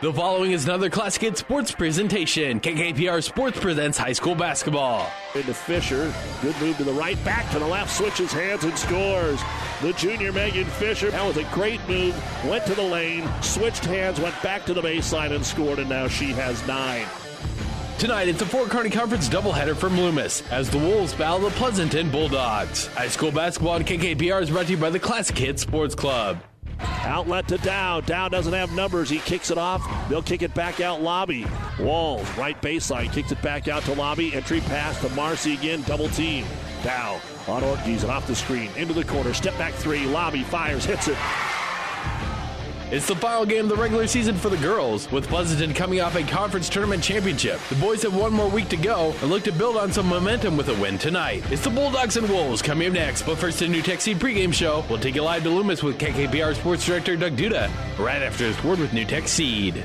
The 0.00 0.12
following 0.12 0.52
is 0.52 0.64
another 0.64 0.88
Classic 0.88 1.22
Hit 1.22 1.38
Sports 1.38 1.72
presentation. 1.72 2.60
KKPR 2.60 3.20
Sports 3.20 3.58
presents 3.58 3.98
high 3.98 4.12
school 4.12 4.36
basketball. 4.36 5.10
Into 5.34 5.52
Fisher. 5.52 6.14
Good 6.40 6.56
move 6.60 6.76
to 6.76 6.84
the 6.84 6.92
right, 6.92 7.22
back 7.24 7.50
to 7.50 7.58
the 7.58 7.66
left, 7.66 7.90
switches 7.90 8.32
hands 8.32 8.62
and 8.62 8.78
scores. 8.78 9.40
The 9.82 9.92
junior 9.94 10.30
Megan 10.30 10.66
Fisher. 10.66 11.10
That 11.10 11.26
was 11.26 11.36
a 11.36 11.42
great 11.52 11.80
move. 11.88 12.14
Went 12.44 12.64
to 12.66 12.76
the 12.76 12.82
lane, 12.82 13.28
switched 13.42 13.84
hands, 13.86 14.20
went 14.20 14.40
back 14.40 14.64
to 14.66 14.72
the 14.72 14.82
baseline 14.82 15.32
and 15.32 15.44
scored, 15.44 15.80
and 15.80 15.88
now 15.88 16.06
she 16.06 16.26
has 16.26 16.64
nine. 16.68 17.04
Tonight, 17.98 18.28
it's 18.28 18.40
a 18.40 18.46
Fort 18.46 18.70
Kearney 18.70 18.90
Conference 18.90 19.28
doubleheader 19.28 19.76
from 19.76 19.96
Loomis 19.96 20.44
as 20.52 20.70
the 20.70 20.78
Wolves 20.78 21.12
battle 21.12 21.40
the 21.40 21.50
Pleasanton 21.56 22.08
Bulldogs. 22.08 22.86
High 22.86 23.08
school 23.08 23.32
basketball 23.32 23.72
on 23.72 23.82
KKPR 23.82 24.42
is 24.42 24.50
brought 24.50 24.66
to 24.66 24.72
you 24.74 24.78
by 24.78 24.90
the 24.90 25.00
Classic 25.00 25.36
Hit 25.36 25.58
Sports 25.58 25.96
Club. 25.96 26.38
Outlet 26.80 27.48
to 27.48 27.58
Dow. 27.58 28.00
Dow 28.00 28.28
doesn't 28.28 28.52
have 28.52 28.72
numbers. 28.72 29.08
He 29.08 29.18
kicks 29.18 29.50
it 29.50 29.58
off. 29.58 29.82
They'll 30.08 30.22
kick 30.22 30.42
it 30.42 30.54
back 30.54 30.80
out 30.80 31.02
lobby. 31.02 31.46
Walls, 31.78 32.28
right 32.36 32.60
baseline, 32.60 33.12
kicks 33.12 33.32
it 33.32 33.40
back 33.42 33.68
out 33.68 33.82
to 33.84 33.94
lobby. 33.94 34.34
Entry 34.34 34.60
pass 34.60 35.00
to 35.00 35.08
Marcy 35.10 35.54
again. 35.54 35.82
Double 35.82 36.08
team. 36.10 36.44
Dow 36.82 37.20
on 37.48 37.64
Ortiz 37.64 38.02
and 38.02 38.12
off 38.12 38.26
the 38.26 38.34
screen. 38.34 38.70
Into 38.76 38.94
the 38.94 39.04
corner. 39.04 39.34
Step 39.34 39.56
back 39.58 39.74
three. 39.74 40.06
Lobby 40.06 40.42
fires, 40.42 40.84
hits 40.84 41.08
it. 41.08 41.16
It's 42.90 43.06
the 43.06 43.14
final 43.16 43.44
game 43.44 43.64
of 43.64 43.68
the 43.68 43.76
regular 43.76 44.06
season 44.06 44.34
for 44.34 44.48
the 44.48 44.56
girls, 44.56 45.12
with 45.12 45.28
Pleasanton 45.28 45.74
coming 45.74 46.00
off 46.00 46.14
a 46.14 46.22
conference 46.22 46.70
tournament 46.70 47.02
championship. 47.02 47.60
The 47.68 47.74
boys 47.74 48.02
have 48.02 48.14
one 48.14 48.32
more 48.32 48.48
week 48.48 48.70
to 48.70 48.78
go 48.78 49.14
and 49.20 49.24
look 49.24 49.42
to 49.42 49.52
build 49.52 49.76
on 49.76 49.92
some 49.92 50.06
momentum 50.06 50.56
with 50.56 50.70
a 50.70 50.74
win 50.80 50.96
tonight. 50.96 51.42
It's 51.52 51.62
the 51.62 51.68
Bulldogs 51.68 52.16
and 52.16 52.26
Wolves 52.30 52.62
coming 52.62 52.88
up 52.88 52.94
next, 52.94 53.24
but 53.24 53.36
first, 53.36 53.58
the 53.58 53.66
NuTech 53.66 54.00
Seed 54.00 54.18
pregame 54.18 54.54
show. 54.54 54.86
We'll 54.88 54.98
take 54.98 55.16
you 55.16 55.22
live 55.22 55.42
to 55.42 55.50
Loomis 55.50 55.82
with 55.82 55.98
KKPR 55.98 56.54
Sports 56.56 56.86
Director 56.86 57.14
Doug 57.14 57.36
Duda 57.36 57.70
right 57.98 58.22
after 58.22 58.50
this 58.50 58.64
word 58.64 58.78
with 58.78 58.92
NuTech 58.92 59.28
Seed. 59.28 59.84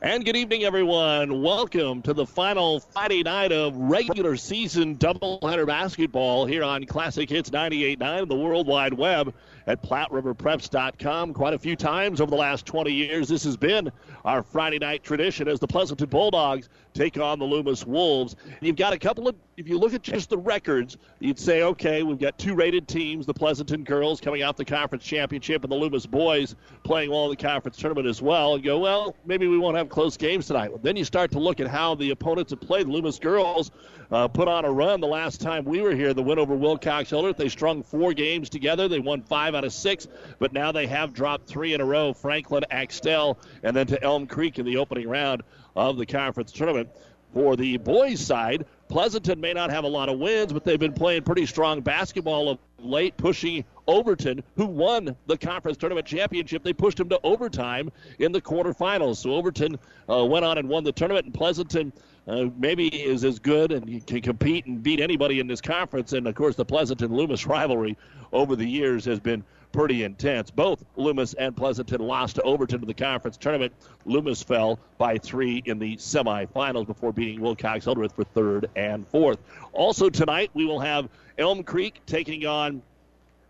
And 0.00 0.24
good 0.24 0.36
evening, 0.36 0.62
everyone. 0.62 1.42
Welcome 1.42 2.02
to 2.02 2.14
the 2.14 2.24
final 2.24 2.78
Friday 2.78 3.24
night 3.24 3.50
of 3.50 3.74
regular 3.74 4.36
season 4.36 4.96
doubleheader 4.96 5.66
basketball 5.66 6.46
here 6.46 6.62
on 6.62 6.84
Classic 6.84 7.28
Hits 7.28 7.50
98.9 7.50 8.22
and 8.22 8.30
the 8.30 8.36
World 8.36 8.68
Wide 8.68 8.94
Web 8.94 9.34
at 9.66 9.82
PlatteRiverPreps.com. 9.82 11.34
Quite 11.34 11.54
a 11.54 11.58
few 11.58 11.74
times 11.74 12.20
over 12.20 12.30
the 12.30 12.36
last 12.36 12.64
20 12.64 12.92
years, 12.92 13.26
this 13.26 13.42
has 13.42 13.56
been 13.56 13.90
our 14.24 14.42
Friday 14.42 14.78
night 14.78 15.02
tradition 15.02 15.48
as 15.48 15.60
the 15.60 15.66
Pleasanton 15.66 16.08
Bulldogs 16.08 16.68
take 16.94 17.18
on 17.18 17.38
the 17.38 17.44
Loomis 17.44 17.86
Wolves. 17.86 18.36
You've 18.60 18.76
got 18.76 18.92
a 18.92 18.98
couple 18.98 19.28
of, 19.28 19.36
if 19.56 19.68
you 19.68 19.78
look 19.78 19.94
at 19.94 20.02
just 20.02 20.30
the 20.30 20.38
records, 20.38 20.96
you'd 21.20 21.38
say, 21.38 21.62
okay, 21.62 22.02
we've 22.02 22.18
got 22.18 22.38
two 22.38 22.54
rated 22.54 22.88
teams, 22.88 23.26
the 23.26 23.34
Pleasanton 23.34 23.84
girls 23.84 24.20
coming 24.20 24.42
out 24.42 24.56
the 24.56 24.64
conference 24.64 25.04
championship 25.04 25.62
and 25.62 25.70
the 25.70 25.76
Loomis 25.76 26.06
boys 26.06 26.56
playing 26.82 27.10
well 27.10 27.24
in 27.24 27.30
the 27.30 27.36
conference 27.36 27.76
tournament 27.76 28.06
as 28.06 28.20
well, 28.20 28.54
and 28.54 28.64
go, 28.64 28.78
well, 28.78 29.14
maybe 29.26 29.46
we 29.46 29.58
won't 29.58 29.76
have 29.76 29.88
close 29.88 30.16
games 30.16 30.46
tonight. 30.46 30.70
Well, 30.70 30.80
then 30.82 30.96
you 30.96 31.04
start 31.04 31.30
to 31.32 31.38
look 31.38 31.60
at 31.60 31.68
how 31.68 31.94
the 31.94 32.10
opponents 32.10 32.50
have 32.50 32.60
played. 32.60 32.86
The 32.86 32.92
Loomis 32.92 33.18
girls 33.18 33.70
uh, 34.10 34.26
put 34.26 34.48
on 34.48 34.64
a 34.64 34.70
run 34.70 35.00
the 35.00 35.06
last 35.06 35.40
time 35.40 35.64
we 35.64 35.80
were 35.80 35.94
here, 35.94 36.14
the 36.14 36.22
win 36.22 36.38
over 36.38 36.54
Wilcox 36.54 37.10
Hildreth. 37.10 37.36
They 37.36 37.48
strung 37.48 37.82
four 37.82 38.14
games 38.14 38.48
together. 38.48 38.88
They 38.88 38.98
won 38.98 39.22
five 39.22 39.54
out 39.54 39.64
of 39.64 39.72
six, 39.72 40.08
but 40.38 40.52
now 40.52 40.72
they 40.72 40.86
have 40.86 41.12
dropped 41.12 41.46
three 41.46 41.74
in 41.74 41.80
a 41.80 41.84
row 41.84 42.12
Franklin, 42.12 42.64
Axtell, 42.70 43.38
and 43.62 43.76
then 43.76 43.86
to 43.86 44.02
Elm 44.08 44.26
Creek 44.26 44.58
in 44.58 44.64
the 44.64 44.78
opening 44.78 45.06
round 45.06 45.42
of 45.76 45.98
the 45.98 46.06
conference 46.06 46.50
tournament. 46.50 46.88
For 47.34 47.56
the 47.56 47.76
boys' 47.76 48.20
side, 48.20 48.64
Pleasanton 48.88 49.38
may 49.38 49.52
not 49.52 49.68
have 49.68 49.84
a 49.84 49.88
lot 49.88 50.08
of 50.08 50.18
wins, 50.18 50.50
but 50.50 50.64
they've 50.64 50.80
been 50.80 50.94
playing 50.94 51.24
pretty 51.24 51.44
strong 51.44 51.82
basketball 51.82 52.48
of 52.48 52.58
late, 52.78 53.18
pushing 53.18 53.66
Overton, 53.86 54.42
who 54.56 54.64
won 54.64 55.14
the 55.26 55.36
conference 55.36 55.76
tournament 55.76 56.06
championship. 56.06 56.62
They 56.62 56.72
pushed 56.72 56.98
him 56.98 57.10
to 57.10 57.20
overtime 57.22 57.92
in 58.18 58.32
the 58.32 58.40
quarterfinals. 58.40 59.16
So 59.16 59.34
Overton 59.34 59.78
uh, 60.08 60.24
went 60.24 60.46
on 60.46 60.56
and 60.56 60.70
won 60.70 60.84
the 60.84 60.92
tournament, 60.92 61.26
and 61.26 61.34
Pleasanton 61.34 61.92
uh, 62.26 62.46
maybe 62.56 62.88
is 62.88 63.24
as 63.24 63.38
good 63.38 63.72
and 63.72 64.06
can 64.06 64.22
compete 64.22 64.64
and 64.64 64.82
beat 64.82 65.00
anybody 65.00 65.38
in 65.38 65.46
this 65.46 65.60
conference. 65.60 66.14
And 66.14 66.26
of 66.26 66.34
course, 66.34 66.56
the 66.56 66.64
Pleasanton 66.64 67.14
Loomis 67.14 67.44
rivalry 67.46 67.94
over 68.32 68.56
the 68.56 68.66
years 68.66 69.04
has 69.04 69.20
been 69.20 69.44
pretty 69.72 70.04
intense. 70.04 70.50
Both 70.50 70.84
Loomis 70.96 71.34
and 71.34 71.56
Pleasanton 71.56 72.00
lost 72.00 72.36
to 72.36 72.42
Overton 72.42 72.80
in 72.82 72.88
the 72.88 72.94
conference 72.94 73.36
tournament. 73.36 73.72
Loomis 74.04 74.42
fell 74.42 74.78
by 74.98 75.18
three 75.18 75.62
in 75.64 75.78
the 75.78 75.96
semifinals 75.96 76.86
before 76.86 77.12
beating 77.12 77.40
Wilcox 77.40 77.84
Hildreth 77.84 78.14
for 78.14 78.24
third 78.24 78.70
and 78.76 79.06
fourth. 79.08 79.38
Also 79.72 80.10
tonight, 80.10 80.50
we 80.54 80.64
will 80.64 80.80
have 80.80 81.08
Elm 81.38 81.62
Creek 81.62 82.00
taking 82.06 82.46
on 82.46 82.82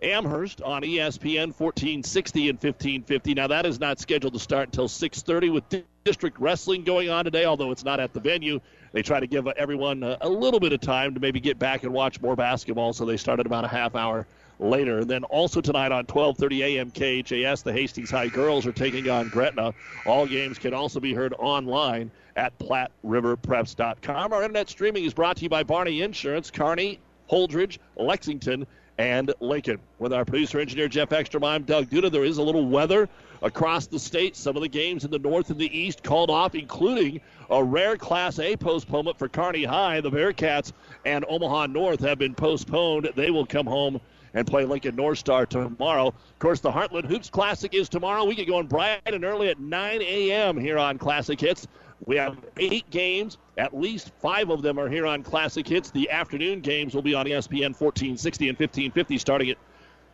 Amherst 0.00 0.62
on 0.62 0.82
ESPN 0.82 1.48
1460 1.48 2.48
and 2.50 2.56
1550. 2.56 3.34
Now 3.34 3.48
that 3.48 3.66
is 3.66 3.80
not 3.80 3.98
scheduled 3.98 4.32
to 4.34 4.38
start 4.38 4.68
until 4.68 4.86
6:30 4.86 5.50
with 5.50 5.84
district 6.04 6.38
wrestling 6.38 6.84
going 6.84 7.10
on 7.10 7.24
today, 7.24 7.44
although 7.44 7.72
it's 7.72 7.84
not 7.84 7.98
at 7.98 8.12
the 8.12 8.20
venue. 8.20 8.60
They 8.92 9.02
try 9.02 9.18
to 9.18 9.26
give 9.26 9.46
everyone 9.48 10.02
a, 10.04 10.16
a 10.20 10.28
little 10.28 10.60
bit 10.60 10.72
of 10.72 10.80
time 10.80 11.14
to 11.14 11.20
maybe 11.20 11.40
get 11.40 11.58
back 11.58 11.82
and 11.82 11.92
watch 11.92 12.20
more 12.20 12.36
basketball, 12.36 12.92
so 12.92 13.04
they 13.04 13.16
started 13.16 13.46
about 13.46 13.64
a 13.64 13.68
half 13.68 13.96
hour 13.96 14.26
later. 14.58 14.98
And 14.98 15.08
then 15.08 15.24
also 15.24 15.60
tonight 15.60 15.92
on 15.92 16.06
12:30 16.06 16.60
a.m. 16.64 16.90
KHAS, 16.90 17.62
the 17.62 17.72
Hastings 17.72 18.10
High 18.10 18.28
girls 18.28 18.66
are 18.66 18.72
taking 18.72 19.08
on 19.08 19.28
Gretna. 19.28 19.74
All 20.06 20.26
games 20.26 20.58
can 20.58 20.74
also 20.74 21.00
be 21.00 21.14
heard 21.14 21.34
online 21.38 22.10
at 22.36 22.58
PlatteRiverPreps.com. 22.58 24.32
Our 24.32 24.42
internet 24.42 24.68
streaming 24.68 25.04
is 25.04 25.14
brought 25.14 25.36
to 25.38 25.42
you 25.42 25.48
by 25.48 25.64
Barney 25.64 26.02
Insurance, 26.02 26.50
Kearney, 26.50 27.00
Holdrege, 27.30 27.78
Lexington, 27.96 28.66
and 28.98 29.32
Lincoln. 29.40 29.78
With 29.98 30.12
our 30.12 30.24
producer 30.24 30.60
engineer 30.60 30.88
Jeff 30.88 31.12
Ekstrom, 31.12 31.44
I'm 31.44 31.62
Doug 31.62 31.86
Duda. 31.86 32.10
There 32.10 32.24
is 32.24 32.38
a 32.38 32.42
little 32.42 32.66
weather 32.66 33.08
across 33.42 33.86
the 33.86 33.98
state. 33.98 34.36
Some 34.36 34.56
of 34.56 34.62
the 34.62 34.68
games 34.68 35.04
in 35.04 35.10
the 35.10 35.18
north 35.18 35.50
and 35.50 35.58
the 35.58 35.76
east 35.76 36.02
called 36.02 36.30
off, 36.30 36.54
including 36.54 37.20
a 37.50 37.62
rare 37.62 37.96
Class 37.96 38.38
A 38.38 38.56
postponement 38.56 39.18
for 39.18 39.28
Kearney 39.28 39.64
High. 39.64 40.00
The 40.00 40.10
Bearcats 40.10 40.72
and 41.04 41.24
Omaha 41.28 41.66
North 41.66 42.00
have 42.00 42.18
been 42.18 42.34
postponed. 42.34 43.10
They 43.14 43.30
will 43.30 43.46
come 43.46 43.66
home 43.66 44.00
and 44.34 44.46
play 44.46 44.64
Lincoln 44.64 44.96
North 44.96 45.18
Star 45.18 45.46
tomorrow. 45.46 46.08
Of 46.08 46.38
course, 46.38 46.60
the 46.60 46.70
Heartland 46.70 47.06
Hoops 47.06 47.30
Classic 47.30 47.72
is 47.74 47.88
tomorrow. 47.88 48.24
We 48.24 48.34
get 48.34 48.46
going 48.46 48.66
bright 48.66 49.00
and 49.06 49.24
early 49.24 49.48
at 49.48 49.60
9 49.60 50.02
a.m. 50.02 50.58
here 50.58 50.78
on 50.78 50.98
Classic 50.98 51.40
Hits. 51.40 51.66
We 52.06 52.16
have 52.16 52.38
eight 52.58 52.88
games. 52.90 53.38
At 53.56 53.76
least 53.76 54.12
five 54.20 54.50
of 54.50 54.62
them 54.62 54.78
are 54.78 54.88
here 54.88 55.06
on 55.06 55.22
Classic 55.22 55.66
Hits. 55.66 55.90
The 55.90 56.10
afternoon 56.10 56.60
games 56.60 56.94
will 56.94 57.02
be 57.02 57.14
on 57.14 57.26
ESPN 57.26 57.74
1460 57.78 58.48
and 58.48 58.58
1550 58.58 59.18
starting 59.18 59.50
at 59.50 59.58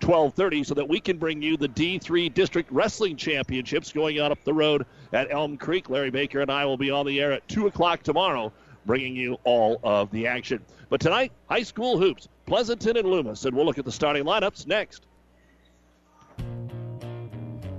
12:30 0.00 0.64
so 0.64 0.75
that 0.75 0.88
we 0.88 0.98
can 0.98 1.19
bring 1.19 1.42
you 1.42 1.56
the 1.56 1.69
D3 1.69 2.32
District 2.32 2.70
Wrestling 2.72 3.16
Championships 3.16 3.92
going 3.92 4.20
on 4.20 4.32
up 4.32 4.42
the 4.44 4.54
road 4.54 4.86
at 5.12 5.31
Elm 5.31 5.56
Creek. 5.56 5.88
Larry 5.91 6.10
Baker 6.10 6.41
and 6.41 6.50
I 6.50 6.64
will 6.64 6.76
be 6.76 6.91
on 6.91 7.06
the 7.06 7.20
air 7.20 7.32
at 7.32 7.46
2 7.48 7.66
o'clock 7.66 8.02
tomorrow 8.02 8.52
bringing 8.86 9.16
you 9.16 9.38
all 9.44 9.81
of 9.82 10.10
the 10.10 10.26
action. 10.26 10.62
But 10.88 11.00
tonight, 11.00 11.32
high 11.48 11.62
school 11.62 11.98
hoops, 11.98 12.28
Pleasanton 12.47 12.97
and 12.97 13.09
Loomis, 13.09 13.44
and 13.44 13.56
we'll 13.56 13.66
look 13.66 13.78
at 13.78 13.84
the 13.84 13.93
starting 13.93 14.25
lineups 14.25 14.67
next. 14.67 15.06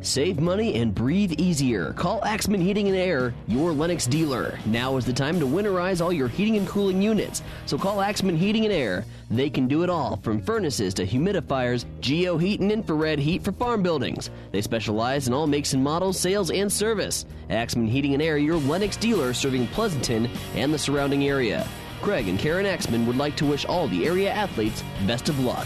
Save 0.02 0.40
money 0.40 0.76
and 0.76 0.94
breathe 0.94 1.34
easier. 1.40 1.92
Call 1.94 2.24
Axman 2.24 2.62
Heating 2.62 2.88
and 2.88 2.96
Air, 2.96 3.34
your 3.48 3.72
Lennox 3.72 4.06
dealer. 4.06 4.60
Now 4.68 4.98
is 4.98 5.06
the 5.06 5.12
time 5.12 5.40
to 5.40 5.48
winterize 5.48 6.00
all 6.00 6.14
your 6.14 6.28
heating 6.28 6.58
and 6.58 6.68
cooling 6.68 7.02
units. 7.02 7.42
So 7.66 7.76
call 7.76 8.02
Axman 8.02 8.38
Heating 8.38 8.66
and 8.66 8.74
Air. 8.74 9.04
They 9.32 9.50
can 9.50 9.68
do 9.68 9.82
it 9.82 9.90
all, 9.90 10.18
from 10.18 10.44
furnaces 10.44 10.94
to 10.96 11.08
humidifiers, 11.08 11.86
geo 12.02 12.38
heat 12.38 12.60
and 12.60 12.72
infrared 12.72 13.18
heat 13.18 13.44
for 13.44 13.52
farm 13.52 13.82
buildings. 13.82 14.30
They 14.52 14.62
specialize 14.62 15.28
in 15.28 15.34
all 15.34 15.48
makes 15.48 15.74
and 15.74 15.84
models, 15.84 16.20
sales, 16.20 16.52
and 16.52 16.72
service. 16.72 17.26
Axman 17.50 17.88
Heating 17.88 18.14
and 18.14 18.22
Air, 18.22 18.38
your 18.38 18.58
Lennox 18.58 18.98
dealer 18.98 19.34
serving 19.34 19.66
Pleasanton 19.68 20.30
and 20.54 20.72
the 20.72 20.78
surrounding 20.78 21.28
area. 21.28 21.68
Craig 22.06 22.28
and 22.28 22.38
Karen 22.38 22.68
Axman 22.68 23.08
would 23.08 23.18
like 23.18 23.36
to 23.38 23.48
wish 23.48 23.66
all 23.66 23.88
the 23.88 24.06
area 24.06 24.30
athletes 24.30 24.84
best 25.08 25.28
of 25.28 25.40
luck. 25.40 25.66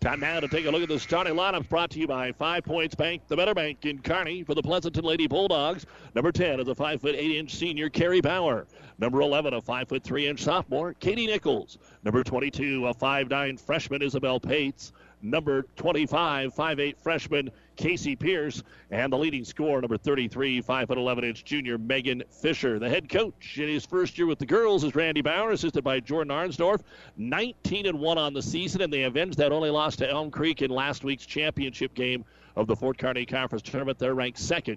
Time 0.00 0.20
now 0.20 0.40
to 0.40 0.48
take 0.48 0.64
a 0.64 0.70
look 0.70 0.82
at 0.82 0.88
the 0.88 0.98
starting 0.98 1.34
lineups 1.34 1.68
brought 1.68 1.90
to 1.90 1.98
you 1.98 2.06
by 2.06 2.32
Five 2.32 2.64
Points 2.64 2.94
Bank, 2.94 3.20
the 3.28 3.36
Better 3.36 3.52
Bank 3.52 3.84
in 3.84 3.98
Kearney 3.98 4.42
for 4.42 4.54
the 4.54 4.62
Pleasanton 4.62 5.04
Lady 5.04 5.26
Bulldogs. 5.26 5.84
Number 6.14 6.32
10 6.32 6.58
is 6.58 6.68
a 6.68 6.74
5 6.74 7.02
foot 7.02 7.14
8 7.14 7.36
inch 7.36 7.54
senior, 7.54 7.90
Carrie 7.90 8.22
Bauer. 8.22 8.66
Number 8.98 9.20
11, 9.20 9.52
a 9.52 9.60
5 9.60 9.88
foot 9.90 10.02
3 10.02 10.26
inch 10.26 10.42
sophomore, 10.42 10.94
Katie 10.94 11.26
Nichols. 11.26 11.76
Number 12.02 12.24
22, 12.24 12.86
a 12.86 12.94
5'9 12.94 13.60
freshman, 13.60 14.00
Isabel 14.00 14.40
Pates 14.40 14.92
number 15.22 15.62
25, 15.76 16.54
5'8 16.54 16.96
freshman 16.98 17.50
Casey 17.80 18.14
Pierce, 18.14 18.62
and 18.90 19.10
the 19.10 19.16
leading 19.16 19.42
scorer, 19.42 19.80
number 19.80 19.96
33, 19.96 20.60
5'11 20.62 21.24
inch 21.24 21.44
junior 21.46 21.78
Megan 21.78 22.22
Fisher. 22.30 22.78
The 22.78 22.90
head 22.90 23.08
coach 23.08 23.56
in 23.56 23.68
his 23.68 23.86
first 23.86 24.18
year 24.18 24.26
with 24.26 24.38
the 24.38 24.44
girls 24.44 24.84
is 24.84 24.94
Randy 24.94 25.22
Bauer, 25.22 25.52
assisted 25.52 25.82
by 25.82 25.98
Jordan 26.00 26.30
Arnsdorf. 26.30 26.82
19 27.16 27.86
and 27.86 27.98
1 27.98 28.18
on 28.18 28.34
the 28.34 28.42
season, 28.42 28.82
and 28.82 28.92
they 28.92 29.04
avenged 29.04 29.38
that 29.38 29.50
only 29.50 29.70
loss 29.70 29.96
to 29.96 30.10
Elm 30.10 30.30
Creek 30.30 30.60
in 30.60 30.70
last 30.70 31.04
week's 31.04 31.24
championship 31.24 31.94
game 31.94 32.22
of 32.54 32.66
the 32.66 32.76
Fort 32.76 32.98
Kearney 32.98 33.24
Conference 33.24 33.62
Tournament. 33.62 33.98
They're 33.98 34.14
ranked 34.14 34.38
second 34.38 34.76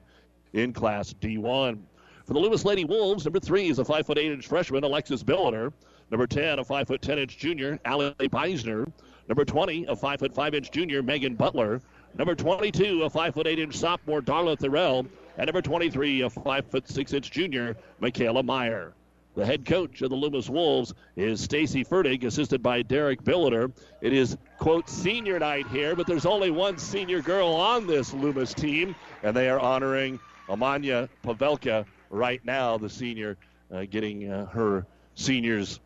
in 0.54 0.72
Class 0.72 1.14
D1. 1.14 1.80
For 2.24 2.34
the 2.34 2.40
Loomis 2.40 2.64
Lady 2.64 2.86
Wolves, 2.86 3.26
number 3.26 3.42
three 3.42 3.68
is 3.68 3.80
a 3.80 3.84
5'8 3.84 4.18
inch 4.18 4.48
freshman, 4.48 4.86
Alexis 4.86 5.24
Billiter. 5.24 5.74
Number 6.10 6.26
10, 6.26 6.60
a 6.60 6.64
5'10 6.64 7.18
inch 7.18 7.38
junior, 7.38 7.80
Allie 7.84 8.14
Beisner. 8.18 8.90
Number 9.28 9.44
20, 9.44 9.86
a 9.86 9.96
5 9.96 10.20
foot 10.20 10.34
5 10.34 10.54
inch 10.54 10.72
junior, 10.72 11.04
Megan 11.04 11.36
Butler. 11.36 11.82
Number 12.16 12.36
22, 12.36 13.04
a 13.04 13.10
5 13.10 13.34
foot 13.34 13.48
8 13.48 13.60
inch 13.60 13.76
sophomore, 13.76 14.22
Darla 14.22 14.58
Thorell. 14.58 15.08
And 15.38 15.48
number 15.48 15.64
23, 15.64 16.22
a 16.22 16.30
5 16.30 16.66
foot 16.68 16.88
6 16.88 17.14
inch 17.14 17.32
junior, 17.32 17.76
Michaela 18.00 18.44
Meyer. 18.44 18.94
The 19.36 19.44
head 19.44 19.66
coach 19.66 20.04
of 20.04 20.12
the 20.12 20.16
Loomis 20.16 20.48
Wolves 20.48 20.94
is 21.16 21.42
Stacy 21.42 21.84
Fertig, 21.84 22.24
assisted 22.24 22.62
by 22.62 22.84
Derek 22.84 23.24
Billiter. 23.24 23.72
It 24.00 24.14
is, 24.14 24.38
quote, 24.60 24.88
senior 24.88 25.40
night 25.40 25.68
here, 25.70 25.96
but 25.96 26.06
there's 26.06 26.28
only 26.28 26.52
one 26.52 26.78
senior 26.78 27.20
girl 27.20 27.48
on 27.48 27.88
this 27.88 28.14
Loomis 28.14 28.54
team, 28.54 28.96
and 29.24 29.36
they 29.36 29.50
are 29.50 29.60
honoring 29.60 30.20
Amanya 30.48 31.10
Pavelka 31.24 31.86
right 32.12 32.46
now, 32.46 32.78
the 32.78 32.90
senior, 32.90 33.38
uh, 33.74 33.86
getting 33.90 34.32
uh, 34.32 34.46
her 34.48 34.86
seniors 35.16 35.80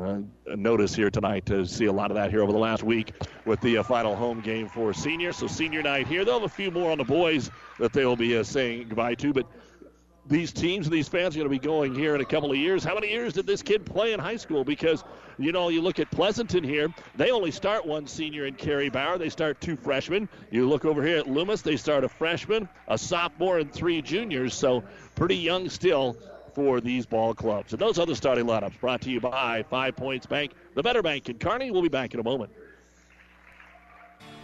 uh, 0.00 0.20
notice 0.56 0.94
here 0.94 1.10
tonight 1.10 1.44
to 1.46 1.66
see 1.66 1.84
a 1.86 1.92
lot 1.92 2.10
of 2.10 2.14
that 2.14 2.30
here 2.30 2.42
over 2.42 2.52
the 2.52 2.58
last 2.58 2.82
week 2.82 3.12
with 3.44 3.60
the 3.60 3.78
uh, 3.78 3.82
final 3.82 4.16
home 4.16 4.40
game 4.40 4.68
for 4.68 4.94
seniors. 4.94 5.36
So 5.36 5.46
senior 5.46 5.82
night 5.82 6.06
here. 6.06 6.24
They'll 6.24 6.40
have 6.40 6.44
a 6.44 6.48
few 6.48 6.70
more 6.70 6.90
on 6.90 6.98
the 6.98 7.04
boys 7.04 7.50
that 7.78 7.92
they 7.92 8.06
will 8.06 8.16
be 8.16 8.36
uh, 8.36 8.42
saying 8.42 8.88
goodbye 8.88 9.14
to, 9.16 9.32
but 9.32 9.46
these 10.26 10.52
teams 10.52 10.86
and 10.86 10.94
these 10.94 11.08
fans 11.08 11.34
are 11.34 11.40
going 11.40 11.50
to 11.50 11.50
be 11.50 11.58
going 11.58 11.94
here 11.94 12.14
in 12.14 12.20
a 12.20 12.24
couple 12.24 12.50
of 12.50 12.56
years. 12.56 12.84
How 12.84 12.94
many 12.94 13.10
years 13.10 13.34
did 13.34 13.46
this 13.46 13.60
kid 13.60 13.84
play 13.84 14.12
in 14.12 14.20
high 14.20 14.36
school? 14.36 14.64
Because, 14.64 15.04
you 15.36 15.50
know, 15.50 15.68
you 15.68 15.82
look 15.82 15.98
at 15.98 16.10
Pleasanton 16.10 16.62
here, 16.62 16.88
they 17.16 17.32
only 17.32 17.50
start 17.50 17.84
one 17.84 18.06
senior 18.06 18.46
in 18.46 18.54
Carrie 18.54 18.88
Bauer. 18.88 19.18
They 19.18 19.28
start 19.28 19.60
two 19.60 19.76
freshmen. 19.76 20.28
You 20.50 20.68
look 20.68 20.84
over 20.84 21.04
here 21.04 21.18
at 21.18 21.28
Loomis, 21.28 21.62
they 21.62 21.76
start 21.76 22.04
a 22.04 22.08
freshman, 22.08 22.68
a 22.86 22.96
sophomore, 22.96 23.58
and 23.58 23.72
three 23.72 24.00
juniors. 24.00 24.54
So 24.54 24.84
pretty 25.16 25.36
young 25.36 25.68
still 25.68 26.16
for 26.54 26.80
these 26.80 27.06
ball 27.06 27.34
clubs. 27.34 27.72
And 27.72 27.80
those 27.80 27.98
other 27.98 28.14
starting 28.14 28.46
lineups 28.46 28.78
brought 28.80 29.00
to 29.02 29.10
you 29.10 29.20
by 29.20 29.64
Five 29.70 29.96
Points 29.96 30.26
Bank, 30.26 30.52
the 30.74 30.82
Better 30.82 31.02
Bank 31.02 31.28
in 31.28 31.38
Kearney. 31.38 31.70
We'll 31.70 31.82
be 31.82 31.88
back 31.88 32.14
in 32.14 32.20
a 32.20 32.24
moment. 32.24 32.50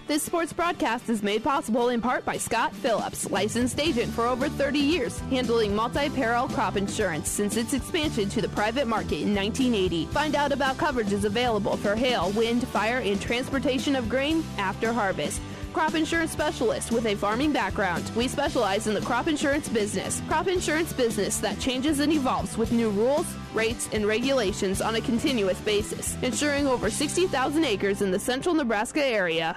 This 0.08 0.22
sports 0.22 0.54
broadcast 0.54 1.10
is 1.10 1.22
made 1.22 1.44
possible 1.44 1.90
in 1.90 2.00
part 2.00 2.24
by 2.24 2.38
Scott 2.38 2.74
Phillips, 2.74 3.30
licensed 3.30 3.78
agent 3.78 4.10
for 4.10 4.24
over 4.24 4.48
30 4.48 4.78
years, 4.78 5.18
handling 5.28 5.76
multi-peril 5.76 6.48
crop 6.48 6.78
insurance 6.78 7.28
since 7.28 7.58
its 7.58 7.74
expansion 7.74 8.30
to 8.30 8.40
the 8.40 8.48
private 8.48 8.86
market 8.86 9.20
in 9.20 9.34
1980. 9.34 10.06
Find 10.06 10.34
out 10.34 10.50
about 10.50 10.78
coverages 10.78 11.24
available 11.24 11.76
for 11.76 11.94
hail, 11.94 12.30
wind, 12.30 12.66
fire, 12.68 13.00
and 13.00 13.20
transportation 13.20 13.94
of 13.94 14.08
grain 14.08 14.42
after 14.56 14.94
harvest 14.94 15.42
crop 15.78 15.94
insurance 15.94 16.32
specialist 16.32 16.90
with 16.90 17.06
a 17.06 17.14
farming 17.14 17.52
background. 17.52 18.10
We 18.16 18.26
specialize 18.26 18.88
in 18.88 18.94
the 18.94 19.00
crop 19.00 19.28
insurance 19.28 19.68
business. 19.68 20.20
Crop 20.26 20.48
insurance 20.48 20.92
business 20.92 21.38
that 21.38 21.60
changes 21.60 22.00
and 22.00 22.12
evolves 22.12 22.58
with 22.58 22.72
new 22.72 22.90
rules, 22.90 23.32
rates, 23.54 23.88
and 23.92 24.04
regulations 24.04 24.80
on 24.80 24.96
a 24.96 25.00
continuous 25.00 25.60
basis, 25.60 26.16
insuring 26.20 26.66
over 26.66 26.90
60,000 26.90 27.64
acres 27.64 28.02
in 28.02 28.10
the 28.10 28.18
central 28.18 28.56
Nebraska 28.56 29.04
area. 29.04 29.56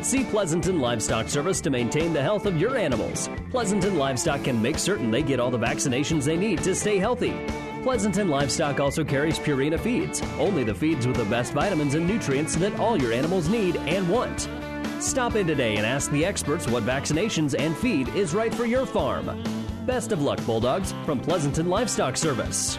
See 0.00 0.24
Pleasanton 0.24 0.80
Livestock 0.80 1.28
Service 1.28 1.60
to 1.60 1.68
maintain 1.68 2.14
the 2.14 2.22
health 2.22 2.46
of 2.46 2.58
your 2.58 2.78
animals. 2.78 3.28
Pleasanton 3.50 3.98
Livestock 3.98 4.42
can 4.44 4.62
make 4.62 4.78
certain 4.78 5.10
they 5.10 5.22
get 5.22 5.38
all 5.38 5.50
the 5.50 5.58
vaccinations 5.58 6.24
they 6.24 6.38
need 6.38 6.62
to 6.62 6.74
stay 6.74 6.96
healthy. 6.96 7.34
Pleasanton 7.82 8.28
Livestock 8.28 8.80
also 8.80 9.04
carries 9.04 9.38
Purina 9.38 9.78
feeds, 9.78 10.20
only 10.38 10.64
the 10.64 10.74
feeds 10.74 11.06
with 11.06 11.16
the 11.16 11.24
best 11.26 11.52
vitamins 11.52 11.94
and 11.94 12.06
nutrients 12.06 12.56
that 12.56 12.78
all 12.78 13.00
your 13.00 13.12
animals 13.12 13.48
need 13.48 13.76
and 13.76 14.08
want. 14.08 14.48
Stop 15.00 15.36
in 15.36 15.46
today 15.46 15.76
and 15.76 15.86
ask 15.86 16.10
the 16.10 16.24
experts 16.24 16.68
what 16.68 16.82
vaccinations 16.82 17.58
and 17.58 17.76
feed 17.76 18.08
is 18.08 18.34
right 18.34 18.52
for 18.52 18.66
your 18.66 18.84
farm. 18.84 19.42
Best 19.86 20.12
of 20.12 20.22
luck, 20.22 20.44
Bulldogs, 20.44 20.92
from 21.04 21.20
Pleasanton 21.20 21.68
Livestock 21.68 22.16
Service. 22.16 22.78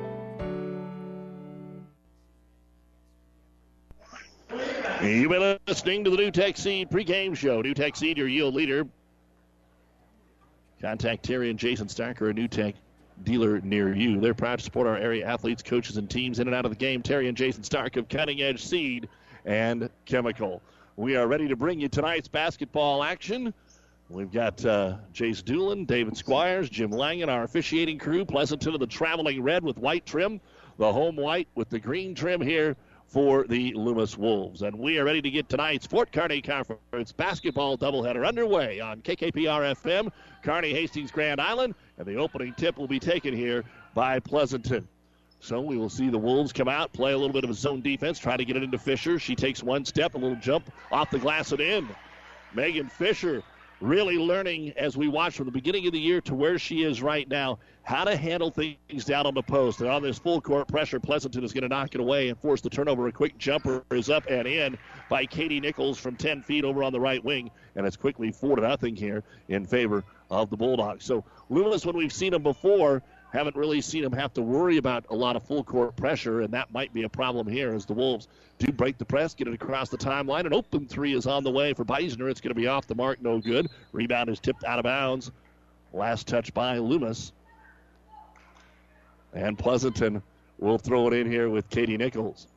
You've 5.01 5.31
been 5.31 5.57
listening 5.67 6.03
to 6.03 6.11
the 6.11 6.17
NuTech 6.17 6.55
Seed 6.57 6.91
pregame 6.91 7.35
show. 7.35 7.63
NuTech 7.63 7.95
Seed, 7.95 8.19
your 8.19 8.27
yield 8.27 8.53
leader. 8.53 8.87
Contact 10.79 11.23
Terry 11.23 11.49
and 11.49 11.57
Jason 11.57 11.87
Starker, 11.87 12.29
a 12.29 12.33
NuTech 12.35 12.75
dealer 13.23 13.59
near 13.61 13.95
you. 13.95 14.19
They're 14.19 14.35
proud 14.35 14.59
to 14.59 14.63
support 14.63 14.85
our 14.85 14.97
area 14.97 15.25
athletes, 15.25 15.63
coaches, 15.63 15.97
and 15.97 16.07
teams 16.07 16.37
in 16.37 16.47
and 16.47 16.55
out 16.55 16.65
of 16.65 16.71
the 16.71 16.77
game. 16.77 17.01
Terry 17.01 17.27
and 17.27 17.35
Jason 17.35 17.63
Stark 17.63 17.97
of 17.97 18.09
Cutting 18.09 18.43
Edge 18.43 18.63
Seed 18.63 19.09
and 19.43 19.89
Chemical. 20.05 20.61
We 20.97 21.15
are 21.15 21.25
ready 21.25 21.47
to 21.47 21.55
bring 21.55 21.79
you 21.79 21.89
tonight's 21.89 22.27
basketball 22.27 23.03
action. 23.03 23.55
We've 24.07 24.31
got 24.31 24.63
uh, 24.63 24.97
Jace 25.15 25.43
Doolin, 25.43 25.85
David 25.85 26.15
Squires, 26.15 26.69
Jim 26.69 26.91
Langen, 26.91 27.27
our 27.27 27.43
officiating 27.43 27.97
crew. 27.97 28.23
Pleasanton 28.23 28.75
of 28.75 28.79
the 28.79 28.87
traveling 28.87 29.41
red 29.41 29.63
with 29.63 29.79
white 29.79 30.05
trim, 30.05 30.39
the 30.77 30.93
home 30.93 31.15
white 31.15 31.47
with 31.55 31.69
the 31.69 31.79
green 31.79 32.13
trim 32.13 32.39
here 32.39 32.75
for 33.11 33.43
the 33.43 33.73
Loomis 33.73 34.17
Wolves. 34.17 34.61
And 34.61 34.79
we 34.79 34.97
are 34.97 35.03
ready 35.03 35.21
to 35.21 35.29
get 35.29 35.49
tonight's 35.49 35.85
Fort 35.85 36.13
Kearney 36.13 36.41
Conference 36.41 37.11
basketball 37.11 37.77
doubleheader 37.77 38.25
underway 38.25 38.79
on 38.79 39.01
KKPR 39.01 39.75
FM, 39.75 40.09
Kearney 40.43 40.71
Hastings 40.71 41.11
Grand 41.11 41.41
Island. 41.41 41.75
And 41.97 42.07
the 42.07 42.15
opening 42.15 42.53
tip 42.53 42.77
will 42.77 42.87
be 42.87 42.99
taken 42.99 43.35
here 43.35 43.65
by 43.93 44.19
Pleasanton. 44.21 44.87
So 45.41 45.59
we 45.59 45.75
will 45.75 45.89
see 45.89 46.09
the 46.09 46.17
Wolves 46.17 46.53
come 46.53 46.69
out, 46.69 46.93
play 46.93 47.11
a 47.11 47.17
little 47.17 47.33
bit 47.33 47.43
of 47.43 47.49
a 47.49 47.53
zone 47.53 47.81
defense, 47.81 48.17
try 48.17 48.37
to 48.37 48.45
get 48.45 48.55
it 48.55 48.63
into 48.63 48.77
Fisher. 48.77 49.19
She 49.19 49.35
takes 49.35 49.61
one 49.61 49.83
step, 49.83 50.15
a 50.15 50.17
little 50.17 50.37
jump 50.37 50.71
off 50.89 51.09
the 51.09 51.19
glass 51.19 51.51
and 51.51 51.59
in. 51.59 51.89
Megan 52.53 52.87
Fisher 52.87 53.43
really 53.81 54.17
learning 54.17 54.73
as 54.77 54.95
we 54.95 55.07
watch 55.07 55.35
from 55.35 55.45
the 55.45 55.51
beginning 55.51 55.87
of 55.87 55.93
the 55.93 55.99
year 55.99 56.21
to 56.21 56.35
where 56.35 56.57
she 56.59 56.83
is 56.83 57.01
right 57.01 57.27
now, 57.27 57.59
how 57.83 58.03
to 58.03 58.15
handle 58.15 58.51
things 58.51 59.05
down 59.05 59.25
on 59.25 59.33
the 59.33 59.41
post. 59.41 59.81
And 59.81 59.89
on 59.89 60.03
this 60.03 60.19
full 60.19 60.39
court 60.39 60.67
pressure, 60.67 60.99
Pleasanton 60.99 61.43
is 61.43 61.51
going 61.51 61.63
to 61.63 61.67
knock 61.67 61.95
it 61.95 62.01
away 62.01 62.29
and 62.29 62.39
force 62.39 62.61
the 62.61 62.69
turnover. 62.69 63.07
A 63.07 63.11
quick 63.11 63.37
jumper 63.37 63.83
is 63.91 64.09
up 64.09 64.23
and 64.29 64.47
in 64.47 64.77
by 65.09 65.25
Katie 65.25 65.59
Nichols 65.59 65.97
from 65.97 66.15
10 66.15 66.43
feet 66.43 66.63
over 66.63 66.83
on 66.83 66.93
the 66.93 66.99
right 66.99 67.23
wing. 67.23 67.49
And 67.75 67.85
it's 67.85 67.97
quickly 67.97 68.31
4 68.31 68.57
to 68.57 68.61
nothing 68.61 68.95
here 68.95 69.23
in 69.49 69.65
favor 69.65 70.03
of 70.29 70.49
the 70.49 70.57
Bulldogs. 70.57 71.05
So 71.05 71.25
Loomis, 71.49 71.85
when 71.85 71.97
we've 71.97 72.13
seen 72.13 72.31
them 72.31 72.43
before, 72.43 73.01
haven't 73.31 73.55
really 73.55 73.81
seen 73.81 74.03
them 74.03 74.13
have 74.13 74.33
to 74.33 74.41
worry 74.41 74.77
about 74.77 75.05
a 75.09 75.15
lot 75.15 75.35
of 75.35 75.43
full 75.43 75.63
court 75.63 75.95
pressure, 75.95 76.41
and 76.41 76.53
that 76.53 76.71
might 76.71 76.93
be 76.93 77.03
a 77.03 77.09
problem 77.09 77.47
here 77.47 77.73
as 77.73 77.85
the 77.85 77.93
Wolves 77.93 78.27
do 78.59 78.71
break 78.71 78.97
the 78.97 79.05
press, 79.05 79.33
get 79.33 79.47
it 79.47 79.53
across 79.53 79.89
the 79.89 79.97
timeline. 79.97 80.45
An 80.45 80.53
open 80.53 80.85
three 80.85 81.15
is 81.15 81.25
on 81.25 81.43
the 81.43 81.51
way 81.51 81.73
for 81.73 81.85
Beisner. 81.85 82.29
It's 82.29 82.41
going 82.41 82.53
to 82.53 82.59
be 82.59 82.67
off 82.67 82.87
the 82.87 82.95
mark, 82.95 83.21
no 83.21 83.39
good. 83.39 83.67
Rebound 83.91 84.29
is 84.29 84.39
tipped 84.39 84.63
out 84.63 84.79
of 84.79 84.83
bounds. 84.83 85.31
Last 85.93 86.27
touch 86.27 86.53
by 86.53 86.77
Loomis. 86.77 87.31
And 89.33 89.57
Pleasanton 89.57 90.21
will 90.59 90.77
throw 90.77 91.07
it 91.07 91.13
in 91.13 91.29
here 91.29 91.49
with 91.49 91.69
Katie 91.69 91.97
Nichols. 91.97 92.47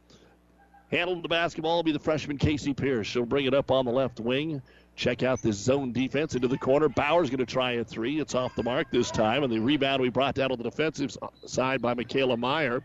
Handling 0.90 1.22
the 1.22 1.28
basketball 1.28 1.76
will 1.76 1.82
be 1.82 1.92
the 1.92 1.98
freshman 1.98 2.36
Casey 2.36 2.74
Pierce. 2.74 3.06
She'll 3.06 3.24
bring 3.24 3.46
it 3.46 3.54
up 3.54 3.70
on 3.70 3.84
the 3.84 3.90
left 3.90 4.20
wing. 4.20 4.60
Check 4.96 5.24
out 5.24 5.42
this 5.42 5.56
zone 5.56 5.92
defense 5.92 6.36
into 6.36 6.46
the 6.46 6.58
corner. 6.58 6.88
Bauer's 6.88 7.28
going 7.28 7.44
to 7.44 7.46
try 7.46 7.72
a 7.72 7.84
three. 7.84 8.20
It's 8.20 8.34
off 8.34 8.54
the 8.54 8.62
mark 8.62 8.90
this 8.92 9.10
time. 9.10 9.42
And 9.42 9.52
the 9.52 9.58
rebound 9.58 10.00
we 10.00 10.08
brought 10.08 10.36
down 10.36 10.52
on 10.52 10.58
the 10.58 10.64
defensive 10.64 11.16
side 11.44 11.82
by 11.82 11.94
Michaela 11.94 12.36
Meyer. 12.36 12.84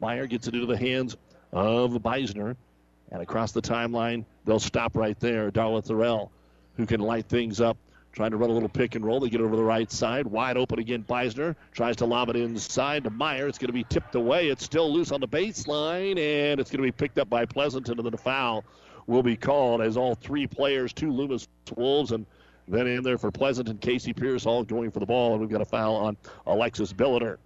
Meyer 0.00 0.26
gets 0.26 0.46
it 0.46 0.54
into 0.54 0.66
the 0.66 0.76
hands 0.76 1.16
of 1.52 1.92
Beisner. 1.92 2.54
And 3.10 3.22
across 3.22 3.52
the 3.52 3.62
timeline, 3.62 4.26
they'll 4.44 4.60
stop 4.60 4.94
right 4.94 5.18
there. 5.20 5.50
Darla 5.50 5.82
Thorell, 5.82 6.28
who 6.76 6.84
can 6.84 7.00
light 7.00 7.26
things 7.26 7.62
up, 7.62 7.78
trying 8.12 8.32
to 8.32 8.36
run 8.36 8.50
a 8.50 8.52
little 8.52 8.68
pick 8.68 8.94
and 8.94 9.04
roll. 9.04 9.18
They 9.18 9.30
get 9.30 9.40
over 9.40 9.56
the 9.56 9.64
right 9.64 9.90
side. 9.90 10.26
Wide 10.26 10.58
open 10.58 10.78
again. 10.78 11.02
Beisner 11.08 11.56
tries 11.72 11.96
to 11.96 12.04
lob 12.04 12.28
it 12.28 12.36
inside 12.36 13.04
to 13.04 13.10
Meyer. 13.10 13.48
It's 13.48 13.56
going 13.56 13.68
to 13.68 13.72
be 13.72 13.84
tipped 13.84 14.14
away. 14.14 14.48
It's 14.48 14.64
still 14.64 14.92
loose 14.92 15.12
on 15.12 15.20
the 15.20 15.28
baseline, 15.28 16.18
and 16.18 16.60
it's 16.60 16.70
going 16.70 16.82
to 16.82 16.86
be 16.86 16.92
picked 16.92 17.16
up 17.16 17.30
by 17.30 17.46
Pleasanton, 17.46 17.98
and 17.98 18.04
then 18.04 18.12
a 18.12 18.18
foul 18.18 18.66
will 19.08 19.22
be 19.22 19.36
called 19.36 19.80
as 19.80 19.96
all 19.96 20.14
three 20.14 20.46
players, 20.46 20.92
two 20.92 21.10
Loomis 21.10 21.48
Wolves, 21.76 22.12
and 22.12 22.24
then 22.68 22.86
in 22.86 23.02
there 23.02 23.18
for 23.18 23.32
Pleasanton, 23.32 23.78
Casey 23.78 24.12
Pierce, 24.12 24.46
all 24.46 24.62
going 24.62 24.90
for 24.90 25.00
the 25.00 25.06
ball, 25.06 25.32
and 25.32 25.40
we've 25.40 25.50
got 25.50 25.62
a 25.62 25.64
foul 25.64 25.96
on 25.96 26.16
Alexis 26.46 26.92
Billiter. 26.92 27.38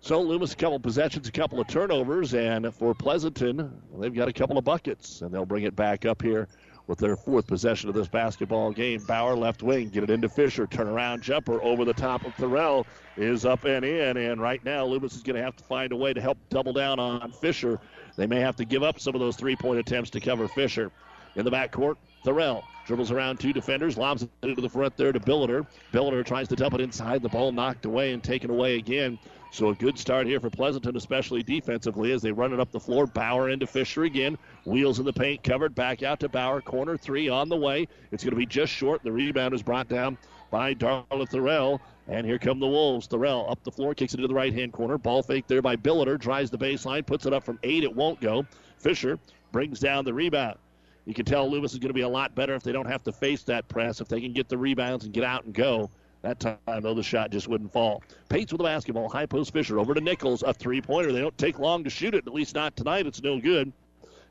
So 0.00 0.20
Loomis, 0.20 0.52
a 0.52 0.56
couple 0.56 0.78
possessions, 0.78 1.26
a 1.26 1.32
couple 1.32 1.58
of 1.58 1.66
turnovers, 1.66 2.34
and 2.34 2.72
for 2.72 2.94
Pleasanton, 2.94 3.82
they've 3.98 4.14
got 4.14 4.28
a 4.28 4.32
couple 4.32 4.58
of 4.58 4.64
buckets, 4.64 5.22
and 5.22 5.32
they'll 5.32 5.46
bring 5.46 5.64
it 5.64 5.74
back 5.74 6.04
up 6.04 6.20
here 6.20 6.46
with 6.86 6.98
their 6.98 7.16
fourth 7.16 7.46
possession 7.46 7.88
of 7.88 7.94
this 7.94 8.06
basketball 8.06 8.70
game. 8.70 9.02
Bauer 9.08 9.34
left 9.34 9.62
wing, 9.62 9.88
get 9.88 10.04
it 10.04 10.10
into 10.10 10.28
Fisher, 10.28 10.66
turn 10.66 10.86
around 10.86 11.22
jumper 11.22 11.60
over 11.62 11.84
the 11.84 11.94
top 11.94 12.24
of 12.24 12.34
Thorell 12.34 12.86
is 13.16 13.44
up 13.44 13.64
and 13.64 13.84
in, 13.84 14.18
and 14.18 14.40
right 14.40 14.62
now 14.64 14.84
Loomis 14.84 15.16
is 15.16 15.22
going 15.22 15.36
to 15.36 15.42
have 15.42 15.56
to 15.56 15.64
find 15.64 15.92
a 15.92 15.96
way 15.96 16.12
to 16.12 16.20
help 16.20 16.38
double 16.50 16.74
down 16.74 17.00
on 17.00 17.32
Fisher 17.32 17.80
they 18.16 18.26
may 18.26 18.40
have 18.40 18.56
to 18.56 18.64
give 18.64 18.82
up 18.82 18.98
some 18.98 19.14
of 19.14 19.20
those 19.20 19.36
three 19.36 19.56
point 19.56 19.78
attempts 19.78 20.10
to 20.10 20.20
cover 20.20 20.48
Fisher. 20.48 20.90
In 21.36 21.44
the 21.44 21.50
backcourt, 21.50 21.96
Thorell 22.24 22.64
dribbles 22.86 23.10
around 23.10 23.38
two 23.38 23.52
defenders, 23.52 23.98
lobs 23.98 24.22
it 24.22 24.30
into 24.42 24.62
the 24.62 24.68
front 24.68 24.96
there 24.96 25.12
to 25.12 25.20
Billiter. 25.20 25.66
Billiter 25.92 26.24
tries 26.24 26.48
to 26.48 26.56
dump 26.56 26.74
it 26.74 26.80
inside. 26.80 27.20
The 27.22 27.28
ball 27.28 27.52
knocked 27.52 27.84
away 27.84 28.12
and 28.12 28.22
taken 28.22 28.50
away 28.50 28.76
again. 28.76 29.18
So 29.52 29.68
a 29.68 29.74
good 29.74 29.98
start 29.98 30.26
here 30.26 30.40
for 30.40 30.50
Pleasanton, 30.50 30.96
especially 30.96 31.42
defensively, 31.42 32.12
as 32.12 32.22
they 32.22 32.32
run 32.32 32.52
it 32.52 32.60
up 32.60 32.70
the 32.72 32.80
floor. 32.80 33.06
Bauer 33.06 33.50
into 33.50 33.66
Fisher 33.66 34.04
again. 34.04 34.38
Wheels 34.64 34.98
in 34.98 35.04
the 35.04 35.12
paint, 35.12 35.42
covered 35.42 35.74
back 35.74 36.02
out 36.02 36.20
to 36.20 36.28
Bauer. 36.28 36.60
Corner 36.60 36.96
three 36.96 37.28
on 37.28 37.48
the 37.48 37.56
way. 37.56 37.88
It's 38.12 38.24
going 38.24 38.32
to 38.32 38.36
be 38.36 38.46
just 38.46 38.72
short. 38.72 39.02
The 39.02 39.12
rebound 39.12 39.54
is 39.54 39.62
brought 39.62 39.88
down 39.88 40.18
by 40.50 40.74
Darla 40.74 41.28
Thorell. 41.28 41.80
And 42.08 42.24
here 42.24 42.38
come 42.38 42.60
the 42.60 42.66
Wolves. 42.66 43.08
Thorell 43.08 43.50
up 43.50 43.62
the 43.64 43.70
floor, 43.70 43.94
kicks 43.94 44.14
it 44.14 44.18
to 44.18 44.28
the 44.28 44.34
right 44.34 44.52
hand 44.52 44.72
corner. 44.72 44.96
Ball 44.96 45.22
fake 45.22 45.46
there 45.48 45.62
by 45.62 45.74
Billiter. 45.76 46.18
Drives 46.18 46.50
the 46.50 46.58
baseline, 46.58 47.04
puts 47.04 47.26
it 47.26 47.32
up 47.32 47.44
from 47.44 47.58
eight. 47.62 47.82
It 47.82 47.94
won't 47.94 48.20
go. 48.20 48.46
Fisher 48.78 49.18
brings 49.50 49.80
down 49.80 50.04
the 50.04 50.14
rebound. 50.14 50.58
You 51.04 51.14
can 51.14 51.24
tell 51.24 51.48
Loomis 51.48 51.72
is 51.72 51.78
going 51.78 51.88
to 51.88 51.94
be 51.94 52.02
a 52.02 52.08
lot 52.08 52.34
better 52.34 52.54
if 52.54 52.62
they 52.62 52.72
don't 52.72 52.86
have 52.86 53.02
to 53.04 53.12
face 53.12 53.42
that 53.44 53.68
press, 53.68 54.00
if 54.00 54.08
they 54.08 54.20
can 54.20 54.32
get 54.32 54.48
the 54.48 54.58
rebounds 54.58 55.04
and 55.04 55.12
get 55.12 55.24
out 55.24 55.44
and 55.44 55.54
go. 55.54 55.90
That 56.22 56.40
time, 56.40 56.58
though, 56.80 56.94
the 56.94 57.02
shot 57.02 57.30
just 57.30 57.46
wouldn't 57.46 57.72
fall. 57.72 58.02
Pates 58.28 58.52
with 58.52 58.58
the 58.58 58.64
basketball. 58.64 59.08
High 59.08 59.26
post 59.26 59.52
Fisher 59.52 59.78
over 59.78 59.94
to 59.94 60.00
Nichols. 60.00 60.42
A 60.42 60.52
three 60.52 60.80
pointer. 60.80 61.12
They 61.12 61.20
don't 61.20 61.36
take 61.38 61.58
long 61.58 61.84
to 61.84 61.90
shoot 61.90 62.14
it, 62.14 62.26
at 62.26 62.34
least 62.34 62.54
not 62.54 62.76
tonight. 62.76 63.06
It's 63.06 63.22
no 63.22 63.38
good. 63.38 63.72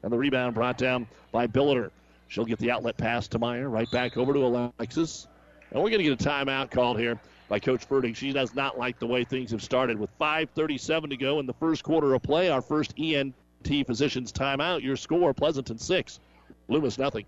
And 0.04 0.12
the 0.12 0.18
rebound 0.18 0.56
brought 0.56 0.78
down 0.78 1.08
by 1.32 1.48
Billiter. 1.48 1.92
She'll 2.28 2.46
get 2.46 2.60
the 2.60 2.72
outlet 2.72 2.98
pass 2.98 3.28
to 3.30 3.40
Meyer. 3.40 3.70
Right 3.70 3.90
back 3.92 4.18
over 4.18 4.34
to 4.34 4.46
Alexis. 4.46 5.28
And 5.72 5.82
we're 5.82 5.90
going 5.90 6.04
to 6.04 6.16
get 6.16 6.22
a 6.22 6.30
timeout 6.30 6.72
called 6.72 7.00
here 7.00 7.20
by 7.48 7.60
Coach 7.60 7.88
Fertig. 7.88 8.16
She 8.16 8.32
does 8.32 8.56
not 8.56 8.78
like 8.78 9.00
the 9.00 9.08
way 9.08 9.24
things 9.24 9.52
have 9.52 9.64
started. 9.64 10.00
With 10.00 10.10
5.37 10.20 11.10
to 11.10 11.18
go 11.18 11.40
in 11.40 11.46
the 11.46 11.54
first 11.54 11.84
quarter 11.84 12.14
of 12.14 12.24
play, 12.24 12.50
our 12.50 12.62
first 12.62 12.94
ENT 12.98 13.34
Physicians 13.88 14.32
timeout. 14.32 14.82
Your 14.82 14.96
score, 14.96 15.34
Pleasanton 15.34 15.78
6, 15.78 16.20
Loomis 16.68 16.98
nothing. 16.98 17.26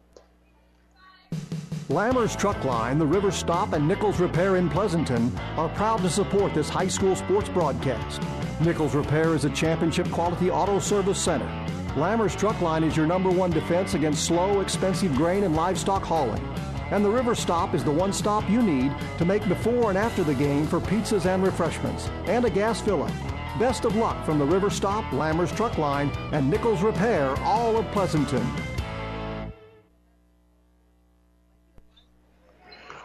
Lammers 1.90 2.38
Truck 2.38 2.62
Line, 2.66 2.98
the 3.00 3.06
River 3.06 3.32
Stop, 3.32 3.72
and 3.72 3.88
Nichols 3.88 4.20
Repair 4.20 4.58
in 4.58 4.70
Pleasanton 4.70 5.34
are 5.56 5.70
proud 5.70 6.02
to 6.02 6.10
support 6.10 6.54
this 6.54 6.68
high 6.68 6.90
school 6.90 7.16
sports 7.16 7.48
broadcast. 7.48 8.22
Nichols 8.60 8.94
Repair 8.94 9.36
is 9.36 9.46
a 9.46 9.50
championship 9.52 10.10
quality 10.12 10.52
auto 10.52 10.80
service 10.80 11.22
center. 11.22 11.48
Lammers 11.96 12.38
Truck 12.38 12.60
Line 12.62 12.84
is 12.84 12.98
your 12.98 13.08
number 13.08 13.30
one 13.30 13.52
defense 13.52 13.94
against 13.94 14.26
slow, 14.26 14.60
expensive 14.60 15.16
grain 15.16 15.46
and 15.46 15.56
livestock 15.56 16.04
hauling. 16.04 16.44
And 16.91 17.03
the 17.03 17.10
River 17.10 17.36
Stop 17.36 17.74
is 17.74 17.84
the 17.84 17.91
one 17.91 18.13
stop 18.13 18.50
you 18.50 18.62
need 18.62 18.94
to 19.17 19.25
make 19.25 19.46
before 19.48 19.89
and 19.89 19.98
after 19.98 20.24
the 20.24 20.34
game 20.34 20.65
for 20.65 20.79
pizzas 20.79 21.25
and 21.25 21.44
refreshments 21.44 22.08
and 22.25 22.46
a 22.46 22.50
gas 22.50 22.79
fill 22.79 23.03
up. 23.03 23.12
Best 23.60 23.86
of 23.86 23.96
luck 23.96 24.24
from 24.25 24.39
the 24.39 24.46
River 24.46 24.70
Stop, 24.70 25.03
Lammers 25.06 25.53
Truck 25.56 25.77
Line, 25.77 26.10
and 26.32 26.50
Nichols 26.50 26.82
Repair, 26.82 27.36
all 27.39 27.75
of 27.75 27.86
Pleasanton. 27.91 28.46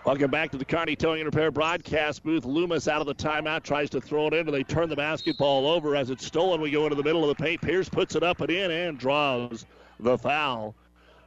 Welcome 0.05 0.31
back 0.31 0.51
to 0.51 0.59
the 0.59 0.65
Kearney 0.65 0.97
Towing 0.97 1.21
and 1.21 1.27
Repair 1.27 1.51
broadcast 1.51 2.23
booth. 2.23 2.45
Loomis 2.45 2.89
out 2.89 3.01
of 3.01 3.07
the 3.07 3.15
timeout 3.15 3.63
tries 3.63 3.89
to 3.91 4.01
throw 4.01 4.27
it 4.27 4.35
in, 4.35 4.47
and 4.47 4.55
they 4.55 4.65
turn 4.65 4.89
the 4.89 4.97
basketball 4.97 5.67
over 5.67 5.97
as 5.97 6.11
it's 6.11 6.27
stolen. 6.27 6.61
We 6.61 6.71
go 6.71 6.85
into 6.85 6.97
the 6.97 7.05
middle 7.05 7.29
of 7.29 7.37
the 7.37 7.43
paint. 7.43 7.63
Pierce 7.63 7.89
puts 7.89 8.15
it 8.15 8.23
up 8.23 8.41
and 8.41 8.51
in 8.51 8.71
and 8.71 8.99
draws 8.99 9.65
the 10.01 10.19
foul. 10.19 10.75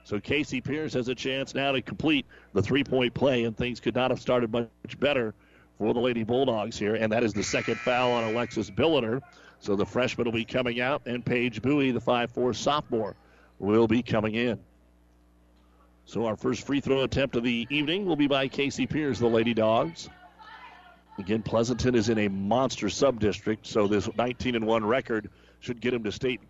So 0.05 0.19
Casey 0.19 0.61
Pierce 0.61 0.93
has 0.93 1.07
a 1.07 1.15
chance 1.15 1.55
now 1.55 1.71
to 1.71 1.81
complete 1.81 2.27
the 2.53 2.61
three 2.61 2.83
point 2.83 3.15
play, 3.15 3.43
and 3.43 3.57
things 3.57 3.79
could 3.79 3.95
not 3.95 4.11
have 4.11 4.21
started 4.21 4.51
much 4.51 4.69
better 4.99 5.33
for 5.79 5.95
the 5.95 5.99
Lady 5.99 6.23
Bulldogs 6.23 6.77
here. 6.77 6.93
And 6.93 7.11
that 7.11 7.23
is 7.23 7.33
the 7.33 7.41
second 7.41 7.79
foul 7.79 8.11
on 8.11 8.23
Alexis 8.23 8.69
Billiter. 8.69 9.21
So 9.59 9.75
the 9.75 9.85
freshman 9.85 10.25
will 10.25 10.31
be 10.31 10.45
coming 10.45 10.79
out, 10.79 11.01
and 11.07 11.25
Paige 11.25 11.59
Bowie, 11.59 11.89
the 11.89 11.99
5'4 11.99 12.55
sophomore, 12.55 13.15
will 13.57 13.87
be 13.87 14.03
coming 14.03 14.35
in. 14.35 14.59
So 16.05 16.27
our 16.27 16.35
first 16.35 16.67
free 16.67 16.81
throw 16.81 17.01
attempt 17.01 17.35
of 17.35 17.43
the 17.43 17.65
evening 17.71 18.05
will 18.05 18.15
be 18.15 18.27
by 18.27 18.47
Casey 18.47 18.85
Pierce, 18.85 19.17
the 19.17 19.27
Lady 19.27 19.55
Dogs. 19.55 20.07
Again, 21.17 21.41
Pleasanton 21.41 21.95
is 21.95 22.09
in 22.09 22.19
a 22.19 22.27
monster 22.27 22.89
sub 22.89 23.19
district, 23.19 23.65
so 23.65 23.87
this 23.87 24.07
19 24.15 24.55
and 24.55 24.67
1 24.67 24.85
record 24.85 25.31
should 25.61 25.81
get 25.81 25.91
them 25.91 26.03
to 26.03 26.11
state 26.11 26.41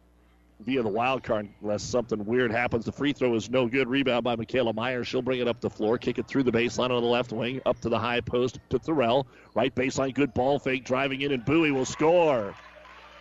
via 0.59 0.81
the 0.81 0.89
wild 0.89 1.23
card 1.23 1.47
unless 1.61 1.83
something 1.83 2.25
weird 2.25 2.51
happens. 2.51 2.85
The 2.85 2.91
free 2.91 3.13
throw 3.13 3.35
is 3.35 3.49
no 3.49 3.67
good. 3.67 3.87
Rebound 3.87 4.23
by 4.23 4.35
Michaela 4.35 4.73
Meyer. 4.73 5.03
She'll 5.03 5.21
bring 5.21 5.39
it 5.39 5.47
up 5.47 5.61
the 5.61 5.69
floor, 5.69 5.97
kick 5.97 6.17
it 6.17 6.27
through 6.27 6.43
the 6.43 6.51
baseline 6.51 6.91
on 6.91 7.01
the 7.01 7.09
left 7.09 7.31
wing, 7.31 7.61
up 7.65 7.79
to 7.81 7.89
the 7.89 7.99
high 7.99 8.21
post 8.21 8.59
to 8.69 8.79
Thorell. 8.79 9.25
Right 9.53 9.73
baseline, 9.73 10.13
good 10.13 10.33
ball 10.33 10.59
fake, 10.59 10.85
driving 10.85 11.21
in, 11.21 11.31
and 11.31 11.43
Bowie 11.43 11.71
will 11.71 11.85
score. 11.85 12.53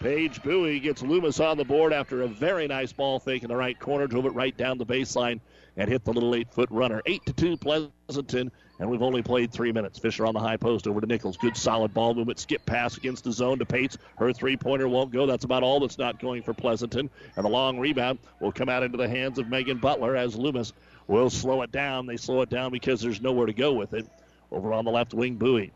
Paige 0.00 0.42
Bowie 0.42 0.80
gets 0.80 1.02
Loomis 1.02 1.40
on 1.40 1.56
the 1.56 1.64
board 1.64 1.92
after 1.92 2.22
a 2.22 2.28
very 2.28 2.66
nice 2.66 2.92
ball 2.92 3.18
fake 3.18 3.42
in 3.42 3.48
the 3.48 3.56
right 3.56 3.78
corner, 3.78 4.06
drove 4.06 4.26
it 4.26 4.34
right 4.34 4.56
down 4.56 4.76
the 4.76 4.86
baseline 4.86 5.40
and 5.76 5.90
hit 5.90 6.04
the 6.04 6.12
little 6.12 6.35
eight 6.35 6.52
foot 6.52 6.71
runner. 6.71 7.02
Eight 7.07 7.25
to 7.26 7.33
two 7.33 7.57
Pleasanton 7.57 8.50
and 8.81 8.90
we've 8.90 9.02
only 9.02 9.23
played 9.23 9.52
three 9.52 9.71
minutes. 9.71 9.99
Fisher 9.99 10.26
on 10.26 10.35
the 10.35 10.40
high 10.40 10.57
post 10.57 10.88
over 10.88 11.00
to 11.00 11.07
Nichols. 11.07 11.37
Good 11.37 11.57
solid 11.57 11.95
ball 11.95 12.14
movement. 12.14 12.40
Skip 12.40 12.66
pass 12.66 12.97
against 12.97 13.23
the 13.23 13.31
zone 13.31 13.59
to 13.61 13.66
Pates. 13.66 13.97
Her 14.19 14.33
three 14.33 14.57
pointer 14.57 14.88
won't 14.88 15.12
go. 15.12 15.26
That's 15.26 15.45
about 15.45 15.62
all 15.62 15.81
that's 15.81 15.99
not 15.99 16.21
going 16.21 16.43
for 16.43 16.54
Pleasanton. 16.54 17.09
And 17.37 17.45
the 17.45 17.50
long 17.50 17.78
rebound 17.78 18.19
will 18.40 18.52
come 18.52 18.69
out 18.69 18.83
into 18.83 18.99
the 18.99 19.09
hands 19.09 19.38
of 19.38 19.49
Megan 19.49 19.78
Butler 19.78 20.16
as 20.16 20.35
Loomis 20.35 20.73
will 21.07 21.31
slow 21.31 21.62
it 21.62 21.71
down. 21.71 22.07
They 22.07 22.16
slow 22.16 22.43
it 22.43 22.50
down 22.50 22.73
because 22.73 23.00
there's 23.00 23.21
nowhere 23.21 23.47
to 23.47 23.52
go 23.52 23.73
with 23.73 23.95
it. 23.95 24.09
Over 24.50 24.73
on 24.73 24.85
the 24.85 24.90
left 24.90 25.14
wing, 25.14 25.37
Bowie. 25.37 25.73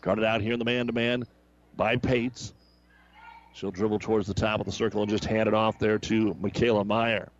Guarded 0.00 0.24
out 0.24 0.40
here 0.40 0.52
in 0.52 0.58
the 0.58 0.64
man 0.64 0.88
to 0.88 0.92
man 0.92 1.24
by 1.76 1.96
Pates. 1.96 2.52
She'll 3.54 3.70
dribble 3.70 4.00
towards 4.00 4.26
the 4.26 4.34
top 4.34 4.58
of 4.58 4.66
the 4.66 4.72
circle 4.72 5.02
and 5.02 5.10
just 5.10 5.24
hand 5.24 5.46
it 5.46 5.54
off 5.54 5.78
there 5.78 5.98
to 5.98 6.34
Michaela 6.40 6.84
Meyer. 6.84 7.30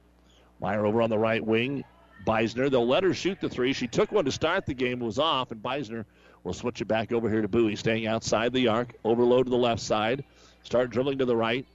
Meyer 0.61 0.87
over 0.87 1.03
on 1.03 1.11
the 1.11 1.19
right 1.19 1.45
wing. 1.45 1.83
Beisner, 2.25 2.71
they'll 2.71 2.87
let 2.87 3.03
her 3.03 3.15
shoot 3.15 3.41
the 3.41 3.49
three. 3.49 3.73
She 3.73 3.87
took 3.87 4.13
one 4.13 4.25
to 4.25 4.33
start 4.33 4.67
the 4.67 4.75
game, 4.75 5.01
was 5.01 5.19
off, 5.19 5.51
and 5.51 5.63
Beisner 5.63 6.05
will 6.45 6.53
switch 6.53 6.81
it 6.81 6.87
back 6.87 7.13
over 7.13 7.29
here 7.29 7.43
to 7.43 7.49
Bowie, 7.49 7.77
staying 7.77 8.07
outside 8.07 8.53
the 8.53 8.69
arc. 8.69 8.95
Overload 9.05 9.47
to 9.47 9.51
the 9.51 9.57
left 9.57 9.81
side. 9.81 10.25
Start 10.63 10.91
dribbling 10.91 11.19
to 11.19 11.25
the 11.25 11.37
right. 11.37 11.67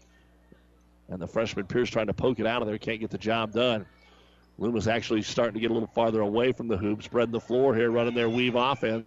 And 1.10 1.22
the 1.22 1.28
freshman 1.28 1.66
Pierce 1.66 1.90
trying 1.90 2.08
to 2.08 2.14
poke 2.14 2.40
it 2.40 2.46
out 2.46 2.62
of 2.62 2.68
there, 2.68 2.78
can't 2.78 3.00
get 3.00 3.10
the 3.10 3.18
job 3.18 3.54
done. 3.54 3.86
Loomis 4.58 4.88
actually 4.88 5.22
starting 5.22 5.54
to 5.54 5.60
get 5.60 5.72
a 5.72 5.74
little 5.74 5.88
farther 5.88 6.22
away 6.22 6.52
from 6.52 6.68
the 6.68 6.78
hoop, 6.78 7.04
spreading 7.04 7.32
the 7.32 7.40
floor 7.40 7.76
here, 7.76 7.92
running 7.92 8.16
their 8.16 8.30
weave 8.30 8.56
offense. 8.56 9.06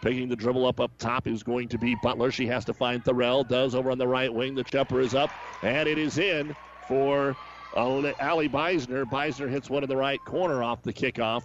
Picking 0.00 0.28
the 0.28 0.36
dribble 0.36 0.66
up 0.66 0.80
up 0.80 0.90
top 0.98 1.26
is 1.28 1.42
going 1.42 1.68
to 1.68 1.78
be 1.78 1.96
Butler. 2.02 2.32
She 2.32 2.46
has 2.46 2.64
to 2.64 2.74
find 2.74 3.04
Thorell. 3.04 3.46
Does 3.46 3.74
over 3.74 3.90
on 3.90 3.98
the 3.98 4.08
right 4.08 4.32
wing. 4.32 4.54
The 4.54 4.64
jumper 4.64 5.00
is 5.00 5.14
up, 5.14 5.30
and 5.62 5.88
it 5.88 5.96
is 5.96 6.18
in 6.18 6.56
for 6.88 7.36
Oh, 7.74 8.12
Allie 8.18 8.48
Beisner. 8.48 9.04
Beisner 9.04 9.48
hits 9.48 9.70
one 9.70 9.82
in 9.82 9.88
the 9.88 9.96
right 9.96 10.22
corner 10.24 10.62
off 10.62 10.82
the 10.82 10.92
kickoff, 10.92 11.44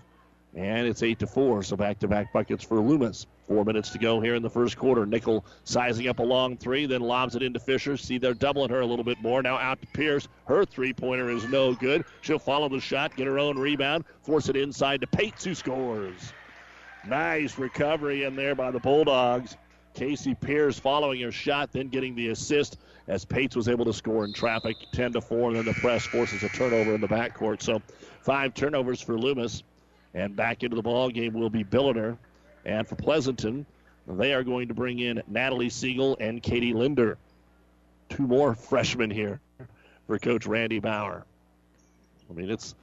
and 0.56 0.88
it's 0.88 1.02
8 1.02 1.20
to 1.20 1.28
4. 1.28 1.64
So 1.64 1.78
back 1.78 2.00
to 2.00 2.08
back 2.08 2.34
buckets 2.34 2.64
for 2.64 2.80
Loomis. 2.80 3.28
Four 3.48 3.64
minutes 3.64 3.92
to 3.92 3.98
go 3.98 4.20
here 4.20 4.36
in 4.36 4.44
the 4.44 4.50
first 4.50 4.78
quarter. 4.78 5.06
Nickel 5.06 5.46
sizing 5.64 6.10
up 6.10 6.20
a 6.20 6.24
long 6.24 6.58
three, 6.58 6.86
then 6.86 7.00
lobs 7.00 7.36
it 7.36 7.42
into 7.42 7.62
Fisher. 7.62 7.96
See, 7.96 8.18
they're 8.18 8.34
doubling 8.34 8.70
her 8.72 8.82
a 8.82 8.86
little 8.86 9.06
bit 9.06 9.22
more. 9.22 9.42
Now 9.42 9.58
out 9.58 9.80
to 9.80 9.88
Pierce. 9.88 10.28
Her 10.48 10.66
three 10.66 10.92
pointer 10.92 11.30
is 11.30 11.46
no 11.46 11.74
good. 11.74 12.04
She'll 12.22 12.40
follow 12.40 12.68
the 12.68 12.82
shot, 12.82 13.16
get 13.16 13.26
her 13.26 13.40
own 13.40 13.58
rebound, 13.58 14.04
force 14.22 14.50
it 14.50 14.58
inside 14.58 15.00
to 15.00 15.08
Pates, 15.08 15.46
who 15.46 15.56
scores. 15.56 16.34
Nice 17.08 17.58
recovery 17.58 18.24
in 18.26 18.36
there 18.36 18.54
by 18.54 18.70
the 18.70 18.80
Bulldogs. 18.80 19.56
Casey 19.98 20.36
Pierce 20.36 20.78
following 20.78 21.22
her 21.22 21.32
shot, 21.32 21.72
then 21.72 21.88
getting 21.88 22.14
the 22.14 22.28
assist 22.28 22.78
as 23.08 23.26
Pates 23.26 23.56
was 23.56 23.68
able 23.68 23.84
to 23.86 23.94
score 23.94 24.26
in 24.26 24.32
traffic, 24.32 24.76
10 24.92 25.14
to 25.14 25.22
4, 25.22 25.50
and 25.50 25.58
then 25.58 25.66
the 25.66 25.74
press 25.74 26.06
forces 26.06 26.44
a 26.44 26.50
turnover 26.50 26.94
in 26.94 27.02
the 27.02 27.08
backcourt. 27.08 27.64
So 27.64 27.82
five 28.22 28.54
turnovers 28.54 29.02
for 29.02 29.18
Loomis, 29.18 29.64
and 30.14 30.36
back 30.36 30.62
into 30.62 30.76
the 30.76 30.84
ball 30.84 31.10
game 31.10 31.34
will 31.34 31.50
be 31.50 31.64
Billiter. 31.64 32.16
And 32.64 32.88
for 32.88 32.96
Pleasanton, 32.96 33.66
they 34.08 34.36
are 34.36 34.44
going 34.44 34.68
to 34.68 34.76
bring 34.76 35.00
in 35.00 35.24
Natalie 35.28 35.70
Siegel 35.70 36.16
and 36.20 36.44
Katie 36.44 36.74
Linder. 36.74 37.18
Two 38.10 38.28
more 38.28 38.54
freshmen 38.54 39.10
here 39.10 39.40
for 40.06 40.20
Coach 40.20 40.46
Randy 40.46 40.78
Bauer. 40.78 41.26
I 42.30 42.34
mean, 42.34 42.52
it's 42.52 42.76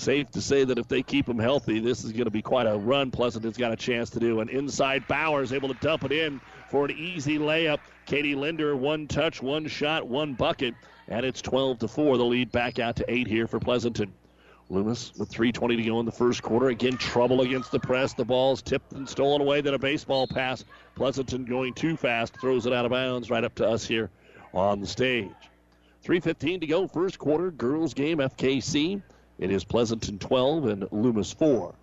safe 0.00 0.30
to 0.30 0.40
say 0.40 0.64
that 0.64 0.78
if 0.78 0.88
they 0.88 1.02
keep 1.02 1.26
them 1.26 1.38
healthy, 1.38 1.78
this 1.78 2.04
is 2.04 2.12
going 2.12 2.24
to 2.24 2.30
be 2.30 2.42
quite 2.42 2.66
a 2.66 2.76
run. 2.76 3.10
Pleasanton's 3.10 3.56
got 3.56 3.72
a 3.72 3.76
chance 3.76 4.10
to 4.10 4.20
do. 4.20 4.40
And 4.40 4.50
inside 4.50 5.06
Bauer's 5.06 5.52
able 5.52 5.68
to 5.68 5.80
dump 5.80 6.04
it 6.04 6.12
in 6.12 6.40
for 6.70 6.86
an 6.86 6.92
easy 6.92 7.38
layup. 7.38 7.78
Katie 8.06 8.34
Linder, 8.34 8.74
one 8.74 9.06
touch, 9.06 9.42
one 9.42 9.68
shot, 9.68 10.06
one 10.06 10.34
bucket, 10.34 10.74
and 11.08 11.24
it's 11.24 11.42
12 11.42 11.80
to 11.80 11.88
4. 11.88 12.16
The 12.16 12.24
lead 12.24 12.50
back 12.50 12.78
out 12.78 12.96
to 12.96 13.04
8 13.08 13.26
here 13.26 13.46
for 13.46 13.60
Pleasanton. 13.60 14.12
Loomis 14.70 15.12
with 15.18 15.30
3.20 15.30 15.76
to 15.76 15.82
go 15.82 16.00
in 16.00 16.06
the 16.06 16.12
first 16.12 16.42
quarter. 16.42 16.68
Again, 16.68 16.96
trouble 16.96 17.40
against 17.40 17.72
the 17.72 17.80
press. 17.80 18.14
The 18.14 18.24
ball's 18.24 18.62
tipped 18.62 18.92
and 18.92 19.08
stolen 19.08 19.40
away. 19.40 19.60
Then 19.60 19.74
a 19.74 19.78
baseball 19.78 20.26
pass. 20.28 20.64
Pleasanton 20.94 21.44
going 21.44 21.74
too 21.74 21.96
fast, 21.96 22.40
throws 22.40 22.66
it 22.66 22.72
out 22.72 22.84
of 22.84 22.92
bounds 22.92 23.30
right 23.30 23.44
up 23.44 23.54
to 23.56 23.68
us 23.68 23.84
here 23.84 24.10
on 24.54 24.80
the 24.80 24.86
stage. 24.86 25.28
3.15 26.04 26.60
to 26.60 26.66
go, 26.66 26.86
first 26.86 27.18
quarter. 27.18 27.50
Girls 27.50 27.94
game, 27.94 28.18
FKC. 28.18 29.02
It 29.40 29.50
is 29.50 29.64
Pleasanton 29.64 30.18
12 30.18 30.66
and 30.66 30.88
Loomis 30.92 31.32
4. 31.32 31.74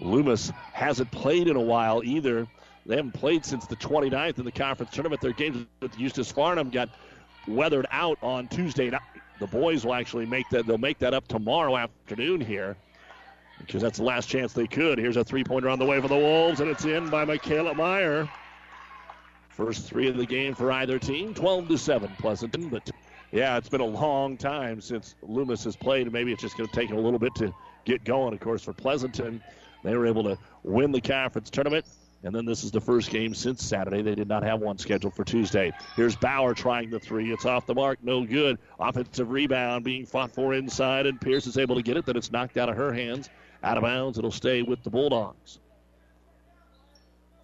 Loomis 0.00 0.50
hasn't 0.72 1.10
played 1.10 1.46
in 1.46 1.56
a 1.56 1.60
while 1.60 2.02
either. 2.02 2.46
They 2.86 2.96
haven't 2.96 3.12
played 3.12 3.44
since 3.44 3.66
the 3.66 3.76
29th 3.76 4.38
in 4.38 4.46
the 4.46 4.50
conference 4.50 4.94
tournament. 4.94 5.20
Their 5.20 5.34
games 5.34 5.66
with 5.80 5.98
Eustis 5.98 6.32
Farnham 6.32 6.70
got 6.70 6.88
weathered 7.46 7.86
out 7.90 8.16
on 8.22 8.48
Tuesday 8.48 8.88
night. 8.88 9.02
The 9.40 9.46
boys 9.46 9.84
will 9.84 9.92
actually 9.92 10.24
make 10.24 10.48
that. 10.50 10.66
They'll 10.66 10.78
make 10.78 10.98
that 11.00 11.12
up 11.12 11.28
tomorrow 11.28 11.76
afternoon 11.76 12.40
here 12.40 12.76
because 13.58 13.82
that's 13.82 13.98
the 13.98 14.04
last 14.04 14.26
chance 14.26 14.54
they 14.54 14.66
could. 14.66 14.98
Here's 14.98 15.18
a 15.18 15.24
three-pointer 15.24 15.68
on 15.68 15.78
the 15.78 15.84
way 15.84 16.00
for 16.00 16.08
the 16.08 16.16
Wolves, 16.16 16.60
and 16.60 16.70
it's 16.70 16.86
in 16.86 17.10
by 17.10 17.26
Michaela 17.26 17.74
Meyer. 17.74 18.26
First 19.50 19.86
three 19.86 20.08
of 20.08 20.16
the 20.16 20.24
game 20.24 20.54
for 20.54 20.72
either 20.72 20.98
team, 20.98 21.34
12 21.34 21.68
to 21.68 21.76
seven, 21.76 22.10
Pleasanton. 22.18 22.70
But 22.70 22.90
yeah, 23.32 23.56
it's 23.56 23.68
been 23.68 23.80
a 23.80 23.86
long 23.86 24.36
time 24.36 24.80
since 24.80 25.14
Loomis 25.22 25.64
has 25.64 25.76
played. 25.76 26.10
Maybe 26.12 26.32
it's 26.32 26.42
just 26.42 26.56
going 26.56 26.68
to 26.68 26.74
take 26.74 26.90
a 26.90 26.96
little 26.96 27.18
bit 27.18 27.34
to 27.36 27.54
get 27.84 28.04
going. 28.04 28.34
Of 28.34 28.40
course, 28.40 28.62
for 28.62 28.72
Pleasanton, 28.72 29.42
they 29.84 29.96
were 29.96 30.06
able 30.06 30.24
to 30.24 30.38
win 30.62 30.92
the 30.92 31.00
conference 31.00 31.50
tournament. 31.50 31.86
And 32.22 32.34
then 32.34 32.44
this 32.44 32.64
is 32.64 32.70
the 32.70 32.80
first 32.80 33.10
game 33.10 33.32
since 33.32 33.64
Saturday. 33.64 34.02
They 34.02 34.14
did 34.14 34.28
not 34.28 34.42
have 34.42 34.60
one 34.60 34.76
scheduled 34.76 35.14
for 35.14 35.24
Tuesday. 35.24 35.72
Here's 35.96 36.16
Bauer 36.16 36.52
trying 36.52 36.90
the 36.90 37.00
three. 37.00 37.32
It's 37.32 37.46
off 37.46 37.66
the 37.66 37.74
mark. 37.74 37.98
No 38.02 38.26
good. 38.26 38.58
Offensive 38.78 39.30
rebound 39.30 39.84
being 39.84 40.04
fought 40.04 40.30
for 40.30 40.52
inside, 40.52 41.06
and 41.06 41.18
Pierce 41.18 41.46
is 41.46 41.56
able 41.56 41.76
to 41.76 41.82
get 41.82 41.96
it. 41.96 42.04
Then 42.04 42.16
it's 42.16 42.30
knocked 42.30 42.58
out 42.58 42.68
of 42.68 42.76
her 42.76 42.92
hands. 42.92 43.30
Out 43.62 43.78
of 43.78 43.84
bounds. 43.84 44.18
It'll 44.18 44.30
stay 44.30 44.60
with 44.62 44.82
the 44.82 44.90
Bulldogs. 44.90 45.60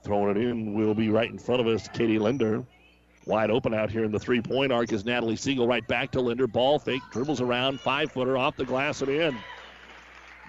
Throwing 0.03 0.37
it 0.37 0.43
in 0.43 0.75
will 0.75 0.95
be 0.95 1.09
right 1.09 1.31
in 1.31 1.39
front 1.39 1.63
of 1.63 1.67
us. 1.67 1.89
Katie 1.89 2.19
Linder. 2.19 2.63
Wide 3.27 3.51
open 3.51 3.75
out 3.75 3.91
here 3.91 4.05
in 4.05 4.13
the 4.13 4.21
three 4.21 4.41
point 4.41 4.71
arc 4.71 4.93
is 4.93 5.05
Natalie 5.05 5.35
Siegel 5.35 5.67
right 5.67 5.87
back 5.87 6.13
to 6.13 6.21
Linder. 6.21 6.47
Ball 6.47 6.79
fake, 6.79 7.03
dribbles 7.11 7.41
around, 7.41 7.81
five 7.81 8.13
footer 8.13 8.39
off 8.39 8.57
the 8.57 8.65
glass 8.65 9.03
and 9.03 9.11
in. 9.11 9.37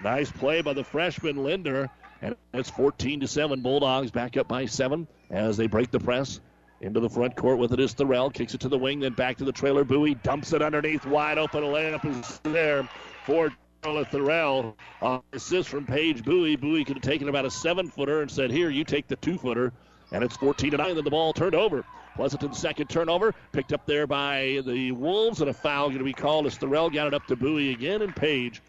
Nice 0.02 0.30
play 0.30 0.62
by 0.62 0.72
the 0.74 0.84
freshman 0.84 1.42
Linder. 1.42 1.90
And 2.22 2.36
it's 2.54 2.70
14 2.70 3.20
to 3.20 3.28
7. 3.28 3.60
Bulldogs 3.62 4.12
back 4.12 4.36
up 4.36 4.46
by 4.46 4.66
seven 4.66 5.08
as 5.30 5.56
they 5.56 5.66
break 5.66 5.90
the 5.90 5.98
press. 5.98 6.40
Into 6.80 7.00
the 7.00 7.10
front 7.10 7.34
court 7.34 7.58
with 7.58 7.72
it 7.72 7.80
is 7.80 7.94
Thorell. 7.94 8.32
Kicks 8.32 8.54
it 8.54 8.60
to 8.60 8.68
the 8.68 8.78
wing, 8.78 9.00
then 9.00 9.12
back 9.12 9.36
to 9.38 9.44
the 9.44 9.52
trailer. 9.52 9.82
Bowie 9.82 10.14
dumps 10.14 10.52
it 10.52 10.62
underneath. 10.62 11.04
Wide 11.04 11.38
open. 11.38 11.64
layup 11.64 12.04
is 12.04 12.38
there 12.44 12.88
for 13.26 13.50
Charlotte 13.82 14.08
Thorell. 14.12 14.74
Uh, 15.02 15.18
assist 15.32 15.68
from 15.68 15.84
Paige 15.84 16.24
Bowie. 16.24 16.54
Bowie 16.54 16.84
could 16.84 16.96
have 16.96 17.02
taken 17.02 17.28
about 17.28 17.44
a 17.44 17.50
seven 17.50 17.88
footer 17.88 18.22
and 18.22 18.30
said, 18.30 18.52
Here, 18.52 18.70
you 18.70 18.84
take 18.84 19.08
the 19.08 19.16
two 19.16 19.36
footer. 19.36 19.72
And 20.12 20.22
it's 20.22 20.36
14 20.36 20.70
to 20.70 20.76
9. 20.76 20.94
Then 20.94 21.04
the 21.04 21.10
ball 21.10 21.32
turned 21.32 21.56
over. 21.56 21.84
Pleasanton's 22.18 22.58
second 22.58 22.88
turnover, 22.88 23.32
picked 23.52 23.72
up 23.72 23.86
there 23.86 24.04
by 24.04 24.60
the 24.66 24.90
Wolves, 24.90 25.40
and 25.40 25.48
a 25.48 25.54
foul 25.54 25.86
going 25.86 25.98
to 25.98 26.04
be 26.04 26.12
called 26.12 26.46
as 26.46 26.58
Thorell 26.58 26.92
got 26.92 27.06
it 27.06 27.14
up 27.14 27.24
to 27.28 27.36
Bowie 27.36 27.70
again, 27.70 28.02
and 28.02 28.14
Paige 28.14 28.60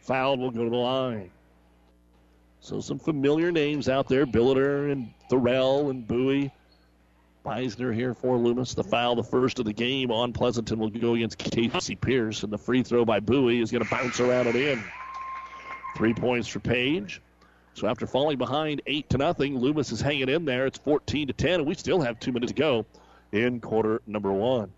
fouled 0.00 0.40
will 0.40 0.50
go 0.50 0.64
to 0.64 0.70
the 0.70 0.76
line. 0.76 1.30
So 2.60 2.80
some 2.80 2.98
familiar 2.98 3.52
names 3.52 3.90
out 3.90 4.08
there, 4.08 4.24
Billiter 4.24 4.90
and 4.90 5.12
Thorell 5.30 5.90
and 5.90 6.08
Bowie. 6.08 6.50
Beisner 7.44 7.94
here 7.94 8.14
for 8.14 8.38
Loomis. 8.38 8.72
The 8.72 8.82
foul, 8.82 9.16
the 9.16 9.22
first 9.22 9.58
of 9.58 9.66
the 9.66 9.74
game 9.74 10.10
on 10.10 10.32
Pleasanton, 10.32 10.78
will 10.78 10.88
go 10.88 11.14
against 11.14 11.36
Casey 11.36 11.96
Pierce, 11.96 12.42
and 12.42 12.50
the 12.50 12.56
free 12.56 12.82
throw 12.82 13.04
by 13.04 13.20
Bowie 13.20 13.60
is 13.60 13.70
going 13.70 13.84
to 13.84 13.90
bounce 13.90 14.18
around 14.18 14.46
and 14.46 14.56
in. 14.56 14.82
Three 15.94 16.14
points 16.14 16.48
for 16.48 16.60
Paige. 16.60 17.20
So 17.74 17.88
after 17.88 18.06
falling 18.06 18.38
behind 18.38 18.82
eight 18.86 19.10
to 19.10 19.18
nothing, 19.18 19.58
Loomis 19.58 19.90
is 19.90 20.00
hanging 20.00 20.28
in 20.28 20.44
there. 20.44 20.64
It's 20.66 20.78
14 20.78 21.26
to 21.26 21.32
10, 21.32 21.60
and 21.60 21.66
we 21.66 21.74
still 21.74 22.00
have 22.00 22.20
two 22.20 22.32
minutes 22.32 22.52
to 22.52 22.58
go 22.58 22.86
in 23.32 23.60
quarter 23.60 24.00
number 24.06 24.32
one. 24.32 24.72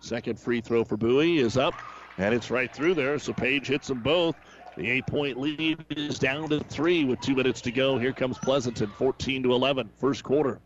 Second 0.00 0.38
free 0.38 0.60
throw 0.60 0.84
for 0.84 0.98
Bowie 0.98 1.38
is 1.38 1.56
up, 1.56 1.74
and 2.18 2.34
it's 2.34 2.50
right 2.50 2.72
through 2.74 2.94
there. 2.94 3.18
So 3.18 3.32
Paige 3.32 3.66
hits 3.66 3.88
them 3.88 4.00
both. 4.00 4.36
The 4.76 4.88
eight-point 4.90 5.38
lead 5.38 5.84
is 5.90 6.18
down 6.18 6.48
to 6.50 6.60
three 6.60 7.04
with 7.04 7.20
two 7.20 7.34
minutes 7.34 7.60
to 7.62 7.72
go. 7.72 7.98
Here 7.98 8.12
comes 8.12 8.38
Pleasanton, 8.38 8.90
14 8.96 9.42
to 9.42 9.52
11, 9.52 9.90
first 9.96 10.22
quarter. 10.22 10.60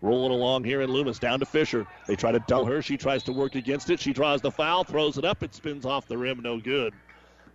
Rolling 0.00 0.32
along 0.32 0.64
here 0.64 0.80
in 0.80 0.90
Loomis, 0.90 1.18
down 1.18 1.40
to 1.40 1.46
Fisher. 1.46 1.86
They 2.06 2.16
try 2.16 2.32
to 2.32 2.42
dull 2.46 2.64
her. 2.64 2.80
She 2.80 2.96
tries 2.96 3.22
to 3.24 3.32
work 3.32 3.54
against 3.54 3.90
it. 3.90 4.00
She 4.00 4.12
draws 4.12 4.40
the 4.40 4.50
foul, 4.50 4.82
throws 4.82 5.18
it 5.18 5.24
up. 5.24 5.42
It 5.42 5.54
spins 5.54 5.84
off 5.84 6.06
the 6.06 6.16
rim, 6.16 6.40
no 6.40 6.58
good. 6.58 6.94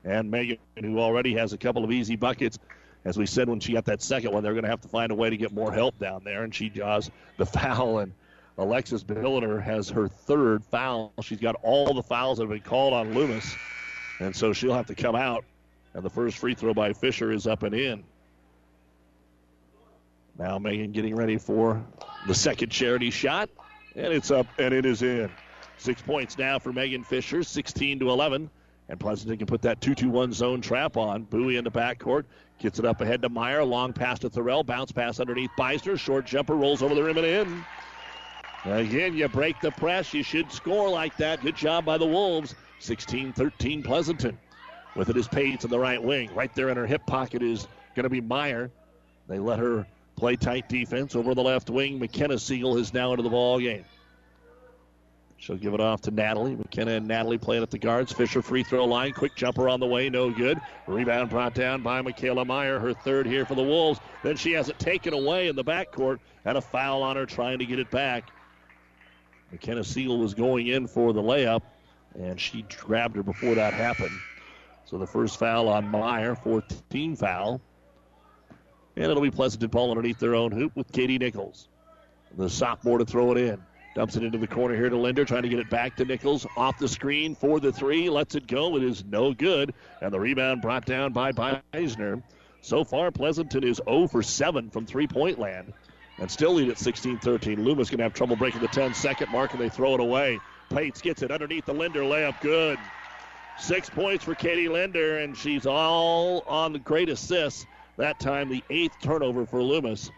And 0.05 0.29
Megan, 0.29 0.59
who 0.79 0.99
already 0.99 1.33
has 1.33 1.51
a 1.51 1.57
couple 1.57 1.83
of 1.83 1.91
easy 1.91 2.15
buckets, 2.15 2.59
as 3.03 3.17
we 3.17 3.25
said 3.25 3.49
when 3.49 3.59
she 3.59 3.73
got 3.73 3.85
that 3.85 4.01
second 4.01 4.31
one, 4.31 4.43
they're 4.43 4.53
going 4.53 4.63
to 4.63 4.69
have 4.69 4.81
to 4.81 4.87
find 4.87 5.11
a 5.11 5.15
way 5.15 5.29
to 5.29 5.37
get 5.37 5.51
more 5.51 5.71
help 5.71 5.97
down 5.99 6.21
there. 6.23 6.43
And 6.43 6.53
she 6.53 6.69
draws 6.69 7.09
the 7.37 7.45
foul. 7.45 7.99
And 7.99 8.13
Alexis 8.57 9.03
Billiter 9.03 9.61
has 9.61 9.89
her 9.89 10.07
third 10.07 10.63
foul. 10.63 11.11
She's 11.21 11.39
got 11.39 11.55
all 11.63 11.93
the 11.93 12.03
fouls 12.03 12.37
that 12.37 12.43
have 12.43 12.51
been 12.51 12.61
called 12.61 12.93
on 12.93 13.13
Loomis. 13.13 13.55
And 14.19 14.35
so 14.35 14.53
she'll 14.53 14.73
have 14.73 14.87
to 14.87 14.95
come 14.95 15.15
out. 15.15 15.43
And 15.93 16.03
the 16.03 16.09
first 16.09 16.37
free 16.37 16.53
throw 16.53 16.73
by 16.73 16.93
Fisher 16.93 17.31
is 17.31 17.47
up 17.47 17.63
and 17.63 17.73
in. 17.73 18.03
Now 20.37 20.59
Megan 20.59 20.91
getting 20.91 21.15
ready 21.15 21.37
for 21.37 21.83
the 22.27 22.35
second 22.35 22.69
charity 22.69 23.09
shot. 23.09 23.49
And 23.95 24.13
it's 24.13 24.29
up 24.29 24.47
and 24.59 24.73
it 24.73 24.85
is 24.85 25.01
in. 25.01 25.31
Six 25.77 26.01
points 26.01 26.37
now 26.37 26.59
for 26.59 26.71
Megan 26.71 27.03
Fisher, 27.03 27.43
16 27.43 27.99
to 27.99 28.09
11. 28.09 28.49
And 28.87 28.99
Pleasanton 28.99 29.37
can 29.37 29.47
put 29.47 29.63
that 29.63 29.81
2 29.81 29.95
2 29.95 30.09
1 30.09 30.33
zone 30.33 30.61
trap 30.61 30.97
on. 30.97 31.23
Bowie 31.23 31.57
in 31.57 31.63
the 31.63 31.71
backcourt. 31.71 32.25
Gets 32.59 32.79
it 32.79 32.85
up 32.85 33.01
ahead 33.01 33.21
to 33.23 33.29
Meyer. 33.29 33.63
Long 33.63 33.93
pass 33.93 34.19
to 34.19 34.29
Thorell. 34.29 34.65
Bounce 34.65 34.91
pass 34.91 35.19
underneath 35.19 35.49
Beisner. 35.57 35.99
Short 35.99 36.25
jumper 36.25 36.55
rolls 36.55 36.81
over 36.83 36.93
the 36.93 37.03
rim 37.03 37.17
and 37.17 37.25
in. 37.25 37.65
Again, 38.65 39.15
you 39.15 39.27
break 39.27 39.59
the 39.61 39.71
press. 39.71 40.13
You 40.13 40.23
should 40.23 40.51
score 40.51 40.89
like 40.89 41.15
that. 41.17 41.41
Good 41.41 41.55
job 41.55 41.85
by 41.85 41.97
the 41.97 42.05
Wolves. 42.05 42.55
16 42.79 43.33
13 43.33 43.83
Pleasanton. 43.83 44.37
With 44.95 45.09
it 45.09 45.17
is 45.17 45.27
Paige 45.27 45.63
in 45.63 45.69
the 45.69 45.79
right 45.79 46.01
wing. 46.01 46.33
Right 46.33 46.53
there 46.55 46.69
in 46.69 46.77
her 46.77 46.87
hip 46.87 47.05
pocket 47.05 47.41
is 47.41 47.67
going 47.95 48.05
to 48.05 48.09
be 48.09 48.21
Meyer. 48.21 48.71
They 49.27 49.39
let 49.39 49.59
her 49.59 49.85
play 50.15 50.35
tight 50.35 50.69
defense 50.69 51.15
over 51.15 51.33
the 51.35 51.43
left 51.43 51.69
wing. 51.69 51.99
McKenna 51.99 52.39
Siegel 52.39 52.77
is 52.77 52.93
now 52.93 53.11
into 53.11 53.23
the 53.23 53.29
ball 53.29 53.59
game. 53.59 53.83
She'll 55.45 55.57
give 55.57 55.75
it 55.75 55.79
off 55.79 56.01
to 56.01 56.11
Natalie. 56.11 56.55
McKenna 56.55 56.93
and 56.93 57.07
Natalie 57.07 57.37
playing 57.37 57.61
at 57.61 57.69
the 57.69 57.77
guards. 57.77 58.11
Fisher 58.11 58.41
free 58.41 58.63
throw 58.63 58.83
line. 58.85 59.13
Quick 59.13 59.35
jumper 59.35 59.69
on 59.69 59.79
the 59.79 59.85
way. 59.85 60.09
No 60.09 60.31
good. 60.31 60.59
Rebound 60.87 61.29
brought 61.29 61.53
down 61.53 61.83
by 61.83 62.01
Michaela 62.01 62.43
Meyer. 62.43 62.79
Her 62.79 62.93
third 62.93 63.27
here 63.27 63.45
for 63.45 63.53
the 63.53 63.61
Wolves. 63.61 63.99
Then 64.23 64.37
she 64.37 64.53
has 64.53 64.69
it 64.69 64.79
taken 64.79 65.13
away 65.13 65.47
in 65.47 65.55
the 65.55 65.63
backcourt. 65.63 66.17
And 66.45 66.57
a 66.57 66.61
foul 66.61 67.03
on 67.03 67.15
her 67.15 67.27
trying 67.27 67.59
to 67.59 67.65
get 67.65 67.77
it 67.77 67.91
back. 67.91 68.31
McKenna 69.51 69.83
Siegel 69.83 70.17
was 70.17 70.33
going 70.33 70.65
in 70.65 70.87
for 70.87 71.13
the 71.13 71.21
layup. 71.21 71.61
And 72.15 72.41
she 72.41 72.65
grabbed 72.79 73.15
her 73.15 73.21
before 73.21 73.53
that 73.53 73.75
happened. 73.75 74.17
So 74.85 74.97
the 74.97 75.05
first 75.05 75.37
foul 75.37 75.69
on 75.69 75.87
Meyer. 75.87 76.33
14 76.33 77.15
foul. 77.15 77.61
And 78.95 79.05
it'll 79.05 79.21
be 79.21 79.29
Pleasanton 79.29 79.69
ball 79.69 79.91
underneath 79.91 80.17
their 80.17 80.33
own 80.33 80.51
hoop 80.51 80.75
with 80.75 80.91
Katie 80.91 81.19
Nichols. 81.19 81.67
The 82.35 82.49
sophomore 82.49 82.97
to 82.97 83.05
throw 83.05 83.31
it 83.33 83.37
in. 83.37 83.61
Dumps 83.95 84.17
it 84.17 84.23
into 84.23 84.37
the 84.37 84.47
corner 84.47 84.75
here 84.75 84.89
to 84.89 84.97
Linder, 84.97 85.23
trying 85.23 85.43
to 85.43 85.49
get 85.49 85.59
it 85.59 85.69
back 85.69 85.95
to 85.95 86.05
Nichols. 86.05 86.45
Off 86.57 86.77
the 86.77 86.87
screen 86.87 87.33
for 87.33 87.61
the 87.61 87.71
three. 87.71 88.09
Lets 88.09 88.35
it 88.35 88.45
go. 88.45 88.75
It 88.75 88.83
is 88.83 89.05
no 89.05 89.33
good. 89.33 89.73
And 90.01 90.13
the 90.13 90.19
rebound 90.19 90.61
brought 90.61 90.85
down 90.85 91.13
by 91.13 91.31
Beisner. 91.31 92.21
So 92.59 92.83
far, 92.83 93.09
Pleasanton 93.11 93.63
is 93.63 93.81
0 93.87 94.07
for 94.07 94.21
7 94.21 94.69
from 94.69 94.85
three 94.85 95.07
point 95.07 95.39
land 95.39 95.73
and 96.17 96.29
still 96.29 96.53
lead 96.53 96.69
at 96.69 96.77
16 96.77 97.19
13. 97.19 97.63
Loomis 97.63 97.89
going 97.89 97.99
to 97.99 98.03
have 98.03 98.13
trouble 98.13 98.35
breaking 98.35 98.61
the 98.61 98.67
10 98.67 98.93
second 98.93 99.31
mark, 99.31 99.53
and 99.53 99.61
they 99.61 99.69
throw 99.69 99.93
it 99.93 99.99
away. 99.99 100.39
Pates 100.69 101.01
gets 101.01 101.21
it 101.21 101.31
underneath 101.31 101.65
the 101.65 101.73
Linder 101.73 102.01
layup. 102.01 102.39
Good. 102.41 102.77
Six 103.59 103.89
points 103.89 104.25
for 104.25 104.35
Katie 104.35 104.67
Linder, 104.67 105.19
and 105.19 105.37
she's 105.37 105.65
all 105.65 106.41
on 106.47 106.73
the 106.73 106.79
great 106.79 107.09
assists. 107.09 107.65
That 107.97 108.19
time, 108.19 108.49
the 108.49 108.63
eighth 108.69 108.95
turnover 109.01 109.45
for 109.45 109.61
Loomis. 109.61 110.11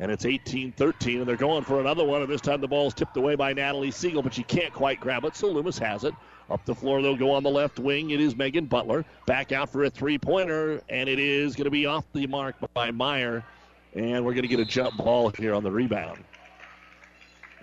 And 0.00 0.10
it's 0.10 0.24
18 0.24 0.72
13, 0.72 1.18
and 1.18 1.28
they're 1.28 1.36
going 1.36 1.62
for 1.62 1.78
another 1.78 2.04
one. 2.04 2.22
And 2.22 2.30
this 2.30 2.40
time 2.40 2.62
the 2.62 2.66
ball's 2.66 2.94
tipped 2.94 3.16
away 3.18 3.34
by 3.34 3.52
Natalie 3.52 3.90
Siegel, 3.90 4.22
but 4.22 4.32
she 4.32 4.42
can't 4.42 4.72
quite 4.72 4.98
grab 4.98 5.24
it, 5.24 5.36
so 5.36 5.48
Loomis 5.48 5.78
has 5.78 6.04
it. 6.04 6.14
Up 6.50 6.64
the 6.64 6.74
floor, 6.74 7.02
they'll 7.02 7.16
go 7.16 7.30
on 7.32 7.42
the 7.42 7.50
left 7.50 7.78
wing. 7.78 8.10
It 8.10 8.20
is 8.20 8.34
Megan 8.34 8.64
Butler. 8.64 9.04
Back 9.26 9.52
out 9.52 9.70
for 9.70 9.84
a 9.84 9.90
three 9.90 10.18
pointer, 10.18 10.80
and 10.88 11.08
it 11.08 11.18
is 11.18 11.54
going 11.54 11.66
to 11.66 11.70
be 11.70 11.84
off 11.84 12.04
the 12.14 12.26
mark 12.26 12.56
by 12.72 12.90
Meyer. 12.90 13.44
And 13.94 14.24
we're 14.24 14.32
going 14.32 14.42
to 14.42 14.48
get 14.48 14.58
a 14.58 14.64
jump 14.64 14.96
ball 14.96 15.28
here 15.30 15.54
on 15.54 15.62
the 15.62 15.70
rebound 15.70 16.24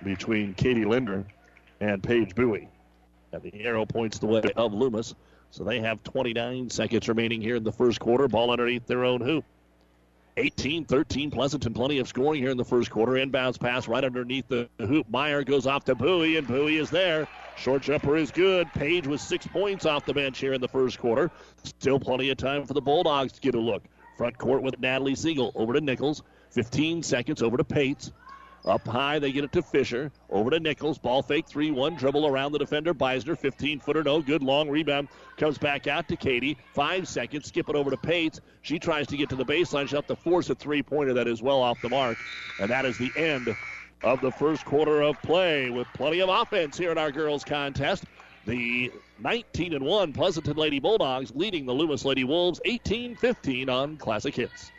between 0.04 0.54
Katie 0.54 0.86
Linder 0.86 1.26
and 1.80 2.04
Paige 2.04 2.36
Bowie. 2.36 2.70
And 3.32 3.42
the 3.42 3.64
arrow 3.64 3.86
points 3.86 4.20
the 4.20 4.28
way 4.28 4.44
of 4.56 4.74
Loomis. 4.74 5.16
So 5.50 5.64
they 5.64 5.80
have 5.80 6.04
29 6.04 6.70
seconds 6.70 7.08
remaining 7.10 7.42
here 7.42 7.56
in 7.56 7.64
the 7.64 7.72
first 7.72 8.00
quarter. 8.00 8.28
Ball 8.28 8.52
underneath 8.52 8.86
their 8.86 9.06
own 9.06 9.22
hoop. 9.22 9.44
18 10.38 10.86
13 10.86 11.32
Pleasanton. 11.32 11.74
Plenty 11.74 11.98
of 11.98 12.08
scoring 12.08 12.40
here 12.42 12.52
in 12.52 12.58
the 12.58 12.64
first 12.64 12.92
quarter. 12.92 13.14
Inbounds 13.14 13.60
pass 13.60 13.88
right 13.88 14.04
underneath 14.04 14.48
the 14.48 14.70
hoop. 14.80 15.10
Meyer 15.10 15.44
goes 15.44 15.66
off 15.66 15.86
to 15.86 15.96
Bowie, 15.96 16.38
and 16.38 16.48
Bowie 16.48 16.78
is 16.78 16.92
there. 16.92 17.28
Short 17.58 17.82
jumper 17.82 18.16
is 18.16 18.30
good. 18.30 18.72
Paige 18.74 19.08
with 19.08 19.20
six 19.20 19.48
points 19.48 19.86
off 19.86 20.06
the 20.06 20.14
bench 20.14 20.38
here 20.38 20.54
in 20.54 20.62
the 20.62 20.68
first 20.68 21.00
quarter. 21.00 21.32
Still 21.64 22.00
plenty 22.00 22.30
of 22.30 22.38
time 22.38 22.66
for 22.66 22.74
the 22.74 22.82
Bulldogs 22.82 23.34
to 23.34 23.42
get 23.42 23.56
a 23.56 23.60
look. 23.60 23.84
Front 24.18 24.38
court 24.38 24.62
with 24.62 24.80
Natalie 24.80 25.16
Siegel. 25.16 25.52
Over 25.56 25.74
to 25.74 25.82
Nichols. 25.82 26.22
15 26.52 27.04
seconds 27.04 27.42
over 27.42 27.58
to 27.58 27.64
Pates. 27.64 28.12
Up 28.66 28.86
high, 28.86 29.20
they 29.20 29.32
get 29.32 29.44
it 29.44 29.52
to 29.54 29.62
Fisher. 29.62 30.12
Over 30.30 30.50
to 30.50 30.60
Nichols. 30.60 30.98
Ball 30.98 31.22
fake 31.22 31.48
3 31.48 31.72
1. 31.72 31.96
Dribble 31.96 32.28
around 32.28 32.52
the 32.52 32.60
defender. 32.60 32.94
Beisner. 32.94 33.38
15 33.38 33.80
footer. 33.80 34.04
No 34.04 34.22
good. 34.22 34.44
Long 34.44 34.70
rebound. 34.70 35.08
Comes 35.38 35.58
back 35.58 35.88
out 35.88 36.08
to 36.10 36.16
Katie. 36.16 36.58
Five 36.74 37.08
seconds. 37.08 37.48
Skip 37.48 37.70
it 37.70 37.76
over 37.76 37.90
to 37.90 37.98
Pates. 37.98 38.42
She 38.62 38.80
tries 38.80 39.08
to 39.08 39.18
get 39.18 39.30
to 39.30 39.36
the 39.36 39.46
baseline. 39.46 39.88
She'll 39.88 40.00
have 40.00 40.08
to 40.08 40.16
force 40.16 40.50
a 40.50 40.56
three 40.56 40.84
pointer 40.84 41.14
that 41.14 41.28
is 41.28 41.42
well 41.42 41.62
off 41.62 41.82
the 41.82 41.90
mark. 41.90 42.18
And 42.60 42.70
that 42.70 42.86
is 42.86 42.98
the 42.98 43.12
end 43.16 43.56
of 44.04 44.22
the 44.22 44.32
first 44.32 44.66
quarter 44.66 45.02
of 45.02 45.22
play 45.22 45.70
with 45.70 45.88
plenty 45.94 46.20
of 46.20 46.30
offense 46.30 46.78
here 46.78 46.92
in 46.92 46.98
our 46.98 47.12
girls' 47.12 47.44
contest. 47.44 48.04
The 48.46 48.92
19 49.20 49.74
and 49.74 49.86
1 49.86 50.14
Pleasanton 50.14 50.56
Lady 50.56 50.80
Bulldogs 50.80 51.32
leading 51.36 51.66
the 51.66 51.74
Loomis 51.74 52.06
Lady 52.06 52.24
Wolves 52.24 52.62
18 52.66 53.16
15 53.16 53.70
on 53.70 53.98
Classic 53.98 54.34
Hits. 54.34 54.72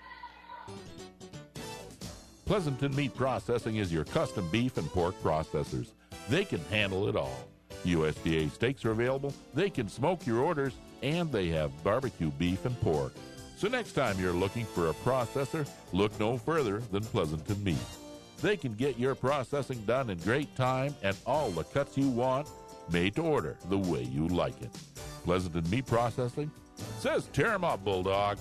Pleasanton 2.49 2.97
Meat 2.97 3.15
Processing 3.15 3.77
is 3.77 3.93
your 3.93 4.05
custom 4.05 4.49
beef 4.49 4.79
and 4.79 4.89
pork 4.89 5.15
processors. 5.23 5.89
They 6.31 6.47
can 6.47 6.61
handle 6.71 7.07
it 7.07 7.15
all. 7.15 7.47
USDA 7.85 8.51
steaks 8.51 8.87
are 8.87 8.93
available, 8.93 9.35
they 9.53 9.69
can 9.69 9.87
smoke 9.87 10.27
your 10.27 10.39
orders, 10.39 10.73
and 11.03 11.31
they 11.31 11.49
have 11.49 11.85
barbecue 11.85 12.31
beef 12.31 12.65
and 12.65 12.81
pork. 12.81 13.13
So 13.59 13.69
next 13.69 13.93
time 13.93 14.19
you're 14.19 14.33
looking 14.33 14.65
for 14.65 14.89
a 14.89 14.95
processor, 14.95 15.69
look 15.93 16.19
no 16.19 16.39
further 16.39 16.79
than 16.91 17.03
Pleasanton 17.03 17.63
Meat. 17.63 17.77
They 18.41 18.57
can 18.57 18.73
get 18.73 18.99
your 18.99 19.15
processing 19.15 19.83
done 19.85 20.09
in 20.09 20.17
great 20.21 20.57
time 20.57 20.95
and 21.03 21.15
all 21.27 21.51
the 21.51 21.65
cuts 21.65 21.99
you 21.99 22.09
want, 22.09 22.49
made 22.91 23.15
to 23.17 23.23
order 23.23 23.59
the 23.69 23.77
way 23.77 24.05
you 24.05 24.27
like 24.27 24.59
it. 24.63 24.71
Pleasanton 25.23 25.69
Meat 25.69 25.85
Processing 25.85 26.51
says 26.99 27.29
tear 27.35 27.53
'em 27.53 27.65
up, 27.65 27.85
Bulldogs. 27.85 28.41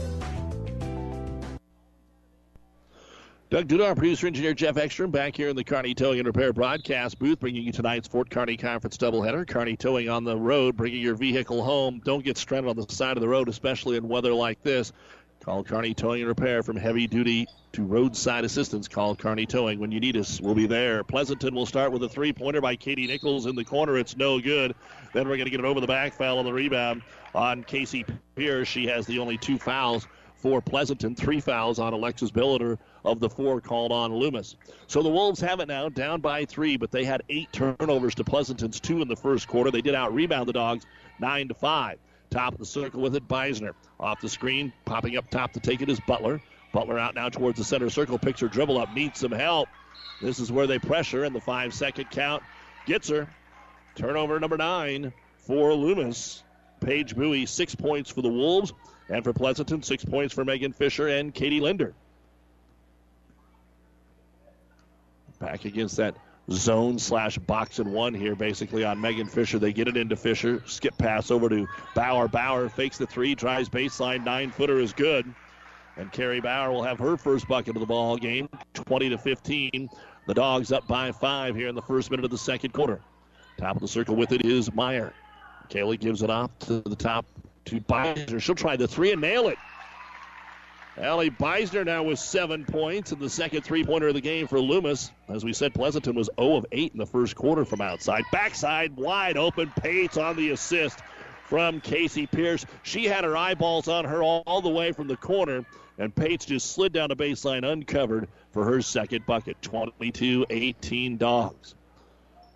Doug 3.51 3.67
Duda, 3.67 3.93
producer 3.97 4.27
engineer 4.27 4.53
Jeff 4.53 4.77
Ekstrom, 4.77 5.11
back 5.11 5.35
here 5.35 5.49
in 5.49 5.57
the 5.57 5.63
Kearney 5.65 5.93
Towing 5.93 6.19
and 6.19 6.25
Repair 6.25 6.53
broadcast 6.53 7.19
booth, 7.19 7.41
bringing 7.41 7.63
you 7.63 7.73
tonight's 7.73 8.07
Fort 8.07 8.29
Kearney 8.29 8.55
Conference 8.55 8.95
doubleheader. 8.95 9.45
Kearney 9.45 9.75
Towing 9.75 10.07
on 10.07 10.23
the 10.23 10.37
road, 10.37 10.77
bringing 10.77 11.01
your 11.01 11.15
vehicle 11.15 11.61
home. 11.61 11.99
Don't 12.05 12.23
get 12.23 12.37
stranded 12.37 12.69
on 12.69 12.77
the 12.77 12.89
side 12.93 13.17
of 13.17 13.21
the 13.21 13.27
road, 13.27 13.49
especially 13.49 13.97
in 13.97 14.07
weather 14.07 14.33
like 14.33 14.63
this. 14.63 14.93
Call 15.41 15.65
Kearney 15.65 15.93
Towing 15.93 16.21
and 16.21 16.29
Repair 16.29 16.63
from 16.63 16.77
heavy 16.77 17.07
duty 17.07 17.45
to 17.73 17.83
roadside 17.83 18.45
assistance. 18.45 18.87
Call 18.87 19.17
Kearney 19.17 19.45
Towing 19.45 19.81
when 19.81 19.91
you 19.91 19.99
need 19.99 20.15
us. 20.15 20.39
We'll 20.39 20.55
be 20.55 20.65
there. 20.65 21.03
Pleasanton 21.03 21.53
will 21.53 21.65
start 21.65 21.91
with 21.91 22.03
a 22.03 22.09
three 22.09 22.31
pointer 22.31 22.61
by 22.61 22.77
Katie 22.77 23.07
Nichols 23.07 23.47
in 23.47 23.55
the 23.57 23.65
corner. 23.65 23.97
It's 23.97 24.15
no 24.15 24.39
good. 24.39 24.75
Then 25.11 25.27
we're 25.27 25.35
going 25.35 25.47
to 25.47 25.51
get 25.51 25.59
it 25.59 25.65
over 25.65 25.81
the 25.81 25.87
back 25.87 26.13
foul 26.13 26.39
on 26.39 26.45
the 26.45 26.53
rebound 26.53 27.01
on 27.35 27.65
Casey 27.65 28.05
Pierce. 28.37 28.69
She 28.69 28.87
has 28.87 29.05
the 29.07 29.19
only 29.19 29.37
two 29.37 29.57
fouls 29.57 30.07
for 30.41 30.61
Pleasanton. 30.61 31.15
Three 31.15 31.39
fouls 31.39 31.79
on 31.79 31.93
Alexis 31.93 32.31
Billiter 32.31 32.77
of 33.05 33.19
the 33.19 33.29
four 33.29 33.61
called 33.61 33.91
on 33.91 34.13
Loomis. 34.13 34.55
So 34.87 35.03
the 35.03 35.09
Wolves 35.09 35.39
have 35.41 35.59
it 35.59 35.67
now, 35.67 35.89
down 35.89 36.21
by 36.21 36.45
three, 36.45 36.77
but 36.77 36.91
they 36.91 37.05
had 37.05 37.23
eight 37.29 37.51
turnovers 37.53 38.15
to 38.15 38.23
Pleasanton's 38.23 38.79
two 38.79 39.01
in 39.01 39.07
the 39.07 39.15
first 39.15 39.47
quarter. 39.47 39.71
They 39.71 39.81
did 39.81 39.95
out 39.95 40.13
rebound 40.13 40.49
the 40.49 40.53
Dogs 40.53 40.85
nine 41.19 41.47
to 41.47 41.53
five. 41.53 41.99
Top 42.29 42.53
of 42.53 42.59
the 42.59 42.65
circle 42.65 43.01
with 43.01 43.15
it, 43.15 43.27
Beisner. 43.27 43.73
Off 43.99 44.21
the 44.21 44.29
screen, 44.29 44.73
popping 44.85 45.17
up 45.17 45.29
top 45.29 45.53
to 45.53 45.59
take 45.59 45.81
it 45.81 45.89
is 45.89 45.99
Butler. 45.99 46.41
Butler 46.71 46.97
out 46.97 47.15
now 47.15 47.29
towards 47.29 47.57
the 47.57 47.63
center 47.63 47.89
circle, 47.89 48.17
Picture 48.17 48.47
dribble 48.47 48.77
up, 48.77 48.93
needs 48.93 49.19
some 49.19 49.31
help. 49.31 49.67
This 50.21 50.39
is 50.39 50.51
where 50.51 50.67
they 50.67 50.79
pressure, 50.79 51.25
and 51.25 51.35
the 51.35 51.41
five 51.41 51.73
second 51.73 52.09
count 52.09 52.41
gets 52.85 53.09
her. 53.09 53.27
Turnover 53.95 54.39
number 54.39 54.57
nine 54.57 55.11
for 55.39 55.73
Loomis. 55.73 56.43
Paige 56.79 57.15
Bowie, 57.15 57.45
six 57.45 57.75
points 57.75 58.09
for 58.09 58.21
the 58.21 58.29
Wolves. 58.29 58.73
And 59.11 59.25
for 59.25 59.33
Pleasanton, 59.33 59.83
six 59.83 60.05
points 60.05 60.33
for 60.33 60.45
Megan 60.45 60.71
Fisher 60.71 61.09
and 61.09 61.33
Katie 61.33 61.59
Linder. 61.59 61.93
Back 65.37 65.65
against 65.65 65.97
that 65.97 66.15
zone 66.49 66.97
slash 66.97 67.37
box 67.37 67.79
and 67.79 67.91
one 67.91 68.13
here, 68.13 68.35
basically 68.35 68.85
on 68.85 69.01
Megan 69.01 69.27
Fisher. 69.27 69.59
They 69.59 69.73
get 69.73 69.89
it 69.89 69.97
into 69.97 70.15
Fisher. 70.15 70.63
Skip 70.65 70.97
pass 70.97 71.29
over 71.29 71.49
to 71.49 71.67
Bauer. 71.93 72.29
Bauer 72.29 72.69
fakes 72.69 72.97
the 72.97 73.05
three, 73.05 73.35
drives 73.35 73.67
baseline. 73.67 74.23
Nine 74.23 74.49
footer 74.49 74.79
is 74.79 74.93
good. 74.93 75.31
And 75.97 76.09
Carrie 76.13 76.39
Bauer 76.39 76.71
will 76.71 76.83
have 76.83 76.97
her 76.99 77.17
first 77.17 77.49
bucket 77.49 77.75
of 77.75 77.81
the 77.81 77.85
ball 77.85 78.15
game, 78.15 78.47
20 78.75 79.09
to 79.09 79.17
15. 79.17 79.89
The 80.25 80.33
Dogs 80.33 80.71
up 80.71 80.87
by 80.87 81.11
five 81.11 81.53
here 81.53 81.67
in 81.67 81.75
the 81.75 81.81
first 81.81 82.11
minute 82.11 82.23
of 82.23 82.31
the 82.31 82.37
second 82.37 82.71
quarter. 82.71 83.01
Top 83.57 83.75
of 83.75 83.81
the 83.81 83.89
circle 83.89 84.15
with 84.15 84.31
it 84.31 84.45
is 84.45 84.73
Meyer. 84.73 85.13
Kaylee 85.69 85.99
gives 85.99 86.21
it 86.21 86.29
off 86.29 86.57
to 86.59 86.79
the 86.79 86.95
top 86.95 87.25
to 87.65 87.79
Beisner. 87.81 88.41
She'll 88.41 88.55
try 88.55 88.75
the 88.75 88.87
three 88.87 89.11
and 89.11 89.21
nail 89.21 89.47
it. 89.47 89.57
Allie 90.97 91.31
Beisner 91.31 91.85
now 91.85 92.03
with 92.03 92.19
seven 92.19 92.65
points 92.65 93.11
and 93.11 93.21
the 93.21 93.29
second 93.29 93.61
three 93.61 93.83
pointer 93.83 94.09
of 94.09 94.13
the 94.13 94.21
game 94.21 94.47
for 94.47 94.59
Loomis. 94.59 95.11
As 95.29 95.43
we 95.43 95.53
said, 95.53 95.73
Pleasanton 95.73 96.15
was 96.15 96.29
0 96.39 96.57
of 96.57 96.65
8 96.71 96.91
in 96.91 96.99
the 96.99 97.05
first 97.05 97.35
quarter 97.35 97.63
from 97.63 97.81
outside. 97.81 98.23
Backside 98.31 98.95
wide 98.97 99.37
open. 99.37 99.71
Pates 99.77 100.17
on 100.17 100.35
the 100.35 100.49
assist 100.49 100.99
from 101.45 101.79
Casey 101.79 102.27
Pierce. 102.27 102.65
She 102.83 103.05
had 103.05 103.23
her 103.23 103.37
eyeballs 103.37 103.87
on 103.87 104.05
her 104.05 104.21
all, 104.21 104.43
all 104.45 104.61
the 104.61 104.69
way 104.69 104.91
from 104.91 105.07
the 105.07 105.17
corner, 105.17 105.65
and 105.97 106.13
Pates 106.13 106.45
just 106.45 106.73
slid 106.73 106.91
down 106.91 107.09
the 107.09 107.15
baseline 107.15 107.69
uncovered 107.69 108.27
for 108.51 108.65
her 108.65 108.81
second 108.81 109.25
bucket. 109.25 109.61
22 109.61 110.45
18 110.49 111.17
dogs. 111.17 111.75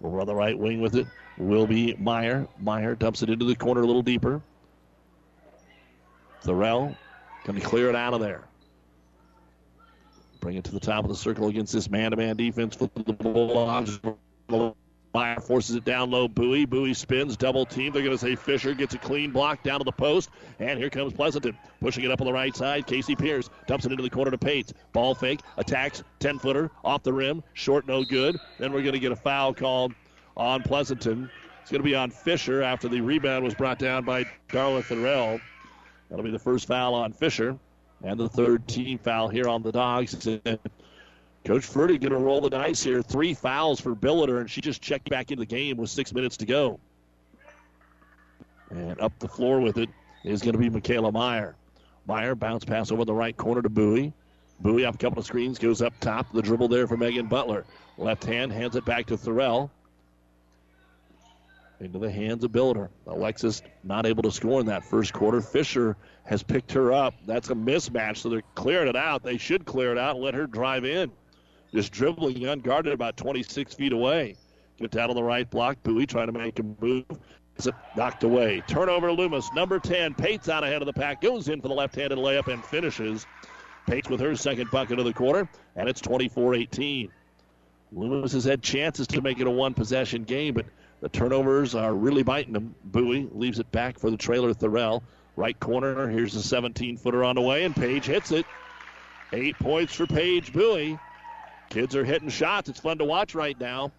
Over 0.04 0.20
on 0.20 0.28
the 0.28 0.36
right 0.36 0.58
wing 0.58 0.82
with 0.82 0.96
it 0.96 1.08
will 1.38 1.68
be 1.68 1.96
Meyer. 1.98 2.48
Meyer 2.60 2.96
dumps 2.96 3.24
it 3.24 3.30
into 3.30 3.46
the 3.46 3.56
corner 3.56 3.82
a 3.82 3.86
little 3.86 4.02
deeper. 4.02 4.42
Thorell 6.46 6.96
can 7.44 7.60
clear 7.60 7.90
it 7.90 7.96
out 7.96 8.14
of 8.14 8.22
there. 8.22 8.44
Bring 10.40 10.58
it 10.58 10.64
to 10.66 10.72
the 10.72 10.80
top 10.80 11.04
of 11.04 11.10
the 11.10 11.16
circle 11.16 11.48
against 11.48 11.74
this 11.74 11.90
man-to-man 11.90 12.38
defense 12.38 12.76
for 12.76 12.90
the 12.96 13.14
Bulldogs. 13.14 14.00
Meyer 15.16 15.40
forces 15.40 15.78
it 15.78 15.86
down 15.86 16.12
low. 16.12 16.28
Bowie. 16.28 16.66
Bowie 16.66 16.94
spins, 16.94 17.38
double 17.38 17.66
team. 17.66 17.94
They're 17.94 18.04
going 18.04 18.16
to 18.16 18.22
say 18.22 18.36
Fisher 18.36 18.74
gets 18.74 18.94
a 18.96 18.98
clean 18.98 19.32
block 19.32 19.64
down 19.64 19.80
to 19.80 19.86
the 19.86 19.92
post. 19.92 20.30
And 20.60 20.78
here 20.78 20.90
comes 20.90 21.14
Pleasanton. 21.14 21.58
Pushing 21.80 22.04
it 22.04 22.12
up 22.12 22.20
on 22.20 22.28
the 22.28 22.34
right 22.34 22.54
side. 22.54 22.86
Casey 22.86 23.16
Pierce 23.16 23.50
dumps 23.66 23.86
it 23.86 23.92
into 23.92 24.04
the 24.04 24.10
corner 24.10 24.30
to 24.30 24.38
Pates. 24.38 24.74
Ball 24.92 25.16
fake. 25.16 25.40
Attacks. 25.58 26.04
10 26.20 26.38
footer. 26.38 26.70
Off 26.84 27.02
the 27.04 27.14
rim. 27.14 27.44
Short, 27.54 27.88
no 27.88 28.04
good. 28.04 28.38
Then 28.60 28.74
we're 28.74 28.82
going 28.82 28.94
to 28.94 29.00
get 29.00 29.14
a 29.14 29.16
foul 29.16 29.54
called 29.54 29.94
on 30.36 30.64
Pleasanton. 30.64 31.32
It's 31.62 31.72
going 31.72 31.82
to 31.82 31.88
be 31.88 31.96
on 31.96 32.12
Fisher 32.12 32.62
after 32.62 32.90
the 32.90 33.00
rebound 33.00 33.46
was 33.46 33.56
brought 33.56 33.80
down 33.80 34.04
by 34.04 34.26
Darla 34.50 34.84
Thorell. 34.84 35.40
That'll 36.10 36.24
be 36.24 36.32
the 36.32 36.40
first 36.40 36.68
foul 36.68 36.94
on 36.94 37.14
Fisher. 37.14 37.58
And 38.04 38.20
the 38.20 38.30
third 38.30 38.68
team 38.68 38.98
foul 38.98 39.30
here 39.30 39.48
on 39.48 39.64
the 39.64 39.72
Dogs. 39.72 40.28
Coach 41.46 41.66
Ferdy 41.66 42.00
going 42.00 42.12
to 42.12 42.18
roll 42.18 42.42
the 42.42 42.50
dice 42.50 42.84
here. 42.84 43.04
Three 43.04 43.36
fouls 43.36 43.80
for 43.80 43.96
Billiter, 43.96 44.42
and 44.42 44.50
she 44.50 44.62
just 44.62 44.82
checked 44.82 45.10
back 45.10 45.32
into 45.32 45.42
the 45.42 45.46
game 45.46 45.78
with 45.78 45.92
six 45.92 46.12
minutes 46.12 46.38
to 46.38 46.46
go. 46.46 46.80
And 48.72 49.00
up 49.00 49.18
the 49.20 49.28
floor 49.28 49.60
with 49.60 49.78
it 49.78 49.90
is 50.24 50.42
going 50.42 50.54
to 50.54 50.60
be 50.60 50.70
Michaela 50.70 51.12
Meyer. 51.12 51.56
Meyer 52.08 52.34
bounce 52.34 52.66
pass 52.66 52.92
over 52.92 53.06
the 53.06 53.14
right 53.14 53.38
corner 53.38 53.62
to 53.62 53.70
Bowie. 53.70 54.12
Bowie 54.60 54.86
off 54.86 54.96
a 54.96 54.98
couple 54.98 55.20
of 55.20 55.26
screens, 55.26 55.60
goes 55.60 55.82
up 55.82 55.94
top. 56.00 56.32
The 56.34 56.42
dribble 56.42 56.68
there 56.68 56.88
for 56.88 56.98
Megan 56.98 57.28
Butler. 57.28 57.66
Left 57.98 58.24
hand 58.24 58.52
hands 58.52 58.76
it 58.76 58.86
back 58.86 59.06
to 59.08 59.18
Thorell. 59.18 59.70
Into 61.80 62.00
the 62.00 62.10
hands 62.10 62.44
of 62.44 62.52
Billiter. 62.52 62.90
Alexis 63.06 63.62
not 63.84 64.06
able 64.06 64.24
to 64.24 64.32
score 64.32 64.62
in 64.62 64.66
that 64.68 64.86
first 64.86 65.12
quarter. 65.12 65.42
Fisher 65.42 65.98
has 66.24 66.42
picked 66.42 66.72
her 66.72 66.94
up. 66.94 67.14
That's 67.26 67.50
a 67.50 67.56
mismatch, 67.56 68.18
so 68.18 68.30
they're 68.30 68.44
clearing 68.56 68.88
it 68.88 68.96
out. 68.96 69.24
They 69.24 69.38
should 69.38 69.66
clear 69.66 69.92
it 69.92 69.98
out 69.98 70.16
and 70.16 70.24
let 70.24 70.34
her 70.34 70.48
drive 70.48 70.86
in 70.86 71.12
just 71.76 71.92
dribbling 71.92 72.48
unguarded 72.48 72.94
about 72.94 73.18
26 73.18 73.74
feet 73.74 73.92
away. 73.92 74.36
Get 74.78 74.92
down 74.92 75.10
on 75.10 75.16
the 75.16 75.24
right 75.24 75.50
block. 75.50 75.82
Bowie 75.84 76.06
trying 76.06 76.28
to 76.28 76.34
make 76.34 76.58
a 76.60 76.64
move. 76.64 77.06
Is 77.58 77.68
it 77.68 77.76
knocked 77.96 78.24
away? 78.24 78.64
Turnover, 78.68 79.12
Loomis. 79.12 79.50
Number 79.54 79.80
10, 79.80 80.14
Pates 80.16 80.50
out 80.50 80.64
ahead 80.64 80.82
of 80.82 80.86
the 80.86 80.94
pack. 80.94 81.22
Goes 81.22 81.48
in 81.50 81.62
for 81.62 81.68
the 81.68 81.74
left 81.74 81.96
handed 81.96 82.18
layup 82.18 82.52
and 82.52 82.64
finishes. 82.64 83.26
Pates 83.88 84.10
with 84.10 84.20
her 84.20 84.36
second 84.36 84.72
bucket 84.72 85.00
of 85.00 85.06
the 85.06 85.14
quarter, 85.14 85.48
and 85.76 85.88
it's 85.88 86.02
24 86.02 86.56
18. 86.56 87.12
Loomis 87.92 88.32
has 88.34 88.44
had 88.44 88.62
chances 88.62 89.08
to 89.08 89.22
make 89.22 89.40
it 89.40 89.48
a 89.48 89.52
one 89.52 89.74
possession 89.74 90.24
game, 90.24 90.54
but 90.54 90.66
the 91.02 91.10
turnovers 91.10 91.76
are 91.76 91.94
really 91.94 92.24
biting 92.24 92.54
them. 92.54 92.76
Bowie 92.84 93.30
leaves 93.32 93.60
it 93.60 93.72
back 93.72 94.00
for 94.00 94.10
the 94.10 94.18
trailer, 94.18 94.54
Thorell. 94.54 95.04
Right 95.36 95.60
corner, 95.60 96.08
here's 96.08 96.34
the 96.34 96.42
17 96.42 96.98
footer 96.98 97.24
on 97.24 97.36
the 97.36 97.42
way, 97.42 97.66
and 97.66 97.76
Paige 97.76 98.06
hits 98.06 98.32
it. 98.32 98.46
Eight 99.34 99.58
points 99.60 99.94
for 99.94 100.08
Paige 100.08 100.54
Bowie. 100.54 100.98
Kids 101.70 101.96
are 101.96 102.06
hitting 102.06 102.30
shots. 102.30 102.70
It's 102.70 102.80
fun 102.80 102.98
to 103.00 103.06
watch 103.06 103.36
right 103.36 103.60
now. 103.60 103.92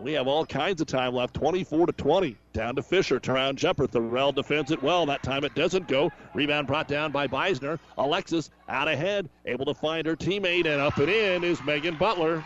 We 0.00 0.14
have 0.14 0.26
all 0.26 0.46
kinds 0.46 0.80
of 0.80 0.86
time 0.86 1.14
left. 1.14 1.34
24 1.34 1.86
to 1.86 1.92
20. 1.92 2.36
Down 2.54 2.74
to 2.76 2.82
Fisher. 2.82 3.20
Turnaround 3.20 3.56
jumper. 3.56 3.86
Thorell 3.86 4.34
defends 4.34 4.70
it 4.70 4.82
well. 4.82 5.04
That 5.06 5.22
time 5.22 5.44
it 5.44 5.54
doesn't 5.54 5.88
go. 5.88 6.10
Rebound 6.34 6.66
brought 6.66 6.88
down 6.88 7.12
by 7.12 7.28
Beisner. 7.28 7.78
Alexis 7.98 8.50
out 8.68 8.88
ahead. 8.88 9.28
Able 9.44 9.66
to 9.66 9.74
find 9.74 10.06
her 10.06 10.16
teammate. 10.16 10.66
And 10.66 10.80
up 10.80 10.96
and 10.96 11.10
in 11.10 11.44
is 11.44 11.62
Megan 11.64 11.96
Butler. 11.96 12.44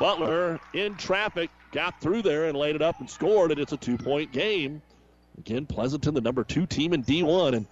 Butler 0.00 0.58
in 0.74 0.96
traffic. 0.96 1.50
Got 1.72 2.00
through 2.00 2.22
there 2.22 2.46
and 2.46 2.56
laid 2.56 2.76
it 2.76 2.82
up 2.82 3.00
and 3.00 3.08
scored. 3.08 3.50
And 3.50 3.60
it's 3.60 3.72
a 3.72 3.76
two 3.76 3.98
point 3.98 4.32
game. 4.32 4.82
Again, 5.38 5.66
Pleasanton, 5.66 6.14
the 6.14 6.20
number 6.20 6.44
two 6.44 6.66
team 6.66 6.92
in 6.92 7.04
D1. 7.04 7.54
And 7.54 7.66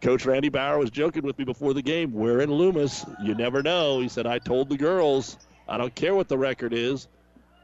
Coach 0.00 0.26
Randy 0.26 0.48
Bauer 0.48 0.78
was 0.78 0.90
joking 0.90 1.22
with 1.22 1.38
me 1.38 1.44
before 1.44 1.74
the 1.74 1.82
game. 1.82 2.12
We're 2.12 2.40
in 2.40 2.50
Loomis. 2.50 3.04
You 3.22 3.34
never 3.34 3.62
know. 3.62 4.00
He 4.00 4.08
said, 4.08 4.26
I 4.26 4.38
told 4.38 4.68
the 4.68 4.76
girls, 4.76 5.38
I 5.68 5.76
don't 5.78 5.94
care 5.94 6.14
what 6.14 6.28
the 6.28 6.38
record 6.38 6.72
is. 6.72 7.08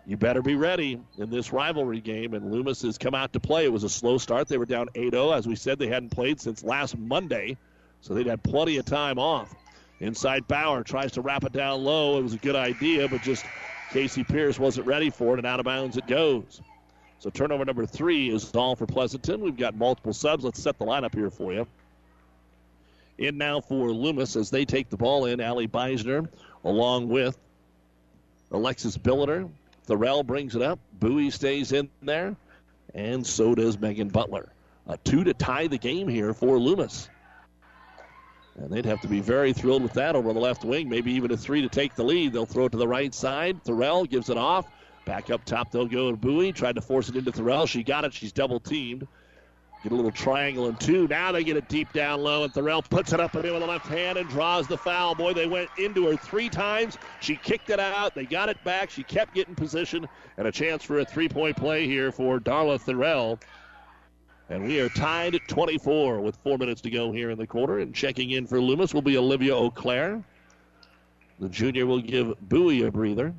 You 0.06 0.16
better 0.16 0.42
be 0.42 0.54
ready 0.54 1.00
in 1.18 1.30
this 1.30 1.52
rivalry 1.52 2.00
game. 2.00 2.34
And 2.34 2.50
Loomis 2.50 2.82
has 2.82 2.98
come 2.98 3.14
out 3.14 3.32
to 3.32 3.40
play. 3.40 3.64
It 3.64 3.72
was 3.72 3.84
a 3.84 3.88
slow 3.88 4.18
start. 4.18 4.48
They 4.48 4.58
were 4.58 4.66
down 4.66 4.88
8 4.94 5.12
0. 5.12 5.32
As 5.32 5.46
we 5.46 5.56
said, 5.56 5.78
they 5.78 5.88
hadn't 5.88 6.10
played 6.10 6.40
since 6.40 6.62
last 6.62 6.96
Monday. 6.96 7.56
So 8.00 8.14
they'd 8.14 8.26
had 8.26 8.42
plenty 8.42 8.78
of 8.78 8.84
time 8.86 9.18
off. 9.18 9.54
Inside 10.00 10.48
Bauer 10.48 10.82
tries 10.82 11.12
to 11.12 11.20
wrap 11.20 11.44
it 11.44 11.52
down 11.52 11.84
low. 11.84 12.18
It 12.18 12.22
was 12.22 12.32
a 12.32 12.38
good 12.38 12.56
idea, 12.56 13.06
but 13.06 13.20
just 13.20 13.44
Casey 13.90 14.22
Pierce 14.24 14.58
wasn't 14.58 14.86
ready 14.86 15.10
for 15.10 15.34
it, 15.34 15.38
and 15.38 15.46
out 15.46 15.58
of 15.60 15.64
bounds 15.64 15.96
it 15.96 16.06
goes. 16.06 16.60
So 17.18 17.28
turnover 17.28 17.64
number 17.64 17.84
three 17.86 18.30
is 18.30 18.54
all 18.54 18.76
for 18.76 18.86
Pleasanton. 18.86 19.40
We've 19.40 19.56
got 19.56 19.74
multiple 19.74 20.12
subs. 20.12 20.44
Let's 20.44 20.62
set 20.62 20.78
the 20.78 20.86
lineup 20.86 21.14
here 21.14 21.30
for 21.30 21.52
you. 21.52 21.66
In 23.18 23.36
now 23.36 23.60
for 23.60 23.90
Loomis 23.90 24.36
as 24.36 24.48
they 24.48 24.64
take 24.64 24.88
the 24.88 24.96
ball 24.96 25.26
in. 25.26 25.40
Allie 25.40 25.68
Beisner 25.68 26.28
along 26.64 27.08
with 27.08 27.36
Alexis 28.50 28.96
Billiter. 28.96 29.50
Thorell 29.86 30.24
brings 30.24 30.56
it 30.56 30.62
up. 30.62 30.78
Bowie 30.98 31.30
stays 31.30 31.72
in 31.72 31.90
there. 32.00 32.36
And 32.94 33.26
so 33.26 33.54
does 33.54 33.78
Megan 33.78 34.08
Butler. 34.08 34.48
A 34.86 34.96
two 34.98 35.24
to 35.24 35.34
tie 35.34 35.66
the 35.66 35.78
game 35.78 36.08
here 36.08 36.32
for 36.32 36.58
Loomis. 36.58 37.10
And 38.60 38.70
they'd 38.70 38.84
have 38.84 39.00
to 39.00 39.08
be 39.08 39.20
very 39.20 39.52
thrilled 39.52 39.82
with 39.82 39.94
that 39.94 40.14
over 40.14 40.32
the 40.32 40.38
left 40.38 40.64
wing. 40.64 40.88
Maybe 40.88 41.12
even 41.12 41.30
a 41.32 41.36
three 41.36 41.62
to 41.62 41.68
take 41.68 41.94
the 41.94 42.04
lead. 42.04 42.32
They'll 42.32 42.46
throw 42.46 42.66
it 42.66 42.72
to 42.72 42.78
the 42.78 42.86
right 42.86 43.12
side. 43.14 43.64
Thorell 43.64 44.08
gives 44.08 44.28
it 44.28 44.36
off. 44.36 44.66
Back 45.06 45.30
up 45.30 45.44
top, 45.44 45.70
they'll 45.70 45.86
go 45.86 46.10
to 46.10 46.16
Bowie. 46.16 46.52
Tried 46.52 46.74
to 46.74 46.82
force 46.82 47.08
it 47.08 47.16
into 47.16 47.32
Thorell. 47.32 47.66
She 47.66 47.82
got 47.82 48.04
it. 48.04 48.12
She's 48.12 48.32
double 48.32 48.60
teamed. 48.60 49.08
Get 49.82 49.92
a 49.92 49.94
little 49.94 50.12
triangle 50.12 50.66
and 50.66 50.78
two. 50.78 51.08
Now 51.08 51.32
they 51.32 51.42
get 51.42 51.56
it 51.56 51.66
deep 51.70 51.90
down 51.94 52.20
low, 52.20 52.44
and 52.44 52.52
Thorell 52.52 52.82
puts 52.82 53.14
it 53.14 53.20
up 53.20 53.34
and 53.34 53.46
in 53.46 53.52
with 53.52 53.62
the 53.62 53.66
left 53.66 53.86
hand 53.86 54.18
and 54.18 54.28
draws 54.28 54.66
the 54.66 54.76
foul. 54.76 55.14
Boy, 55.14 55.32
they 55.32 55.46
went 55.46 55.70
into 55.78 56.06
her 56.06 56.16
three 56.18 56.50
times. 56.50 56.98
She 57.22 57.36
kicked 57.36 57.70
it 57.70 57.80
out. 57.80 58.14
They 58.14 58.26
got 58.26 58.50
it 58.50 58.62
back. 58.62 58.90
She 58.90 59.02
kept 59.02 59.32
getting 59.32 59.54
position, 59.54 60.06
and 60.36 60.46
a 60.46 60.52
chance 60.52 60.82
for 60.82 60.98
a 60.98 61.04
three-point 61.06 61.56
play 61.56 61.86
here 61.86 62.12
for 62.12 62.38
Darla 62.38 62.78
Thorell. 62.78 63.40
And 64.50 64.64
we 64.64 64.80
are 64.80 64.88
tied 64.88 65.36
at 65.36 65.46
24 65.46 66.20
with 66.20 66.36
four 66.42 66.58
minutes 66.58 66.80
to 66.80 66.90
go 66.90 67.12
here 67.12 67.30
in 67.30 67.38
the 67.38 67.46
quarter. 67.46 67.78
And 67.78 67.94
checking 67.94 68.32
in 68.32 68.48
for 68.48 68.60
Loomis 68.60 68.92
will 68.92 69.00
be 69.00 69.16
Olivia 69.16 69.56
O'Clair. 69.56 70.22
The 71.38 71.48
junior 71.48 71.86
will 71.86 72.00
give 72.00 72.34
Bowie 72.48 72.82
a 72.82 72.90
breather. 72.90 73.32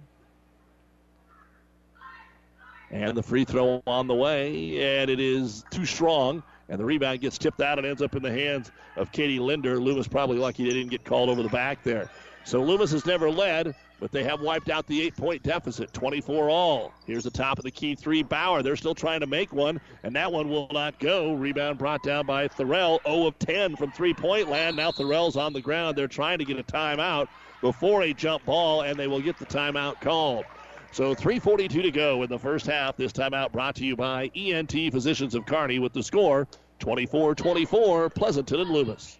And 2.91 3.15
the 3.15 3.21
free 3.21 3.43
throw 3.43 3.83
on 3.85 4.07
the 4.07 4.15
way, 4.15 4.99
and 4.99 5.09
it 5.09 5.19
is 5.19 5.63
too 5.69 5.85
strong. 5.85 6.43
And 6.69 6.79
the 6.79 6.85
rebound 6.85 7.19
gets 7.19 7.37
tipped 7.37 7.61
out 7.61 7.77
and 7.77 7.85
ends 7.85 8.01
up 8.01 8.15
in 8.15 8.23
the 8.23 8.31
hands 8.31 8.71
of 8.95 9.11
Katie 9.11 9.39
Linder. 9.39 9.79
Loomis 9.79 10.07
probably 10.07 10.37
lucky 10.37 10.63
they 10.63 10.73
didn't 10.73 10.91
get 10.91 11.03
called 11.03 11.29
over 11.29 11.43
the 11.43 11.49
back 11.49 11.83
there. 11.83 12.09
So 12.43 12.61
Loomis 12.61 12.91
has 12.91 13.05
never 13.05 13.29
led, 13.29 13.75
but 13.99 14.11
they 14.11 14.23
have 14.23 14.41
wiped 14.41 14.69
out 14.69 14.87
the 14.87 15.01
eight 15.01 15.15
point 15.15 15.43
deficit, 15.43 15.93
24 15.93 16.49
all. 16.49 16.91
Here's 17.05 17.23
the 17.23 17.31
top 17.31 17.59
of 17.59 17.63
the 17.63 17.71
key 17.71 17.95
three, 17.95 18.23
Bauer. 18.23 18.63
They're 18.63 18.75
still 18.75 18.95
trying 18.95 19.19
to 19.19 19.27
make 19.27 19.53
one, 19.53 19.79
and 20.03 20.15
that 20.15 20.31
one 20.31 20.49
will 20.49 20.67
not 20.71 20.97
go. 20.99 21.33
Rebound 21.33 21.77
brought 21.77 22.01
down 22.03 22.25
by 22.25 22.47
Thorell, 22.47 22.99
0 23.05 23.27
of 23.27 23.39
10 23.39 23.75
from 23.75 23.91
three 23.91 24.13
point 24.13 24.49
land. 24.49 24.75
Now 24.75 24.91
Thorell's 24.91 25.35
on 25.35 25.53
the 25.53 25.61
ground. 25.61 25.97
They're 25.97 26.07
trying 26.07 26.39
to 26.39 26.45
get 26.45 26.57
a 26.57 26.63
timeout 26.63 27.27
before 27.61 28.01
a 28.01 28.13
jump 28.13 28.43
ball, 28.45 28.81
and 28.81 28.97
they 28.97 29.07
will 29.07 29.21
get 29.21 29.37
the 29.37 29.45
timeout 29.45 30.01
called. 30.01 30.45
So 30.91 31.15
3.42 31.15 31.69
to 31.83 31.91
go 31.91 32.23
in 32.23 32.29
the 32.29 32.39
first 32.39 32.65
half. 32.65 32.97
This 32.97 33.13
timeout 33.13 33.53
brought 33.53 33.75
to 33.75 33.85
you 33.85 33.95
by 33.95 34.29
ENT 34.35 34.71
Physicians 34.71 35.35
of 35.35 35.45
Kearney 35.45 35.79
with 35.79 35.93
the 35.93 36.03
score 36.03 36.47
24 36.79 37.35
24, 37.35 38.09
Pleasanton 38.09 38.59
and 38.59 38.69
Loomis. 38.71 39.19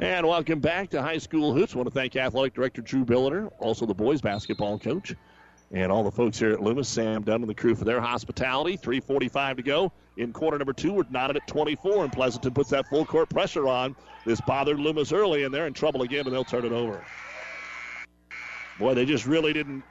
And 0.00 0.26
welcome 0.26 0.60
back 0.60 0.88
to 0.90 1.02
High 1.02 1.18
School 1.18 1.52
Hoops. 1.52 1.74
I 1.74 1.76
want 1.76 1.86
to 1.86 1.94
thank 1.94 2.16
Athletic 2.16 2.54
Director 2.54 2.80
Drew 2.80 3.04
Billiter, 3.04 3.52
also 3.58 3.84
the 3.84 3.92
boys 3.92 4.22
basketball 4.22 4.78
coach, 4.78 5.14
and 5.72 5.92
all 5.92 6.02
the 6.02 6.10
folks 6.10 6.38
here 6.38 6.52
at 6.52 6.62
Loomis, 6.62 6.88
Sam 6.88 7.22
Dunn 7.22 7.42
and 7.42 7.50
the 7.50 7.54
crew 7.54 7.74
for 7.74 7.84
their 7.84 8.00
hospitality. 8.00 8.78
3.45 8.78 9.56
to 9.58 9.62
go 9.62 9.92
in 10.16 10.32
quarter 10.32 10.56
number 10.56 10.72
two. 10.72 10.94
We're 10.94 11.04
knotted 11.10 11.36
at 11.36 11.46
24, 11.46 12.04
and 12.04 12.10
Pleasanton 12.10 12.54
puts 12.54 12.70
that 12.70 12.88
full 12.88 13.04
court 13.04 13.28
pressure 13.28 13.68
on. 13.68 13.94
This 14.24 14.40
bothered 14.40 14.80
Loomis 14.80 15.12
early, 15.12 15.44
and 15.44 15.52
they're 15.52 15.66
in 15.66 15.74
trouble 15.74 16.00
again, 16.00 16.24
and 16.24 16.34
they'll 16.34 16.44
turn 16.44 16.64
it 16.64 16.72
over. 16.72 17.04
Boy, 18.78 18.94
they 18.94 19.04
just 19.04 19.26
really 19.26 19.52
didn't 19.52 19.84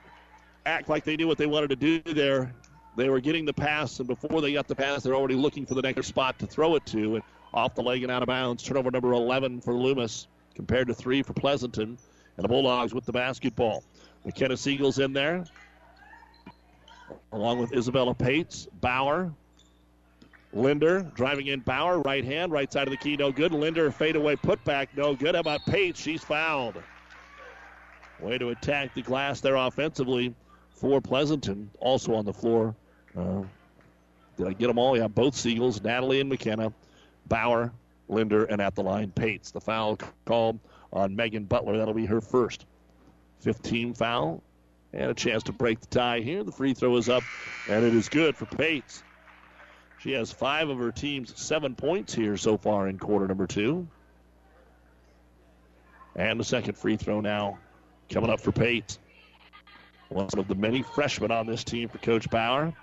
act 0.66 0.90
like 0.90 1.04
they 1.04 1.18
knew 1.18 1.28
what 1.28 1.38
they 1.38 1.46
wanted 1.46 1.70
to 1.70 1.76
do 1.76 2.02
there. 2.14 2.52
They 2.98 3.12
were 3.12 3.20
getting 3.20 3.46
the 3.46 3.54
pass, 3.54 4.00
and 4.00 4.08
before 4.08 4.42
they 4.42 4.54
got 4.54 4.68
the 4.68 4.74
pass, 4.74 5.04
they're 5.04 5.14
already 5.14 5.36
looking 5.36 5.68
for 5.68 5.76
the 5.76 5.84
next 5.84 6.08
spot 6.08 6.40
to 6.40 6.48
throw 6.48 6.74
it 6.78 6.86
to. 6.88 7.18
And 7.18 7.24
off 7.54 7.76
the 7.76 7.82
leg 7.82 8.04
and 8.04 8.12
out 8.12 8.22
of 8.22 8.28
bounds. 8.28 8.64
Turnover 8.64 8.92
number 8.92 9.14
11 9.14 9.62
for 9.62 9.74
Loomis 9.74 10.28
compared 10.56 10.88
to 10.88 10.94
three 10.94 11.22
for 11.22 11.34
Pleasanton. 11.34 11.98
And 12.38 12.44
the 12.44 12.48
Bulldogs 12.48 12.94
with 12.94 13.06
the 13.06 13.12
basketball. 13.12 13.84
McKenna 14.26 14.56
Siegel's 14.56 15.00
in 15.00 15.14
there, 15.14 15.46
along 17.32 17.60
with 17.60 17.74
Isabella 17.74 18.14
Pates, 18.14 18.68
Bauer, 18.82 19.32
Linder 20.52 21.02
driving 21.16 21.48
in 21.48 21.60
Bauer, 21.60 22.00
right 22.00 22.24
hand, 22.24 22.52
right 22.52 22.72
side 22.72 22.88
of 22.88 22.92
the 22.92 22.98
key, 22.98 23.16
no 23.16 23.32
good. 23.32 23.52
Linder 23.52 23.92
fadeaway 23.92 24.36
putback, 24.36 24.88
no 24.96 25.16
good. 25.16 25.36
How 25.36 25.42
about 25.42 25.66
Pates? 25.66 26.00
She's 26.00 26.24
fouled. 26.24 26.82
Way 28.20 28.38
to 28.38 28.50
attack 28.50 28.94
the 28.96 29.02
glass 29.02 29.42
there 29.42 29.56
offensively 29.56 30.34
for 30.72 31.00
Pleasanton. 31.00 31.70
Also 31.80 32.14
on 32.16 32.26
the 32.26 32.34
floor. 32.34 32.76
Uh, 33.18 33.44
did 34.38 34.48
I 34.48 34.54
get 34.54 34.68
them 34.68 34.78
all? 34.78 34.98
Yeah, 34.98 35.08
both 35.08 35.36
Siegels, 35.36 35.84
Natalie 35.84 36.20
and 36.20 36.30
McKenna, 36.30 36.74
Bauer, 37.30 37.72
Linder, 38.08 38.46
and 38.46 38.62
at 38.62 38.76
the 38.76 38.84
line, 38.84 39.12
Pates. 39.12 39.52
The 39.52 39.62
foul 39.62 39.98
called 40.26 40.60
on 40.92 41.16
Megan 41.16 41.46
Butler. 41.46 41.78
That'll 41.78 41.94
be 41.94 42.08
her 42.08 42.22
first. 42.22 42.66
15 43.42 43.94
foul. 43.94 44.44
And 44.92 45.12
a 45.12 45.14
chance 45.14 45.44
to 45.44 45.54
break 45.54 45.80
the 45.80 45.88
tie 45.88 46.20
here. 46.20 46.44
The 46.44 46.52
free 46.52 46.74
throw 46.74 46.98
is 46.98 47.10
up, 47.10 47.24
and 47.70 47.86
it 47.86 47.94
is 47.94 48.10
good 48.10 48.36
for 48.36 48.46
Pates. 48.46 49.04
She 50.00 50.14
has 50.14 50.32
five 50.32 50.70
of 50.70 50.80
her 50.80 50.92
team's 50.92 51.40
seven 51.40 51.76
points 51.76 52.14
here 52.14 52.38
so 52.38 52.58
far 52.58 52.88
in 52.88 52.98
quarter 52.98 53.28
number 53.28 53.46
two. 53.46 53.88
And 56.16 56.40
the 56.40 56.44
second 56.44 56.76
free 56.78 56.98
throw 56.98 57.22
now 57.22 57.60
coming 58.10 58.30
up 58.30 58.40
for 58.40 58.52
Pates. 58.52 58.98
One 60.08 60.28
of 60.36 60.48
the 60.48 60.56
many 60.56 60.82
freshmen 60.82 61.32
on 61.32 61.46
this 61.46 61.64
team 61.64 61.88
for 61.88 62.00
Coach 62.00 62.30
Bauer. 62.32 62.74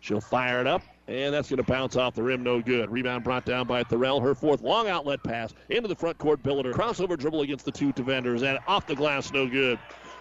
She'll 0.00 0.20
fire 0.20 0.60
it 0.60 0.66
up, 0.66 0.82
and 1.10 1.34
that's 1.34 1.50
going 1.50 1.56
to 1.56 1.64
bounce 1.64 1.96
off 1.96 2.14
the 2.14 2.22
rim, 2.22 2.44
no 2.44 2.62
good. 2.62 2.88
Rebound 2.88 3.24
brought 3.24 3.44
down 3.44 3.66
by 3.66 3.82
Thorell. 3.82 4.22
Her 4.22 4.34
fourth 4.34 4.62
long 4.62 4.86
outlet 4.86 5.22
pass 5.24 5.52
into 5.68 5.88
the 5.88 5.96
front 5.96 6.16
court. 6.18 6.40
Billiter 6.42 6.72
crossover 6.72 7.18
dribble 7.18 7.42
against 7.42 7.64
the 7.64 7.72
two 7.72 7.92
defenders, 7.92 8.42
and 8.42 8.60
off 8.68 8.86
the 8.86 8.94
glass, 8.94 9.32
no 9.32 9.48
good. 9.48 9.78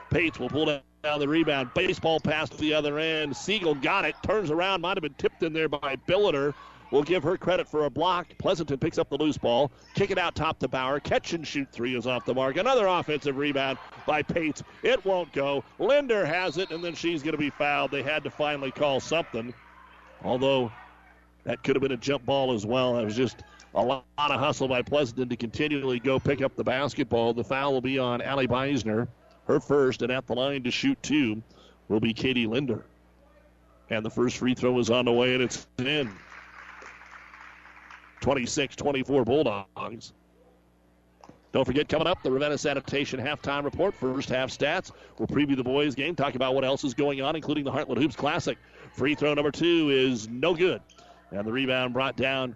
Pates 0.09 0.39
will 0.39 0.49
pull 0.49 0.65
down 0.65 1.19
the 1.19 1.27
rebound. 1.27 1.69
Baseball 1.75 2.19
pass 2.19 2.49
to 2.49 2.57
the 2.57 2.73
other 2.73 2.97
end. 2.97 3.37
Siegel 3.37 3.75
got 3.75 4.03
it. 4.03 4.15
Turns 4.23 4.49
around. 4.49 4.81
Might 4.81 4.97
have 4.97 5.03
been 5.03 5.13
tipped 5.13 5.43
in 5.43 5.53
there 5.53 5.69
by 5.69 5.95
Billiter. 6.07 6.55
We'll 6.89 7.03
give 7.03 7.21
her 7.21 7.37
credit 7.37 7.67
for 7.67 7.85
a 7.85 7.89
block. 7.91 8.35
Pleasanton 8.39 8.79
picks 8.79 8.97
up 8.97 9.11
the 9.11 9.17
loose 9.17 9.37
ball. 9.37 9.71
Kick 9.93 10.09
it 10.09 10.17
out 10.17 10.33
top 10.33 10.57
to 10.59 10.67
Bauer. 10.67 10.99
Catch 10.99 11.33
and 11.33 11.45
shoot 11.45 11.67
three 11.71 11.95
is 11.95 12.07
off 12.07 12.25
the 12.25 12.33
mark. 12.33 12.57
Another 12.57 12.87
offensive 12.87 13.37
rebound 13.37 13.77
by 14.07 14.23
Pates. 14.23 14.63
It 14.81 15.05
won't 15.05 15.31
go. 15.31 15.63
Linder 15.77 16.25
has 16.25 16.57
it, 16.57 16.71
and 16.71 16.83
then 16.83 16.95
she's 16.95 17.21
going 17.21 17.33
to 17.33 17.37
be 17.37 17.51
fouled. 17.51 17.91
They 17.91 18.01
had 18.01 18.23
to 18.23 18.31
finally 18.31 18.71
call 18.71 18.99
something. 18.99 19.53
Although 20.23 20.71
that 21.43 21.63
could 21.63 21.75
have 21.75 21.81
been 21.81 21.91
a 21.91 21.97
jump 21.97 22.25
ball 22.25 22.53
as 22.53 22.65
well. 22.65 22.97
It 22.97 23.05
was 23.05 23.15
just 23.15 23.43
a 23.73 23.83
lot 23.83 24.03
of 24.17 24.39
hustle 24.39 24.67
by 24.67 24.81
Pleasanton 24.81 25.29
to 25.29 25.35
continually 25.35 25.99
go 25.99 26.19
pick 26.19 26.41
up 26.41 26.55
the 26.55 26.63
basketball. 26.63 27.33
The 27.33 27.43
foul 27.43 27.73
will 27.73 27.81
be 27.81 27.99
on 27.99 28.21
Allie 28.21 28.47
Beisner 28.47 29.07
her 29.45 29.59
first, 29.59 30.03
and 30.03 30.11
at 30.11 30.27
the 30.27 30.35
line 30.35 30.63
to 30.63 30.71
shoot 30.71 31.01
two 31.01 31.41
will 31.87 31.99
be 31.99 32.13
Katie 32.13 32.45
Linder. 32.45 32.85
And 33.89 34.05
the 34.05 34.09
first 34.09 34.37
free 34.37 34.53
throw 34.53 34.77
is 34.77 34.91
on 34.91 35.05
the 35.05 35.11
way, 35.11 35.33
and 35.33 35.41
it's 35.41 35.67
in. 35.79 36.11
26 38.21 38.75
24 38.75 39.25
Bulldogs. 39.25 40.13
Don't 41.51 41.65
forget, 41.65 41.89
coming 41.89 42.07
up, 42.07 42.21
the 42.21 42.31
Ravenna 42.31 42.57
Sanitation 42.57 43.19
halftime 43.19 43.63
report, 43.63 43.95
first 43.95 44.29
half 44.29 44.49
stats. 44.49 44.91
We'll 45.17 45.27
preview 45.27 45.57
the 45.57 45.63
boys' 45.63 45.95
game, 45.95 46.15
talk 46.15 46.35
about 46.35 46.53
what 46.53 46.63
else 46.63 46.83
is 46.83 46.93
going 46.93 47.21
on, 47.21 47.35
including 47.35 47.63
the 47.63 47.71
Heartland 47.71 47.97
Hoops 47.97 48.15
Classic. 48.15 48.57
Free 48.93 49.15
throw 49.15 49.33
number 49.33 49.51
two 49.51 49.89
is 49.89 50.29
no 50.29 50.53
good. 50.53 50.81
And 51.31 51.47
the 51.47 51.51
rebound 51.51 51.93
brought 51.93 52.15
down 52.15 52.55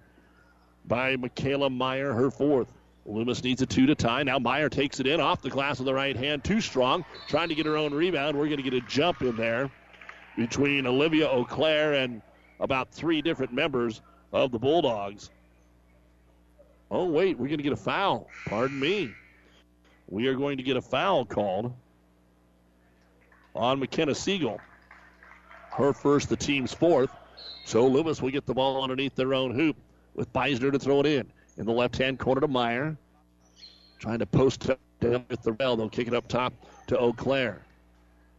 by 0.86 1.15
Michaela 1.15 1.69
Meyer, 1.69 2.13
her 2.13 2.29
fourth. 2.29 2.71
Loomis 3.06 3.43
needs 3.43 3.62
a 3.62 3.65
two 3.65 3.86
to 3.88 3.95
tie. 3.95 4.23
Now 4.23 4.39
Meyer 4.39 4.69
takes 4.69 4.99
it 4.99 5.08
in 5.08 5.19
off 5.19 5.41
the 5.41 5.49
glass 5.49 5.79
with 5.79 5.88
the 5.88 5.93
right 5.93 6.15
hand. 6.15 6.43
Too 6.43 6.62
strong. 6.62 7.03
Trying 7.27 7.49
to 7.49 7.56
get 7.56 7.65
her 7.65 7.75
own 7.75 7.93
rebound. 7.93 8.38
We're 8.38 8.45
going 8.45 8.63
to 8.63 8.63
get 8.63 8.73
a 8.73 8.82
jump 8.88 9.21
in 9.21 9.36
there 9.36 9.69
between 10.38 10.88
Olivia 10.88 11.27
Auclair 11.27 12.03
and 12.03 12.21
about 12.60 12.91
three 12.91 13.21
different 13.21 13.53
members 13.53 14.01
of 14.32 14.51
the 14.51 14.60
Bulldogs. 14.60 15.32
Oh, 16.93 17.06
wait. 17.06 17.39
We're 17.39 17.47
going 17.47 17.58
to 17.58 17.63
get 17.63 17.73
a 17.73 17.75
foul. 17.75 18.29
Pardon 18.45 18.79
me. 18.79 19.12
We 20.08 20.27
are 20.27 20.36
going 20.36 20.58
to 20.58 20.63
get 20.63 20.77
a 20.77 20.82
foul 20.82 21.25
called 21.25 21.73
on 23.56 23.79
McKenna 23.79 24.13
Siegel. 24.13 24.62
Her 25.71 25.91
first, 25.91 26.29
the 26.29 26.36
team's 26.36 26.71
fourth. 26.71 27.10
So 27.65 27.88
Loomis 27.88 28.21
will 28.21 28.29
get 28.29 28.45
the 28.45 28.53
ball 28.53 28.84
underneath 28.84 29.15
their 29.15 29.34
own 29.34 29.56
hoop 29.56 29.75
with 30.13 30.32
Beisner 30.34 30.71
to 30.71 30.77
throw 30.77 30.99
it 30.99 31.08
in 31.08 31.32
in 31.58 31.65
the 31.65 31.71
left 31.71 31.97
hand 31.97 32.19
corner 32.19 32.41
to 32.41 32.47
Meyer. 32.47 32.95
Trying 33.97 34.19
to 34.19 34.27
post 34.27 34.69
up 34.69 34.79
with 35.01 35.41
the 35.41 35.53
rail. 35.53 35.75
They'll 35.75 35.89
kick 35.89 36.08
it 36.08 36.13
up 36.13 36.27
top 36.27 36.53
to 36.88 36.99
Eau 36.99 37.12
Claire. 37.12 37.65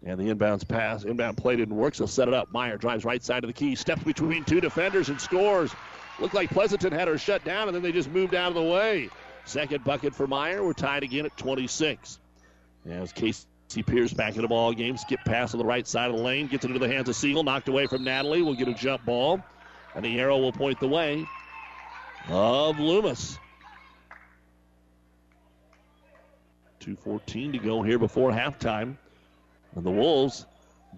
And 0.07 0.21
the 0.21 0.35
inbounds 0.35 0.69
pass, 0.69 1.05
inbound 1.05 1.39
play 1.39 1.57
didn't 1.57 1.77
work, 1.77 1.95
so 1.95 2.05
set 2.05 2.29
it 2.29 2.35
up. 2.35 2.53
Meyer 2.53 2.77
drives 2.77 3.05
right 3.07 3.23
side 3.23 3.43
of 3.43 3.49
the 3.49 3.55
key, 3.55 3.75
steps 3.75 4.03
between 4.03 4.45
two 4.45 4.61
defenders 4.61 5.09
and 5.09 5.19
scores. 5.19 5.75
Looked 6.21 6.35
like 6.35 6.51
Pleasanton 6.51 6.93
had 6.93 7.09
her 7.09 7.17
shut 7.17 7.43
down, 7.45 7.69
and 7.69 7.75
then 7.75 7.83
they 7.83 7.91
just 7.91 8.11
moved 8.11 8.35
out 8.35 8.49
of 8.49 8.55
the 8.55 8.63
way. 8.63 9.09
Second 9.47 9.83
bucket 9.83 10.15
for 10.15 10.27
Meyer. 10.27 10.63
We're 10.63 10.75
tied 10.75 11.03
again 11.03 11.25
at 11.25 11.37
26. 11.37 12.19
As 12.89 13.13
Casey 13.13 13.47
Pierce 13.87 14.13
back 14.13 14.37
in 14.37 14.43
the 14.43 14.49
ball 14.49 14.75
game, 14.75 14.97
skip 14.99 15.21
pass 15.25 15.55
on 15.55 15.59
the 15.59 15.65
right 15.65 15.87
side 15.87 16.11
of 16.11 16.17
the 16.17 16.23
lane, 16.23 16.49
gets 16.49 16.65
it 16.65 16.69
into 16.69 16.79
the 16.79 16.93
hands 16.93 17.09
of 17.09 17.17
Siegel, 17.17 17.43
knocked 17.43 17.69
away 17.69 17.87
from 17.87 18.05
Natalie. 18.05 18.43
We'll 18.43 18.55
get 18.55 18.69
a 18.69 18.75
jump 18.75 19.07
ball, 19.07 19.43
and 19.95 20.05
the 20.05 20.21
arrow 20.21 20.39
will 20.39 20.53
point 20.53 20.79
the 20.81 20.89
way 20.89 21.27
of 22.29 22.79
Loomis. 22.79 23.39
2.14 26.81 27.53
to 27.53 27.59
go 27.59 27.83
here 27.83 27.99
before 27.99 28.31
halftime. 28.31 28.99
And 29.75 29.85
the 29.85 29.91
Wolves 29.91 30.47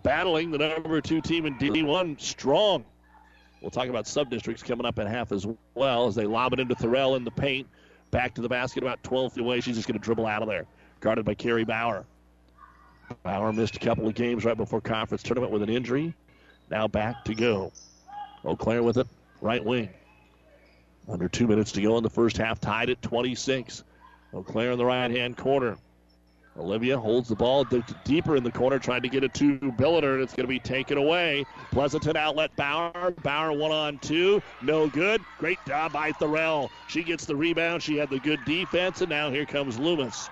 battling 0.03 0.51
the 0.51 0.59
number 0.59 1.01
two 1.01 1.21
team 1.21 1.47
in 1.47 1.55
D1 1.57 2.21
strong. 2.21 2.85
We'll 3.61 3.71
talk 3.71 3.89
about 3.89 4.07
sub 4.07 4.31
districts 4.31 4.63
coming 4.63 4.87
up 4.87 4.99
at 4.99 5.07
half 5.07 5.33
as 5.33 5.47
well 5.75 6.07
as 6.07 6.15
they 6.15 6.27
lob 6.27 6.53
it 6.53 6.61
into 6.61 6.75
Thorell 6.75 7.17
in 7.17 7.25
the 7.25 7.31
paint. 7.31 7.67
Back 8.11 8.35
to 8.35 8.41
the 8.41 8.49
basket 8.49 8.83
about 8.83 9.03
12 9.03 9.33
feet 9.33 9.41
away. 9.41 9.61
She's 9.61 9.77
just 9.77 9.89
going 9.89 9.99
to 9.99 10.05
dribble 10.05 10.27
out 10.27 10.43
of 10.43 10.49
there. 10.49 10.67
Guarded 11.01 11.25
by 11.25 11.35
Carrie 11.35 11.65
Bauer. 11.65 12.05
Bauer 13.23 13.53
missed 13.53 13.77
a 13.77 13.81
couple 13.81 14.07
of 14.07 14.15
games 14.15 14.45
right 14.45 14.57
before 14.57 14.81
conference 14.81 15.23
tournament 15.23 15.53
with 15.53 15.63
an 15.63 15.69
injury. 15.69 16.15
Now 16.71 16.89
back 16.89 17.25
to 17.25 17.35
go. 17.35 17.73
Eau 18.45 18.57
Claire 18.57 18.83
with 18.83 18.99
it, 18.99 19.07
right 19.41 19.65
wing. 19.65 19.89
Under 21.09 21.29
two 21.29 21.47
minutes 21.47 21.73
to 21.73 21.83
go 21.83 21.97
in 21.97 22.03
the 22.03 22.11
first 22.11 22.37
half, 22.37 22.61
tied 22.61 22.91
at 22.91 23.01
26. 23.03 23.85
Eau 24.35 24.43
Claire 24.43 24.73
in 24.73 24.79
the 24.79 24.85
right 24.85 25.11
hand 25.11 25.37
corner. 25.37 25.77
Olivia 26.59 26.99
holds 26.99 27.29
the 27.29 27.35
ball 27.35 27.67
deeper 28.05 28.37
in 28.37 28.43
the 28.43 28.51
corner, 28.51 28.79
trying 28.79 29.03
to 29.03 29.09
get 29.09 29.23
it 29.23 29.35
to 29.35 29.59
Billiter, 29.59 30.15
and 30.15 30.23
it's 30.23 30.35
going 30.35 30.45
to 30.45 30.49
be 30.49 30.59
taken 30.59 30.97
away. 30.97 31.45
Pleasanton 31.71 32.17
outlet 32.17 32.55
Bauer. 32.57 33.11
Bauer 33.23 33.53
one 33.53 33.73
on 33.73 33.99
two. 33.99 34.43
No 34.63 34.89
good. 34.89 35.21
Great 35.39 35.59
job 35.67 35.93
by 35.93 36.13
Thorell. 36.13 36.71
She 36.89 37.03
gets 37.03 37.27
the 37.27 37.37
rebound. 37.37 37.83
She 37.83 37.97
had 37.97 38.09
the 38.09 38.19
good 38.19 38.41
defense, 38.47 39.01
and 39.03 39.11
now 39.11 39.31
here 39.31 39.45
comes 39.45 39.79
Loomis. 39.79 40.31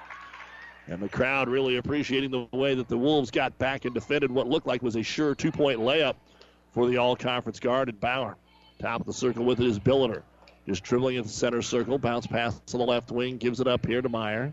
And 0.87 1.01
the 1.01 1.09
crowd 1.09 1.49
really 1.49 1.77
appreciating 1.77 2.31
the 2.31 2.47
way 2.57 2.75
that 2.75 2.89
the 2.89 2.99
Wolves 2.99 3.31
got 3.31 3.57
back 3.59 3.85
and 3.85 3.95
defended 3.95 4.31
what 4.31 4.47
looked 4.47 4.67
like 4.67 4.83
was 4.83 4.97
a 4.97 5.03
sure 5.03 5.35
two 5.35 5.53
point 5.53 5.79
layup 5.81 6.15
for 6.73 6.87
the 6.89 6.99
all 6.99 7.17
conference 7.17 7.61
guard 7.61 7.89
at 7.89 8.01
Bauer. 8.01 8.37
Top 8.79 9.01
of 9.01 9.07
the 9.07 9.13
circle 9.13 9.45
with 9.45 9.61
it 9.61 9.67
is 9.67 9.79
Billiter. 9.79 10.23
Just 10.67 10.83
dribbling 10.83 11.17
in 11.17 11.23
the 11.23 11.29
center 11.29 11.63
circle. 11.63 11.99
Bounce 11.99 12.27
pass 12.27 12.59
to 12.67 12.79
the 12.79 12.85
left 12.85 13.11
wing. 13.11 13.37
Gives 13.37 13.61
it 13.61 13.67
up 13.67 13.87
here 13.87 14.01
to 14.01 14.09
Meyer. 14.09 14.53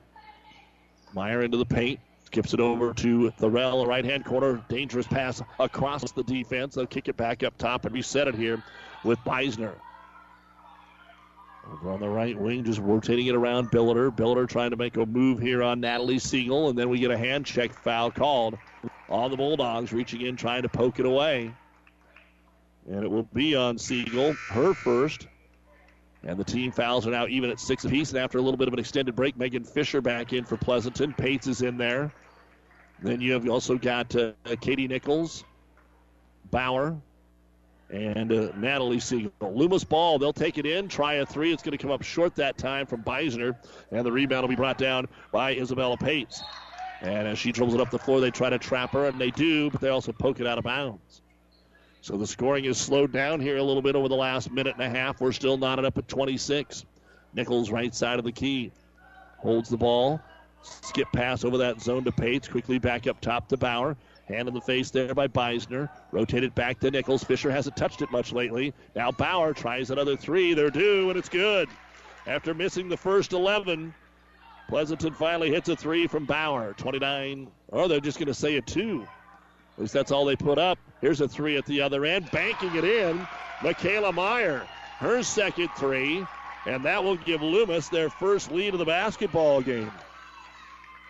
Meyer 1.14 1.44
into 1.44 1.58
the 1.58 1.66
paint. 1.66 2.00
Skips 2.26 2.54
it 2.54 2.60
over 2.62 2.94
to 2.94 3.32
Thorell, 3.32 3.86
right 3.86 4.06
hand 4.06 4.24
corner. 4.24 4.62
Dangerous 4.70 5.08
pass 5.08 5.42
across 5.60 6.12
the 6.14 6.24
defense. 6.24 6.76
They'll 6.76 6.88
kick 6.88 7.10
it 7.10 7.18
back 7.18 7.44
up 7.44 7.58
top 7.58 7.86
and 7.86 7.94
reset 7.94 8.28
it 8.28 8.36
here 8.36 8.64
with 9.04 9.20
Beisner. 9.20 9.74
Over 11.72 11.92
on 11.92 12.00
the 12.00 12.10
right 12.10 12.38
wing, 12.38 12.64
just 12.64 12.80
rotating 12.80 13.28
it 13.28 13.36
around 13.36 13.70
Billiter. 13.70 14.16
Billiter 14.16 14.48
trying 14.48 14.72
to 14.72 14.78
make 14.78 14.98
a 14.98 15.06
move 15.06 15.40
here 15.40 15.62
on 15.62 15.80
Natalie 15.80 16.20
Siegel, 16.20 16.70
and 16.70 16.78
then 16.78 16.90
we 16.90 17.00
get 17.00 17.12
a 17.12 17.18
hand 17.18 17.46
check 17.46 17.74
foul 17.74 18.12
called 18.12 18.58
on 19.10 19.30
the 19.30 19.38
Bulldogs, 19.38 19.92
reaching 19.92 20.22
in, 20.22 20.36
trying 20.38 20.64
to 20.64 20.70
poke 20.70 21.00
it 21.00 21.06
away. 21.06 21.54
And 22.90 23.04
it 23.04 23.12
will 23.12 23.28
be 23.34 23.56
on 23.56 23.78
Siegel, 23.78 24.34
her 24.50 24.74
first. 24.74 25.28
And 26.24 26.38
the 26.38 26.44
team 26.44 26.72
fouls 26.72 27.08
are 27.08 27.12
now 27.12 27.28
even 27.28 27.50
at 27.50 27.60
six 27.60 27.84
apiece. 27.84 28.12
And 28.12 28.20
after 28.20 28.38
a 28.38 28.42
little 28.42 28.58
bit 28.58 28.68
of 28.68 28.74
an 28.74 28.80
extended 28.80 29.16
break, 29.16 29.38
Megan 29.38 29.64
Fisher 29.64 30.02
back 30.02 30.34
in 30.34 30.46
for 30.46 30.58
Pleasanton. 30.58 31.14
Pates 31.14 31.48
is 31.48 31.62
in 31.62 31.78
there. 31.78 32.12
Then 33.02 33.22
you 33.22 33.34
have 33.34 33.50
also 33.50 33.78
got 33.78 34.16
uh, 34.16 34.34
Katie 34.60 34.88
Nichols, 34.88 35.44
Bauer, 36.52 36.96
and 37.90 38.32
uh, 38.32 38.52
Natalie 38.56 39.00
Siegel. 39.00 39.32
Loomis 39.42 39.84
ball, 39.84 40.20
they'll 40.20 40.32
take 40.32 40.60
it 40.60 40.68
in, 40.68 40.88
try 40.88 41.16
a 41.16 41.26
three. 41.26 41.52
It's 41.52 41.64
going 41.64 41.76
to 41.76 41.82
come 41.82 41.92
up 41.92 42.04
short 42.04 42.36
that 42.36 42.58
time 42.58 42.86
from 42.86 43.04
Beisner, 43.04 43.56
and 43.92 44.06
the 44.06 44.12
rebound 44.12 44.44
will 44.44 44.50
be 44.50 44.56
brought 44.56 44.78
down 44.78 45.08
by 45.32 45.56
Isabella 45.56 45.98
Pates. 45.98 46.44
And 47.02 47.28
as 47.28 47.40
she 47.40 47.52
dribbles 47.52 47.74
it 47.74 47.82
up 47.82 47.90
the 47.90 47.98
floor, 47.98 48.20
they 48.20 48.30
try 48.30 48.52
to 48.52 48.60
trap 48.60 48.92
her, 48.92 49.08
and 49.08 49.20
they 49.20 49.32
do, 49.32 49.72
but 49.72 49.82
they 49.82 49.90
also 49.90 50.12
poke 50.12 50.40
it 50.40 50.46
out 50.46 50.60
of 50.60 50.64
bounds. 50.64 51.21
So 52.02 52.18
the 52.18 52.26
scoring 52.26 52.66
is 52.66 52.80
slowed 52.80 53.12
down 53.12 53.40
here 53.40 53.58
a 53.58 53.64
little 53.64 53.84
bit 53.84 53.96
over 53.96 54.08
the 54.08 54.16
last 54.16 54.52
minute 54.52 54.76
and 54.78 54.84
a 54.84 54.90
half. 54.90 55.22
We're 55.22 55.32
still 55.32 55.58
knotted 55.58 55.86
up 55.86 56.00
at 56.00 56.08
26. 56.08 56.84
Nichols, 57.34 57.70
right 57.70 57.94
side 57.94 58.18
of 58.18 58.26
the 58.26 58.32
key, 58.32 58.72
holds 59.38 59.70
the 59.70 59.78
ball. 59.78 60.20
Skip 60.64 61.08
pass 61.14 61.46
over 61.46 61.58
that 61.60 61.80
zone 61.80 62.04
to 62.04 62.12
Pates. 62.12 62.48
Quickly 62.48 62.80
back 62.80 63.06
up 63.08 63.22
top 63.22 63.48
to 63.50 63.58
Bauer. 63.58 63.96
Hand 64.28 64.48
in 64.48 64.54
the 64.54 64.62
face 64.62 64.90
there 64.90 65.14
by 65.14 65.28
Beisner. 65.28 65.90
Rotated 66.12 66.56
back 66.56 66.80
to 66.80 66.90
Nichols. 66.90 67.24
Fisher 67.24 67.52
hasn't 67.52 67.78
touched 67.78 68.02
it 68.02 68.12
much 68.12 68.32
lately. 68.32 68.74
Now 68.96 69.12
Bauer 69.12 69.54
tries 69.54 69.92
another 69.92 70.18
three. 70.18 70.54
They're 70.54 70.70
due, 70.72 71.10
and 71.10 71.20
it's 71.20 71.30
good. 71.30 71.70
After 72.26 72.54
missing 72.54 72.90
the 72.90 72.98
first 72.98 73.34
11, 73.34 73.94
Pleasanton 74.70 75.14
finally 75.14 75.52
hits 75.52 75.70
a 75.70 75.76
three 75.76 76.08
from 76.08 76.26
Bauer. 76.26 76.74
29. 76.74 77.48
Or 77.68 77.82
oh, 77.84 77.88
they're 77.88 78.00
just 78.00 78.18
going 78.18 78.28
to 78.28 78.34
say 78.34 78.58
a 78.58 78.62
two. 78.62 79.08
Least 79.82 79.94
that's 79.94 80.12
all 80.12 80.26
they 80.26 80.36
put 80.36 80.60
up. 80.60 80.78
Here's 81.02 81.22
a 81.22 81.28
three 81.28 81.58
at 81.58 81.66
the 81.66 81.82
other 81.82 82.06
end. 82.06 82.30
Banking 82.30 82.76
it 82.76 82.84
in. 82.84 83.28
Michaela 83.64 84.14
Meyer. 84.14 84.62
Her 85.00 85.24
second 85.24 85.70
three. 85.76 86.24
And 86.68 86.86
that 86.86 87.04
will 87.04 87.16
give 87.16 87.42
Loomis 87.42 87.90
their 87.90 88.12
first 88.12 88.52
lead 88.52 88.74
of 88.74 88.80
the 88.80 88.86
basketball 88.86 89.60
game. 89.62 89.92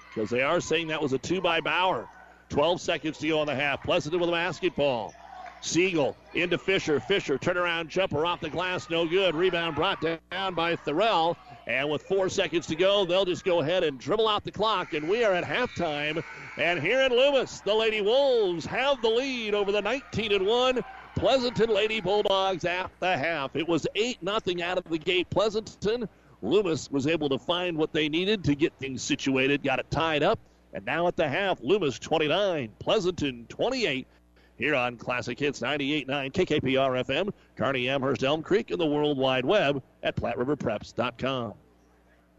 Because 0.08 0.30
they 0.30 0.42
are 0.42 0.62
saying 0.62 0.88
that 0.88 1.02
was 1.02 1.12
a 1.12 1.18
two 1.18 1.42
by 1.42 1.60
Bauer. 1.60 2.08
12 2.48 2.80
seconds 2.80 3.18
to 3.18 3.28
go 3.28 3.40
on 3.40 3.48
the 3.48 3.56
half. 3.56 3.84
Pleasanton 3.84 4.22
with 4.22 4.30
a 4.30 4.32
basketball. 4.32 5.14
Siegel 5.60 6.16
into 6.34 6.58
Fisher. 6.58 7.02
Fisher 7.02 7.38
turnaround 7.38 7.90
jumper 7.90 8.26
off 8.26 8.40
the 8.40 8.50
glass, 8.50 8.90
no 8.90 9.06
good. 9.06 9.36
Rebound 9.36 9.76
brought 9.76 10.02
down 10.02 10.54
by 10.54 10.78
Thorell. 10.78 11.36
And 11.68 11.90
with 11.90 12.04
four 12.04 12.30
seconds 12.30 12.68
to 12.68 12.76
go, 12.76 13.06
they'll 13.06 13.26
just 13.26 13.46
go 13.46 13.62
ahead 13.62 13.84
and 13.84 14.00
dribble 14.00 14.28
out 14.28 14.44
the 14.44 14.52
clock. 14.52 14.94
And 14.94 15.08
we 15.08 15.24
are 15.24 15.34
at 15.34 15.44
halftime. 15.44 16.24
And 16.58 16.82
here 16.82 17.02
in 17.02 17.12
Loomis, 17.12 17.62
the 17.62 17.74
Lady 17.74 18.02
Wolves 18.02 18.66
have 18.66 19.02
the 19.02 19.10
lead 19.10 19.54
over 19.54 19.72
the 19.72 19.82
19 19.82 20.32
and 20.32 20.46
1 20.46 20.80
Pleasanton 21.16 21.70
Lady 21.70 22.02
Bulldogs 22.02 22.66
at 22.66 22.90
the 23.00 23.16
half. 23.18 23.56
It 23.56 23.68
was 23.68 23.86
8 23.96 24.20
0 24.24 24.68
out 24.68 24.78
of 24.78 24.84
the 24.86 24.98
gate. 24.98 25.30
Pleasanton. 25.30 26.08
Loomis 26.42 26.90
was 26.90 27.06
able 27.06 27.30
to 27.30 27.38
find 27.38 27.78
what 27.78 27.94
they 27.94 28.10
needed 28.10 28.44
to 28.46 28.56
get 28.56 28.74
things 28.80 29.04
situated, 29.04 29.62
got 29.62 29.78
it 29.78 29.92
tied 29.92 30.24
up. 30.24 30.40
And 30.74 30.84
now 30.86 31.08
at 31.08 31.16
the 31.16 31.28
half, 31.28 31.60
Loomis 31.62 32.00
29, 32.00 32.72
Pleasanton 32.80 33.46
28 33.48 34.08
here 34.62 34.76
on 34.76 34.96
Classic 34.96 35.40
Hits 35.40 35.60
98.9 35.60 36.32
KKPR 36.32 37.04
FM, 37.04 37.34
Kearney 37.56 37.90
Amherst 37.90 38.24
Elm 38.24 38.44
Creek, 38.44 38.70
and 38.70 38.80
the 38.80 38.86
World 38.86 39.18
Wide 39.18 39.44
Web 39.44 39.82
at 40.04 40.16
PlatteRiverPreps.com. 40.16 41.54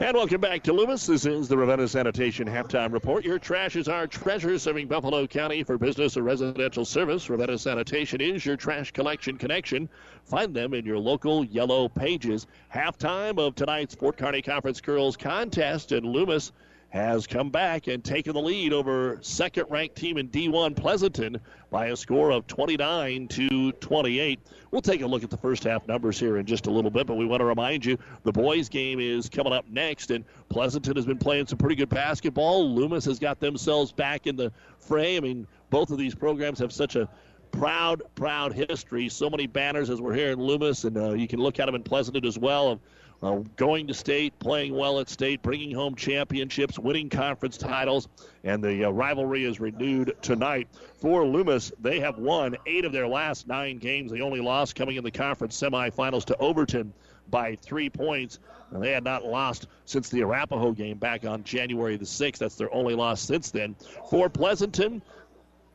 And 0.00 0.16
welcome 0.16 0.40
back 0.40 0.62
to 0.62 0.72
Loomis. 0.72 1.04
This 1.04 1.26
is 1.26 1.46
the 1.46 1.58
Ravenna 1.58 1.86
Sanitation 1.86 2.48
Halftime 2.48 2.90
Report. 2.90 3.22
Your 3.22 3.38
trash 3.38 3.76
is 3.76 3.86
our 3.86 4.06
treasure, 4.06 4.58
serving 4.58 4.88
Buffalo 4.88 5.26
County 5.26 5.62
for 5.62 5.76
business 5.76 6.16
or 6.16 6.22
residential 6.22 6.86
service. 6.86 7.28
Ravenna 7.28 7.58
Sanitation 7.58 8.18
is 8.18 8.46
your 8.46 8.56
trash 8.56 8.92
collection 8.92 9.36
connection. 9.36 9.90
Find 10.24 10.56
them 10.56 10.72
in 10.72 10.86
your 10.86 10.98
local 10.98 11.44
yellow 11.44 11.86
pages. 11.86 12.46
Halftime 12.74 13.38
of 13.38 13.54
tonight's 13.56 13.94
Fort 13.94 14.16
Kearny 14.16 14.42
Conference 14.42 14.80
Girls 14.80 15.18
Contest, 15.18 15.92
and 15.92 16.06
Loomis 16.06 16.52
has 16.88 17.26
come 17.26 17.50
back 17.50 17.86
and 17.86 18.02
taken 18.02 18.32
the 18.32 18.40
lead 18.40 18.72
over 18.72 19.18
second 19.20 19.66
ranked 19.68 19.96
team 19.96 20.16
in 20.16 20.28
D1 20.28 20.76
Pleasanton 20.76 21.38
by 21.70 21.88
a 21.88 21.96
score 21.96 22.30
of 22.30 22.46
29 22.46 23.28
to 23.28 23.72
28. 23.72 24.40
We'll 24.70 24.82
take 24.82 25.00
a 25.02 25.06
look 25.06 25.24
at 25.24 25.30
the 25.30 25.36
first 25.36 25.64
half 25.64 25.88
numbers 25.88 26.18
here 26.18 26.36
in 26.36 26.46
just 26.46 26.66
a 26.66 26.70
little 26.70 26.92
bit, 26.92 27.06
but 27.06 27.16
we 27.16 27.26
want 27.26 27.40
to 27.40 27.44
remind 27.44 27.84
you 27.84 27.98
the 28.22 28.30
boys' 28.30 28.68
game 28.68 29.00
is 29.00 29.28
coming 29.28 29.52
up 29.52 29.68
next, 29.68 30.12
and 30.12 30.24
Pleasanton 30.48 30.94
has 30.94 31.04
been 31.04 31.18
playing 31.18 31.46
some 31.46 31.58
pretty 31.58 31.74
good 31.74 31.88
basketball. 31.88 32.72
Loomis 32.72 33.04
has 33.06 33.18
got 33.18 33.40
themselves 33.40 33.90
back 33.90 34.28
in 34.28 34.36
the 34.36 34.52
fray. 34.78 35.16
I 35.16 35.20
mean, 35.20 35.46
both 35.70 35.90
of 35.90 35.98
these 35.98 36.14
programs 36.14 36.60
have 36.60 36.72
such 36.72 36.94
a 36.94 37.08
proud, 37.50 38.02
proud 38.14 38.52
history. 38.52 39.08
So 39.08 39.28
many 39.28 39.48
banners 39.48 39.90
as 39.90 40.00
we're 40.00 40.14
here 40.14 40.30
in 40.30 40.38
Loomis, 40.38 40.84
and 40.84 40.96
uh, 40.96 41.14
you 41.14 41.26
can 41.26 41.40
look 41.40 41.58
at 41.58 41.66
them 41.66 41.74
in 41.74 41.82
Pleasanton 41.82 42.24
as 42.24 42.38
well. 42.38 42.80
Uh, 43.22 43.36
going 43.56 43.86
to 43.86 43.94
state, 43.94 44.38
playing 44.38 44.74
well 44.74 45.00
at 45.00 45.08
state, 45.08 45.42
bringing 45.42 45.74
home 45.74 45.94
championships, 45.94 46.78
winning 46.78 47.10
conference 47.10 47.58
titles, 47.58 48.08
and 48.44 48.62
the 48.62 48.84
uh, 48.84 48.90
rivalry 48.90 49.44
is 49.44 49.60
renewed 49.60 50.16
tonight. 50.22 50.68
For 51.00 51.26
Loomis, 51.26 51.72
they 51.80 52.00
have 52.00 52.18
won 52.18 52.56
eight 52.66 52.84
of 52.84 52.92
their 52.92 53.06
last 53.06 53.46
nine 53.46 53.78
games. 53.78 54.10
The 54.10 54.22
only 54.22 54.40
loss 54.40 54.72
coming 54.72 54.96
in 54.96 55.04
the 55.04 55.10
conference 55.10 55.60
semifinals 55.60 56.24
to 56.26 56.36
Overton 56.38 56.92
by 57.30 57.56
three 57.56 57.90
points. 57.90 58.38
And 58.70 58.82
they 58.82 58.92
had 58.92 59.04
not 59.04 59.24
lost 59.24 59.66
since 59.84 60.08
the 60.08 60.20
Arapahoe 60.22 60.72
game 60.72 60.98
back 60.98 61.24
on 61.26 61.42
January 61.44 61.96
the 61.96 62.04
6th. 62.04 62.38
That's 62.38 62.54
their 62.54 62.72
only 62.72 62.94
loss 62.94 63.20
since 63.20 63.50
then. 63.50 63.74
For 64.08 64.28
Pleasanton, 64.28 65.02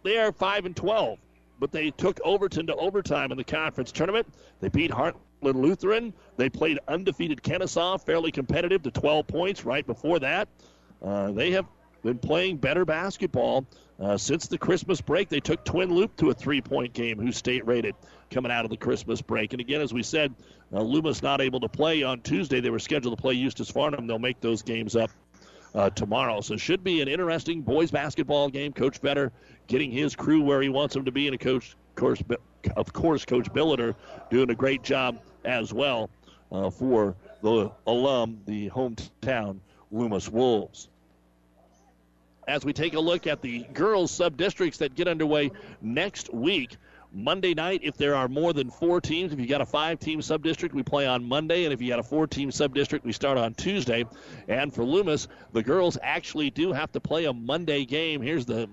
they 0.03 0.17
are 0.17 0.31
5 0.31 0.65
and 0.65 0.75
12 0.75 1.19
but 1.59 1.71
they 1.71 1.91
took 1.91 2.19
Overton 2.23 2.67
to 2.67 2.75
overtime 2.75 3.31
in 3.31 3.37
the 3.37 3.43
conference 3.43 3.91
tournament. 3.91 4.27
They 4.59 4.69
beat 4.69 4.91
Hart, 4.91 5.15
Lutheran. 5.53 6.13
They 6.37 6.49
played 6.49 6.79
undefeated 6.87 7.41
Kenesaw, 7.41 8.03
fairly 8.03 8.31
competitive 8.31 8.83
to 8.83 8.91
12 8.91 9.27
points 9.27 9.65
right 9.65 9.85
before 9.85 10.19
that. 10.19 10.47
Uh, 11.01 11.31
they 11.31 11.51
have 11.51 11.65
been 12.03 12.17
playing 12.17 12.57
better 12.57 12.85
basketball 12.85 13.65
uh, 13.99 14.17
since 14.17 14.47
the 14.47 14.57
Christmas 14.57 15.01
break. 15.01 15.29
They 15.29 15.39
took 15.39 15.63
Twin 15.65 15.93
Loup 15.93 16.15
to 16.17 16.29
a 16.29 16.33
three 16.33 16.61
point 16.61 16.93
game, 16.93 17.19
who's 17.19 17.37
state 17.37 17.65
rated 17.65 17.95
coming 18.29 18.51
out 18.51 18.63
of 18.65 18.71
the 18.71 18.77
Christmas 18.77 19.21
break. 19.21 19.53
And 19.53 19.59
again, 19.59 19.81
as 19.81 19.93
we 19.93 20.03
said, 20.03 20.33
uh, 20.73 20.81
Loomis 20.81 21.21
not 21.21 21.41
able 21.41 21.59
to 21.61 21.69
play 21.69 22.03
on 22.03 22.21
Tuesday. 22.21 22.59
They 22.59 22.69
were 22.69 22.79
scheduled 22.79 23.17
to 23.17 23.21
play 23.21 23.33
Eustis 23.33 23.71
Farnham. 23.71 24.07
They'll 24.07 24.19
make 24.19 24.39
those 24.41 24.61
games 24.61 24.95
up 24.95 25.09
uh, 25.73 25.89
tomorrow. 25.91 26.41
So 26.41 26.57
should 26.57 26.83
be 26.83 27.01
an 27.01 27.07
interesting 27.07 27.61
boys 27.61 27.91
basketball 27.91 28.49
game. 28.49 28.71
Coach 28.71 29.01
Vetter 29.01 29.31
getting 29.67 29.91
his 29.91 30.15
crew 30.15 30.41
where 30.41 30.61
he 30.61 30.69
wants 30.69 30.93
them 30.93 31.05
to 31.05 31.11
be, 31.11 31.27
and 31.27 31.35
a 31.35 31.37
coach, 31.37 31.75
of 31.89 31.95
course, 31.95 32.23
of 32.75 32.93
course, 32.93 33.25
Coach 33.25 33.51
Billiter 33.51 33.95
doing 34.29 34.49
a 34.49 34.55
great 34.55 34.83
job 34.83 35.19
as 35.45 35.73
well 35.73 36.09
uh, 36.51 36.69
for 36.69 37.15
the 37.41 37.71
alum, 37.87 38.41
the 38.45 38.69
hometown 38.69 39.59
Loomis 39.91 40.29
Wolves. 40.29 40.89
As 42.47 42.63
we 42.63 42.73
take 42.73 42.93
a 42.93 42.99
look 42.99 43.25
at 43.25 43.41
the 43.41 43.63
girls 43.73 44.11
sub 44.11 44.37
districts 44.37 44.77
that 44.79 44.95
get 44.95 45.07
underway 45.07 45.51
next 45.81 46.31
week, 46.33 46.77
Monday 47.11 47.53
night, 47.53 47.79
if 47.81 47.95
there 47.95 48.13
are 48.13 48.27
more 48.27 48.51
than 48.51 48.69
four 48.69 48.99
teams, 48.99 49.31
if 49.31 49.39
you 49.39 49.47
got 49.47 49.61
a 49.61 49.65
five 49.65 49.99
team 49.99 50.21
sub 50.21 50.43
district, 50.43 50.75
we 50.75 50.83
play 50.83 51.07
on 51.07 51.23
Monday. 51.23 51.63
And 51.63 51.73
if 51.73 51.81
you 51.81 51.87
got 51.87 51.99
a 51.99 52.03
four 52.03 52.27
team 52.27 52.51
sub 52.51 52.75
district, 52.75 53.05
we 53.05 53.13
start 53.13 53.37
on 53.37 53.53
Tuesday. 53.53 54.05
And 54.47 54.73
for 54.73 54.83
Loomis, 54.83 55.27
the 55.53 55.63
girls 55.63 55.97
actually 56.03 56.49
do 56.49 56.73
have 56.73 56.91
to 56.91 56.99
play 56.99 57.25
a 57.25 57.33
Monday 57.33 57.85
game. 57.85 58.21
Here's 58.21 58.45
the 58.45 58.69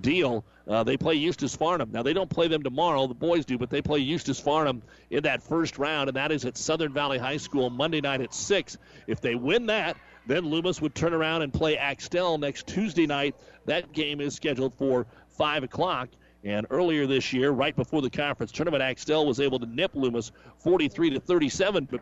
deal. 0.00 0.44
Uh, 0.66 0.84
they 0.84 0.96
play 0.96 1.14
Eustis 1.14 1.56
Farnham. 1.56 1.90
Now, 1.92 2.02
they 2.02 2.12
don't 2.12 2.30
play 2.30 2.48
them 2.48 2.62
tomorrow, 2.62 3.06
the 3.06 3.14
boys 3.14 3.44
do, 3.44 3.58
but 3.58 3.70
they 3.70 3.82
play 3.82 3.98
Eustis 3.98 4.40
Farnham 4.40 4.82
in 5.10 5.24
that 5.24 5.42
first 5.42 5.78
round, 5.78 6.08
and 6.08 6.16
that 6.16 6.30
is 6.30 6.44
at 6.44 6.56
Southern 6.56 6.92
Valley 6.92 7.18
High 7.18 7.36
School 7.36 7.68
Monday 7.68 8.00
night 8.00 8.20
at 8.20 8.32
6. 8.32 8.78
If 9.06 9.20
they 9.20 9.34
win 9.34 9.66
that, 9.66 9.96
then 10.26 10.46
Loomis 10.46 10.80
would 10.80 10.94
turn 10.94 11.12
around 11.12 11.42
and 11.42 11.52
play 11.52 11.76
Axtell 11.76 12.38
next 12.38 12.66
Tuesday 12.68 13.06
night. 13.06 13.34
That 13.66 13.92
game 13.92 14.20
is 14.20 14.34
scheduled 14.34 14.74
for 14.74 15.06
5 15.36 15.64
o'clock. 15.64 16.08
And 16.44 16.66
earlier 16.70 17.06
this 17.06 17.32
year, 17.32 17.50
right 17.50 17.74
before 17.74 18.02
the 18.02 18.10
conference 18.10 18.50
tournament, 18.50 18.82
Axtell 18.82 19.26
was 19.26 19.38
able 19.40 19.60
to 19.60 19.66
nip 19.66 19.92
Loomis 19.94 20.32
43 20.58 21.10
to 21.10 21.20
37. 21.20 21.88
But 21.90 22.00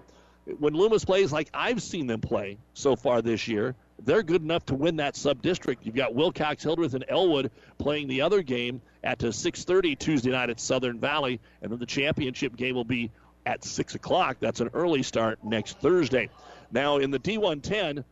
when 0.59 0.75
Loomis 0.75 1.05
plays 1.05 1.33
like 1.33 1.49
I've 1.53 1.83
seen 1.83 2.07
them 2.07 2.21
play 2.21 2.59
so 2.75 2.97
far 2.97 3.23
this 3.23 3.47
year, 3.47 3.75
they're 4.05 4.23
good 4.23 4.43
enough 4.43 4.65
to 4.67 4.75
win 4.75 4.97
that 4.97 5.17
sub 5.17 5.43
district. 5.43 5.85
You've 5.85 5.95
got 5.95 6.15
Wilcox, 6.15 6.63
Hildreth, 6.63 6.95
and 6.95 7.05
Elwood 7.09 7.51
playing 7.79 8.09
the 8.09 8.23
other 8.23 8.43
game 8.43 8.81
at 9.05 9.19
6:30 9.19 9.99
Tuesday 9.99 10.31
night 10.31 10.51
at 10.51 10.61
Southern 10.61 10.99
Valley, 10.99 11.41
and 11.63 11.71
then 11.71 11.79
the 11.79 11.87
championship 11.87 12.57
game 12.57 12.75
will 12.75 12.85
be 12.85 13.11
at 13.47 13.65
6 13.65 13.95
o'clock. 13.95 14.37
That's 14.41 14.61
an 14.61 14.71
early 14.75 15.03
start 15.03 15.39
next 15.45 15.79
Thursday. 15.81 16.31
Now 16.73 16.99
in 16.99 17.11
the 17.11 17.19
D110, 17.19 18.05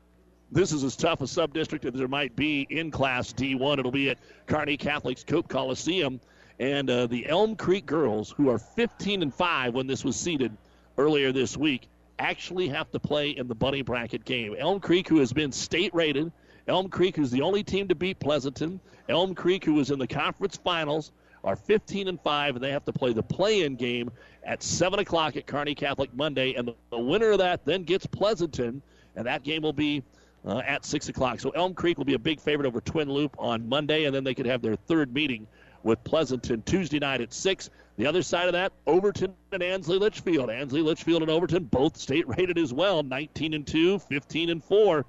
this 0.50 0.72
is 0.72 0.84
as 0.84 0.96
tough 0.96 1.20
a 1.20 1.26
sub 1.26 1.52
district 1.52 1.84
as 1.84 1.94
there 1.94 2.08
might 2.08 2.34
be 2.34 2.66
in 2.70 2.90
Class 2.90 3.32
D1. 3.32 3.78
It'll 3.78 3.90
be 3.90 4.10
at 4.10 4.18
Kearney 4.46 4.76
Catholic's 4.76 5.24
Cope 5.24 5.48
Coliseum. 5.48 6.20
And 6.58 6.90
uh, 6.90 7.06
the 7.06 7.28
Elm 7.28 7.54
Creek 7.54 7.86
girls, 7.86 8.30
who 8.30 8.48
are 8.48 8.58
15 8.58 9.22
and 9.22 9.32
5 9.32 9.74
when 9.74 9.86
this 9.86 10.04
was 10.04 10.16
seeded 10.16 10.56
earlier 10.96 11.30
this 11.30 11.56
week, 11.56 11.88
actually 12.18 12.68
have 12.68 12.90
to 12.92 12.98
play 12.98 13.30
in 13.30 13.48
the 13.48 13.54
bunny 13.54 13.82
bracket 13.82 14.24
game. 14.24 14.54
Elm 14.58 14.80
Creek, 14.80 15.08
who 15.08 15.18
has 15.18 15.32
been 15.32 15.52
state 15.52 15.94
rated, 15.94 16.32
Elm 16.66 16.88
Creek, 16.88 17.16
who's 17.16 17.30
the 17.30 17.42
only 17.42 17.62
team 17.62 17.88
to 17.88 17.94
beat 17.94 18.18
Pleasanton, 18.18 18.80
Elm 19.08 19.34
Creek, 19.34 19.64
who 19.64 19.74
was 19.74 19.90
in 19.90 19.98
the 19.98 20.06
conference 20.06 20.56
finals, 20.56 21.12
are 21.44 21.56
15 21.56 22.08
and 22.08 22.20
5, 22.20 22.56
and 22.56 22.64
they 22.64 22.72
have 22.72 22.84
to 22.84 22.92
play 22.92 23.12
the 23.12 23.22
play 23.22 23.62
in 23.62 23.76
game 23.76 24.10
at 24.44 24.62
7 24.62 24.98
o'clock 24.98 25.36
at 25.36 25.46
Kearney 25.46 25.74
Catholic 25.74 26.12
Monday. 26.14 26.54
And 26.54 26.68
the, 26.68 26.74
the 26.90 26.98
winner 26.98 27.30
of 27.30 27.38
that 27.38 27.64
then 27.64 27.84
gets 27.84 28.06
Pleasanton, 28.06 28.82
and 29.16 29.26
that 29.26 29.44
game 29.44 29.62
will 29.62 29.72
be 29.72 30.02
uh, 30.44 30.58
at 30.58 30.84
6 30.84 31.08
o'clock. 31.08 31.40
So 31.40 31.50
Elm 31.50 31.74
Creek 31.74 31.96
will 31.96 32.04
be 32.04 32.14
a 32.14 32.18
big 32.18 32.40
favorite 32.40 32.66
over 32.66 32.80
Twin 32.80 33.08
Loup 33.08 33.34
on 33.38 33.68
Monday, 33.68 34.04
and 34.04 34.14
then 34.14 34.24
they 34.24 34.34
could 34.34 34.46
have 34.46 34.62
their 34.62 34.76
third 34.76 35.14
meeting 35.14 35.46
with 35.82 36.02
Pleasanton 36.04 36.62
Tuesday 36.62 36.98
night 36.98 37.20
at 37.20 37.32
6. 37.32 37.70
The 37.96 38.06
other 38.06 38.22
side 38.22 38.46
of 38.46 38.52
that, 38.52 38.72
Overton 38.86 39.34
and 39.52 39.62
Ansley 39.62 39.98
Litchfield. 39.98 40.50
Ansley 40.50 40.82
Litchfield 40.82 41.22
and 41.22 41.30
Overton 41.30 41.64
both 41.64 41.96
state 41.96 42.28
rated 42.28 42.58
as 42.58 42.72
well, 42.72 43.02
19 43.02 43.54
and 43.54 43.66
2, 43.66 43.98
15 43.98 44.50
and 44.50 44.62
4. 44.62 45.04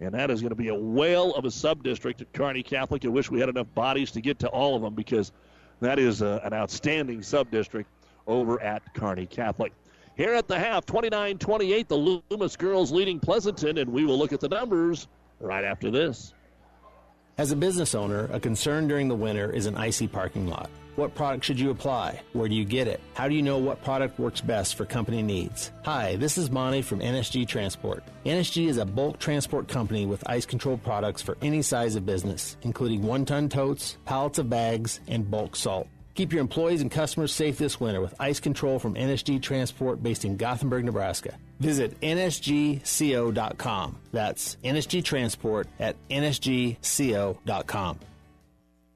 And 0.00 0.12
that 0.12 0.30
is 0.30 0.40
going 0.40 0.50
to 0.50 0.56
be 0.56 0.68
a 0.68 0.74
whale 0.74 1.34
of 1.34 1.46
a 1.46 1.50
sub 1.50 1.82
district 1.82 2.20
at 2.20 2.32
Kearney 2.32 2.62
Catholic. 2.62 3.04
I 3.04 3.08
wish 3.08 3.30
we 3.30 3.40
had 3.40 3.48
enough 3.48 3.72
bodies 3.74 4.10
to 4.12 4.20
get 4.20 4.38
to 4.40 4.48
all 4.48 4.76
of 4.76 4.82
them 4.82 4.94
because 4.94 5.32
that 5.80 5.98
is 5.98 6.20
a, 6.20 6.42
uh, 6.42 6.46
an 6.46 6.52
outstanding 6.52 7.22
sub 7.22 7.50
district 7.50 7.88
over 8.26 8.60
at 8.62 8.82
Kearney 8.94 9.26
Catholic. 9.26 9.72
Here 10.16 10.32
at 10.32 10.48
the 10.48 10.58
half, 10.58 10.86
29 10.86 11.38
28, 11.38 11.88
the 11.88 12.20
Loomis 12.30 12.56
girls 12.56 12.90
leading 12.90 13.20
Pleasanton, 13.20 13.78
and 13.78 13.92
we 13.92 14.04
will 14.04 14.18
look 14.18 14.32
at 14.32 14.40
the 14.40 14.48
numbers 14.48 15.08
right 15.40 15.64
after 15.64 15.90
this. 15.90 16.32
As 17.38 17.52
a 17.52 17.56
business 17.56 17.94
owner, 17.94 18.30
a 18.32 18.40
concern 18.40 18.88
during 18.88 19.08
the 19.08 19.14
winter 19.14 19.50
is 19.50 19.66
an 19.66 19.76
icy 19.76 20.08
parking 20.08 20.46
lot. 20.46 20.70
What 20.94 21.14
product 21.14 21.44
should 21.44 21.60
you 21.60 21.68
apply? 21.68 22.22
Where 22.32 22.48
do 22.48 22.54
you 22.54 22.64
get 22.64 22.88
it? 22.88 22.98
How 23.12 23.28
do 23.28 23.34
you 23.34 23.42
know 23.42 23.58
what 23.58 23.84
product 23.84 24.18
works 24.18 24.40
best 24.40 24.74
for 24.74 24.86
company 24.86 25.22
needs? 25.22 25.70
Hi, 25.84 26.16
this 26.16 26.38
is 26.38 26.50
Monty 26.50 26.80
from 26.80 27.00
NSG 27.00 27.46
Transport. 27.46 28.02
NSG 28.24 28.68
is 28.68 28.78
a 28.78 28.86
bulk 28.86 29.18
transport 29.18 29.68
company 29.68 30.06
with 30.06 30.26
ice 30.26 30.46
control 30.46 30.78
products 30.78 31.20
for 31.20 31.36
any 31.42 31.60
size 31.60 31.94
of 31.94 32.06
business, 32.06 32.56
including 32.62 33.02
one 33.02 33.26
ton 33.26 33.50
totes, 33.50 33.98
pallets 34.06 34.38
of 34.38 34.48
bags, 34.48 35.00
and 35.06 35.30
bulk 35.30 35.56
salt. 35.56 35.88
Keep 36.16 36.32
your 36.32 36.40
employees 36.40 36.80
and 36.80 36.90
customers 36.90 37.30
safe 37.30 37.58
this 37.58 37.78
winter 37.78 38.00
with 38.00 38.14
ice 38.18 38.40
control 38.40 38.78
from 38.78 38.94
NSG 38.94 39.42
Transport 39.42 40.02
based 40.02 40.24
in 40.24 40.38
Gothenburg, 40.38 40.86
Nebraska. 40.86 41.36
Visit 41.60 42.00
nsgco.com. 42.00 43.96
That's 44.12 44.56
NSG 44.64 45.04
Transport 45.04 45.68
at 45.78 45.96
nsgco.com. 46.08 47.98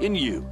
in 0.00 0.14
you. 0.14 0.48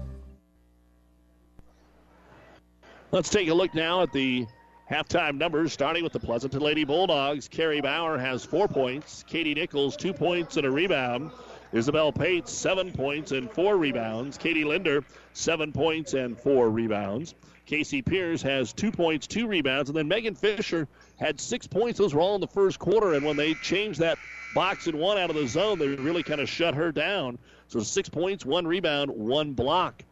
Let's 3.10 3.30
take 3.30 3.48
a 3.48 3.54
look 3.54 3.74
now 3.74 4.02
at 4.02 4.12
the 4.12 4.46
halftime 4.90 5.36
numbers, 5.36 5.72
starting 5.72 6.02
with 6.02 6.12
the 6.12 6.20
Pleasanton 6.20 6.60
Lady 6.60 6.84
Bulldogs. 6.84 7.48
Carrie 7.48 7.80
Bauer 7.80 8.18
has 8.18 8.44
four 8.44 8.68
points, 8.68 9.24
Katie 9.26 9.54
Nichols, 9.54 9.96
two 9.96 10.12
points 10.12 10.56
and 10.56 10.66
a 10.66 10.70
rebound. 10.70 11.30
Isabel 11.72 12.12
Pates, 12.12 12.52
seven 12.52 12.92
points 12.92 13.32
and 13.32 13.50
four 13.50 13.76
rebounds. 13.76 14.38
Katie 14.38 14.64
Linder, 14.64 15.04
seven 15.34 15.72
points 15.72 16.14
and 16.14 16.38
four 16.38 16.70
rebounds. 16.70 17.34
Casey 17.66 18.00
Pierce 18.00 18.40
has 18.40 18.72
two 18.72 18.90
points, 18.90 19.26
two 19.26 19.46
rebounds, 19.46 19.90
and 19.90 19.96
then 19.96 20.08
Megan 20.08 20.34
Fisher 20.34 20.88
had 21.18 21.38
six 21.38 21.66
points. 21.66 21.98
Those 21.98 22.14
were 22.14 22.20
all 22.22 22.34
in 22.34 22.40
the 22.40 22.46
first 22.46 22.78
quarter, 22.78 23.12
and 23.12 23.24
when 23.26 23.36
they 23.36 23.52
changed 23.54 24.00
that 24.00 24.16
box 24.54 24.86
and 24.86 24.98
one 24.98 25.18
out 25.18 25.28
of 25.28 25.36
the 25.36 25.46
zone, 25.46 25.78
they 25.78 25.88
really 25.88 26.22
kind 26.22 26.40
of 26.40 26.48
shut 26.48 26.74
her 26.74 26.90
down. 26.90 27.38
So 27.68 27.80
six 27.80 28.08
points, 28.08 28.46
one 28.46 28.66
rebound, 28.66 29.10
one 29.10 29.52
block. 29.52 30.02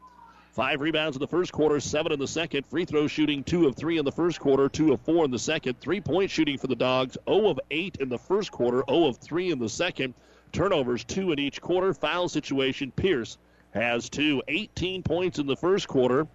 Five 0.53 0.81
rebounds 0.81 1.17
in 1.17 1.21
the 1.21 1.27
first 1.27 1.53
quarter, 1.53 1.81
seven 1.81 2.13
in 2.13 2.19
the 2.19 2.27
second. 2.27 2.67
Free 2.67 2.85
throw 2.85 3.07
shooting, 3.07 3.43
two 3.45 3.67
of 3.67 3.77
three 3.77 3.99
in 3.99 4.05
the 4.05 4.13
first 4.13 4.41
quarter, 4.41 4.69
two 4.69 4.93
of 4.93 5.01
four 5.01 5.25
in 5.25 5.31
the 5.31 5.39
second. 5.39 5.81
Three 5.81 6.01
point 6.01 6.31
shooting 6.31 6.59
for 6.59 6.67
the 6.67 6.75
Dogs, 6.75 7.17
0 7.29 7.49
of 7.49 7.61
8 7.71 7.97
in 8.01 8.09
the 8.11 8.19
first 8.19 8.53
quarter, 8.53 8.83
0 8.89 9.07
of 9.07 9.17
3 9.19 9.53
in 9.53 9.59
the 9.59 9.69
second. 9.69 10.15
Turnovers, 10.53 11.05
two 11.05 11.33
in 11.33 11.39
each 11.39 11.61
quarter. 11.61 11.93
Foul 11.93 12.29
situation, 12.29 12.91
Pierce 12.93 13.39
has 13.73 14.09
two. 14.09 14.43
18 14.49 15.03
points 15.03 15.39
in 15.39 15.47
the 15.47 15.57
first 15.57 15.89
quarter. 15.89 16.27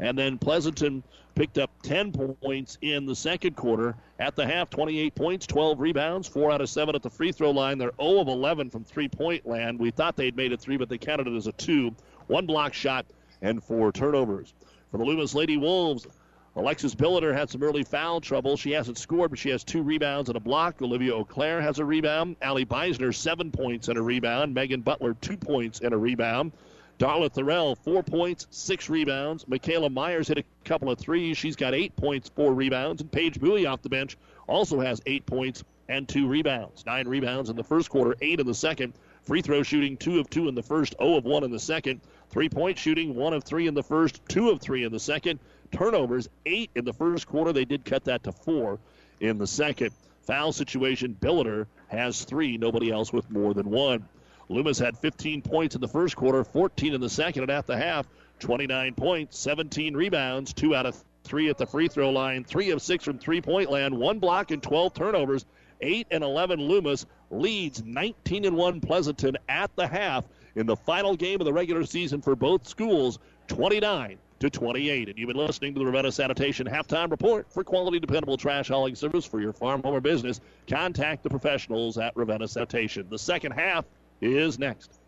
And 0.00 0.16
then 0.16 0.38
Pleasanton 0.38 1.02
picked 1.38 1.58
up 1.58 1.70
10 1.84 2.10
points 2.40 2.78
in 2.82 3.06
the 3.06 3.14
second 3.14 3.54
quarter. 3.54 3.94
At 4.18 4.34
the 4.34 4.44
half, 4.44 4.70
28 4.70 5.14
points, 5.14 5.46
12 5.46 5.78
rebounds, 5.78 6.26
4 6.26 6.50
out 6.50 6.60
of 6.60 6.68
7 6.68 6.96
at 6.96 7.02
the 7.02 7.08
free 7.08 7.30
throw 7.30 7.52
line. 7.52 7.78
They're 7.78 7.92
0 8.02 8.22
of 8.22 8.26
11 8.26 8.70
from 8.70 8.82
three 8.82 9.08
point 9.08 9.46
land. 9.46 9.78
We 9.78 9.92
thought 9.92 10.16
they'd 10.16 10.34
made 10.34 10.50
it 10.50 10.60
3, 10.60 10.76
but 10.78 10.88
they 10.88 10.98
counted 10.98 11.28
it 11.28 11.36
as 11.36 11.46
a 11.46 11.52
2. 11.52 11.94
One 12.26 12.44
block 12.44 12.74
shot 12.74 13.06
and 13.40 13.62
four 13.62 13.92
turnovers. 13.92 14.52
For 14.90 14.98
the 14.98 15.04
Loomis 15.04 15.32
Lady 15.32 15.56
Wolves, 15.56 16.08
Alexis 16.56 16.96
Billiter 16.96 17.32
had 17.32 17.48
some 17.48 17.62
early 17.62 17.84
foul 17.84 18.20
trouble. 18.20 18.56
She 18.56 18.72
hasn't 18.72 18.98
scored, 18.98 19.30
but 19.30 19.38
she 19.38 19.50
has 19.50 19.62
two 19.62 19.82
rebounds 19.82 20.28
and 20.28 20.36
a 20.36 20.40
block. 20.40 20.82
Olivia 20.82 21.14
O'Clair 21.14 21.60
has 21.60 21.78
a 21.78 21.84
rebound. 21.84 22.34
Allie 22.42 22.66
Beisner, 22.66 23.14
seven 23.14 23.52
points 23.52 23.86
and 23.86 23.96
a 23.96 24.02
rebound. 24.02 24.54
Megan 24.54 24.80
Butler, 24.80 25.14
two 25.14 25.36
points 25.36 25.82
and 25.82 25.94
a 25.94 25.96
rebound. 25.96 26.50
Darla 26.98 27.30
Thorell, 27.32 27.76
four 27.76 28.02
points, 28.02 28.48
six 28.50 28.90
rebounds. 28.90 29.46
Michaela 29.46 29.88
Myers 29.88 30.26
hit 30.26 30.38
a 30.38 30.44
couple 30.64 30.90
of 30.90 30.98
threes. 30.98 31.38
She's 31.38 31.54
got 31.54 31.72
eight 31.72 31.94
points, 31.94 32.28
four 32.28 32.52
rebounds. 32.52 33.00
And 33.00 33.12
Paige 33.12 33.40
Bowie 33.40 33.66
off 33.66 33.82
the 33.82 33.88
bench 33.88 34.16
also 34.48 34.80
has 34.80 35.00
eight 35.06 35.24
points 35.24 35.62
and 35.88 36.08
two 36.08 36.26
rebounds. 36.26 36.84
Nine 36.84 37.06
rebounds 37.06 37.50
in 37.50 37.56
the 37.56 37.62
first 37.62 37.88
quarter, 37.88 38.16
eight 38.20 38.40
in 38.40 38.46
the 38.46 38.54
second. 38.54 38.94
Free 39.22 39.42
throw 39.42 39.62
shooting, 39.62 39.96
two 39.96 40.18
of 40.18 40.28
two 40.28 40.48
in 40.48 40.56
the 40.56 40.62
first, 40.62 40.96
0 41.00 41.18
of 41.18 41.24
one 41.24 41.44
in 41.44 41.52
the 41.52 41.58
second. 41.60 42.00
Three 42.30 42.48
point 42.48 42.76
shooting, 42.76 43.14
one 43.14 43.32
of 43.32 43.44
three 43.44 43.68
in 43.68 43.74
the 43.74 43.82
first, 43.82 44.20
two 44.28 44.50
of 44.50 44.60
three 44.60 44.82
in 44.82 44.90
the 44.90 44.98
second. 44.98 45.38
Turnovers, 45.70 46.28
eight 46.46 46.70
in 46.74 46.84
the 46.84 46.92
first 46.92 47.28
quarter. 47.28 47.52
They 47.52 47.64
did 47.64 47.84
cut 47.84 48.04
that 48.06 48.24
to 48.24 48.32
four 48.32 48.80
in 49.20 49.38
the 49.38 49.46
second. 49.46 49.92
Foul 50.22 50.52
situation, 50.52 51.16
Billiter 51.20 51.66
has 51.88 52.24
three, 52.24 52.58
nobody 52.58 52.90
else 52.90 53.12
with 53.12 53.30
more 53.30 53.54
than 53.54 53.70
one. 53.70 54.08
Loomis 54.48 54.78
had 54.78 54.96
15 54.96 55.42
points 55.42 55.74
in 55.74 55.80
the 55.80 55.88
first 55.88 56.16
quarter, 56.16 56.42
14 56.44 56.94
in 56.94 57.00
the 57.00 57.08
second, 57.08 57.42
and 57.42 57.50
at 57.50 57.66
the 57.66 57.76
half, 57.76 58.06
29 58.40 58.94
points, 58.94 59.38
17 59.38 59.94
rebounds, 59.94 60.52
two 60.52 60.74
out 60.74 60.86
of 60.86 60.96
three 61.24 61.50
at 61.50 61.58
the 61.58 61.66
free 61.66 61.88
throw 61.88 62.10
line, 62.10 62.44
three 62.44 62.70
of 62.70 62.80
six 62.80 63.04
from 63.04 63.18
three 63.18 63.40
point 63.40 63.70
land, 63.70 63.96
one 63.96 64.18
block 64.18 64.50
and 64.50 64.62
12 64.62 64.94
turnovers. 64.94 65.44
8 65.80 66.08
and 66.10 66.24
11 66.24 66.60
Loomis 66.60 67.06
leads 67.30 67.84
19 67.84 68.44
and 68.44 68.56
1 68.56 68.80
Pleasanton 68.80 69.36
at 69.48 69.74
the 69.76 69.86
half 69.86 70.24
in 70.56 70.66
the 70.66 70.74
final 70.74 71.14
game 71.14 71.40
of 71.40 71.44
the 71.44 71.52
regular 71.52 71.84
season 71.84 72.20
for 72.20 72.34
both 72.34 72.66
schools, 72.66 73.20
29 73.46 74.18
to 74.40 74.50
28. 74.50 75.08
And 75.08 75.18
you've 75.18 75.28
been 75.28 75.36
listening 75.36 75.74
to 75.74 75.78
the 75.78 75.86
Ravenna 75.86 76.10
Sanitation 76.10 76.66
halftime 76.66 77.10
report 77.10 77.52
for 77.52 77.62
quality, 77.62 78.00
dependable 78.00 78.36
trash 78.36 78.68
hauling 78.68 78.94
service 78.94 79.24
for 79.24 79.40
your 79.40 79.52
farm, 79.52 79.82
home, 79.82 79.94
or 79.94 80.00
business. 80.00 80.40
Contact 80.68 81.22
the 81.22 81.30
professionals 81.30 81.98
at 81.98 82.16
Ravenna 82.16 82.48
Sanitation. 82.48 83.06
The 83.08 83.18
second 83.18 83.52
half 83.52 83.84
is 84.20 84.58
next. 84.58 84.98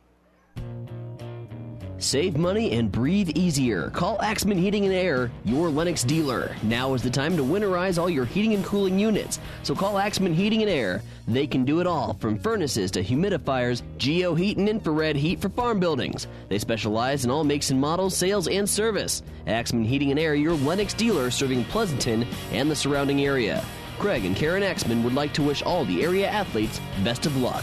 Save 2.00 2.38
money 2.38 2.72
and 2.72 2.90
breathe 2.90 3.36
easier. 3.36 3.90
Call 3.90 4.22
Axman 4.22 4.56
Heating 4.56 4.86
and 4.86 4.94
Air, 4.94 5.30
your 5.44 5.68
Lennox 5.68 6.02
dealer. 6.02 6.56
Now 6.62 6.94
is 6.94 7.02
the 7.02 7.10
time 7.10 7.36
to 7.36 7.42
winterize 7.42 7.98
all 7.98 8.08
your 8.08 8.24
heating 8.24 8.54
and 8.54 8.64
cooling 8.64 8.98
units. 8.98 9.38
So 9.64 9.74
call 9.74 9.98
Axman 9.98 10.32
Heating 10.32 10.62
and 10.62 10.70
Air. 10.70 11.02
They 11.28 11.46
can 11.46 11.66
do 11.66 11.78
it 11.78 11.86
all, 11.86 12.14
from 12.14 12.38
furnaces 12.38 12.90
to 12.92 13.04
humidifiers, 13.04 13.82
geo 13.98 14.34
heat 14.34 14.56
and 14.56 14.66
infrared 14.66 15.14
heat 15.14 15.42
for 15.42 15.50
farm 15.50 15.78
buildings. 15.78 16.26
They 16.48 16.58
specialize 16.58 17.26
in 17.26 17.30
all 17.30 17.44
makes 17.44 17.68
and 17.68 17.78
models, 17.78 18.16
sales, 18.16 18.48
and 18.48 18.66
service. 18.66 19.22
Axman 19.46 19.84
Heating 19.84 20.10
and 20.10 20.18
Air, 20.18 20.34
your 20.34 20.54
Lennox 20.54 20.94
dealer 20.94 21.30
serving 21.30 21.64
Pleasanton 21.64 22.26
and 22.52 22.70
the 22.70 22.76
surrounding 22.76 23.26
area. 23.26 23.62
Craig 23.98 24.24
and 24.24 24.34
Karen 24.34 24.62
Axman 24.62 25.04
would 25.04 25.12
like 25.12 25.34
to 25.34 25.42
wish 25.42 25.62
all 25.62 25.84
the 25.84 26.02
area 26.02 26.26
athletes 26.26 26.80
best 27.04 27.26
of 27.26 27.36
luck. 27.36 27.62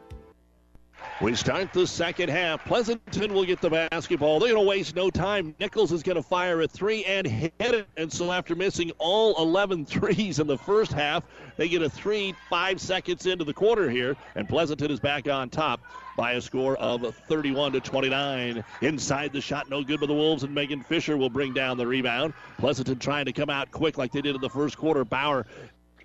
We 1.21 1.35
start 1.35 1.71
the 1.71 1.85
second 1.85 2.29
half. 2.29 2.65
Pleasanton 2.65 3.31
will 3.31 3.45
get 3.45 3.61
the 3.61 3.69
basketball. 3.69 4.39
They're 4.39 4.53
going 4.53 4.63
to 4.63 4.67
waste 4.67 4.95
no 4.95 5.11
time. 5.11 5.53
Nichols 5.59 5.91
is 5.91 6.01
going 6.01 6.15
to 6.15 6.23
fire 6.23 6.61
a 6.61 6.67
three 6.67 7.05
and 7.05 7.27
hit 7.27 7.53
it. 7.59 7.87
And 7.95 8.11
so 8.11 8.31
after 8.31 8.55
missing 8.55 8.91
all 8.97 9.35
11 9.37 9.85
threes 9.85 10.39
in 10.39 10.47
the 10.47 10.57
first 10.57 10.91
half, 10.91 11.23
they 11.57 11.69
get 11.69 11.83
a 11.83 11.89
three 11.91 12.33
five 12.49 12.81
seconds 12.81 13.27
into 13.27 13.45
the 13.45 13.53
quarter 13.53 13.87
here. 13.87 14.15
And 14.33 14.49
Pleasanton 14.49 14.89
is 14.89 14.99
back 14.99 15.29
on 15.29 15.51
top 15.51 15.81
by 16.17 16.33
a 16.33 16.41
score 16.41 16.75
of 16.77 17.15
31 17.27 17.73
to 17.73 17.81
29. 17.81 18.63
Inside 18.81 19.31
the 19.31 19.41
shot, 19.41 19.69
no 19.69 19.83
good 19.83 19.99
by 19.99 20.07
the 20.07 20.13
Wolves, 20.15 20.41
and 20.41 20.55
Megan 20.55 20.81
Fisher 20.81 21.17
will 21.17 21.29
bring 21.29 21.53
down 21.53 21.77
the 21.77 21.85
rebound. 21.85 22.33
Pleasanton 22.57 22.97
trying 22.97 23.25
to 23.25 23.33
come 23.33 23.51
out 23.51 23.69
quick 23.69 23.99
like 23.99 24.11
they 24.11 24.21
did 24.21 24.33
in 24.33 24.41
the 24.41 24.49
first 24.49 24.75
quarter. 24.75 25.05
Bauer 25.05 25.45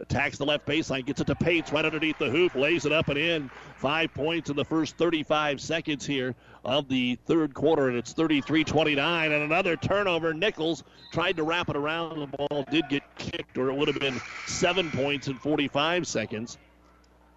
Attacks 0.00 0.38
the 0.38 0.44
left 0.44 0.66
baseline, 0.66 1.06
gets 1.06 1.20
it 1.20 1.26
to 1.26 1.34
Pates 1.34 1.72
right 1.72 1.84
underneath 1.84 2.18
the 2.18 2.30
hoop, 2.30 2.54
lays 2.54 2.84
it 2.84 2.92
up 2.92 3.08
and 3.08 3.18
in. 3.18 3.50
Five 3.76 4.12
points 4.12 4.50
in 4.50 4.56
the 4.56 4.64
first 4.64 4.96
35 4.98 5.60
seconds 5.60 6.04
here 6.04 6.34
of 6.64 6.88
the 6.88 7.18
third 7.26 7.54
quarter, 7.54 7.88
and 7.88 7.96
it's 7.96 8.12
33 8.12 8.64
29. 8.64 9.32
And 9.32 9.42
another 9.42 9.76
turnover. 9.76 10.34
Nichols 10.34 10.84
tried 11.12 11.36
to 11.36 11.44
wrap 11.44 11.68
it 11.68 11.76
around. 11.76 12.20
The 12.20 12.26
ball 12.26 12.64
did 12.70 12.88
get 12.88 13.02
kicked, 13.16 13.56
or 13.56 13.70
it 13.70 13.76
would 13.76 13.88
have 13.88 14.00
been 14.00 14.20
seven 14.46 14.90
points 14.90 15.28
in 15.28 15.36
45 15.36 16.06
seconds. 16.06 16.58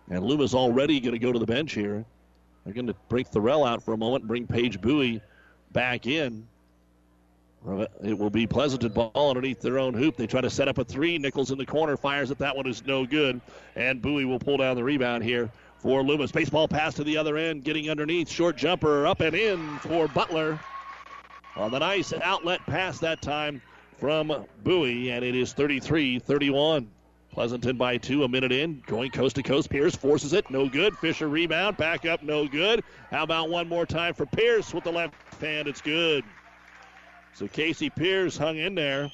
And 0.09 0.23
Loomis 0.23 0.53
already 0.53 0.99
going 0.99 1.13
to 1.13 1.19
go 1.19 1.31
to 1.31 1.39
the 1.39 1.45
bench 1.45 1.73
here. 1.73 2.03
They're 2.65 2.73
going 2.73 2.87
to 2.87 2.95
break 3.07 3.29
Thorell 3.29 3.67
out 3.67 3.83
for 3.83 3.93
a 3.93 3.97
moment 3.97 4.27
bring 4.27 4.47
Paige 4.47 4.81
Bowie 4.81 5.21
back 5.71 6.07
in. 6.07 6.47
It 8.03 8.17
will 8.17 8.29
be 8.29 8.47
Pleasanton 8.47 8.91
ball 8.91 9.29
underneath 9.29 9.59
their 9.59 9.79
own 9.79 9.93
hoop. 9.93 10.15
They 10.15 10.27
try 10.27 10.41
to 10.41 10.49
set 10.49 10.67
up 10.67 10.77
a 10.77 10.85
three. 10.85 11.17
Nichols 11.17 11.51
in 11.51 11.57
the 11.57 11.65
corner 11.65 11.97
fires 11.97 12.31
it. 12.31 12.37
That 12.37 12.55
one 12.55 12.67
is 12.67 12.85
no 12.85 13.05
good. 13.05 13.41
And 13.75 14.01
Bowie 14.01 14.25
will 14.25 14.39
pull 14.39 14.57
down 14.57 14.75
the 14.75 14.83
rebound 14.83 15.23
here 15.23 15.51
for 15.77 16.01
Loomis. 16.01 16.31
Baseball 16.31 16.67
pass 16.67 16.93
to 16.95 17.03
the 17.03 17.17
other 17.17 17.37
end, 17.37 17.63
getting 17.63 17.89
underneath. 17.89 18.29
Short 18.29 18.55
jumper 18.55 19.05
up 19.05 19.19
and 19.19 19.35
in 19.35 19.77
for 19.79 20.07
Butler. 20.07 20.59
On 21.55 21.71
the 21.71 21.79
nice 21.79 22.13
outlet 22.13 22.61
pass 22.65 22.99
that 22.99 23.21
time 23.21 23.61
from 23.97 24.45
Bowie, 24.63 25.11
and 25.11 25.25
it 25.25 25.35
is 25.35 25.51
33 25.53 26.19
31. 26.19 26.89
Pleasanton 27.31 27.77
by 27.77 27.97
two, 27.97 28.23
a 28.23 28.27
minute 28.27 28.51
in, 28.51 28.81
going 28.87 29.11
coast 29.11 29.35
to 29.35 29.43
coast. 29.43 29.69
Pierce 29.69 29.95
forces 29.95 30.33
it, 30.33 30.49
no 30.49 30.67
good. 30.67 30.97
Fisher 30.97 31.29
rebound, 31.29 31.77
back 31.77 32.05
up, 32.05 32.23
no 32.23 32.47
good. 32.47 32.83
How 33.11 33.23
about 33.23 33.49
one 33.49 33.67
more 33.67 33.85
time 33.85 34.13
for 34.15 34.25
Pierce 34.25 34.73
with 34.73 34.83
the 34.83 34.91
left 34.91 35.13
hand? 35.39 35.67
It's 35.67 35.81
good. 35.81 36.23
So 37.33 37.47
Casey 37.47 37.89
Pierce 37.89 38.37
hung 38.37 38.57
in 38.57 38.75
there 38.75 39.11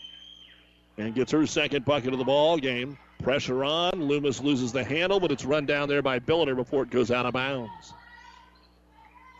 and 0.97 1.13
gets 1.13 1.31
her 1.31 1.45
second 1.45 1.85
bucket 1.85 2.13
of 2.13 2.19
the 2.19 2.25
ball 2.25 2.57
game. 2.57 2.97
Pressure 3.23 3.63
on. 3.63 4.01
Loomis 4.01 4.41
loses 4.41 4.71
the 4.71 4.83
handle, 4.83 5.19
but 5.19 5.31
it's 5.31 5.45
run 5.45 5.65
down 5.65 5.89
there 5.89 6.01
by 6.01 6.19
Billiter 6.19 6.55
before 6.55 6.83
it 6.83 6.89
goes 6.89 7.11
out 7.11 7.25
of 7.25 7.33
bounds. 7.33 7.93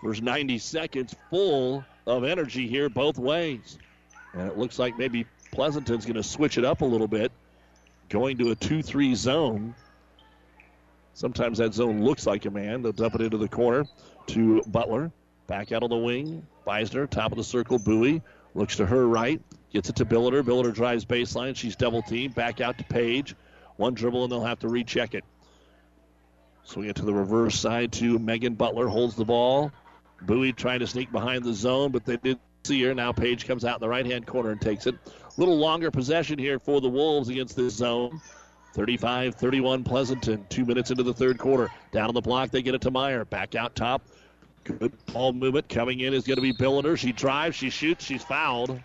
First 0.02 0.22
90 0.22 0.60
seconds 0.60 1.16
full 1.30 1.84
of 2.06 2.24
energy 2.24 2.68
here 2.68 2.90
both 2.90 3.18
ways. 3.18 3.78
And 4.34 4.48
it 4.48 4.58
looks 4.58 4.78
like 4.78 4.98
maybe 4.98 5.26
Pleasanton's 5.52 6.06
going 6.06 6.16
to 6.16 6.24
switch 6.24 6.58
it 6.58 6.66
up 6.66 6.82
a 6.82 6.86
little 6.86 7.08
bit, 7.08 7.32
going 8.10 8.38
to 8.38 8.52
a 8.52 8.56
2 8.56 8.82
3 8.82 9.16
zone. 9.16 9.76
Sometimes 11.14 11.60
that 11.60 11.74
zone 11.74 12.04
looks 12.04 12.28
like 12.28 12.46
a 12.46 12.52
man. 12.52 12.82
They'll 12.82 12.92
dump 12.92 13.16
it 13.16 13.22
into 13.22 13.38
the 13.38 13.48
corner 13.48 13.86
to 14.28 14.62
Butler. 14.68 15.12
Back 15.48 15.72
out 15.72 15.84
of 15.84 15.90
the 15.90 15.96
wing. 15.96 16.46
Beisner, 16.68 17.10
top 17.10 17.32
of 17.32 17.38
the 17.38 17.44
circle. 17.44 17.80
Bowie 17.80 18.22
Looks 18.56 18.78
to 18.78 18.86
her 18.86 19.06
right, 19.06 19.42
gets 19.72 19.90
it 19.90 19.98
to 19.98 20.06
Billiter. 20.06 20.42
Billiter 20.42 20.74
drives 20.74 21.04
baseline. 21.04 21.56
She's 21.56 21.76
double 21.76 22.02
teamed. 22.02 22.34
Back 22.34 22.62
out 22.62 22.78
to 22.78 22.86
Paige. 22.86 23.36
One 23.76 23.94
dribble, 23.94 24.24
and 24.24 24.32
they'll 24.32 24.44
have 24.46 24.60
to 24.60 24.70
recheck 24.70 25.14
it. 25.14 25.26
Swing 26.64 26.88
it 26.88 26.96
to 26.96 27.06
the 27.06 27.14
reverse 27.14 27.60
side 27.60 27.92
to 27.94 28.18
Megan 28.18 28.56
Butler. 28.56 28.88
Holds 28.88 29.16
the 29.16 29.26
ball. 29.26 29.72
Bowie 30.22 30.54
trying 30.54 30.80
to 30.80 30.88
sneak 30.88 31.12
behind 31.12 31.44
the 31.44 31.54
zone, 31.54 31.92
but 31.92 32.06
they 32.06 32.16
did 32.16 32.40
see 32.64 32.82
her. 32.84 32.96
Now 32.96 33.12
Paige 33.12 33.46
comes 33.46 33.66
out 33.66 33.76
in 33.76 33.82
the 33.82 33.90
right 33.90 34.06
hand 34.06 34.26
corner 34.26 34.52
and 34.52 34.62
takes 34.62 34.88
it. 34.88 34.96
A 35.06 35.40
little 35.40 35.58
longer 35.58 35.92
possession 35.92 36.40
here 36.40 36.58
for 36.58 36.80
the 36.80 36.90
Wolves 36.90 37.28
against 37.28 37.58
this 37.58 37.74
zone. 37.74 38.22
35 38.74 39.36
31 39.36 39.84
Pleasanton. 39.84 40.46
Two 40.48 40.64
minutes 40.64 40.92
into 40.92 41.04
the 41.04 41.14
third 41.14 41.38
quarter. 41.38 41.70
Down 41.92 42.08
on 42.08 42.14
the 42.14 42.22
block, 42.22 42.52
they 42.52 42.62
get 42.62 42.74
it 42.74 42.82
to 42.82 42.92
Meyer. 42.92 43.26
Back 43.26 43.56
out 43.56 43.76
top. 43.76 44.02
Good 44.66 44.94
ball 45.14 45.32
movement 45.32 45.70
coming 45.70 46.00
in 46.00 46.14
is 46.16 46.26
going 46.26 46.38
to 46.38 46.42
be 46.42 46.52
Billiter. 46.52 46.98
She 46.98 47.12
drives, 47.12 47.56
she 47.56 47.70
shoots, 47.70 48.04
she's 48.04 48.24
fouled. 48.24 48.82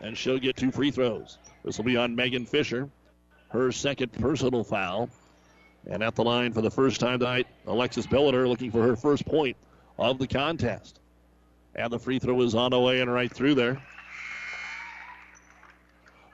And 0.00 0.16
she'll 0.16 0.38
get 0.38 0.56
two 0.56 0.72
free 0.72 0.90
throws. 0.90 1.36
This 1.62 1.76
will 1.76 1.84
be 1.84 1.98
on 1.98 2.16
Megan 2.16 2.46
Fisher. 2.46 2.88
Her 3.50 3.70
second 3.72 4.10
personal 4.12 4.64
foul. 4.64 5.10
And 5.86 6.02
at 6.02 6.14
the 6.14 6.24
line 6.24 6.54
for 6.54 6.62
the 6.62 6.70
first 6.70 6.98
time 6.98 7.18
tonight, 7.18 7.46
Alexis 7.66 8.06
Billiter 8.06 8.48
looking 8.48 8.70
for 8.70 8.82
her 8.82 8.96
first 8.96 9.26
point 9.26 9.54
of 9.98 10.18
the 10.18 10.26
contest. 10.26 11.00
And 11.74 11.92
the 11.92 11.98
free 11.98 12.18
throw 12.18 12.40
is 12.40 12.54
on 12.54 12.70
the 12.70 12.80
way 12.80 13.02
and 13.02 13.12
right 13.12 13.30
through 13.30 13.56
there. 13.56 13.82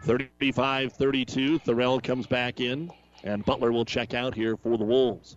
35 0.04 0.92
32. 0.92 1.58
Thorell 1.58 2.00
comes 2.00 2.28
back 2.28 2.60
in, 2.60 2.92
and 3.24 3.44
Butler 3.44 3.72
will 3.72 3.84
check 3.84 4.14
out 4.14 4.36
here 4.36 4.56
for 4.56 4.78
the 4.78 4.84
Wolves. 4.84 5.36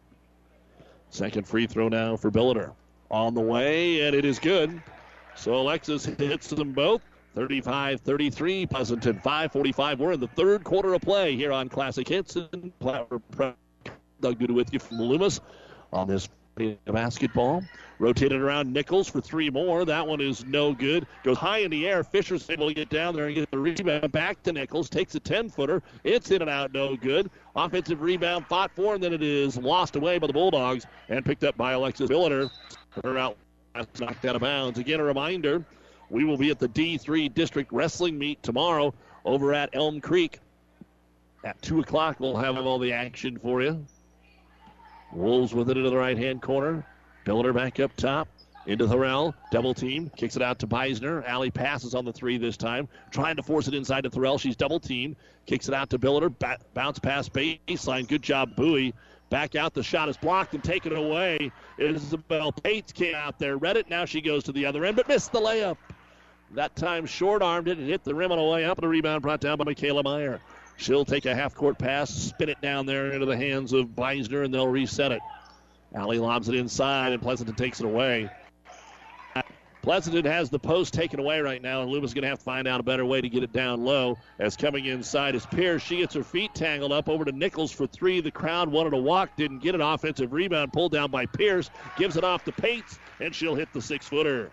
Second 1.09 1.47
free 1.47 1.65
throw 1.65 1.89
now 1.89 2.15
for 2.15 2.29
Billiter 2.29 2.73
on 3.11 3.33
the 3.33 3.41
way, 3.41 4.01
and 4.01 4.15
it 4.15 4.25
is 4.25 4.39
good. 4.39 4.81
So 5.35 5.55
Alexis 5.55 6.05
hits 6.05 6.47
them 6.49 6.73
both. 6.73 7.01
35 7.35 8.01
33, 8.01 8.65
Pleasanton 8.65 9.19
5 9.19 9.51
45. 9.51 9.99
We're 9.99 10.11
in 10.13 10.19
the 10.19 10.27
third 10.27 10.63
quarter 10.63 10.93
of 10.93 11.01
play 11.01 11.35
here 11.35 11.51
on 11.51 11.69
Classic 11.69 12.07
Hits. 12.07 12.35
And 12.35 12.73
Doug 12.79 13.21
Duda 14.21 14.53
with 14.53 14.73
you 14.73 14.79
from 14.79 14.97
Loomis 14.99 15.39
on 15.93 16.07
this 16.07 16.27
basketball. 16.85 17.63
Rotated 17.99 18.41
around 18.41 18.71
Nichols 18.71 19.09
for 19.09 19.19
three 19.19 19.49
more. 19.49 19.83
That 19.83 20.05
one 20.05 20.21
is 20.21 20.45
no 20.45 20.73
good. 20.73 21.05
Goes 21.23 21.37
high 21.37 21.59
in 21.59 21.71
the 21.71 21.87
air. 21.87 22.03
Fisher's 22.03 22.49
able 22.49 22.69
to 22.69 22.73
get 22.73 22.89
down 22.89 23.13
there 23.13 23.25
and 23.25 23.35
get 23.35 23.51
the 23.51 23.57
rebound. 23.57 24.11
Back 24.11 24.41
to 24.43 24.53
Nichols. 24.53 24.89
Takes 24.89 25.15
a 25.15 25.19
10 25.19 25.49
footer. 25.49 25.83
It's 26.05 26.31
in 26.31 26.41
and 26.41 26.49
out. 26.49 26.73
No 26.73 26.95
good. 26.95 27.29
Offensive 27.55 28.01
rebound 28.01 28.47
fought 28.47 28.71
for, 28.73 28.95
and 28.95 29.03
then 29.03 29.13
it 29.13 29.21
is 29.21 29.57
lost 29.57 29.97
away 29.97 30.17
by 30.17 30.27
the 30.27 30.33
Bulldogs 30.33 30.85
and 31.09 31.25
picked 31.25 31.43
up 31.43 31.57
by 31.57 31.73
Alexis 31.73 32.09
Billiter. 32.09 32.49
Her 33.03 33.17
out 33.17 33.37
knocked 33.99 34.25
out 34.25 34.35
of 34.35 34.41
bounds. 34.41 34.79
Again, 34.79 34.99
a 34.99 35.03
reminder 35.03 35.63
we 36.09 36.23
will 36.23 36.37
be 36.37 36.49
at 36.49 36.59
the 36.59 36.67
D3 36.67 37.33
District 37.33 37.71
Wrestling 37.71 38.17
Meet 38.17 38.41
tomorrow 38.43 38.93
over 39.25 39.53
at 39.53 39.69
Elm 39.73 40.01
Creek. 40.01 40.39
At 41.43 41.61
2 41.61 41.79
o'clock, 41.79 42.19
we'll 42.19 42.35
have 42.35 42.57
all 42.57 42.79
the 42.79 42.91
action 42.91 43.37
for 43.37 43.61
you. 43.61 43.85
Wolves 45.13 45.53
with 45.53 45.69
it 45.69 45.77
into 45.77 45.89
the 45.89 45.97
right 45.97 46.17
hand 46.17 46.41
corner. 46.41 46.85
Billiter 47.25 47.53
back 47.53 47.79
up 47.79 47.95
top. 47.95 48.27
Into 48.65 48.85
Thorell. 48.85 49.33
Double 49.51 49.73
team. 49.73 50.11
Kicks 50.15 50.35
it 50.35 50.41
out 50.41 50.59
to 50.59 50.67
Beisner. 50.67 51.25
Allie 51.27 51.49
passes 51.49 51.95
on 51.95 52.05
the 52.05 52.13
three 52.13 52.37
this 52.37 52.57
time. 52.57 52.87
Trying 53.09 53.35
to 53.37 53.43
force 53.43 53.67
it 53.67 53.73
inside 53.73 54.01
to 54.01 54.09
Thorell. 54.09 54.39
She's 54.39 54.55
double 54.55 54.79
teamed. 54.79 55.15
Kicks 55.45 55.67
it 55.67 55.73
out 55.73 55.89
to 55.91 55.97
Billiter. 55.97 56.37
Ba- 56.37 56.59
bounce 56.73 56.99
pass 56.99 57.29
baseline. 57.29 58.07
Good 58.07 58.21
job, 58.21 58.55
Bowie. 58.55 58.93
Back 59.29 59.55
out, 59.55 59.73
the 59.73 59.83
shot 59.83 60.09
is 60.09 60.17
blocked 60.17 60.55
and 60.55 60.63
taken 60.63 60.95
away. 60.95 61.51
Isabel 61.77 62.51
Pates 62.51 62.91
came 62.91 63.13
out 63.13 63.37
there, 63.37 63.57
read 63.57 63.77
it. 63.77 63.89
Now 63.89 64.05
she 64.05 64.21
goes 64.21 64.43
to 64.45 64.51
the 64.51 64.65
other 64.65 64.85
end, 64.85 64.95
but 64.95 65.07
missed 65.07 65.31
the 65.31 65.39
layup. 65.39 65.77
That 66.51 66.75
time 66.75 67.05
short 67.05 67.43
armed 67.43 67.67
it 67.67 67.77
and 67.77 67.87
hit 67.87 68.03
the 68.03 68.15
rim 68.15 68.31
on 68.31 68.39
the 68.39 68.43
way 68.43 68.65
up. 68.65 68.79
And 68.79 68.85
a 68.85 68.87
rebound 68.87 69.21
brought 69.21 69.39
down 69.39 69.57
by 69.57 69.65
Michaela 69.65 70.01
Meyer. 70.01 70.39
She'll 70.77 71.05
take 71.05 71.25
a 71.25 71.35
half 71.35 71.53
court 71.53 71.77
pass, 71.77 72.09
spin 72.09 72.49
it 72.49 72.59
down 72.61 72.85
there 72.85 73.11
into 73.11 73.25
the 73.25 73.37
hands 73.37 73.73
of 73.73 73.87
Beisner, 73.87 74.45
and 74.45 74.53
they'll 74.53 74.67
reset 74.67 75.11
it. 75.11 75.21
Allie 75.93 76.19
lobs 76.19 76.49
it 76.49 76.55
inside, 76.55 77.11
and 77.11 77.21
Pleasanton 77.21 77.55
takes 77.55 77.79
it 77.81 77.85
away. 77.85 78.29
Pleasanton 79.89 80.23
has 80.25 80.51
the 80.51 80.59
post 80.59 80.93
taken 80.93 81.19
away 81.19 81.39
right 81.39 81.63
now, 81.63 81.81
and 81.81 81.89
Loomis 81.89 82.13
going 82.13 82.21
to 82.21 82.27
have 82.27 82.37
to 82.37 82.43
find 82.43 82.67
out 82.67 82.79
a 82.79 82.83
better 82.83 83.07
way 83.07 83.21
to 83.21 83.27
get 83.27 83.41
it 83.41 83.51
down 83.51 83.83
low. 83.83 84.19
As 84.37 84.55
coming 84.55 84.85
inside 84.85 85.33
is 85.33 85.47
Pierce. 85.47 85.81
She 85.81 85.97
gets 85.97 86.13
her 86.13 86.23
feet 86.23 86.53
tangled 86.53 86.91
up 86.91 87.09
over 87.09 87.25
to 87.25 87.31
Nichols 87.31 87.71
for 87.71 87.87
three. 87.87 88.21
The 88.21 88.29
crowd 88.29 88.69
wanted 88.69 88.93
a 88.93 88.97
walk, 88.97 89.35
didn't 89.35 89.63
get 89.63 89.73
an 89.73 89.81
offensive 89.81 90.31
rebound. 90.31 90.73
Pulled 90.73 90.91
down 90.91 91.09
by 91.09 91.25
Pierce. 91.25 91.71
Gives 91.97 92.17
it 92.17 92.23
off 92.23 92.43
to 92.43 92.51
Pates, 92.51 92.99
and 93.19 93.33
she'll 93.33 93.55
hit 93.55 93.73
the 93.73 93.81
six 93.81 94.07
footer. 94.07 94.51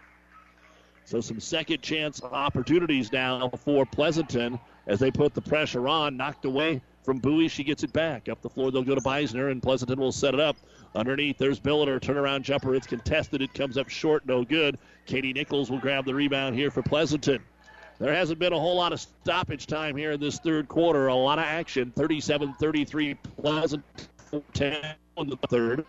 So 1.05 1.20
some 1.20 1.39
second 1.39 1.82
chance 1.82 2.22
opportunities 2.22 3.12
now 3.12 3.51
for 3.62 3.84
Pleasanton 3.84 4.59
as 4.87 5.01
they 5.01 5.11
put 5.11 5.34
the 5.34 5.43
pressure 5.43 5.87
on. 5.87 6.16
Knocked 6.16 6.47
away 6.47 6.80
from 7.03 7.18
Bowie. 7.18 7.49
She 7.49 7.62
gets 7.62 7.82
it 7.82 7.93
back. 7.93 8.30
Up 8.30 8.41
the 8.41 8.49
floor, 8.49 8.70
they'll 8.70 8.82
go 8.82 8.95
to 8.95 9.03
Beisner, 9.03 9.51
and 9.53 9.62
Pleasanton 9.62 10.01
will 10.01 10.12
set 10.12 10.32
it 10.32 10.41
up. 10.41 10.57
Underneath, 10.97 11.37
there's 11.37 11.61
Billiter. 11.61 12.01
Turnaround 12.01 12.43
jumper. 12.43 12.75
It's 12.75 12.87
contested. 12.87 13.43
It 13.43 13.53
comes 13.53 13.77
up 13.77 13.89
short. 13.89 14.27
No 14.27 14.45
good. 14.45 14.79
Katie 15.05 15.33
Nichols 15.33 15.71
will 15.71 15.79
grab 15.79 16.07
the 16.07 16.15
rebound 16.15 16.57
here 16.57 16.71
for 16.71 16.83
Pleasanton. 16.83 17.43
There 17.99 18.13
hasn't 18.13 18.39
been 18.39 18.53
a 18.53 18.59
whole 18.59 18.77
lot 18.77 18.93
of 18.93 19.01
stoppage 19.01 19.67
time 19.67 19.97
here 19.97 20.13
in 20.13 20.21
this 20.21 20.39
third 20.39 20.69
quarter. 20.69 21.09
A 21.09 21.15
lot 21.15 21.39
of 21.39 21.45
action. 21.45 21.93
37 21.95 22.55
33 22.55 23.15
Pleasanton 23.15 23.85
10 24.55 24.97
in 25.19 25.29
the 25.29 25.37
third. 25.49 25.85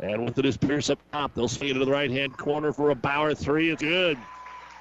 And 0.00 0.24
with 0.24 0.38
it 0.38 0.44
is 0.44 0.56
Pierce 0.56 0.90
up 0.90 0.98
top. 1.12 1.34
They'll 1.34 1.48
swing 1.48 1.70
it 1.70 1.74
to 1.74 1.84
the 1.84 1.90
right 1.90 2.10
hand 2.10 2.36
corner 2.36 2.72
for 2.72 2.90
a 2.90 2.94
Bauer 2.94 3.34
three. 3.34 3.70
It's 3.70 3.82
good. 3.82 4.18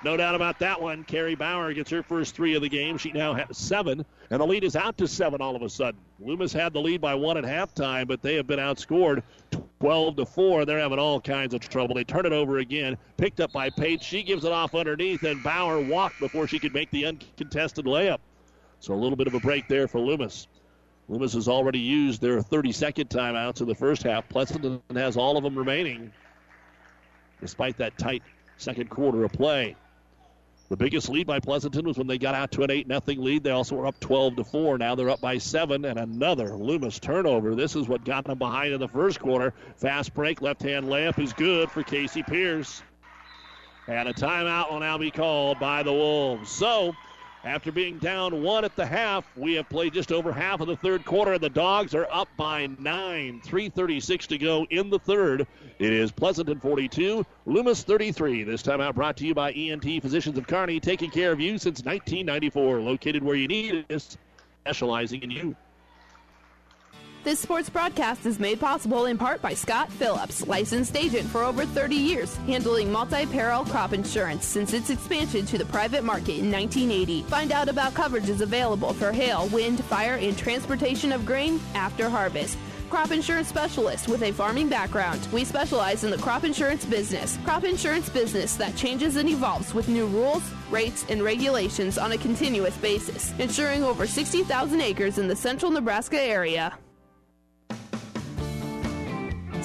No 0.06 0.16
doubt 0.16 0.36
about 0.36 0.60
that 0.60 0.80
one. 0.80 1.04
Carrie 1.04 1.34
Bauer 1.34 1.74
gets 1.74 1.90
her 1.90 2.04
first 2.04 2.36
three 2.36 2.54
of 2.54 2.62
the 2.62 2.70
game. 2.70 2.96
She 2.96 3.12
now 3.12 3.34
has 3.34 3.58
seven, 3.58 4.06
and 4.30 4.40
the 4.40 4.46
lead 4.46 4.64
is 4.64 4.76
out 4.76 5.00
to 5.00 5.08
seven 5.08 5.42
all 5.42 5.56
of 5.56 5.64
a 5.64 5.70
sudden. 5.70 6.00
Loomis 6.20 6.54
had 6.54 6.74
the 6.74 6.80
lead 6.80 7.02
by 7.02 7.16
one 7.16 7.38
at 7.38 7.44
halftime, 7.44 8.08
but 8.08 8.22
they 8.22 8.36
have 8.36 8.46
been 8.46 8.60
outscored 8.60 9.24
12 9.80 10.18
to 10.18 10.26
4. 10.28 10.66
They're 10.66 10.78
having 10.78 11.00
all 11.00 11.20
kinds 11.20 11.56
of 11.56 11.62
trouble. 11.62 11.96
They 11.96 12.04
turn 12.04 12.28
it 12.28 12.34
over 12.34 12.60
again. 12.60 12.98
Picked 13.18 13.40
up 13.40 13.52
by 13.52 13.72
Pate. 13.72 14.04
She 14.04 14.22
gives 14.22 14.46
it 14.46 14.52
off 14.52 14.76
underneath, 14.76 15.24
and 15.24 15.42
Bauer 15.42 15.82
walked 15.82 16.20
before 16.20 16.48
she 16.48 16.60
could 16.60 16.76
make 16.76 16.92
the 16.92 17.08
uncontested 17.08 17.86
layup. 17.86 18.20
So 18.82 18.94
a 18.94 18.96
little 18.96 19.18
bit 19.18 19.26
of 19.26 19.34
a 19.34 19.40
break 19.40 19.68
there 19.68 19.88
for 19.88 20.00
Loomis. 20.00 20.48
Loomis 21.10 21.34
has 21.34 21.48
already 21.48 21.80
used 21.80 22.22
their 22.22 22.42
32nd 22.42 23.08
timeouts 23.08 23.62
in 23.62 23.68
the 23.68 23.74
first 23.74 24.04
half. 24.04 24.30
Pleasanton 24.30 24.84
has 24.94 25.18
all 25.18 25.36
of 25.36 25.44
them 25.44 25.58
remaining, 25.58 26.12
despite 27.42 27.76
that 27.78 27.98
tight 27.98 28.22
second 28.58 28.92
quarter 28.92 29.24
of 29.24 29.32
play. 29.32 29.76
The 30.68 30.78
biggest 30.78 31.10
lead 31.10 31.28
by 31.28 31.40
Pleasanton 31.40 31.86
was 31.86 31.98
when 31.98 32.08
they 32.08 32.18
got 32.18 32.34
out 32.34 32.52
to 32.54 32.64
an 32.64 32.72
8 32.72 32.88
0 32.88 33.02
lead. 33.22 33.44
They 33.44 33.52
also 33.52 33.76
were 33.76 33.86
up 33.86 34.00
12 34.00 34.38
to 34.38 34.44
4. 34.44 34.80
Now 34.80 34.96
they're 34.96 35.12
up 35.12 35.22
by 35.22 35.38
7 35.38 35.86
and 35.86 36.00
another 36.00 36.56
Loomis 36.56 37.00
turnover. 37.00 37.54
This 37.54 37.76
is 37.76 37.88
what 37.88 38.04
got 38.04 38.26
them 38.26 38.40
behind 38.40 38.74
in 38.74 38.80
the 38.80 38.88
first 38.88 39.20
quarter. 39.20 39.54
Fast 39.78 40.16
break, 40.16 40.42
left 40.42 40.64
hand 40.64 40.88
layup 40.88 41.20
is 41.20 41.34
good 41.34 41.70
for 41.70 41.84
Casey 41.84 42.24
Pierce. 42.24 42.82
And 43.88 44.10
a 44.10 44.14
timeout 44.14 44.72
will 44.72 44.80
now 44.80 44.98
be 44.98 45.12
called 45.12 45.60
by 45.60 45.84
the 45.84 45.94
Wolves. 45.94 46.50
So 46.50 46.94
after 47.46 47.72
being 47.72 48.00
down 48.00 48.42
one 48.42 48.66
at 48.66 48.76
the 48.76 48.86
half, 48.86 49.24
we 49.38 49.54
have 49.54 49.70
played 49.70 49.94
just 49.94 50.12
over 50.12 50.34
half 50.34 50.62
of 50.62 50.68
the 50.68 50.76
third 50.76 51.06
quarter. 51.06 51.34
And 51.34 51.42
the 51.42 51.50
Dogs 51.50 51.94
are 51.94 52.08
up 52.12 52.28
by 52.36 52.68
nine. 52.80 53.40
3.36 53.46 54.28
to 54.28 54.38
go 54.40 54.66
in 54.72 54.90
the 54.90 54.98
third. 54.98 55.46
It 55.78 55.94
is 55.94 56.12
Pleasanton 56.12 56.60
42, 56.60 57.24
Loomis 57.46 57.84
33. 57.84 58.44
This 58.44 58.64
time 58.64 58.82
out 58.82 58.96
brought 58.96 59.18
to 59.18 59.28
you 59.28 59.36
by 59.36 59.52
ENT 59.52 60.02
Physicians 60.02 60.38
of 60.38 60.48
Kearney, 60.48 60.80
taking 60.80 61.12
care 61.12 61.32
of 61.32 61.40
you 61.40 61.60
since 61.60 61.84
1994. 61.84 62.82
Located 62.82 63.24
where 63.24 63.36
you 63.36 63.48
need 63.48 63.86
us, 63.92 64.18
specializing 64.64 65.22
in 65.22 65.30
you. 65.30 65.56
This 67.26 67.40
sports 67.40 67.72
broadcast 67.72 68.28
is 68.28 68.40
made 68.40 68.60
possible 68.60 69.08
in 69.08 69.18
part 69.18 69.42
by 69.42 69.56
Scott 69.56 69.92
Phillips, 69.92 70.46
licensed 70.46 70.96
agent 70.96 71.28
for 71.28 71.44
over 71.44 71.66
30 71.66 71.96
years, 71.96 72.36
handling 72.46 72.92
multi-peril 72.92 73.66
crop 73.66 73.94
insurance 73.94 74.46
since 74.46 74.74
its 74.74 74.92
expansion 74.92 75.44
to 75.48 75.58
the 75.58 75.66
private 75.66 76.04
market 76.04 76.38
in 76.38 76.52
1980. 76.52 77.24
Find 77.24 77.52
out 77.52 77.68
about 77.68 77.96
coverages 77.96 78.42
available 78.42 78.94
for 78.94 79.12
hail, 79.12 79.48
wind, 79.48 79.84
fire, 79.86 80.18
and 80.18 80.38
transportation 80.38 81.12
of 81.12 81.26
grain 81.26 81.60
after 81.74 82.10
harvest 82.10 82.60
crop 82.92 83.10
insurance 83.10 83.48
specialist 83.48 84.08
with 84.08 84.22
a 84.22 84.32
farming 84.32 84.70
background. 84.70 85.28
We 85.34 85.44
specialize 85.44 86.04
in 86.04 86.12
the 86.12 86.20
crop 86.20 86.44
insurance 86.44 86.86
business. 86.86 87.40
Crop 87.44 87.64
insurance 87.64 88.08
business 88.08 88.56
that 88.58 88.76
changes 88.76 89.16
and 89.16 89.28
evolves 89.28 89.74
with 89.74 89.90
new 89.90 90.06
rules, 90.06 90.44
rates, 90.70 91.04
and 91.10 91.24
regulations 91.24 91.98
on 91.98 92.12
a 92.12 92.18
continuous 92.18 92.78
basis, 92.78 93.34
insuring 93.40 93.84
over 93.84 94.06
60,000 94.06 94.80
acres 94.80 95.18
in 95.18 95.28
the 95.28 95.36
central 95.36 95.72
Nebraska 95.72 96.22
area. 96.22 96.78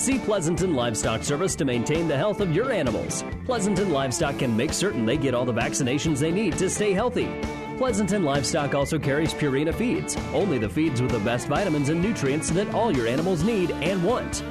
See 0.01 0.19
Pleasanton 0.19 0.73
Livestock 0.73 1.23
Service 1.23 1.55
to 1.57 1.67
maintain 1.67 2.09
the 2.09 2.17
health 2.17 2.41
of 2.41 2.55
your 2.55 2.73
animals. 2.73 3.23
Pleasanton 3.45 3.91
Livestock 3.91 4.39
can 4.39 4.57
make 4.57 4.73
certain 4.73 5.05
they 5.05 5.19
get 5.19 5.35
all 5.35 5.45
the 5.45 5.53
vaccinations 5.53 6.21
they 6.21 6.33
need 6.33 6.57
to 6.57 6.71
stay 6.71 6.95
healthy. 6.95 7.29
Pleasanton 7.77 8.23
Livestock 8.23 8.75
also 8.75 8.99
carries 8.99 9.35
Purina 9.35 9.75
feeds, 9.75 10.17
only 10.33 10.57
the 10.57 10.71
feeds 10.71 11.03
with 11.03 11.11
the 11.11 11.19
best 11.19 11.49
vitamins 11.49 11.91
and 11.91 12.01
nutrients 12.01 12.49
that 12.49 12.73
all 12.73 12.97
your 12.97 13.07
animals 13.07 13.45
need 13.45 13.73
and 13.73 14.03
want. 14.03 14.43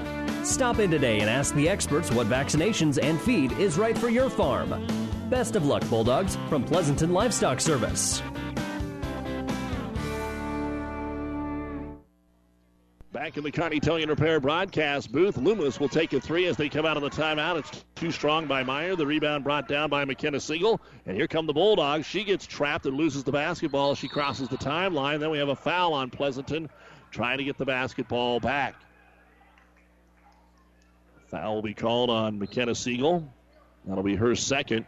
Stop 0.43 0.77
in 0.77 0.91
today 0.91 1.19
and 1.19 1.27
ask 1.31 1.55
the 1.55 1.67
experts 1.67 2.11
what 2.11 2.27
vaccinations 2.27 3.01
and 3.01 3.19
feed 3.19 3.51
is 3.53 3.79
right 3.79 3.97
for 3.97 4.09
your 4.09 4.29
farm. 4.29 4.85
Best 5.31 5.55
of 5.55 5.65
luck, 5.65 5.81
Bulldogs, 5.89 6.37
from 6.47 6.63
Pleasanton 6.63 7.11
Livestock 7.11 7.59
Service. 7.59 8.21
Back 13.19 13.35
in 13.35 13.43
the 13.43 13.51
Kearney 13.51 13.81
Towing 13.81 14.07
Repair 14.07 14.39
broadcast 14.39 15.11
booth, 15.11 15.35
Loomis 15.35 15.77
will 15.77 15.89
take 15.89 16.13
a 16.13 16.21
three 16.21 16.45
as 16.45 16.55
they 16.55 16.69
come 16.69 16.85
out 16.85 16.95
of 16.95 17.03
the 17.03 17.09
timeout. 17.09 17.59
It's 17.59 17.83
too 17.93 18.11
strong 18.11 18.47
by 18.47 18.63
Meyer. 18.63 18.95
The 18.95 19.05
rebound 19.05 19.43
brought 19.43 19.67
down 19.67 19.89
by 19.89 20.05
McKenna 20.05 20.39
Siegel. 20.39 20.79
And 21.05 21.17
here 21.17 21.27
come 21.27 21.45
the 21.45 21.51
Bulldogs. 21.51 22.05
She 22.05 22.23
gets 22.23 22.47
trapped 22.47 22.85
and 22.85 22.95
loses 22.95 23.25
the 23.25 23.33
basketball. 23.33 23.93
She 23.93 24.07
crosses 24.07 24.47
the 24.47 24.55
timeline. 24.55 25.19
Then 25.19 25.31
we 25.31 25.37
have 25.37 25.49
a 25.49 25.55
foul 25.57 25.91
on 25.91 26.09
Pleasanton 26.09 26.69
trying 27.11 27.39
to 27.39 27.43
get 27.43 27.57
the 27.57 27.65
basketball 27.65 28.39
back. 28.39 28.75
Foul 31.27 31.55
will 31.55 31.61
be 31.61 31.73
called 31.73 32.09
on 32.09 32.39
McKenna 32.39 32.73
Siegel. 32.73 33.29
That'll 33.85 34.01
be 34.01 34.15
her 34.15 34.33
second. 34.33 34.85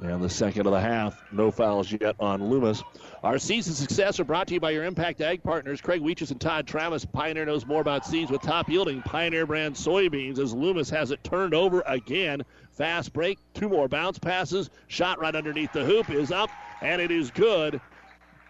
And 0.00 0.20
the 0.20 0.28
second 0.28 0.66
of 0.66 0.72
the 0.72 0.80
half. 0.80 1.22
No 1.30 1.52
fouls 1.52 1.92
yet 1.92 2.16
on 2.18 2.50
Loomis. 2.50 2.82
Our 3.22 3.38
season 3.38 3.74
success 3.74 4.20
are 4.20 4.24
brought 4.24 4.48
to 4.48 4.54
you 4.54 4.60
by 4.60 4.70
your 4.70 4.84
Impact 4.84 5.20
Ag 5.22 5.42
partners, 5.42 5.80
Craig 5.80 6.02
Weeches 6.02 6.30
and 6.30 6.40
Todd 6.40 6.66
Travis. 6.66 7.06
Pioneer 7.06 7.46
knows 7.46 7.64
more 7.64 7.80
about 7.80 8.04
seeds 8.04 8.30
with 8.30 8.42
top 8.42 8.68
yielding 8.68 9.00
Pioneer 9.02 9.46
brand 9.46 9.74
soybeans 9.74 10.38
as 10.38 10.52
Loomis 10.52 10.90
has 10.90 11.10
it 11.10 11.24
turned 11.24 11.54
over 11.54 11.82
again. 11.86 12.42
Fast 12.72 13.14
break, 13.14 13.38
two 13.54 13.70
more 13.70 13.88
bounce 13.88 14.18
passes. 14.18 14.68
Shot 14.88 15.18
right 15.18 15.34
underneath 15.34 15.72
the 15.72 15.84
hoop 15.84 16.10
is 16.10 16.30
up, 16.30 16.50
and 16.82 17.00
it 17.00 17.10
is 17.10 17.30
good 17.30 17.80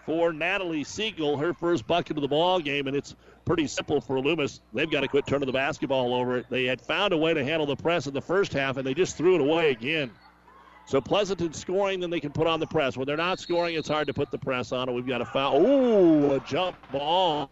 for 0.05 0.33
Natalie 0.33 0.85
Siegel, 0.85 1.37
her 1.37 1.55
first 1.55 1.87
bucket 1.87 2.17
of 2.17 2.21
the 2.21 2.29
ball 2.29 2.59
game, 2.59 2.89
and 2.89 2.97
it's 2.97 3.15
pretty 3.45 3.69
simple 3.69 4.01
for 4.01 4.21
Loomis. 4.21 4.61
They've 4.75 4.91
got 4.91 5.01
to 5.03 5.09
quit 5.09 5.29
turning 5.29 5.47
the 5.47 5.53
basketball 5.53 6.13
over. 6.13 6.45
They 6.51 6.65
had 6.65 6.81
found 6.81 7.13
a 7.13 7.17
way 7.17 7.33
to 7.33 7.45
handle 7.45 7.67
the 7.67 7.77
press 7.77 8.09
in 8.09 8.15
the 8.15 8.21
first 8.21 8.53
half, 8.53 8.77
and 8.77 8.87
they 8.87 8.95
just 8.95 9.17
threw 9.17 9.37
it 9.37 9.41
away 9.41 9.71
again. 9.71 10.11
So 10.87 11.01
Pleasanton 11.01 11.53
scoring, 11.53 11.99
then 11.99 12.11
they 12.11 12.21
can 12.21 12.31
put 12.31 12.47
on 12.47 12.61
the 12.61 12.67
press. 12.67 12.97
When 12.97 13.07
they're 13.07 13.17
not 13.17 13.41
scoring, 13.41 13.75
it's 13.75 13.89
hard 13.89 14.07
to 14.07 14.15
put 14.15 14.31
the 14.31 14.39
press 14.39 14.71
on 14.71 14.89
it. 14.89 14.93
We've 14.93 15.07
got 15.07 15.21
a 15.21 15.25
foul. 15.25 15.61
Ooh, 15.61 16.35
a 16.35 16.41
jump 16.41 16.77
ball. 16.93 17.51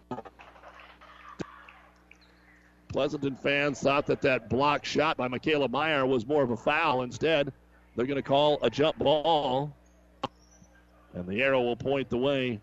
Pleasanton 2.88 3.34
fans 3.34 3.80
thought 3.80 4.06
that 4.06 4.22
that 4.22 4.48
block 4.48 4.84
shot 4.84 5.16
by 5.16 5.26
Michaela 5.26 5.68
Meyer 5.68 6.06
was 6.06 6.24
more 6.24 6.44
of 6.44 6.52
a 6.52 6.56
foul. 6.56 7.02
Instead, 7.02 7.52
they're 7.96 8.06
going 8.06 8.16
to 8.16 8.22
call 8.22 8.60
a 8.62 8.70
jump 8.70 8.98
ball. 8.98 9.74
And 11.12 11.26
the 11.26 11.42
arrow 11.42 11.62
will 11.62 11.76
point 11.76 12.10
the 12.10 12.18
way 12.18 12.60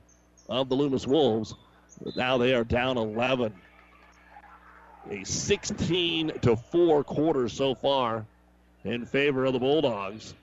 of 0.47 0.69
the 0.69 0.75
Loomis 0.75 1.05
Wolves. 1.05 1.53
But 2.01 2.15
now 2.15 2.37
they 2.37 2.53
are 2.53 2.63
down 2.63 2.97
11. 2.97 3.53
A 5.09 5.23
16 5.25 6.31
to 6.43 6.55
4 6.55 7.03
quarter 7.03 7.49
so 7.49 7.75
far 7.75 8.25
in 8.85 9.05
favor 9.05 9.43
of 9.43 9.51
the 9.51 9.59
Bulldogs. 9.59 10.33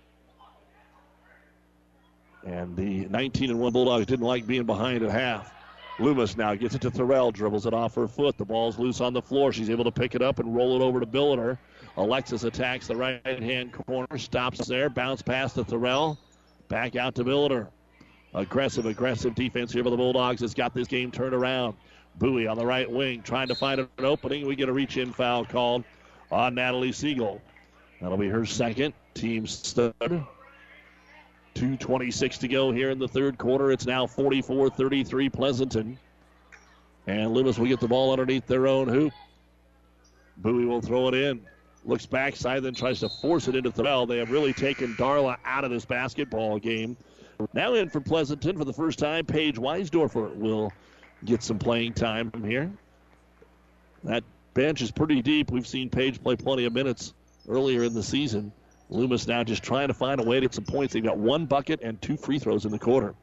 And 2.46 2.76
the 2.76 3.06
19 3.06 3.50
and 3.50 3.58
1 3.58 3.72
Bulldogs 3.72 4.06
didn't 4.06 4.24
like 4.24 4.46
being 4.46 4.64
behind 4.64 5.02
at 5.02 5.10
half. 5.10 5.52
Loomis 5.98 6.36
now 6.36 6.54
gets 6.54 6.74
it 6.76 6.80
to 6.82 6.90
Thorell, 6.90 7.32
dribbles 7.32 7.66
it 7.66 7.74
off 7.74 7.94
her 7.96 8.06
foot. 8.06 8.38
The 8.38 8.44
ball's 8.44 8.78
loose 8.78 9.00
on 9.00 9.12
the 9.12 9.22
floor. 9.22 9.52
She's 9.52 9.68
able 9.68 9.84
to 9.84 9.90
pick 9.90 10.14
it 10.14 10.22
up 10.22 10.38
and 10.38 10.54
roll 10.54 10.80
it 10.80 10.84
over 10.84 11.00
to 11.00 11.06
Billiter. 11.06 11.58
Alexis 11.96 12.44
attacks 12.44 12.86
the 12.86 12.94
right 12.94 13.42
hand 13.42 13.72
corner, 13.72 14.16
stops 14.16 14.66
there, 14.68 14.88
bounce 14.88 15.22
pass 15.22 15.54
to 15.54 15.64
Thorell, 15.64 16.16
back 16.68 16.94
out 16.94 17.16
to 17.16 17.24
Billiter. 17.24 17.66
Aggressive, 18.34 18.86
aggressive 18.86 19.34
defense 19.34 19.72
here 19.72 19.82
for 19.82 19.90
the 19.90 19.96
Bulldogs 19.96 20.42
It's 20.42 20.54
got 20.54 20.74
this 20.74 20.86
game 20.86 21.10
turned 21.10 21.34
around. 21.34 21.74
Bowie 22.16 22.46
on 22.46 22.56
the 22.56 22.66
right 22.66 22.90
wing 22.90 23.22
trying 23.22 23.48
to 23.48 23.54
find 23.54 23.80
an 23.80 23.88
opening. 23.98 24.46
We 24.46 24.54
get 24.54 24.68
a 24.68 24.72
reach 24.72 24.96
in 24.96 25.12
foul 25.12 25.44
called 25.44 25.84
on 26.30 26.54
Natalie 26.54 26.92
Siegel. 26.92 27.40
That'll 28.00 28.18
be 28.18 28.28
her 28.28 28.44
second. 28.44 28.94
Team 29.14 29.46
stud. 29.46 30.26
2.26 31.58 32.38
to 32.38 32.48
go 32.48 32.70
here 32.70 32.90
in 32.90 33.00
the 33.00 33.08
third 33.08 33.36
quarter. 33.36 33.72
It's 33.72 33.84
now 33.84 34.06
44 34.06 34.70
33 34.70 35.28
Pleasanton. 35.28 35.98
And 37.08 37.32
Loomis 37.32 37.58
will 37.58 37.66
get 37.66 37.80
the 37.80 37.88
ball 37.88 38.12
underneath 38.12 38.46
their 38.46 38.68
own 38.68 38.86
hoop. 38.86 39.12
Bowie 40.36 40.66
will 40.66 40.80
throw 40.80 41.08
it 41.08 41.14
in. 41.14 41.40
Looks 41.84 42.06
backside, 42.06 42.62
then 42.62 42.74
tries 42.74 43.00
to 43.00 43.08
force 43.08 43.48
it 43.48 43.56
into 43.56 43.72
Thorell. 43.72 44.06
They 44.06 44.18
have 44.18 44.30
really 44.30 44.52
taken 44.52 44.94
Darla 44.94 45.36
out 45.44 45.64
of 45.64 45.70
this 45.70 45.84
basketball 45.84 46.60
game. 46.60 46.96
Now 47.54 47.74
in 47.74 47.88
for 47.88 48.00
Pleasanton 48.00 48.56
for 48.56 48.64
the 48.64 48.72
first 48.72 48.98
time, 48.98 49.24
Paige 49.24 49.56
Weisdorfer 49.56 50.36
will 50.36 50.72
get 51.24 51.42
some 51.42 51.58
playing 51.58 51.94
time 51.94 52.30
from 52.30 52.44
here. 52.44 52.70
That 54.04 54.22
bench 54.54 54.80
is 54.80 54.92
pretty 54.92 55.22
deep. 55.22 55.50
We've 55.50 55.66
seen 55.66 55.90
Paige 55.90 56.22
play 56.22 56.36
plenty 56.36 56.66
of 56.66 56.72
minutes 56.72 57.14
earlier 57.48 57.82
in 57.82 57.94
the 57.94 58.02
season. 58.02 58.52
Loomis 58.90 59.26
now 59.26 59.44
just 59.44 59.62
trying 59.62 59.88
to 59.88 59.94
find 59.94 60.20
a 60.20 60.24
way 60.24 60.36
to 60.36 60.46
get 60.46 60.54
some 60.54 60.64
points. 60.64 60.94
They've 60.94 61.02
got 61.02 61.18
one 61.18 61.46
bucket 61.46 61.80
and 61.82 62.00
two 62.00 62.16
free 62.16 62.38
throws 62.38 62.64
in 62.64 62.70
the 62.70 62.78
quarter. 62.78 63.14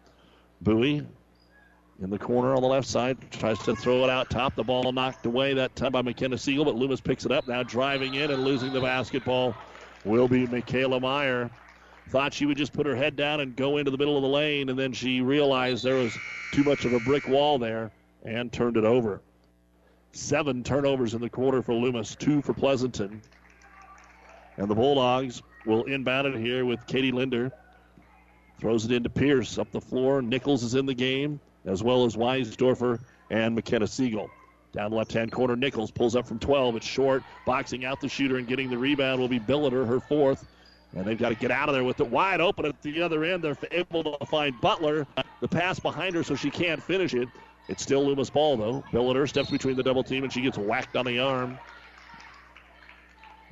Bowie 0.61 1.05
in 2.01 2.09
the 2.09 2.19
corner 2.19 2.53
on 2.55 2.61
the 2.61 2.67
left 2.67 2.87
side 2.87 3.17
tries 3.31 3.57
to 3.59 3.75
throw 3.75 4.03
it 4.03 4.09
out 4.09 4.29
top. 4.29 4.55
The 4.55 4.63
ball 4.63 4.91
knocked 4.91 5.25
away 5.25 5.53
that 5.55 5.75
time 5.75 5.93
by 5.93 6.01
McKenna 6.01 6.37
Siegel, 6.37 6.65
but 6.65 6.75
Loomis 6.75 7.01
picks 7.01 7.25
it 7.25 7.31
up 7.31 7.47
now, 7.47 7.63
driving 7.63 8.15
in 8.15 8.31
and 8.31 8.43
losing 8.43 8.73
the 8.73 8.81
basketball. 8.81 9.55
Will 10.03 10.27
be 10.27 10.45
Michaela 10.45 10.99
Meyer. 10.99 11.49
Thought 12.09 12.33
she 12.33 12.45
would 12.45 12.57
just 12.57 12.73
put 12.73 12.85
her 12.85 12.95
head 12.95 13.15
down 13.15 13.39
and 13.39 13.55
go 13.55 13.77
into 13.77 13.89
the 13.89 13.97
middle 13.97 14.15
of 14.15 14.21
the 14.21 14.29
lane, 14.29 14.69
and 14.69 14.77
then 14.77 14.93
she 14.93 15.21
realized 15.21 15.83
there 15.83 15.95
was 15.95 16.15
too 16.51 16.63
much 16.63 16.85
of 16.85 16.93
a 16.93 16.99
brick 16.99 17.27
wall 17.27 17.57
there 17.57 17.91
and 18.23 18.53
turned 18.53 18.77
it 18.77 18.85
over. 18.85 19.21
Seven 20.11 20.63
turnovers 20.63 21.15
in 21.15 21.21
the 21.21 21.29
quarter 21.29 21.63
for 21.63 21.73
Loomis, 21.73 22.15
two 22.15 22.43
for 22.43 22.53
Pleasanton. 22.53 23.21
And 24.57 24.69
the 24.69 24.75
Bulldogs 24.75 25.41
will 25.65 25.83
inbound 25.85 26.27
it 26.27 26.35
here 26.35 26.65
with 26.65 26.85
Katie 26.87 27.11
Linder. 27.11 27.51
Throws 28.59 28.85
it 28.85 28.91
into 28.91 29.09
Pierce 29.09 29.57
up 29.57 29.71
the 29.71 29.81
floor. 29.81 30.21
Nichols 30.21 30.63
is 30.63 30.75
in 30.75 30.85
the 30.85 30.93
game, 30.93 31.39
as 31.65 31.83
well 31.83 32.05
as 32.05 32.15
Weisdorfer 32.15 32.99
and 33.29 33.55
McKenna 33.55 33.87
Siegel. 33.87 34.29
Down 34.71 34.91
left 34.91 35.13
hand 35.13 35.31
corner, 35.31 35.55
Nichols 35.55 35.91
pulls 35.91 36.15
up 36.15 36.27
from 36.27 36.39
12. 36.39 36.77
It's 36.77 36.85
short. 36.85 37.23
Boxing 37.45 37.85
out 37.85 38.01
the 38.01 38.09
shooter 38.09 38.37
and 38.37 38.47
getting 38.47 38.69
the 38.69 38.77
rebound 38.77 39.19
will 39.19 39.27
be 39.27 39.39
Billiter, 39.39 39.87
her 39.87 39.99
fourth. 39.99 40.45
And 40.95 41.05
they've 41.05 41.17
got 41.17 41.29
to 41.29 41.35
get 41.35 41.51
out 41.51 41.69
of 41.69 41.75
there 41.75 41.83
with 41.83 41.99
it 41.99 42.07
wide 42.07 42.41
open 42.41 42.65
at 42.65 42.81
the 42.81 43.01
other 43.01 43.23
end. 43.23 43.43
They're 43.43 43.57
able 43.71 44.17
to 44.17 44.25
find 44.25 44.59
Butler. 44.61 45.07
The 45.41 45.47
pass 45.47 45.79
behind 45.79 46.15
her 46.15 46.23
so 46.23 46.35
she 46.35 46.49
can't 46.49 46.81
finish 46.81 47.13
it. 47.13 47.27
It's 47.67 47.83
still 47.83 48.05
Loomis 48.05 48.29
ball, 48.29 48.57
though. 48.57 48.83
Billiter 48.91 49.27
steps 49.27 49.49
between 49.49 49.75
the 49.75 49.83
double 49.83 50.03
team 50.03 50.23
and 50.23 50.31
she 50.31 50.41
gets 50.41 50.57
whacked 50.57 50.95
on 50.95 51.05
the 51.05 51.19
arm. 51.19 51.57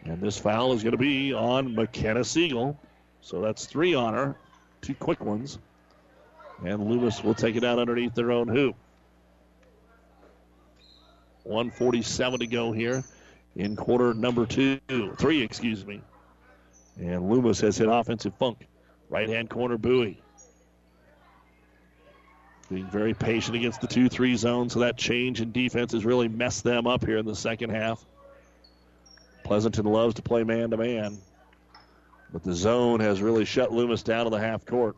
And 0.06 0.20
this 0.20 0.38
foul 0.38 0.74
is 0.74 0.84
going 0.84 0.92
to 0.92 0.98
be 0.98 1.34
on 1.34 1.76
McKenna 1.76 2.24
Siegel. 2.24 2.78
So 3.22 3.42
that's 3.42 3.66
three 3.66 3.96
on 3.96 4.14
her, 4.14 4.36
two 4.82 4.96
quick 4.96 5.24
ones. 5.24 5.60
And 6.66 6.90
Loomis 6.90 7.24
will 7.24 7.34
take 7.34 7.56
it 7.56 7.64
out 7.64 7.80
underneath 7.80 8.14
their 8.14 8.32
own 8.32 8.48
hoop. 8.48 8.76
147 11.44 12.40
to 12.40 12.48
go 12.48 12.72
here 12.72 13.04
in 13.56 13.76
quarter 13.76 14.14
number 14.14 14.46
two, 14.46 14.80
three, 15.18 15.42
excuse 15.42 15.86
me. 15.86 16.02
And 17.00 17.30
Loomis 17.30 17.60
has 17.62 17.78
hit 17.78 17.88
offensive 17.90 18.34
funk. 18.38 18.68
Right 19.10 19.30
hand 19.30 19.50
corner, 19.50 19.78
Bowie. 19.78 20.22
Being 22.70 22.90
very 22.90 23.14
patient 23.14 23.56
against 23.56 23.82
the 23.82 23.88
2 23.88 24.10
3 24.10 24.36
zone, 24.36 24.70
so 24.70 24.80
that 24.80 24.98
change 24.98 25.42
in 25.42 25.52
defense 25.52 25.92
has 25.92 26.06
really 26.06 26.28
messed 26.28 26.64
them 26.64 26.88
up 26.88 27.06
here 27.06 27.18
in 27.18 27.26
the 27.26 27.36
second 27.36 27.70
half. 27.70 28.04
Pleasanton 29.54 29.86
loves 29.86 30.16
to 30.16 30.24
play 30.24 30.44
man 30.44 30.72
to 30.72 30.78
man, 30.78 31.16
but 32.32 32.42
the 32.42 32.56
zone 32.56 33.00
has 33.02 33.22
really 33.22 33.46
shut 33.46 33.72
Loomis 33.72 34.02
down 34.02 34.24
to 34.24 34.32
the 34.32 34.40
half 34.40 34.66
court. 34.66 34.96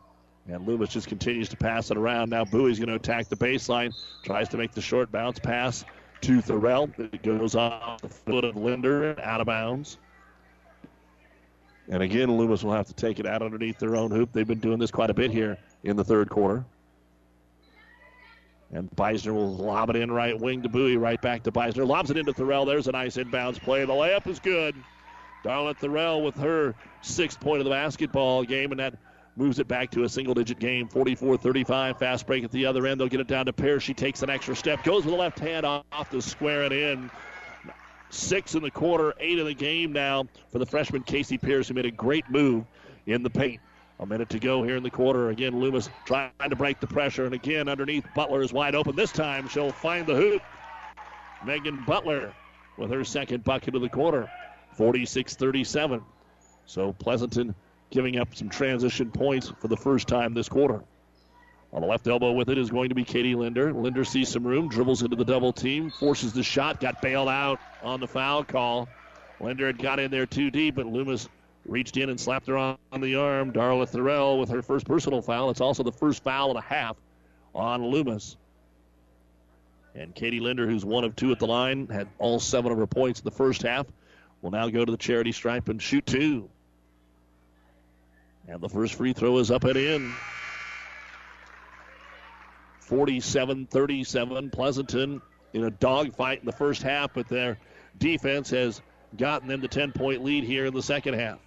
And 0.48 0.66
Loomis 0.66 0.88
just 0.88 1.08
continues 1.08 1.50
to 1.50 1.58
pass 1.58 1.90
it 1.90 1.98
around. 1.98 2.30
Now 2.30 2.46
Bowie's 2.46 2.78
going 2.78 2.88
to 2.88 2.94
attack 2.94 3.28
the 3.28 3.36
baseline, 3.36 3.94
tries 4.24 4.48
to 4.48 4.56
make 4.56 4.72
the 4.72 4.80
short 4.80 5.12
bounce 5.12 5.38
pass 5.38 5.84
to 6.22 6.40
Thorell. 6.40 6.90
It 6.98 7.22
goes 7.22 7.54
off 7.54 8.00
the 8.00 8.08
foot 8.08 8.46
of 8.46 8.56
Linder 8.56 9.10
and 9.10 9.20
out 9.20 9.42
of 9.42 9.46
bounds. 9.46 9.98
And 11.90 12.02
again, 12.02 12.34
Loomis 12.34 12.64
will 12.64 12.72
have 12.72 12.86
to 12.86 12.94
take 12.94 13.20
it 13.20 13.26
out 13.26 13.42
underneath 13.42 13.78
their 13.78 13.94
own 13.94 14.10
hoop. 14.10 14.32
They've 14.32 14.48
been 14.48 14.60
doing 14.60 14.78
this 14.78 14.90
quite 14.90 15.10
a 15.10 15.14
bit 15.14 15.30
here 15.30 15.58
in 15.84 15.96
the 15.96 16.04
third 16.04 16.30
quarter. 16.30 16.64
And 18.72 18.90
Beisner 18.90 19.32
will 19.32 19.54
lob 19.54 19.90
it 19.90 19.96
in 19.96 20.10
right 20.10 20.38
wing 20.38 20.62
to 20.62 20.68
Bowie, 20.68 20.96
right 20.96 21.20
back 21.20 21.44
to 21.44 21.52
Beisner. 21.52 21.86
Lobs 21.86 22.10
it 22.10 22.16
into 22.16 22.32
Thorell. 22.32 22.66
There's 22.66 22.88
a 22.88 22.92
nice 22.92 23.16
inbounds 23.16 23.60
play. 23.60 23.84
The 23.84 23.92
layup 23.92 24.26
is 24.26 24.40
good. 24.40 24.74
Darla 25.44 25.76
Thorell 25.76 26.24
with 26.24 26.36
her 26.38 26.74
sixth 27.02 27.38
point 27.40 27.60
of 27.60 27.64
the 27.64 27.70
basketball 27.70 28.42
game, 28.42 28.72
and 28.72 28.80
that 28.80 28.94
moves 29.36 29.58
it 29.58 29.68
back 29.68 29.90
to 29.92 30.02
a 30.02 30.08
single 30.08 30.34
digit 30.34 30.58
game. 30.58 30.88
44 30.88 31.36
35. 31.36 31.98
Fast 31.98 32.26
break 32.26 32.42
at 32.42 32.50
the 32.50 32.66
other 32.66 32.86
end. 32.86 33.00
They'll 33.00 33.08
get 33.08 33.20
it 33.20 33.28
down 33.28 33.46
to 33.46 33.52
Pierce. 33.52 33.82
She 33.82 33.94
takes 33.94 34.22
an 34.22 34.30
extra 34.30 34.56
step, 34.56 34.82
goes 34.82 35.04
with 35.04 35.14
the 35.14 35.20
left 35.20 35.38
hand 35.38 35.64
off 35.64 36.10
to 36.10 36.20
square 36.20 36.64
it 36.64 36.72
in. 36.72 37.10
Six 38.10 38.54
in 38.54 38.62
the 38.62 38.70
quarter, 38.70 39.14
eight 39.20 39.38
in 39.38 39.46
the 39.46 39.54
game 39.54 39.92
now 39.92 40.26
for 40.50 40.58
the 40.58 40.66
freshman 40.66 41.02
Casey 41.02 41.38
Pierce, 41.38 41.68
who 41.68 41.74
made 41.74 41.86
a 41.86 41.90
great 41.90 42.28
move 42.30 42.64
in 43.06 43.22
the 43.22 43.30
paint. 43.30 43.60
A 43.98 44.06
minute 44.06 44.28
to 44.30 44.38
go 44.38 44.62
here 44.62 44.76
in 44.76 44.82
the 44.82 44.90
quarter. 44.90 45.30
Again, 45.30 45.58
Loomis 45.58 45.88
trying 46.04 46.30
to 46.48 46.56
break 46.56 46.80
the 46.80 46.86
pressure. 46.86 47.24
And 47.24 47.34
again, 47.34 47.68
underneath, 47.68 48.04
Butler 48.14 48.42
is 48.42 48.52
wide 48.52 48.74
open. 48.74 48.94
This 48.94 49.10
time, 49.10 49.48
she'll 49.48 49.72
find 49.72 50.06
the 50.06 50.14
hoop. 50.14 50.42
Megan 51.44 51.82
Butler 51.86 52.34
with 52.76 52.90
her 52.90 53.04
second 53.04 53.44
bucket 53.44 53.74
of 53.74 53.80
the 53.80 53.88
quarter. 53.88 54.30
46 54.76 55.36
37. 55.36 56.02
So 56.66 56.92
Pleasanton 56.92 57.54
giving 57.90 58.18
up 58.18 58.34
some 58.34 58.50
transition 58.50 59.10
points 59.10 59.52
for 59.60 59.68
the 59.68 59.76
first 59.76 60.08
time 60.08 60.34
this 60.34 60.48
quarter. 60.48 60.82
On 61.72 61.80
the 61.80 61.86
left 61.86 62.06
elbow 62.06 62.32
with 62.32 62.48
it 62.48 62.58
is 62.58 62.70
going 62.70 62.90
to 62.90 62.94
be 62.94 63.04
Katie 63.04 63.34
Linder. 63.34 63.72
Linder 63.72 64.04
sees 64.04 64.28
some 64.28 64.46
room, 64.46 64.68
dribbles 64.68 65.02
into 65.02 65.16
the 65.16 65.24
double 65.24 65.52
team, 65.52 65.90
forces 65.90 66.32
the 66.32 66.42
shot, 66.42 66.80
got 66.80 67.02
bailed 67.02 67.28
out 67.28 67.60
on 67.82 68.00
the 68.00 68.06
foul 68.06 68.44
call. 68.44 68.88
Linder 69.40 69.66
had 69.66 69.78
got 69.78 69.98
in 69.98 70.10
there 70.10 70.26
too 70.26 70.50
deep, 70.50 70.76
but 70.76 70.86
Loomis 70.86 71.28
reached 71.68 71.96
in 71.96 72.08
and 72.08 72.18
slapped 72.18 72.46
her 72.46 72.56
on, 72.56 72.78
the 73.00 73.16
arm. 73.16 73.52
Darla 73.52 73.88
Thorell 73.88 74.38
with 74.38 74.50
her 74.50 74.62
first 74.62 74.86
personal 74.86 75.22
foul. 75.22 75.50
It's 75.50 75.60
also 75.60 75.82
the 75.82 75.92
first 75.92 76.22
foul 76.22 76.50
and 76.50 76.58
a 76.58 76.62
half 76.62 76.96
on 77.54 77.84
Loomis. 77.84 78.36
And 79.94 80.14
Katie 80.14 80.40
Linder, 80.40 80.66
who's 80.66 80.84
one 80.84 81.04
of 81.04 81.16
two 81.16 81.32
at 81.32 81.38
the 81.38 81.46
line, 81.46 81.86
had 81.88 82.08
all 82.18 82.38
seven 82.38 82.70
of 82.70 82.78
her 82.78 82.86
points 82.86 83.20
in 83.20 83.24
the 83.24 83.30
first 83.30 83.62
half, 83.62 83.86
will 84.42 84.50
now 84.50 84.68
go 84.68 84.84
to 84.84 84.90
the 84.90 84.98
charity 84.98 85.32
stripe 85.32 85.68
and 85.68 85.80
shoot 85.80 86.04
two. 86.04 86.48
And 88.46 88.60
the 88.60 88.68
first 88.68 88.94
free 88.94 89.12
throw 89.12 89.38
is 89.38 89.50
up 89.50 89.64
and 89.64 89.76
in. 89.76 90.12
47 92.80 93.66
37. 93.66 94.50
Pleasanton 94.50 95.22
in 95.52 95.64
a 95.64 95.70
dogfight 95.70 96.40
in 96.40 96.46
the 96.46 96.52
first 96.52 96.82
half, 96.82 97.14
but 97.14 97.28
their 97.28 97.58
defense 97.98 98.50
has 98.50 98.80
gotten 99.16 99.48
them 99.48 99.60
the 99.60 99.68
10 99.68 99.92
point 99.92 100.22
lead 100.22 100.44
here 100.44 100.66
in 100.66 100.74
the 100.74 100.82
second 100.82 101.14
half. 101.14 101.38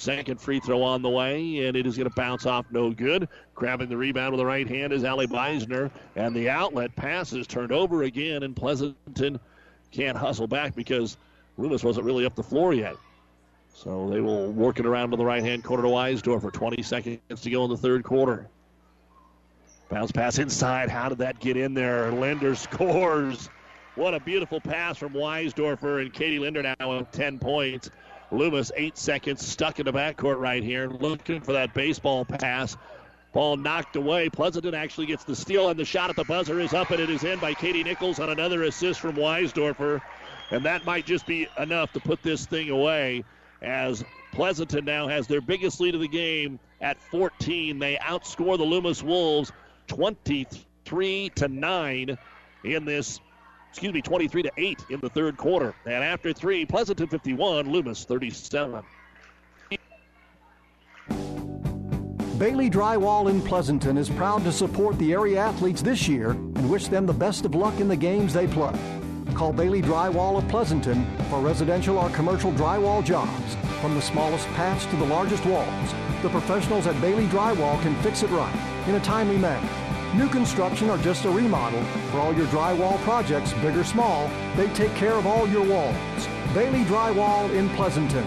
Second 0.00 0.40
free 0.40 0.60
throw 0.60 0.82
on 0.82 1.02
the 1.02 1.10
way, 1.10 1.66
and 1.66 1.76
it 1.76 1.86
is 1.86 1.98
going 1.98 2.08
to 2.08 2.14
bounce 2.16 2.46
off 2.46 2.64
no 2.70 2.90
good. 2.90 3.28
Grabbing 3.54 3.90
the 3.90 3.96
rebound 3.98 4.32
with 4.32 4.38
the 4.38 4.46
right 4.46 4.66
hand 4.66 4.94
is 4.94 5.04
Allie 5.04 5.26
Beisner, 5.26 5.90
and 6.16 6.34
the 6.34 6.48
outlet 6.48 6.96
pass 6.96 7.34
is 7.34 7.46
turned 7.46 7.70
over 7.70 8.04
again, 8.04 8.42
and 8.42 8.56
Pleasanton 8.56 9.38
can't 9.90 10.16
hustle 10.16 10.46
back 10.46 10.74
because 10.74 11.18
Loomis 11.58 11.84
wasn't 11.84 12.06
really 12.06 12.24
up 12.24 12.34
the 12.34 12.42
floor 12.42 12.72
yet. 12.72 12.96
So 13.74 14.08
they 14.08 14.22
will 14.22 14.50
work 14.52 14.80
it 14.80 14.86
around 14.86 15.10
to 15.10 15.18
the 15.18 15.24
right 15.24 15.44
hand 15.44 15.64
corner 15.64 15.82
to 15.82 15.90
Weisdorfer 15.90 16.50
20 16.50 16.82
seconds 16.82 17.42
to 17.42 17.50
go 17.50 17.64
in 17.64 17.70
the 17.70 17.76
third 17.76 18.02
quarter. 18.02 18.48
Bounce 19.90 20.12
pass 20.12 20.38
inside. 20.38 20.88
How 20.88 21.10
did 21.10 21.18
that 21.18 21.40
get 21.40 21.58
in 21.58 21.74
there? 21.74 22.10
Linder 22.10 22.54
scores. 22.54 23.50
What 23.96 24.14
a 24.14 24.20
beautiful 24.20 24.62
pass 24.62 24.96
from 24.96 25.12
Weisdorfer 25.12 26.00
and 26.00 26.10
Katie 26.10 26.38
Linder 26.38 26.62
now 26.62 26.96
with 26.96 27.10
10 27.10 27.38
points. 27.38 27.90
Loomis, 28.32 28.70
eight 28.76 28.96
seconds, 28.96 29.46
stuck 29.46 29.78
in 29.80 29.86
the 29.86 29.92
backcourt 29.92 30.38
right 30.38 30.62
here, 30.62 30.88
looking 30.88 31.40
for 31.40 31.52
that 31.52 31.74
baseball 31.74 32.24
pass. 32.24 32.76
Ball 33.32 33.56
knocked 33.56 33.96
away. 33.96 34.28
Pleasanton 34.28 34.74
actually 34.74 35.06
gets 35.06 35.24
the 35.24 35.36
steal, 35.36 35.68
and 35.68 35.78
the 35.78 35.84
shot 35.84 36.10
at 36.10 36.16
the 36.16 36.24
buzzer 36.24 36.58
is 36.58 36.74
up, 36.74 36.90
and 36.90 37.00
it 37.00 37.10
is 37.10 37.22
in 37.22 37.38
by 37.38 37.54
Katie 37.54 37.84
Nichols 37.84 38.18
on 38.18 38.28
another 38.28 38.64
assist 38.64 39.00
from 39.00 39.14
Weisdorfer. 39.16 40.00
And 40.50 40.64
that 40.64 40.84
might 40.84 41.06
just 41.06 41.26
be 41.26 41.46
enough 41.58 41.92
to 41.92 42.00
put 42.00 42.22
this 42.22 42.46
thing 42.46 42.70
away 42.70 43.24
as 43.62 44.04
Pleasanton 44.32 44.84
now 44.84 45.08
has 45.08 45.26
their 45.26 45.40
biggest 45.40 45.80
lead 45.80 45.94
of 45.94 46.00
the 46.00 46.08
game 46.08 46.58
at 46.80 47.00
14. 47.10 47.78
They 47.78 47.96
outscore 47.96 48.58
the 48.58 48.64
Loomis 48.64 49.02
Wolves 49.02 49.52
23 49.88 51.30
to 51.30 51.48
9 51.48 52.18
in 52.64 52.84
this 52.84 53.20
excuse 53.70 53.92
me 53.92 54.02
23 54.02 54.42
to 54.42 54.50
8 54.56 54.84
in 54.90 55.00
the 55.00 55.08
third 55.08 55.36
quarter 55.36 55.74
and 55.86 56.04
after 56.04 56.32
3 56.32 56.66
Pleasanton 56.66 57.06
51 57.06 57.70
Loomis 57.70 58.04
37 58.04 58.82
Bailey 62.36 62.70
Drywall 62.70 63.28
in 63.28 63.42
Pleasanton 63.42 63.98
is 63.98 64.08
proud 64.08 64.42
to 64.44 64.52
support 64.52 64.98
the 64.98 65.12
area 65.12 65.38
athletes 65.38 65.82
this 65.82 66.08
year 66.08 66.30
and 66.30 66.70
wish 66.70 66.88
them 66.88 67.04
the 67.04 67.12
best 67.12 67.44
of 67.44 67.54
luck 67.54 67.78
in 67.80 67.86
the 67.86 67.96
games 67.96 68.32
they 68.32 68.46
play. 68.46 68.72
Call 69.34 69.52
Bailey 69.52 69.82
Drywall 69.82 70.38
of 70.38 70.48
Pleasanton 70.48 71.06
for 71.28 71.38
residential 71.40 71.98
or 71.98 72.08
commercial 72.10 72.50
drywall 72.52 73.04
jobs. 73.04 73.56
From 73.82 73.94
the 73.94 74.00
smallest 74.00 74.46
patch 74.48 74.86
to 74.86 74.96
the 74.96 75.04
largest 75.04 75.44
walls, 75.44 75.94
the 76.22 76.30
professionals 76.30 76.86
at 76.86 76.98
Bailey 77.02 77.26
Drywall 77.26 77.80
can 77.82 77.94
fix 78.02 78.22
it 78.22 78.30
right 78.30 78.88
in 78.88 78.94
a 78.94 79.00
timely 79.00 79.36
manner. 79.36 79.68
New 80.14 80.28
construction 80.28 80.90
or 80.90 80.98
just 80.98 81.24
a 81.24 81.30
remodel, 81.30 81.84
for 82.10 82.18
all 82.18 82.34
your 82.34 82.46
drywall 82.46 82.98
projects, 83.02 83.52
big 83.54 83.76
or 83.76 83.84
small, 83.84 84.28
they 84.56 84.66
take 84.74 84.92
care 84.96 85.12
of 85.14 85.24
all 85.24 85.48
your 85.48 85.64
walls. 85.64 86.28
Bailey 86.52 86.82
Drywall 86.84 87.48
in 87.54 87.68
Pleasanton. 87.70 88.26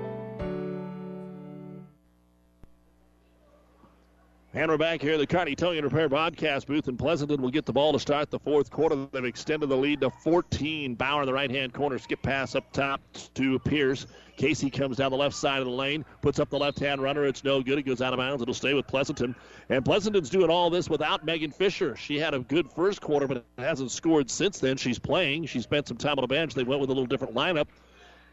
And 4.53 4.69
we're 4.69 4.77
back 4.77 5.01
here 5.01 5.13
at 5.13 5.19
the 5.19 5.25
Kearney 5.25 5.55
Towing 5.55 5.77
and 5.77 5.85
Repair 5.85 6.09
broadcast 6.09 6.67
booth, 6.67 6.89
and 6.89 6.99
Pleasanton 6.99 7.41
will 7.41 7.51
get 7.51 7.65
the 7.65 7.71
ball 7.71 7.93
to 7.93 7.99
start 7.99 8.29
the 8.29 8.39
fourth 8.39 8.69
quarter. 8.69 9.07
They've 9.09 9.23
extended 9.23 9.69
the 9.69 9.77
lead 9.77 10.01
to 10.01 10.09
14. 10.09 10.95
Bauer 10.95 11.21
in 11.21 11.25
the 11.25 11.31
right-hand 11.33 11.73
corner, 11.73 11.97
skip 11.97 12.21
pass 12.21 12.53
up 12.53 12.69
top 12.73 12.99
to 13.35 13.59
Pierce. 13.59 14.07
Casey 14.35 14.69
comes 14.69 14.97
down 14.97 15.11
the 15.11 15.17
left 15.17 15.35
side 15.35 15.59
of 15.59 15.67
the 15.67 15.71
lane, 15.71 16.03
puts 16.21 16.37
up 16.37 16.49
the 16.49 16.59
left-hand 16.59 17.01
runner. 17.01 17.25
It's 17.25 17.45
no 17.45 17.61
good. 17.61 17.79
It 17.79 17.83
goes 17.83 18.01
out 18.01 18.11
of 18.11 18.17
bounds. 18.17 18.41
It'll 18.41 18.53
stay 18.53 18.73
with 18.73 18.87
Pleasanton. 18.87 19.37
And 19.69 19.85
Pleasanton's 19.85 20.29
doing 20.29 20.49
all 20.49 20.69
this 20.69 20.89
without 20.89 21.23
Megan 21.23 21.51
Fisher. 21.51 21.95
She 21.95 22.19
had 22.19 22.33
a 22.33 22.39
good 22.39 22.69
first 22.73 22.99
quarter, 22.99 23.29
but 23.29 23.45
hasn't 23.57 23.91
scored 23.91 24.29
since 24.29 24.59
then. 24.59 24.75
She's 24.75 24.99
playing. 24.99 25.45
She 25.45 25.61
spent 25.61 25.87
some 25.87 25.95
time 25.95 26.19
on 26.19 26.23
the 26.23 26.27
bench. 26.27 26.55
They 26.55 26.63
went 26.63 26.81
with 26.81 26.89
a 26.89 26.93
little 26.93 27.07
different 27.07 27.35
lineup. 27.35 27.67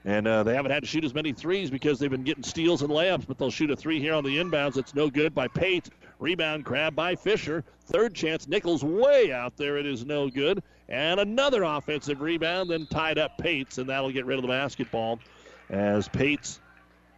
And 0.05 0.27
uh, 0.27 0.43
they 0.43 0.55
haven't 0.55 0.71
had 0.71 0.83
to 0.83 0.89
shoot 0.89 1.05
as 1.05 1.15
many 1.15 1.33
threes 1.33 1.71
because 1.71 1.99
they've 1.99 2.11
been 2.11 2.25
getting 2.25 2.43
steals 2.43 2.83
and 2.83 2.91
layups, 2.91 3.27
but 3.27 3.37
they'll 3.37 3.51
shoot 3.51 3.71
a 3.71 3.77
three 3.77 4.01
here 4.01 4.15
on 4.15 4.25
the 4.25 4.37
inbounds. 4.39 4.77
It's 4.77 4.95
no 4.95 5.11
good 5.11 5.35
by 5.35 5.49
Pate. 5.49 5.91
Rebound 6.19 6.65
grab 6.65 6.95
by 6.95 7.15
Fisher. 7.15 7.65
Third 7.87 8.15
chance. 8.15 8.49
Nichols 8.49 8.83
way 8.85 9.33
out 9.33 9.57
there. 9.57 9.77
It 9.77 9.87
is 9.87 10.05
no 10.05 10.29
good. 10.29 10.63
And 10.89 11.21
another 11.21 11.63
offensive 11.63 12.21
rebound, 12.21 12.71
then 12.71 12.87
tied 12.87 13.19
up 13.19 13.39
Pates, 13.39 13.79
and 13.79 13.89
that'll 13.89 14.11
get 14.11 14.27
rid 14.27 14.39
of 14.39 14.43
the 14.43 14.49
basketball 14.49 15.21
as 15.69 16.09
Pates 16.09 16.61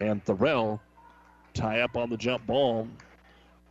and 0.01 0.25
Thorell 0.25 0.81
tie 1.55 1.81
up 1.81 1.97
on 1.97 2.11
the 2.11 2.17
jump 2.17 2.47
ball. 2.47 2.89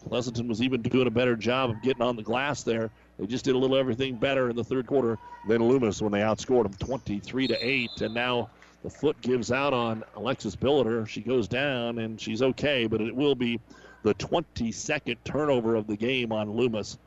Pleasanton 0.07 0.47
was 0.47 0.61
even 0.61 0.81
doing 0.81 1.07
a 1.07 1.11
better 1.11 1.35
job 1.35 1.71
of 1.71 1.81
getting 1.81 2.01
on 2.01 2.15
the 2.15 2.23
glass 2.23 2.63
there. 2.63 2.89
They 3.17 3.25
just 3.25 3.43
did 3.43 3.55
a 3.55 3.57
little 3.57 3.75
everything 3.75 4.15
better 4.15 4.49
in 4.49 4.55
the 4.55 4.63
third 4.63 4.87
quarter 4.87 5.17
than 5.47 5.61
Loomis 5.61 6.01
when 6.01 6.13
they 6.13 6.21
outscored 6.21 6.63
them 6.63 6.73
23 6.75 7.47
to 7.47 7.67
8. 7.67 8.01
And 8.01 8.13
now 8.13 8.49
the 8.83 8.89
foot 8.89 9.19
gives 9.19 9.51
out 9.51 9.73
on 9.73 10.05
Alexis 10.15 10.55
Billiter. 10.55 11.05
She 11.05 11.19
goes 11.19 11.49
down 11.49 11.99
and 11.99 12.19
she's 12.19 12.41
okay, 12.41 12.87
but 12.87 13.01
it 13.01 13.13
will 13.13 13.35
be 13.35 13.59
the 14.03 14.13
22nd 14.15 15.17
turnover 15.23 15.75
of 15.75 15.87
the 15.87 15.97
game 15.97 16.31
on 16.31 16.51
Loomis. 16.51 16.97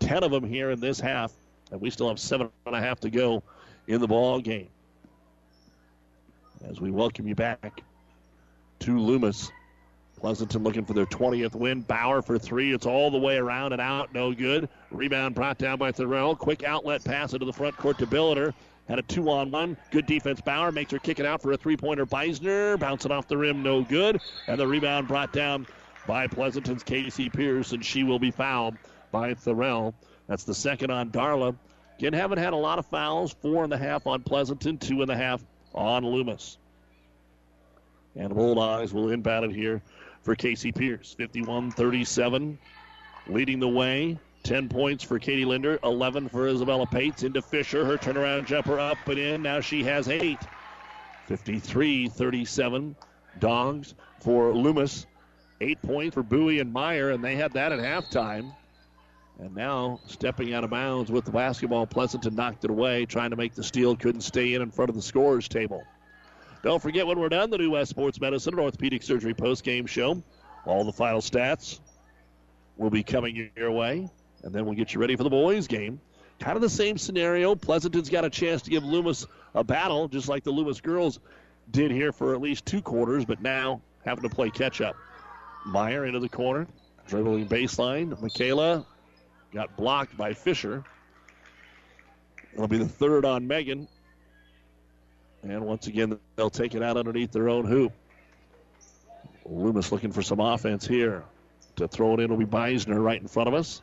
10 0.00 0.22
of 0.22 0.30
them 0.30 0.44
here 0.44 0.70
in 0.70 0.80
this 0.80 1.00
half, 1.00 1.32
and 1.70 1.80
we 1.80 1.90
still 1.90 2.08
have 2.08 2.18
seven 2.18 2.48
and 2.66 2.74
a 2.74 2.80
half 2.80 3.00
to 3.00 3.10
go 3.10 3.42
in 3.86 4.00
the 4.00 4.06
ball 4.06 4.40
game. 4.40 4.68
As 6.68 6.80
we 6.80 6.90
welcome 6.90 7.26
you 7.26 7.34
back 7.34 7.82
to 8.80 8.98
Loomis. 8.98 9.50
Pleasanton 10.16 10.64
looking 10.64 10.84
for 10.84 10.94
their 10.94 11.06
20th 11.06 11.54
win. 11.54 11.82
Bauer 11.82 12.22
for 12.22 12.38
three. 12.38 12.72
It's 12.72 12.86
all 12.86 13.10
the 13.10 13.18
way 13.18 13.36
around 13.36 13.72
and 13.72 13.80
out. 13.80 14.12
No 14.12 14.32
good. 14.32 14.68
Rebound 14.90 15.34
brought 15.34 15.58
down 15.58 15.78
by 15.78 15.92
Thorell. 15.92 16.36
Quick 16.36 16.64
outlet 16.64 17.04
pass 17.04 17.32
into 17.34 17.46
the 17.46 17.52
front 17.52 17.76
court 17.76 17.98
to 17.98 18.06
Billiter. 18.06 18.52
Had 18.88 18.98
a 18.98 19.02
two 19.02 19.30
on 19.30 19.50
one. 19.50 19.76
Good 19.90 20.06
defense. 20.06 20.40
Bauer 20.40 20.72
makes 20.72 20.90
her 20.90 20.98
kick 20.98 21.20
it 21.20 21.26
out 21.26 21.40
for 21.40 21.52
a 21.52 21.56
three 21.56 21.76
pointer. 21.76 22.04
Beisner 22.04 22.78
bouncing 22.80 23.12
off 23.12 23.28
the 23.28 23.36
rim. 23.36 23.62
No 23.62 23.82
good. 23.82 24.20
And 24.48 24.58
the 24.58 24.66
rebound 24.66 25.06
brought 25.06 25.32
down 25.32 25.66
by 26.08 26.26
Pleasanton's 26.26 26.82
Casey 26.82 27.28
Pierce, 27.28 27.72
and 27.72 27.84
she 27.84 28.02
will 28.02 28.18
be 28.18 28.30
fouled 28.30 28.74
by 29.12 29.34
Thorell. 29.34 29.92
That's 30.26 30.44
the 30.44 30.54
second 30.54 30.90
on 30.90 31.10
Darla. 31.10 31.54
Again, 31.98 32.14
haven't 32.14 32.38
had 32.38 32.54
a 32.54 32.56
lot 32.56 32.78
of 32.78 32.86
fouls. 32.86 33.36
Four 33.42 33.62
and 33.62 33.72
a 33.74 33.78
half 33.78 34.06
on 34.06 34.22
Pleasanton, 34.22 34.78
two 34.78 35.02
and 35.02 35.10
a 35.10 35.16
half 35.16 35.44
on 35.74 36.06
Loomis. 36.06 36.56
And 38.16 38.34
Bulldogs 38.34 38.94
will 38.94 39.10
inbound 39.10 39.44
it 39.44 39.54
here 39.54 39.82
for 40.22 40.34
Casey 40.34 40.72
Pierce. 40.72 41.12
51 41.12 41.72
37, 41.72 42.58
leading 43.28 43.60
the 43.60 43.68
way. 43.68 44.18
10 44.44 44.70
points 44.70 45.04
for 45.04 45.18
Katie 45.18 45.44
Linder, 45.44 45.78
11 45.84 46.30
for 46.30 46.48
Isabella 46.48 46.86
Pates. 46.86 47.22
Into 47.22 47.42
Fisher, 47.42 47.84
her 47.84 47.98
turnaround 47.98 48.46
jumper 48.46 48.80
up 48.80 48.96
and 49.08 49.18
in. 49.18 49.42
Now 49.42 49.60
she 49.60 49.84
has 49.84 50.08
eight. 50.08 50.38
53 51.26 52.08
37. 52.08 52.96
Dogs 53.40 53.94
for 54.20 54.54
Loomis. 54.54 55.06
Eight 55.60 55.82
points 55.82 56.14
for 56.14 56.22
Bowie 56.22 56.60
and 56.60 56.72
Meyer, 56.72 57.10
and 57.10 57.22
they 57.22 57.34
had 57.34 57.52
that 57.54 57.72
at 57.72 57.80
halftime. 57.80 58.54
And 59.40 59.54
now 59.54 60.00
stepping 60.06 60.54
out 60.54 60.64
of 60.64 60.70
bounds 60.70 61.10
with 61.10 61.24
the 61.24 61.30
basketball, 61.30 61.86
Pleasanton 61.86 62.34
knocked 62.34 62.64
it 62.64 62.70
away, 62.70 63.06
trying 63.06 63.30
to 63.30 63.36
make 63.36 63.54
the 63.54 63.62
steal, 63.62 63.96
couldn't 63.96 64.22
stay 64.22 64.54
in 64.54 64.62
in 64.62 64.70
front 64.70 64.88
of 64.88 64.96
the 64.96 65.02
scorers 65.02 65.48
table. 65.48 65.82
Don't 66.62 66.82
forget 66.82 67.06
when 67.06 67.18
we're 67.18 67.28
done, 67.28 67.50
the 67.50 67.58
New 67.58 67.70
West 67.70 67.90
Sports 67.90 68.20
Medicine 68.20 68.54
and 68.54 68.60
Orthopedic 68.60 69.02
Surgery 69.02 69.34
post-game 69.34 69.86
show. 69.86 70.22
All 70.64 70.84
the 70.84 70.92
final 70.92 71.20
stats 71.20 71.78
will 72.76 72.90
be 72.90 73.04
coming 73.04 73.50
your 73.56 73.70
way, 73.70 74.08
and 74.42 74.52
then 74.52 74.64
we'll 74.64 74.74
get 74.74 74.92
you 74.92 75.00
ready 75.00 75.14
for 75.14 75.22
the 75.22 75.30
boys' 75.30 75.68
game. 75.68 76.00
Kind 76.40 76.56
of 76.56 76.62
the 76.62 76.70
same 76.70 76.98
scenario. 76.98 77.54
Pleasanton's 77.54 78.10
got 78.10 78.24
a 78.24 78.30
chance 78.30 78.62
to 78.62 78.70
give 78.70 78.84
Loomis 78.84 79.26
a 79.54 79.62
battle, 79.64 80.08
just 80.08 80.28
like 80.28 80.44
the 80.44 80.50
Loomis 80.50 80.80
girls 80.80 81.20
did 81.70 81.90
here 81.90 82.12
for 82.12 82.34
at 82.34 82.40
least 82.40 82.66
two 82.66 82.82
quarters, 82.82 83.24
but 83.24 83.40
now 83.40 83.80
having 84.04 84.28
to 84.28 84.34
play 84.34 84.50
catch 84.50 84.80
up. 84.80 84.96
Meyer 85.66 86.06
into 86.06 86.20
the 86.20 86.28
corner, 86.28 86.66
dribbling 87.06 87.46
baseline. 87.48 88.20
Michaela 88.20 88.86
got 89.52 89.76
blocked 89.76 90.16
by 90.16 90.34
Fisher. 90.34 90.84
It'll 92.54 92.68
be 92.68 92.78
the 92.78 92.88
third 92.88 93.24
on 93.24 93.46
Megan. 93.46 93.88
And 95.42 95.64
once 95.64 95.86
again, 95.86 96.18
they'll 96.36 96.50
take 96.50 96.74
it 96.74 96.82
out 96.82 96.96
underneath 96.96 97.32
their 97.32 97.48
own 97.48 97.64
hoop. 97.64 97.92
Loomis 99.44 99.92
looking 99.92 100.12
for 100.12 100.22
some 100.22 100.40
offense 100.40 100.86
here. 100.86 101.24
To 101.76 101.86
throw 101.86 102.14
it 102.14 102.20
in 102.20 102.30
will 102.30 102.38
be 102.38 102.44
Beisner 102.44 103.02
right 103.02 103.20
in 103.20 103.28
front 103.28 103.48
of 103.48 103.54
us. 103.54 103.82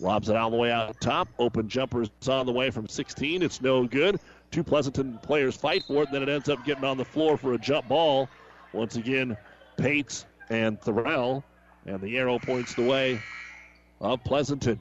Lobs 0.00 0.28
it 0.28 0.36
all 0.36 0.50
the 0.50 0.56
way 0.56 0.70
out 0.70 1.00
top. 1.00 1.28
Open 1.38 1.68
jumpers 1.68 2.10
on 2.28 2.44
the 2.46 2.52
way 2.52 2.70
from 2.70 2.86
16. 2.86 3.42
It's 3.42 3.62
no 3.62 3.86
good. 3.86 4.20
Two 4.50 4.62
Pleasanton 4.62 5.18
players 5.22 5.56
fight 5.56 5.84
for 5.86 6.02
it. 6.02 6.08
and 6.08 6.14
Then 6.14 6.22
it 6.22 6.28
ends 6.28 6.48
up 6.48 6.64
getting 6.64 6.84
on 6.84 6.96
the 6.98 7.04
floor 7.04 7.36
for 7.36 7.54
a 7.54 7.58
jump 7.58 7.88
ball. 7.88 8.28
Once 8.72 8.96
again, 8.96 9.36
Pates 9.76 10.26
and 10.52 10.80
Thorell. 10.80 11.42
And 11.86 12.00
the 12.00 12.16
arrow 12.16 12.38
points 12.38 12.74
the 12.74 12.82
way 12.82 13.20
of 14.00 14.22
Pleasanton. 14.22 14.78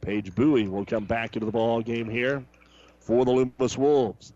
Paige 0.00 0.34
Bowie 0.34 0.68
will 0.68 0.86
come 0.86 1.04
back 1.04 1.36
into 1.36 1.46
the 1.46 1.52
ball 1.52 1.82
game 1.82 2.08
here 2.08 2.44
for 3.00 3.24
the 3.24 3.30
Loomis 3.30 3.76
Wolves. 3.76 4.32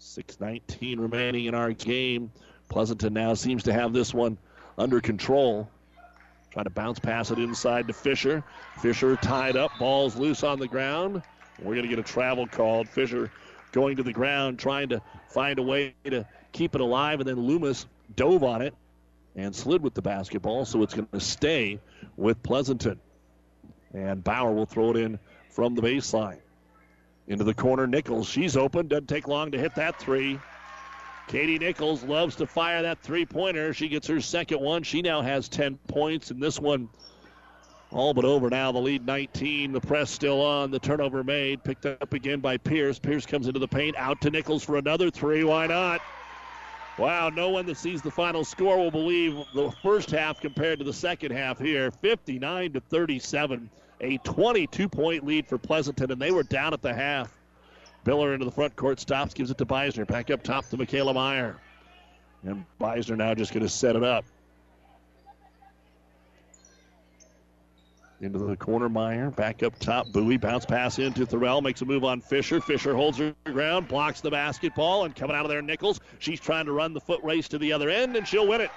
6.19 0.00 0.98
remaining 0.98 1.46
in 1.46 1.54
our 1.54 1.72
game. 1.72 2.30
Pleasanton 2.68 3.14
now 3.14 3.34
seems 3.34 3.62
to 3.64 3.72
have 3.72 3.92
this 3.92 4.12
one 4.12 4.38
under 4.76 5.00
control. 5.00 5.68
Trying 6.50 6.64
to 6.64 6.70
bounce 6.70 6.98
pass 6.98 7.30
it 7.30 7.38
inside 7.38 7.86
to 7.88 7.92
Fisher. 7.92 8.42
Fisher 8.80 9.16
tied 9.16 9.56
up, 9.56 9.70
balls 9.78 10.16
loose 10.16 10.42
on 10.42 10.58
the 10.58 10.68
ground. 10.68 11.22
We're 11.58 11.74
going 11.74 11.82
to 11.82 11.88
get 11.88 11.98
a 11.98 12.02
travel 12.02 12.46
called. 12.46 12.88
Fisher 12.88 13.30
going 13.72 13.96
to 13.96 14.02
the 14.02 14.12
ground, 14.12 14.58
trying 14.58 14.88
to 14.88 15.02
find 15.28 15.58
a 15.58 15.62
way 15.62 15.94
to 16.04 16.26
keep 16.58 16.74
it 16.74 16.80
alive, 16.80 17.20
and 17.20 17.28
then 17.28 17.38
Loomis 17.38 17.86
dove 18.16 18.42
on 18.42 18.62
it 18.62 18.74
and 19.36 19.54
slid 19.54 19.80
with 19.80 19.94
the 19.94 20.02
basketball, 20.02 20.64
so 20.64 20.82
it's 20.82 20.92
going 20.92 21.06
to 21.12 21.20
stay 21.20 21.78
with 22.16 22.42
Pleasanton. 22.42 22.98
And 23.94 24.24
Bauer 24.24 24.52
will 24.52 24.66
throw 24.66 24.90
it 24.90 24.96
in 24.96 25.20
from 25.50 25.76
the 25.76 25.82
baseline. 25.82 26.40
Into 27.28 27.44
the 27.44 27.54
corner, 27.54 27.86
Nichols. 27.86 28.28
She's 28.28 28.56
open. 28.56 28.88
Doesn't 28.88 29.06
take 29.06 29.28
long 29.28 29.52
to 29.52 29.58
hit 29.58 29.76
that 29.76 30.00
three. 30.00 30.40
Katie 31.28 31.58
Nichols 31.58 32.02
loves 32.02 32.36
to 32.36 32.46
fire 32.46 32.82
that 32.82 33.02
three 33.02 33.24
pointer. 33.24 33.72
She 33.72 33.88
gets 33.88 34.08
her 34.08 34.20
second 34.20 34.60
one. 34.60 34.82
She 34.82 35.02
now 35.02 35.20
has 35.20 35.48
10 35.48 35.78
points, 35.86 36.30
and 36.30 36.42
this 36.42 36.58
one 36.58 36.88
all 37.92 38.14
but 38.14 38.24
over 38.24 38.50
now. 38.50 38.72
The 38.72 38.78
lead 38.78 39.06
19. 39.06 39.72
The 39.72 39.80
press 39.80 40.10
still 40.10 40.40
on. 40.40 40.70
The 40.70 40.78
turnover 40.78 41.22
made. 41.22 41.62
Picked 41.62 41.86
up 41.86 42.14
again 42.14 42.40
by 42.40 42.56
Pierce. 42.56 42.98
Pierce 42.98 43.26
comes 43.26 43.46
into 43.46 43.60
the 43.60 43.68
paint. 43.68 43.94
Out 43.96 44.20
to 44.22 44.30
Nichols 44.30 44.64
for 44.64 44.76
another 44.76 45.10
three. 45.10 45.44
Why 45.44 45.66
not? 45.66 46.00
Wow, 46.98 47.28
no 47.28 47.50
one 47.50 47.64
that 47.66 47.76
sees 47.76 48.02
the 48.02 48.10
final 48.10 48.44
score 48.44 48.76
will 48.76 48.90
believe 48.90 49.36
the 49.54 49.70
first 49.82 50.10
half 50.10 50.40
compared 50.40 50.80
to 50.80 50.84
the 50.84 50.92
second 50.92 51.30
half 51.30 51.60
here. 51.60 51.92
59 51.92 52.72
to 52.72 52.80
37, 52.80 53.70
a 54.00 54.18
22 54.18 54.88
point 54.88 55.24
lead 55.24 55.46
for 55.46 55.58
Pleasanton, 55.58 56.10
and 56.10 56.20
they 56.20 56.32
were 56.32 56.42
down 56.42 56.72
at 56.74 56.82
the 56.82 56.92
half. 56.92 57.32
Biller 58.04 58.34
into 58.34 58.44
the 58.44 58.50
front 58.50 58.74
court 58.74 58.98
stops, 58.98 59.32
gives 59.32 59.50
it 59.50 59.58
to 59.58 59.66
Beisner. 59.66 60.06
Back 60.06 60.30
up 60.30 60.42
top 60.42 60.68
to 60.70 60.76
Michaela 60.76 61.14
Meyer. 61.14 61.60
And 62.42 62.64
Beisner 62.80 63.16
now 63.16 63.32
just 63.34 63.52
going 63.52 63.64
to 63.64 63.68
set 63.68 63.94
it 63.94 64.02
up. 64.02 64.24
Into 68.20 68.40
the 68.40 68.56
corner, 68.56 68.88
Meyer. 68.88 69.30
Back 69.30 69.62
up 69.62 69.78
top, 69.78 70.10
Bowie. 70.10 70.38
Bounce 70.38 70.66
pass 70.66 70.98
into 70.98 71.24
Thorell. 71.24 71.62
Makes 71.62 71.82
a 71.82 71.84
move 71.84 72.02
on 72.02 72.20
Fisher. 72.20 72.60
Fisher 72.60 72.94
holds 72.94 73.16
her 73.18 73.32
ground, 73.44 73.86
blocks 73.86 74.20
the 74.20 74.30
basketball, 74.30 75.04
and 75.04 75.14
coming 75.14 75.36
out 75.36 75.44
of 75.44 75.50
there, 75.50 75.62
Nichols. 75.62 76.00
She's 76.18 76.40
trying 76.40 76.66
to 76.66 76.72
run 76.72 76.92
the 76.92 77.00
foot 77.00 77.22
race 77.22 77.46
to 77.48 77.58
the 77.58 77.72
other 77.72 77.88
end, 77.88 78.16
and 78.16 78.26
she'll 78.26 78.48
win 78.48 78.60
it. 78.60 78.70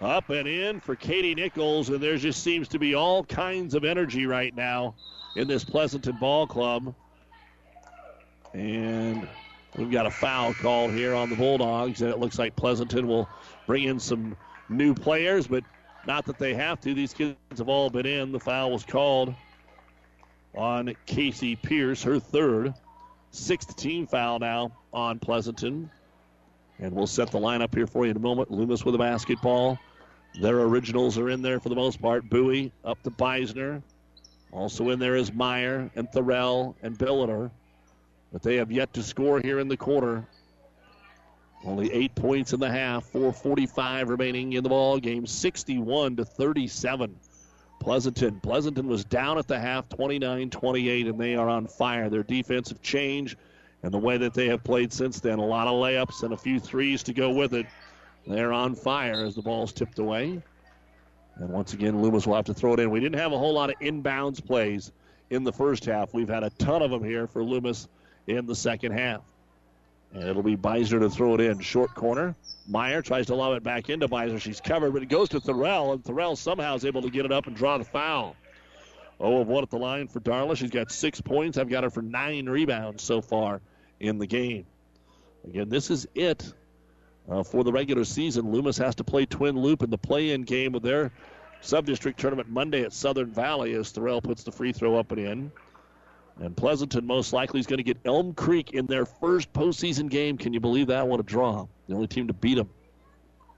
Up 0.00 0.28
and 0.30 0.48
in 0.48 0.80
for 0.80 0.96
Katie 0.96 1.36
Nichols, 1.36 1.90
and 1.90 2.00
there 2.00 2.16
just 2.16 2.42
seems 2.42 2.66
to 2.68 2.78
be 2.80 2.96
all 2.96 3.22
kinds 3.24 3.74
of 3.74 3.84
energy 3.84 4.26
right 4.26 4.54
now 4.54 4.96
in 5.36 5.46
this 5.46 5.62
Pleasanton 5.62 6.16
ball 6.16 6.48
club. 6.48 6.92
And 8.52 9.28
we've 9.76 9.92
got 9.92 10.06
a 10.06 10.10
foul 10.10 10.54
call 10.54 10.88
here 10.88 11.14
on 11.14 11.30
the 11.30 11.36
Bulldogs, 11.36 12.02
and 12.02 12.10
it 12.10 12.18
looks 12.18 12.38
like 12.38 12.56
Pleasanton 12.56 13.06
will 13.06 13.28
bring 13.68 13.84
in 13.84 14.00
some 14.00 14.36
new 14.68 14.92
players, 14.92 15.46
but 15.46 15.62
not 16.06 16.24
that 16.26 16.38
they 16.38 16.54
have 16.54 16.80
to. 16.82 16.94
These 16.94 17.14
kids 17.14 17.36
have 17.56 17.68
all 17.68 17.90
been 17.90 18.06
in. 18.06 18.32
The 18.32 18.40
foul 18.40 18.70
was 18.70 18.84
called 18.84 19.34
on 20.54 20.94
Casey 21.06 21.56
Pierce, 21.56 22.02
her 22.02 22.18
third. 22.18 22.74
Sixth 23.30 23.76
team 23.76 24.06
foul 24.06 24.38
now 24.38 24.72
on 24.92 25.18
Pleasanton. 25.18 25.90
And 26.78 26.92
we'll 26.92 27.06
set 27.06 27.30
the 27.30 27.38
lineup 27.38 27.74
here 27.74 27.86
for 27.86 28.04
you 28.04 28.12
in 28.12 28.16
a 28.16 28.20
moment. 28.20 28.50
Loomis 28.50 28.84
with 28.84 28.94
a 28.94 28.98
basketball. 28.98 29.78
Their 30.40 30.60
originals 30.60 31.18
are 31.18 31.30
in 31.30 31.42
there 31.42 31.60
for 31.60 31.68
the 31.68 31.74
most 31.74 32.00
part. 32.00 32.28
Bowie 32.28 32.72
up 32.84 33.02
to 33.02 33.10
Beisner. 33.10 33.82
Also 34.52 34.90
in 34.90 34.98
there 34.98 35.16
is 35.16 35.32
Meyer 35.32 35.90
and 35.96 36.10
Thorell 36.10 36.76
and 36.82 36.96
Billiter. 36.96 37.50
But 38.32 38.42
they 38.42 38.56
have 38.56 38.70
yet 38.70 38.92
to 38.94 39.02
score 39.02 39.40
here 39.40 39.58
in 39.58 39.68
the 39.68 39.76
quarter. 39.76 40.24
Only 41.64 41.92
eight 41.92 42.14
points 42.14 42.52
in 42.52 42.60
the 42.60 42.70
half, 42.70 43.10
4:45 43.12 44.08
remaining 44.08 44.52
in 44.52 44.62
the 44.62 44.68
ball 44.68 44.98
game, 44.98 45.26
61 45.26 46.16
to 46.16 46.24
37. 46.24 47.16
Pleasanton. 47.80 48.40
Pleasanton 48.40 48.86
was 48.86 49.04
down 49.04 49.38
at 49.38 49.46
the 49.46 49.58
half, 49.58 49.88
29-28, 49.88 51.08
and 51.08 51.18
they 51.18 51.34
are 51.34 51.48
on 51.48 51.66
fire. 51.66 52.08
Their 52.08 52.22
defensive 52.22 52.80
change 52.82 53.36
and 53.82 53.92
the 53.92 53.98
way 53.98 54.16
that 54.16 54.32
they 54.32 54.46
have 54.46 54.64
played 54.64 54.92
since 54.92 55.20
then, 55.20 55.38
a 55.38 55.44
lot 55.44 55.66
of 55.66 55.74
layups 55.74 56.22
and 56.22 56.32
a 56.32 56.36
few 56.36 56.58
threes 56.58 57.02
to 57.02 57.12
go 57.12 57.30
with 57.30 57.52
it. 57.52 57.66
They're 58.26 58.52
on 58.52 58.74
fire 58.74 59.22
as 59.24 59.34
the 59.34 59.42
ball's 59.42 59.74
tipped 59.74 59.98
away. 59.98 60.40
And 61.36 61.50
once 61.50 61.74
again, 61.74 62.00
Loomis 62.00 62.26
will 62.26 62.36
have 62.36 62.46
to 62.46 62.54
throw 62.54 62.72
it 62.72 62.80
in. 62.80 62.90
We 62.90 63.00
didn't 63.00 63.18
have 63.18 63.32
a 63.32 63.38
whole 63.38 63.52
lot 63.52 63.68
of 63.68 63.78
inbounds 63.80 64.42
plays 64.42 64.92
in 65.28 65.44
the 65.44 65.52
first 65.52 65.84
half. 65.84 66.14
We've 66.14 66.28
had 66.28 66.44
a 66.44 66.50
ton 66.50 66.80
of 66.80 66.90
them 66.90 67.04
here 67.04 67.26
for 67.26 67.44
Loomis 67.44 67.88
in 68.26 68.46
the 68.46 68.54
second 68.54 68.92
half. 68.92 69.20
And 70.14 70.22
it'll 70.22 70.42
be 70.42 70.56
Beisner 70.56 71.00
to 71.00 71.10
throw 71.10 71.34
it 71.34 71.40
in. 71.40 71.58
Short 71.58 71.94
corner. 71.94 72.34
Meyer 72.66 73.02
tries 73.02 73.26
to 73.26 73.34
lob 73.34 73.56
it 73.56 73.62
back 73.62 73.90
into 73.90 74.08
Beisner. 74.08 74.40
She's 74.40 74.60
covered, 74.60 74.92
but 74.92 75.02
it 75.02 75.08
goes 75.08 75.28
to 75.30 75.40
Thorell, 75.40 75.92
and 75.92 76.02
Thorell 76.02 76.36
somehow 76.36 76.76
is 76.76 76.84
able 76.84 77.02
to 77.02 77.10
get 77.10 77.24
it 77.24 77.32
up 77.32 77.46
and 77.46 77.54
draw 77.54 77.76
the 77.76 77.84
foul. 77.84 78.36
Oh, 79.20 79.40
of 79.40 79.48
1 79.48 79.62
at 79.64 79.70
the 79.70 79.78
line 79.78 80.08
for 80.08 80.20
Darla. 80.20 80.56
She's 80.56 80.70
got 80.70 80.90
six 80.90 81.20
points. 81.20 81.58
I've 81.58 81.68
got 81.68 81.84
her 81.84 81.90
for 81.90 82.02
nine 82.02 82.46
rebounds 82.46 83.02
so 83.02 83.20
far 83.20 83.60
in 84.00 84.18
the 84.18 84.26
game. 84.26 84.66
Again, 85.46 85.68
this 85.68 85.90
is 85.90 86.06
it 86.14 86.52
uh, 87.28 87.42
for 87.42 87.64
the 87.64 87.72
regular 87.72 88.04
season. 88.04 88.50
Loomis 88.50 88.78
has 88.78 88.94
to 88.96 89.04
play 89.04 89.26
Twin 89.26 89.56
Loup 89.56 89.82
in 89.82 89.90
the 89.90 89.98
play-in 89.98 90.42
game 90.42 90.74
of 90.74 90.82
their 90.82 91.12
sub-district 91.60 92.18
tournament 92.18 92.48
Monday 92.48 92.82
at 92.82 92.92
Southern 92.92 93.30
Valley 93.30 93.74
as 93.74 93.92
Thorell 93.92 94.22
puts 94.22 94.42
the 94.42 94.52
free 94.52 94.72
throw 94.72 94.96
up 94.96 95.12
and 95.12 95.20
in. 95.20 95.52
And 96.40 96.56
Pleasanton 96.56 97.06
most 97.06 97.32
likely 97.32 97.60
is 97.60 97.66
going 97.66 97.78
to 97.78 97.84
get 97.84 97.98
Elm 98.04 98.34
Creek 98.34 98.72
in 98.72 98.86
their 98.86 99.06
first 99.06 99.52
postseason 99.52 100.08
game. 100.08 100.36
Can 100.36 100.52
you 100.52 100.60
believe 100.60 100.88
that? 100.88 101.06
What 101.06 101.20
a 101.20 101.22
draw. 101.22 101.66
The 101.86 101.94
only 101.94 102.08
team 102.08 102.26
to 102.26 102.32
beat 102.32 102.56
them, 102.56 102.68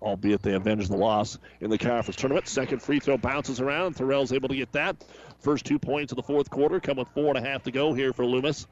albeit 0.03 0.43
they 0.43 0.53
avenged 0.53 0.91
the 0.91 0.97
loss 0.97 1.39
in 1.61 1.70
the 1.70 1.79
conference 1.79 2.16
tournament. 2.16 2.49
Second 2.49 2.83
free 2.83 3.01
throw 3.01 3.16
bounces 3.16 3.61
around. 3.61 3.95
Thorell's 3.95 4.33
able 4.33 4.49
to 4.51 4.57
get 4.57 4.72
that. 4.72 5.03
First 5.41 5.64
two 5.64 5.79
points 5.79 6.12
of 6.12 6.16
the 6.16 6.22
fourth 6.22 6.51
quarter 6.51 6.79
come 6.81 6.99
with 6.99 7.09
four 7.09 7.35
and 7.35 7.39
a 7.39 7.49
half 7.49 7.62
to 7.62 7.70
go 7.70 7.95
here 7.95 8.12
for 8.12 8.27
Loomis. 8.27 8.66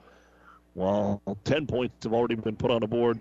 Well, 0.75 1.23
10 1.45 1.67
points 1.67 2.05
have 2.05 2.13
already 2.13 2.35
been 2.35 2.57
put 2.57 2.71
on 2.71 2.81
the 2.81 2.89
board 2.89 3.21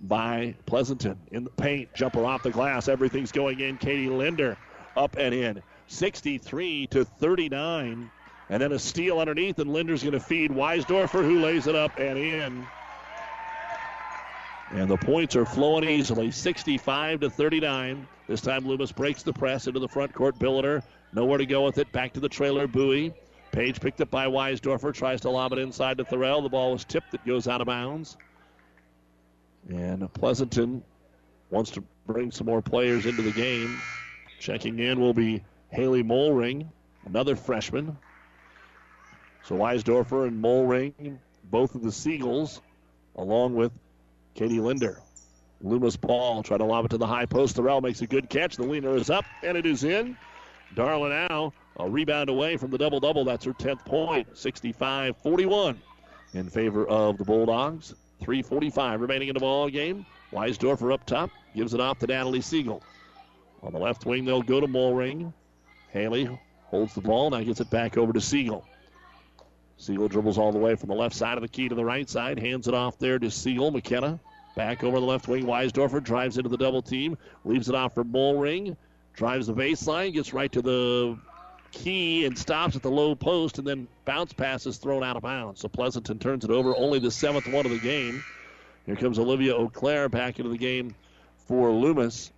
by 0.00 0.54
Pleasanton. 0.66 1.18
In 1.32 1.44
the 1.44 1.50
paint, 1.50 1.92
jumper 1.94 2.24
off 2.24 2.42
the 2.42 2.50
glass. 2.50 2.86
Everything's 2.86 3.32
going 3.32 3.58
in. 3.60 3.78
Katie 3.78 4.08
Linder 4.08 4.56
up 4.96 5.16
and 5.18 5.34
in. 5.34 5.62
63 5.86 6.88
to 6.88 7.04
39. 7.04 8.10
And 8.50 8.62
then 8.62 8.72
a 8.72 8.78
steal 8.78 9.18
underneath, 9.18 9.58
and 9.58 9.72
Linder's 9.72 10.02
going 10.02 10.12
to 10.12 10.20
feed 10.20 10.50
Weisdorfer, 10.50 11.22
who 11.22 11.40
lays 11.40 11.66
it 11.66 11.74
up 11.74 11.98
and 11.98 12.18
in. 12.18 12.66
And 14.70 14.90
the 14.90 14.96
points 14.96 15.36
are 15.36 15.46
flowing 15.46 15.84
easily, 15.84 16.30
65 16.30 17.20
to 17.20 17.30
39. 17.30 18.06
This 18.26 18.40
time 18.40 18.66
Loomis 18.66 18.92
breaks 18.92 19.22
the 19.22 19.32
press 19.32 19.66
into 19.66 19.80
the 19.80 19.88
front 19.88 20.12
court. 20.12 20.38
Billiter, 20.38 20.82
nowhere 21.12 21.38
to 21.38 21.46
go 21.46 21.64
with 21.64 21.78
it. 21.78 21.90
Back 21.92 22.12
to 22.14 22.20
the 22.20 22.28
trailer, 22.28 22.66
Bowie. 22.66 23.14
Paige 23.52 23.80
picked 23.80 24.00
up 24.00 24.10
by 24.10 24.26
Weisdorfer, 24.26 24.92
tries 24.92 25.22
to 25.22 25.30
lob 25.30 25.52
it 25.52 25.58
inside 25.58 25.98
to 25.98 26.04
Thorell. 26.04 26.42
The 26.42 26.50
ball 26.50 26.72
was 26.72 26.84
tipped, 26.84 27.14
it 27.14 27.24
goes 27.26 27.48
out 27.48 27.60
of 27.62 27.66
bounds. 27.66 28.16
And 29.68 30.12
Pleasanton 30.12 30.82
wants 31.50 31.70
to 31.72 31.84
bring 32.06 32.30
some 32.30 32.46
more 32.46 32.62
players 32.62 33.06
into 33.06 33.22
the 33.22 33.32
game. 33.32 33.80
Checking 34.38 34.78
in 34.78 35.00
will 35.00 35.14
be 35.14 35.42
Haley 35.70 36.02
Molring, 36.02 36.68
another 37.06 37.36
freshman. 37.36 37.96
So 39.44 39.56
Weisdorfer 39.56 40.28
and 40.28 40.42
Molring, 40.42 41.18
both 41.44 41.74
of 41.74 41.82
the 41.82 41.92
Seagulls, 41.92 42.60
along 43.16 43.54
with 43.54 43.72
Katie 44.34 44.60
Linder. 44.60 45.00
Loomis 45.60 45.96
ball, 45.96 46.42
try 46.42 46.56
to 46.56 46.64
lob 46.64 46.84
it 46.84 46.88
to 46.88 46.98
the 46.98 47.06
high 47.06 47.26
post. 47.26 47.56
Thorell 47.56 47.82
makes 47.82 48.00
a 48.02 48.06
good 48.06 48.28
catch. 48.30 48.56
The 48.56 48.62
leaner 48.62 48.94
is 48.94 49.10
up, 49.10 49.24
and 49.42 49.56
it 49.56 49.66
is 49.66 49.84
in. 49.84 50.16
Darla 50.76 51.28
now 51.28 51.52
a 51.78 51.88
rebound 51.88 52.28
away 52.28 52.56
from 52.56 52.70
the 52.70 52.78
double 52.78 53.00
double. 53.00 53.24
That's 53.24 53.44
her 53.44 53.54
10th 53.54 53.84
point. 53.84 54.36
65 54.36 55.16
41 55.16 55.80
in 56.34 56.48
favor 56.48 56.86
of 56.86 57.18
the 57.18 57.24
Bulldogs. 57.24 57.94
3.45 58.22 59.00
remaining 59.00 59.28
in 59.28 59.34
the 59.34 59.40
ball 59.40 59.68
game. 59.68 60.04
Weisdorfer 60.32 60.92
up 60.92 61.06
top, 61.06 61.30
gives 61.54 61.72
it 61.72 61.80
off 61.80 61.98
to 62.00 62.06
Natalie 62.06 62.40
Siegel. 62.40 62.82
On 63.62 63.72
the 63.72 63.78
left 63.78 64.06
wing, 64.06 64.24
they'll 64.24 64.42
go 64.42 64.60
to 64.60 64.66
Molring. 64.66 65.32
Haley 65.90 66.28
holds 66.64 66.94
the 66.94 67.00
ball, 67.00 67.30
now 67.30 67.40
gets 67.40 67.60
it 67.60 67.70
back 67.70 67.96
over 67.96 68.12
to 68.12 68.20
Siegel. 68.20 68.66
Siegel 69.78 70.08
dribbles 70.08 70.38
all 70.38 70.52
the 70.52 70.58
way 70.58 70.74
from 70.74 70.88
the 70.88 70.94
left 70.94 71.14
side 71.14 71.38
of 71.38 71.42
the 71.42 71.48
key 71.48 71.68
to 71.68 71.74
the 71.74 71.84
right 71.84 72.08
side, 72.10 72.38
hands 72.38 72.66
it 72.66 72.74
off 72.74 72.98
there 72.98 73.18
to 73.18 73.30
Siegel. 73.30 73.70
McKenna 73.70 74.18
back 74.56 74.82
over 74.82 74.98
the 74.98 75.06
left 75.06 75.28
wing. 75.28 75.44
Weisdorfer 75.44 76.02
drives 76.02 76.36
into 76.36 76.50
the 76.50 76.56
double 76.56 76.82
team, 76.82 77.16
leaves 77.44 77.68
it 77.68 77.76
off 77.76 77.94
for 77.94 78.04
Molring, 78.04 78.76
drives 79.14 79.46
the 79.46 79.54
baseline, 79.54 80.12
gets 80.12 80.34
right 80.34 80.50
to 80.50 80.60
the 80.60 81.16
key 81.70 82.24
and 82.24 82.36
stops 82.36 82.74
at 82.74 82.82
the 82.82 82.90
low 82.90 83.14
post, 83.14 83.58
and 83.58 83.66
then 83.66 83.86
bounce 84.04 84.32
pass 84.32 84.66
is 84.66 84.78
thrown 84.78 85.04
out 85.04 85.16
of 85.16 85.22
bounds. 85.22 85.60
So 85.60 85.68
Pleasanton 85.68 86.18
turns 86.18 86.44
it 86.44 86.50
over, 86.50 86.76
only 86.76 86.98
the 86.98 87.10
seventh 87.10 87.46
one 87.46 87.64
of 87.64 87.70
the 87.70 87.78
game. 87.78 88.24
Here 88.84 88.96
comes 88.96 89.18
Olivia 89.18 89.54
O'Clair 89.54 90.08
back 90.08 90.38
into 90.38 90.50
the 90.50 90.58
game 90.58 90.94
for 91.46 91.70
Loomis. 91.70 92.32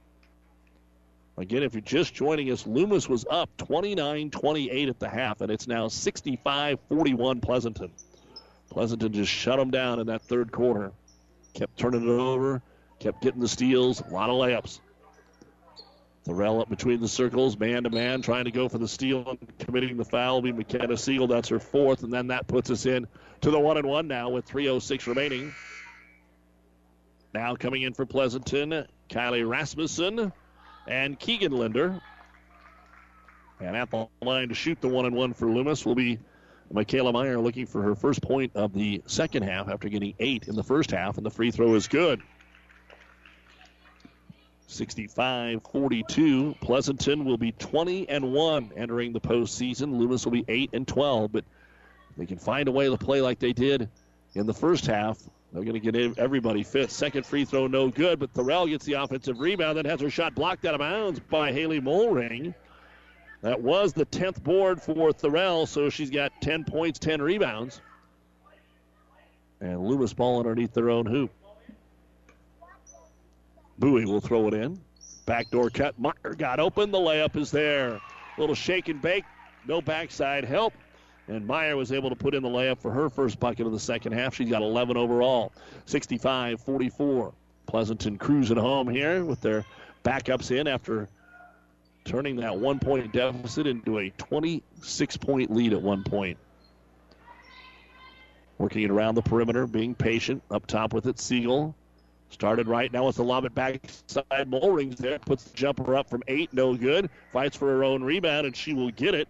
Again, 1.37 1.63
if 1.63 1.75
you're 1.75 1.81
just 1.81 2.15
joining 2.15 2.51
us, 2.51 2.67
Loomis 2.67 3.09
was 3.09 3.25
up 3.31 3.49
29 3.57 4.31
28 4.31 4.89
at 4.89 4.99
the 4.99 5.09
half, 5.09 5.41
and 5.41 5.51
it's 5.51 5.67
now 5.67 5.89
65 5.89 6.79
41 6.89 7.41
Pleasanton. 7.41 7.91
Pleasanton 8.71 9.13
just 9.13 9.31
shut 9.31 9.59
them 9.59 9.71
down 9.71 10.01
in 10.01 10.07
that 10.09 10.23
third 10.23 10.53
quarter. 10.53 10.93
Kept 11.55 11.79
turning 11.79 12.03
it 12.03 12.09
over, 12.09 12.63
kept 12.99 13.23
getting 13.23 13.41
the 13.41 13.49
steals, 13.49 14.01
a 14.01 14.13
lot 14.13 14.31
of 14.31 14.37
layups. 14.37 14.81
Thorell 16.27 16.61
up 16.61 16.69
between 16.69 17.01
the 17.01 17.09
circles, 17.09 17.59
man 17.59 17.85
to 17.85 17.91
man, 17.91 18.21
trying 18.21 18.45
to 18.45 18.51
go 18.51 18.69
for 18.69 18.79
the 18.79 18.87
steal 18.87 19.27
and 19.27 19.39
committing 19.59 19.97
the 19.97 20.05
foul. 20.05 20.43
Be 20.43 20.53
McKenna 20.53 20.97
Siegel. 20.97 21.27
That's 21.27 21.49
her 21.49 21.59
fourth, 21.59 22.03
and 22.03 22.13
then 22.13 22.27
that 22.29 22.47
puts 22.47 22.71
us 22.71 22.85
in 22.85 23.07
to 23.41 23.51
the 23.51 23.59
one 23.59 23.79
and 23.79 23.87
one 23.87 24.07
now 24.07 24.29
with 24.29 24.47
3:06 24.47 25.07
remaining. 25.07 25.55
Now 27.33 27.57
coming 27.57 27.83
in 27.83 27.95
for 27.95 28.05
Pleasanton, 28.05 28.87
Kylie 29.09 29.49
Rasmussen 29.49 30.33
and 30.87 31.19
Keegan 31.19 31.53
Linder. 31.53 32.01
And 33.61 33.77
at 33.77 33.91
the 33.91 34.09
line 34.23 34.49
to 34.49 34.55
shoot 34.55 34.81
the 34.81 34.89
one 34.89 35.05
and 35.05 35.15
one 35.15 35.35
for 35.35 35.47
Loomis 35.47 35.85
will 35.85 35.95
be 35.95 36.19
Michaela 36.73 37.13
Meyer 37.13 37.39
looking 37.39 37.67
for 37.67 37.83
her 37.83 37.95
first 37.95 38.23
point 38.23 38.53
of 38.55 38.73
the 38.73 39.03
second 39.07 39.43
half 39.43 39.69
after 39.69 39.89
getting 39.89 40.15
eight 40.19 40.49
in 40.49 40.55
the 40.55 40.63
first 40.63 40.91
half, 40.93 41.17
and 41.17 41.27
the 41.27 41.31
free 41.31 41.51
throw 41.51 41.75
is 41.75 41.89
good. 41.89 42.23
65 44.69 45.63
42. 45.63 46.55
Pleasanton 46.61 47.25
will 47.25 47.37
be 47.37 47.53
20 47.53 48.09
and 48.09 48.33
1 48.33 48.73
entering 48.77 49.13
the 49.13 49.21
postseason. 49.21 49.99
Loomis 49.99 50.25
will 50.25 50.33
be 50.33 50.45
8 50.47 50.71
and 50.73 50.87
12, 50.87 51.33
but 51.33 51.45
they 52.17 52.27
can 52.27 52.39
find 52.39 52.69
a 52.69 52.73
way 52.73 52.89
to 52.89 52.97
play 52.97 53.21
like 53.21 53.41
they 53.41 53.53
did 53.53 53.89
in 54.35 54.47
the 54.47 54.55
first 54.55 54.87
half. 54.87 55.19
They're 55.53 55.65
going 55.65 55.81
to 55.81 55.91
get 55.91 56.19
everybody 56.19 56.63
fifth. 56.63 56.93
Second 56.93 57.27
free 57.27 57.45
throw, 57.45 57.67
no 57.67 57.89
good, 57.89 58.21
but 58.21 58.33
Thorell 58.33 58.69
gets 58.69 58.85
the 58.85 58.93
offensive 58.95 59.41
rebound, 59.41 59.79
then 59.79 59.85
has 59.85 60.01
her 60.01 60.11
shot 60.11 60.35
blocked 60.35 60.65
out 60.65 60.75
of 60.75 60.79
bounds 60.81 61.19
by 61.19 61.53
Haley 61.53 61.81
Molring. 61.81 62.55
That 63.43 63.61
was 63.61 63.93
the 63.93 64.07
10th 64.07 64.43
board 64.43 64.81
for 64.81 65.13
Thorell, 65.13 65.67
so 65.67 65.91
she's 65.91 66.11
got 66.11 66.31
10 66.41 66.65
points, 66.65 66.99
10 66.99 67.21
rebounds. 67.21 67.81
And 69.61 69.81
Loomis 69.85 70.13
ball 70.13 70.39
underneath 70.39 70.73
their 70.73 70.91
own 70.91 71.07
hoop. 71.07 71.33
Bowie 73.79 74.05
will 74.05 74.21
throw 74.21 74.47
it 74.49 74.55
in. 74.55 74.81
Backdoor 75.27 75.71
cut. 75.71 75.99
Meyer 75.99 76.35
got 76.37 76.61
open. 76.61 76.91
The 76.91 76.99
layup 76.99 77.37
is 77.37 77.51
there. 77.51 78.01
Little 78.39 78.55
shake 78.55 78.89
and 78.89 79.01
bake. 79.01 79.25
No 79.67 79.81
backside 79.81 80.45
help. 80.45 80.75
And 81.29 81.47
Meyer 81.47 81.77
was 81.77 81.93
able 81.93 82.11
to 82.11 82.17
put 82.17 82.35
in 82.35 82.43
the 82.43 82.49
layup 82.49 82.79
for 82.79 82.91
her 82.91 83.09
first 83.09 83.39
bucket 83.39 83.67
of 83.67 83.73
the 83.73 83.79
second 83.79 84.13
half. 84.13 84.35
She's 84.35 84.51
got 84.51 84.63
11 84.63 84.97
overall. 84.97 85.53
65 85.87 86.61
44. 86.61 87.33
Pleasanton 87.67 88.19
cruising 88.19 88.57
home 88.57 88.89
here 88.89 89.25
with 89.25 89.41
their 89.41 89.65
backups 90.05 90.51
in 90.51 90.67
after 90.67 91.09
turning 92.05 92.37
that 92.37 92.57
one 92.57 92.79
point 92.79 93.13
deficit 93.13 93.67
into 93.67 93.99
a 93.99 94.11
26 94.11 95.17
point 95.19 95.51
lead 95.51 95.73
at 95.73 95.81
one 95.81 96.03
point. 96.03 96.39
Working 98.59 98.83
it 98.83 98.91
around 98.91 99.15
the 99.15 99.23
perimeter, 99.23 99.67
being 99.67 99.95
patient. 99.95 100.43
Up 100.51 100.67
top 100.67 100.93
with 100.93 101.07
it, 101.07 101.19
Siegel. 101.19 101.75
Started 102.29 102.69
right 102.69 102.93
now. 102.93 103.09
It's 103.09 103.17
the 103.17 103.25
lob 103.25 103.45
it 103.45 103.55
backside. 103.55 104.51
Molring's 104.51 104.99
there. 104.99 105.19
Puts 105.19 105.45
the 105.45 105.57
jumper 105.57 105.97
up 105.97 106.11
from 106.11 106.23
eight. 106.29 106.53
No 106.53 106.77
good. 106.77 107.09
Fights 107.33 107.57
for 107.57 107.69
her 107.69 107.83
own 107.85 108.05
rebound, 108.05 108.47
and 108.47 108.55
she 108.55 108.75
will 108.75 108.91
get 108.91 109.15
it. 109.15 109.29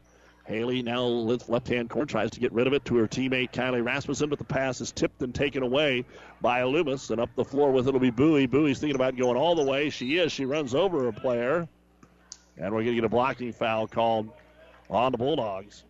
Haley 0.51 0.83
now 0.83 1.05
left 1.05 1.69
hand 1.69 1.89
corner 1.89 2.07
tries 2.07 2.33
to 2.33 2.41
get 2.41 2.53
rid 2.53 2.67
of 2.67 2.73
it 2.73 2.85
to 2.87 2.97
her 2.97 3.07
teammate 3.07 3.53
Kylie 3.53 3.85
Rasmussen, 3.85 4.31
but 4.31 4.41
the 4.41 4.45
pass 4.45 4.81
is 4.81 4.91
tipped 4.91 5.23
and 5.23 5.33
taken 5.33 5.63
away 5.63 6.05
by 6.41 6.65
Loomis. 6.65 7.11
And 7.11 7.21
up 7.21 7.31
the 7.37 7.45
floor 7.45 7.71
with 7.71 7.87
it 7.87 7.93
will 7.93 8.01
be 8.01 8.11
Bowie. 8.11 8.47
Bowie's 8.47 8.81
thinking 8.81 8.97
about 8.97 9.17
going 9.17 9.37
all 9.37 9.55
the 9.55 9.63
way. 9.63 9.91
She 9.91 10.19
is. 10.19 10.33
She 10.33 10.45
runs 10.47 10.75
over 10.75 11.07
a 11.07 11.13
player. 11.13 11.69
And 12.59 12.75
we're 12.75 12.83
going 12.83 12.87
to 12.87 12.95
get 12.97 13.05
a 13.05 13.09
blocking 13.09 13.53
foul 13.53 13.87
called 13.87 14.29
on 14.91 15.13
the 15.13 15.19
Bulldogs. 15.19 15.85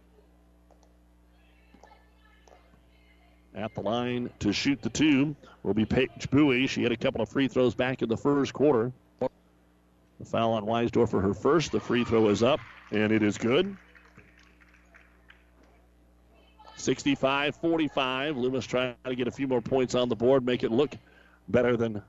At 3.54 3.74
the 3.74 3.80
line 3.80 4.28
to 4.40 4.52
shoot 4.52 4.82
the 4.82 4.90
two 4.90 5.34
will 5.62 5.72
be 5.72 5.86
Paige 5.86 6.30
Bowie. 6.30 6.66
She 6.66 6.82
had 6.82 6.92
a 6.92 6.98
couple 6.98 7.22
of 7.22 7.30
free 7.30 7.48
throws 7.48 7.74
back 7.74 8.02
in 8.02 8.10
the 8.10 8.16
first 8.18 8.52
quarter. 8.52 8.92
The 9.20 10.26
foul 10.26 10.52
on 10.52 10.66
Weisdorfer, 10.66 11.22
her 11.22 11.32
first. 11.32 11.72
The 11.72 11.80
free 11.80 12.04
throw 12.04 12.28
is 12.28 12.42
up, 12.42 12.60
and 12.90 13.10
it 13.10 13.22
is 13.22 13.38
good. 13.38 13.74
65 16.80 17.56
45. 17.56 18.36
Loomis 18.36 18.66
trying 18.66 18.94
to 19.04 19.14
get 19.14 19.28
a 19.28 19.30
few 19.30 19.46
more 19.46 19.60
points 19.60 19.94
on 19.94 20.08
the 20.08 20.16
board, 20.16 20.44
make 20.44 20.64
it 20.64 20.70
look 20.70 20.92
better 21.48 21.76
than 21.76 22.02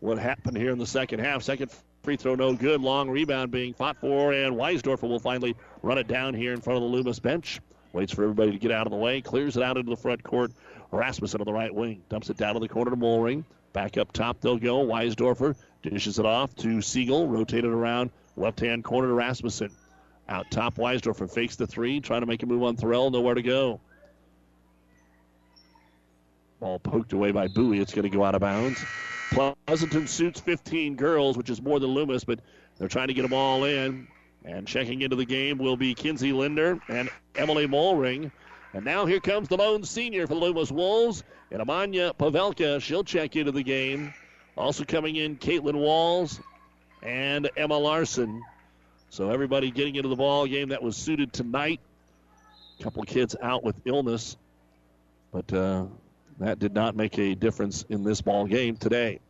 what 0.00 0.18
happened 0.18 0.56
here 0.56 0.70
in 0.70 0.78
the 0.78 0.86
second 0.86 1.20
half. 1.20 1.42
Second 1.42 1.70
free 2.02 2.16
throw, 2.16 2.34
no 2.34 2.54
good. 2.54 2.80
Long 2.80 3.08
rebound 3.08 3.50
being 3.50 3.74
fought 3.74 3.96
for, 3.98 4.32
and 4.32 4.56
Weisdorfer 4.56 5.08
will 5.08 5.20
finally 5.20 5.54
run 5.82 5.98
it 5.98 6.08
down 6.08 6.34
here 6.34 6.52
in 6.52 6.60
front 6.60 6.76
of 6.78 6.82
the 6.82 6.88
Loomis 6.88 7.20
bench. 7.20 7.60
Waits 7.92 8.12
for 8.12 8.22
everybody 8.22 8.52
to 8.52 8.58
get 8.58 8.70
out 8.70 8.86
of 8.86 8.90
the 8.90 8.96
way, 8.96 9.20
clears 9.20 9.56
it 9.56 9.62
out 9.62 9.76
into 9.76 9.90
the 9.90 9.96
front 9.96 10.22
court. 10.22 10.50
Rasmussen 10.90 11.40
on 11.40 11.46
the 11.46 11.52
right 11.52 11.74
wing 11.74 12.02
dumps 12.08 12.28
it 12.30 12.36
down 12.36 12.54
to 12.54 12.60
the 12.60 12.68
corner 12.68 12.90
to 12.90 12.96
Molring. 12.96 13.44
Back 13.72 13.96
up 13.96 14.12
top 14.12 14.40
they'll 14.40 14.58
go. 14.58 14.84
Weisdorfer 14.84 15.56
dishes 15.82 16.18
it 16.18 16.26
off 16.26 16.54
to 16.56 16.82
Siegel, 16.82 17.28
rotated 17.28 17.70
around 17.70 18.10
left 18.36 18.60
hand 18.60 18.84
corner 18.84 19.08
to 19.08 19.14
Rasmussen. 19.14 19.70
Out 20.28 20.50
top, 20.50 20.76
Weisdorfer 20.76 21.30
fakes 21.30 21.56
the 21.56 21.66
three, 21.66 22.00
trying 22.00 22.20
to 22.20 22.26
make 22.26 22.42
a 22.42 22.46
move 22.46 22.62
on 22.62 22.76
Thorell, 22.76 23.10
nowhere 23.10 23.34
to 23.34 23.42
go. 23.42 23.80
Ball 26.60 26.78
poked 26.78 27.12
away 27.12 27.32
by 27.32 27.48
Bowie. 27.48 27.80
It's 27.80 27.92
going 27.92 28.08
to 28.08 28.16
go 28.16 28.22
out 28.24 28.34
of 28.34 28.40
bounds. 28.40 28.84
Pleasanton 29.32 30.06
suits 30.06 30.40
15 30.40 30.94
girls, 30.94 31.36
which 31.36 31.50
is 31.50 31.60
more 31.60 31.80
than 31.80 31.90
Loomis, 31.90 32.22
but 32.22 32.38
they're 32.78 32.88
trying 32.88 33.08
to 33.08 33.14
get 33.14 33.22
them 33.22 33.32
all 33.32 33.64
in. 33.64 34.06
And 34.44 34.66
checking 34.66 35.02
into 35.02 35.16
the 35.16 35.24
game 35.24 35.58
will 35.58 35.76
be 35.76 35.94
Kinsey 35.94 36.32
Linder 36.32 36.80
and 36.88 37.08
Emily 37.34 37.66
Molring. 37.66 38.30
And 38.74 38.84
now 38.84 39.06
here 39.06 39.20
comes 39.20 39.48
the 39.48 39.56
lone 39.56 39.84
senior 39.84 40.26
for 40.26 40.34
the 40.34 40.40
Loomis 40.40 40.70
Wolves, 40.70 41.24
and 41.50 41.60
Amanya 41.60 42.14
Pavelka. 42.16 42.80
She'll 42.80 43.04
check 43.04 43.36
into 43.36 43.52
the 43.52 43.62
game. 43.62 44.14
Also 44.56 44.84
coming 44.84 45.16
in, 45.16 45.36
Caitlin 45.36 45.74
Walls 45.74 46.40
and 47.02 47.50
Emma 47.56 47.76
Larson. 47.76 48.42
So 49.12 49.28
everybody 49.28 49.70
getting 49.70 49.96
into 49.96 50.08
the 50.08 50.16
ball 50.16 50.46
game 50.46 50.70
that 50.70 50.82
was 50.82 50.96
suited 50.96 51.34
tonight. 51.34 51.80
A 52.80 52.82
couple 52.82 53.02
kids 53.02 53.36
out 53.42 53.62
with 53.62 53.78
illness, 53.84 54.38
but 55.30 55.52
uh, 55.52 55.84
that 56.38 56.58
did 56.58 56.72
not 56.72 56.96
make 56.96 57.18
a 57.18 57.34
difference 57.34 57.84
in 57.90 58.04
this 58.04 58.22
ball 58.22 58.46
game 58.46 58.78
today. 58.78 59.20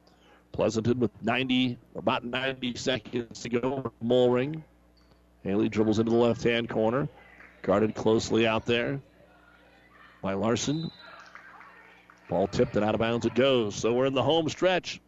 Pleasanton 0.52 1.00
with 1.00 1.10
90, 1.20 1.78
about 1.96 2.22
90 2.22 2.76
seconds 2.76 3.42
to 3.42 3.48
go. 3.48 3.92
Molring. 4.00 4.62
Haley 5.42 5.68
dribbles 5.68 5.98
into 5.98 6.12
the 6.12 6.16
left 6.16 6.44
hand 6.44 6.68
corner. 6.68 7.08
Guarded 7.62 7.96
closely 7.96 8.46
out 8.46 8.64
there 8.64 9.00
by 10.22 10.34
Larson. 10.34 10.92
Ball 12.28 12.46
tipped 12.46 12.76
and 12.76 12.84
out 12.84 12.94
of 12.94 13.00
bounds 13.00 13.26
it 13.26 13.34
goes. 13.34 13.74
So 13.74 13.92
we're 13.94 14.06
in 14.06 14.14
the 14.14 14.22
home 14.22 14.48
stretch 14.48 15.00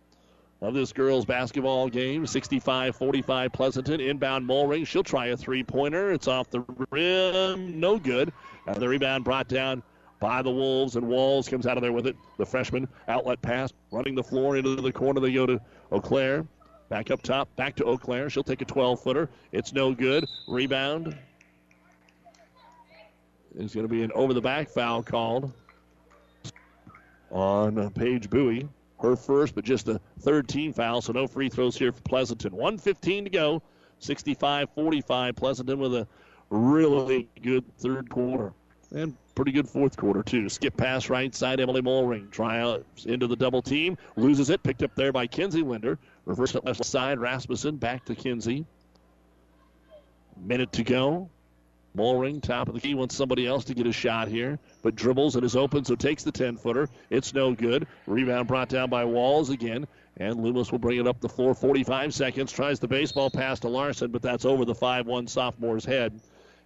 of 0.64 0.72
this 0.72 0.92
girls' 0.92 1.24
basketball 1.26 1.88
game. 1.88 2.26
65 2.26 2.96
45 2.96 3.52
Pleasanton. 3.52 4.00
Inbound 4.00 4.48
Molring. 4.48 4.86
She'll 4.86 5.02
try 5.02 5.26
a 5.26 5.36
three 5.36 5.62
pointer. 5.62 6.12
It's 6.12 6.26
off 6.26 6.48
the 6.50 6.64
rim. 6.90 7.78
No 7.78 7.98
good. 7.98 8.32
And 8.66 8.76
the 8.76 8.88
rebound 8.88 9.24
brought 9.24 9.46
down 9.46 9.82
by 10.20 10.40
the 10.40 10.50
Wolves, 10.50 10.96
and 10.96 11.06
Walls 11.06 11.48
comes 11.48 11.66
out 11.66 11.76
of 11.76 11.82
there 11.82 11.92
with 11.92 12.06
it. 12.06 12.16
The 12.38 12.46
freshman 12.46 12.88
outlet 13.08 13.42
pass 13.42 13.72
running 13.92 14.14
the 14.14 14.22
floor 14.22 14.56
into 14.56 14.74
the 14.74 14.92
corner. 14.92 15.20
They 15.20 15.32
go 15.32 15.44
to 15.44 15.60
Eau 15.92 16.00
Claire. 16.00 16.46
Back 16.88 17.10
up 17.10 17.20
top, 17.22 17.54
back 17.56 17.76
to 17.76 17.84
Eau 17.84 17.98
Claire. 17.98 18.30
She'll 18.30 18.42
take 18.42 18.62
a 18.62 18.64
12 18.64 19.00
footer. 19.02 19.28
It's 19.52 19.72
no 19.72 19.94
good. 19.94 20.26
Rebound. 20.48 21.16
Is 23.56 23.74
going 23.74 23.86
to 23.86 23.92
be 23.92 24.02
an 24.02 24.12
over 24.14 24.32
the 24.32 24.40
back 24.40 24.68
foul 24.68 25.02
called 25.02 25.52
on 27.30 27.90
Paige 27.90 28.30
Bowie. 28.30 28.68
Her 29.04 29.16
first, 29.16 29.54
but 29.54 29.64
just 29.64 29.86
a 29.88 30.00
third 30.20 30.48
team 30.48 30.72
foul, 30.72 31.02
so 31.02 31.12
no 31.12 31.26
free 31.26 31.50
throws 31.50 31.76
here 31.76 31.92
for 31.92 32.00
Pleasanton. 32.00 32.52
115 32.52 33.24
to 33.24 33.30
go. 33.30 33.62
65 33.98 34.70
45. 34.74 35.36
Pleasanton 35.36 35.78
with 35.78 35.94
a 35.94 36.08
really 36.48 37.28
good 37.42 37.64
third 37.76 38.08
quarter. 38.08 38.54
And 38.92 39.14
pretty 39.34 39.52
good 39.52 39.68
fourth 39.68 39.98
quarter, 39.98 40.22
too. 40.22 40.48
Skip 40.48 40.74
pass 40.78 41.10
right 41.10 41.34
side, 41.34 41.60
Emily 41.60 41.82
Molring. 41.82 42.30
Try 42.30 42.60
out 42.60 42.86
into 43.04 43.26
the 43.26 43.36
double 43.36 43.60
team. 43.60 43.98
Loses 44.16 44.48
it. 44.48 44.62
Picked 44.62 44.82
up 44.82 44.94
there 44.94 45.12
by 45.12 45.26
Kinsey 45.26 45.60
Linder. 45.60 45.98
Reverse 46.24 46.54
it 46.54 46.64
left 46.64 46.82
side. 46.82 47.18
Rasmussen 47.18 47.76
back 47.76 48.06
to 48.06 48.14
Kinsey. 48.14 48.64
Minute 50.42 50.72
to 50.72 50.82
go. 50.82 51.28
Molring, 51.96 52.42
top 52.42 52.68
of 52.68 52.74
the 52.74 52.80
key, 52.80 52.94
wants 52.94 53.14
somebody 53.14 53.46
else 53.46 53.64
to 53.66 53.74
get 53.74 53.86
a 53.86 53.92
shot 53.92 54.26
here, 54.26 54.58
but 54.82 54.96
dribbles 54.96 55.36
and 55.36 55.44
is 55.44 55.54
open, 55.54 55.84
so 55.84 55.94
takes 55.94 56.24
the 56.24 56.32
10 56.32 56.56
footer. 56.56 56.88
It's 57.08 57.32
no 57.32 57.54
good. 57.54 57.86
Rebound 58.06 58.48
brought 58.48 58.68
down 58.68 58.90
by 58.90 59.04
Walls 59.04 59.50
again, 59.50 59.86
and 60.16 60.42
Loomis 60.42 60.72
will 60.72 60.80
bring 60.80 60.98
it 60.98 61.06
up 61.06 61.20
the 61.20 61.28
floor. 61.28 61.54
45 61.54 62.12
seconds. 62.12 62.50
Tries 62.52 62.80
the 62.80 62.88
baseball 62.88 63.30
pass 63.30 63.60
to 63.60 63.68
Larson, 63.68 64.10
but 64.10 64.22
that's 64.22 64.44
over 64.44 64.64
the 64.64 64.74
5 64.74 65.06
1 65.06 65.26
sophomore's 65.26 65.84
head. 65.84 66.20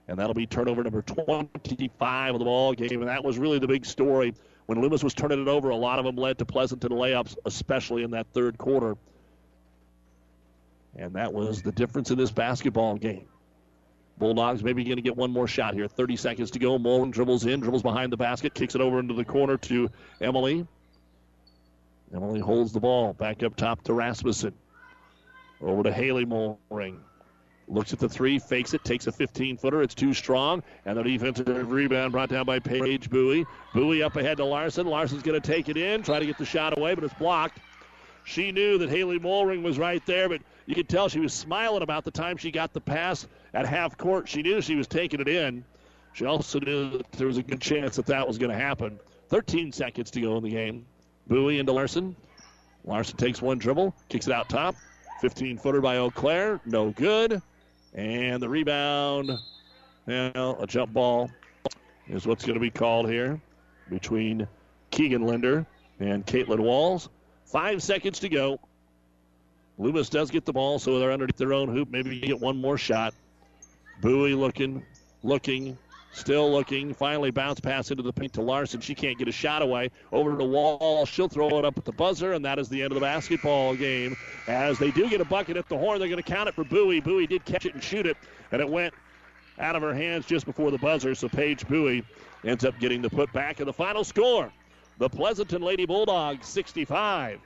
And 0.06 0.18
that'll 0.18 0.34
be 0.34 0.46
turnover 0.46 0.82
number 0.82 1.02
25 1.02 2.34
of 2.34 2.38
the 2.38 2.44
ball 2.46 2.72
game. 2.72 3.00
And 3.00 3.08
that 3.08 3.22
was 3.22 3.38
really 3.38 3.58
the 3.58 3.66
big 3.66 3.84
story. 3.84 4.34
When 4.64 4.80
Loomis 4.80 5.04
was 5.04 5.12
turning 5.12 5.42
it 5.42 5.48
over, 5.48 5.68
a 5.68 5.76
lot 5.76 5.98
of 5.98 6.06
them 6.06 6.16
led 6.16 6.38
to 6.38 6.46
Pleasanton 6.46 6.90
layups, 6.90 7.36
especially 7.44 8.02
in 8.02 8.12
that 8.12 8.26
third 8.32 8.56
quarter. 8.56 8.96
And 10.96 11.14
that 11.14 11.34
was 11.34 11.60
the 11.60 11.72
difference 11.72 12.10
in 12.10 12.16
this 12.16 12.30
basketball 12.30 12.96
game. 12.96 13.26
Bulldogs 14.18 14.62
maybe 14.62 14.84
going 14.84 14.96
to 14.96 15.02
get 15.02 15.16
one 15.16 15.30
more 15.30 15.46
shot 15.46 15.74
here. 15.74 15.88
30 15.88 16.16
seconds 16.16 16.50
to 16.52 16.58
go. 16.58 16.78
Mullen 16.78 17.10
dribbles 17.10 17.46
in, 17.46 17.60
dribbles 17.60 17.82
behind 17.82 18.12
the 18.12 18.16
basket, 18.16 18.54
kicks 18.54 18.74
it 18.74 18.80
over 18.80 18.98
into 18.98 19.14
the 19.14 19.24
corner 19.24 19.56
to 19.56 19.90
Emily. 20.20 20.66
Emily 22.14 22.40
holds 22.40 22.72
the 22.72 22.80
ball 22.80 23.12
back 23.12 23.42
up 23.42 23.54
top 23.56 23.82
to 23.84 23.92
Rasmussen. 23.92 24.54
Over 25.60 25.82
to 25.84 25.92
Haley 25.92 26.24
Molring. 26.24 26.98
Looks 27.70 27.92
at 27.92 27.98
the 27.98 28.08
three, 28.08 28.38
fakes 28.38 28.72
it, 28.72 28.82
takes 28.82 29.06
a 29.06 29.12
15 29.12 29.58
footer. 29.58 29.82
It's 29.82 29.94
too 29.94 30.14
strong. 30.14 30.62
And 30.86 30.96
the 30.96 31.02
defensive 31.02 31.70
rebound 31.70 32.12
brought 32.12 32.30
down 32.30 32.46
by 32.46 32.60
Paige 32.60 33.10
Bowie. 33.10 33.44
Bowie 33.74 34.02
up 34.02 34.16
ahead 34.16 34.38
to 34.38 34.44
Larson. 34.44 34.86
Larson's 34.86 35.22
going 35.22 35.38
to 35.38 35.46
take 35.46 35.68
it 35.68 35.76
in, 35.76 36.02
try 36.02 36.18
to 36.18 36.24
get 36.24 36.38
the 36.38 36.46
shot 36.46 36.78
away, 36.78 36.94
but 36.94 37.04
it's 37.04 37.14
blocked. 37.14 37.58
She 38.24 38.52
knew 38.52 38.78
that 38.78 38.88
Haley 38.88 39.18
Molring 39.18 39.62
was 39.62 39.78
right 39.78 40.04
there, 40.06 40.28
but 40.28 40.40
you 40.66 40.74
could 40.74 40.88
tell 40.88 41.08
she 41.08 41.20
was 41.20 41.32
smiling 41.32 41.82
about 41.82 42.04
the 42.04 42.10
time 42.10 42.36
she 42.36 42.50
got 42.50 42.72
the 42.72 42.80
pass 42.80 43.26
at 43.54 43.66
half 43.66 43.96
court. 43.96 44.28
She 44.28 44.42
knew 44.42 44.60
she 44.60 44.76
was 44.76 44.86
taking 44.86 45.20
it 45.20 45.28
in. 45.28 45.64
She 46.12 46.24
also 46.24 46.58
knew 46.60 47.00
there 47.12 47.26
was 47.26 47.38
a 47.38 47.42
good 47.42 47.60
chance 47.60 47.96
that 47.96 48.06
that 48.06 48.26
was 48.26 48.38
going 48.38 48.50
to 48.50 48.56
happen. 48.56 48.98
13 49.28 49.72
seconds 49.72 50.10
to 50.12 50.20
go 50.20 50.36
in 50.36 50.42
the 50.42 50.50
game. 50.50 50.86
Bowie 51.26 51.58
into 51.58 51.72
Larson. 51.72 52.16
Larson 52.84 53.16
takes 53.16 53.42
one 53.42 53.58
dribble, 53.58 53.94
kicks 54.08 54.26
it 54.26 54.32
out 54.32 54.48
top. 54.48 54.74
15 55.20 55.58
footer 55.58 55.80
by 55.80 55.98
Eau 55.98 56.10
Claire. 56.10 56.60
No 56.64 56.90
good. 56.90 57.42
And 57.94 58.42
the 58.42 58.48
rebound, 58.48 59.30
know, 60.06 60.56
a 60.60 60.66
jump 60.66 60.92
ball 60.92 61.30
is 62.08 62.26
what's 62.26 62.44
going 62.44 62.54
to 62.54 62.60
be 62.60 62.70
called 62.70 63.08
here 63.08 63.40
between 63.90 64.46
Keegan 64.90 65.26
Linder 65.26 65.66
and 66.00 66.24
Caitlin 66.26 66.60
Walls. 66.60 67.08
Five 67.44 67.82
seconds 67.82 68.20
to 68.20 68.28
go. 68.28 68.60
Loomis 69.78 70.08
does 70.08 70.30
get 70.30 70.44
the 70.44 70.52
ball, 70.52 70.78
so 70.78 70.98
they're 70.98 71.12
underneath 71.12 71.36
their 71.36 71.52
own 71.52 71.68
hoop. 71.68 71.90
Maybe 71.90 72.18
get 72.20 72.40
one 72.40 72.56
more 72.56 72.78
shot. 72.78 73.14
Bowie 74.00 74.34
looking, 74.34 74.84
looking, 75.22 75.76
still 76.12 76.50
looking. 76.50 76.94
Finally, 76.94 77.30
bounce 77.30 77.60
pass 77.60 77.90
into 77.90 78.02
the 78.02 78.12
paint 78.12 78.34
to 78.34 78.42
Larson. 78.42 78.80
She 78.80 78.94
can't 78.94 79.18
get 79.18 79.28
a 79.28 79.32
shot 79.32 79.62
away. 79.62 79.90
Over 80.12 80.32
to 80.32 80.36
the 80.36 80.44
wall. 80.44 81.06
She'll 81.06 81.28
throw 81.28 81.58
it 81.58 81.64
up 81.64 81.78
at 81.78 81.84
the 81.84 81.92
buzzer, 81.92 82.32
and 82.32 82.44
that 82.44 82.58
is 82.58 82.68
the 82.68 82.82
end 82.82 82.92
of 82.92 82.94
the 82.94 83.00
basketball 83.00 83.74
game. 83.74 84.16
As 84.46 84.78
they 84.78 84.90
do 84.90 85.08
get 85.08 85.20
a 85.20 85.24
bucket 85.24 85.56
at 85.56 85.68
the 85.68 85.76
horn, 85.76 85.98
they're 85.98 86.08
going 86.08 86.22
to 86.22 86.30
count 86.30 86.48
it 86.48 86.54
for 86.54 86.64
Bowie. 86.64 87.00
Bowie 87.00 87.26
did 87.26 87.44
catch 87.44 87.66
it 87.66 87.74
and 87.74 87.82
shoot 87.82 88.06
it, 88.06 88.16
and 88.52 88.60
it 88.60 88.68
went 88.68 88.94
out 89.58 89.74
of 89.74 89.82
her 89.82 89.94
hands 89.94 90.26
just 90.26 90.46
before 90.46 90.70
the 90.70 90.78
buzzer. 90.78 91.14
So 91.14 91.28
Paige 91.28 91.66
Bowie 91.66 92.04
ends 92.44 92.64
up 92.64 92.78
getting 92.78 93.02
the 93.02 93.10
put 93.10 93.32
back. 93.32 93.60
And 93.60 93.68
the 93.68 93.72
final 93.72 94.04
score 94.04 94.52
the 94.98 95.08
Pleasanton 95.08 95.62
Lady 95.62 95.86
Bulldogs 95.86 96.46
65, 96.48 97.40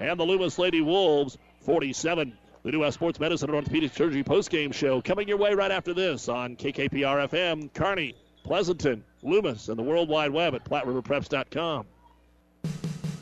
and 0.00 0.18
the 0.18 0.24
Loomis 0.24 0.58
Lady 0.58 0.80
Wolves 0.80 1.38
47. 1.60 2.36
The 2.62 2.72
New 2.72 2.80
West 2.80 2.94
Sports 2.94 3.18
Medicine 3.18 3.48
and 3.48 3.56
Orthopedic 3.56 3.94
Surgery 3.94 4.22
postgame 4.22 4.74
show 4.74 5.00
coming 5.00 5.26
your 5.26 5.38
way 5.38 5.54
right 5.54 5.70
after 5.70 5.94
this 5.94 6.28
on 6.28 6.56
KKPR 6.56 7.26
FM, 7.30 7.72
Kearney, 7.72 8.14
Pleasanton, 8.44 9.02
Loomis, 9.22 9.70
and 9.70 9.78
the 9.78 9.82
World 9.82 10.10
Wide 10.10 10.30
Web 10.30 10.54
at 10.54 10.64
PlatteRiverPreps.com. 10.64 11.86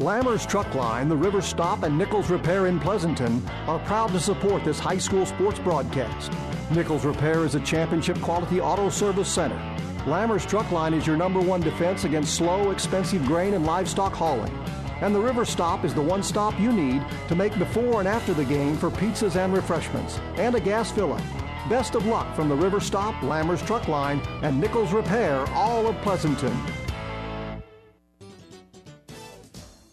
Lammers 0.01 0.49
Truck 0.49 0.75
Line, 0.75 1.09
the 1.09 1.17
River 1.17 1.41
Stop, 1.41 1.85
and 1.85 1.97
Nichols 1.97 2.31
Repair 2.31 2.67
in 2.67 2.81
Pleasanton 2.81 3.45
are 3.69 3.79
proud 3.81 4.11
to 4.11 4.19
support 4.19 4.65
this 4.65 4.81
high 4.81 4.99
school 4.99 5.25
sports 5.25 5.61
broadcast. 5.61 6.33
Nichols 6.73 7.05
Repair 7.05 7.45
is 7.45 7.55
a 7.55 7.61
championship 7.61 8.21
quality 8.21 8.61
auto 8.61 8.89
service 8.89 9.33
center. 9.33 9.59
Lammers 10.05 10.49
Truck 10.49 10.71
Line 10.73 10.95
is 10.95 11.07
your 11.07 11.17
number 11.17 11.41
one 11.41 11.61
defense 11.61 12.03
against 12.03 12.35
slow, 12.35 12.73
expensive 12.73 13.25
grain 13.25 13.55
and 13.55 13.65
livestock 13.65 14.15
hauling. 14.15 14.53
And 15.01 15.15
the 15.15 15.21
River 15.21 15.45
Stop 15.45 15.85
is 15.85 15.95
the 15.95 16.03
one 16.03 16.23
stop 16.23 16.59
you 16.59 16.73
need 16.73 17.05
to 17.29 17.35
make 17.35 17.57
before 17.59 18.01
and 18.01 18.09
after 18.09 18.35
the 18.35 18.45
game 18.45 18.77
for 18.77 18.91
pizzas 18.91 19.37
and 19.37 19.53
refreshments 19.53 20.19
and 20.37 20.55
a 20.55 20.61
gas 20.61 20.91
fill 20.91 21.13
up. 21.13 21.23
Best 21.69 21.95
of 21.95 22.07
luck 22.07 22.35
from 22.35 22.49
the 22.49 22.55
River 22.55 22.81
Stop, 22.81 23.15
Lammers 23.17 23.65
Truck 23.67 23.89
Line, 23.89 24.21
and 24.43 24.59
Nichols 24.59 24.93
Repair, 24.93 25.45
all 25.51 25.87
of 25.87 25.97
Pleasanton. 26.03 26.57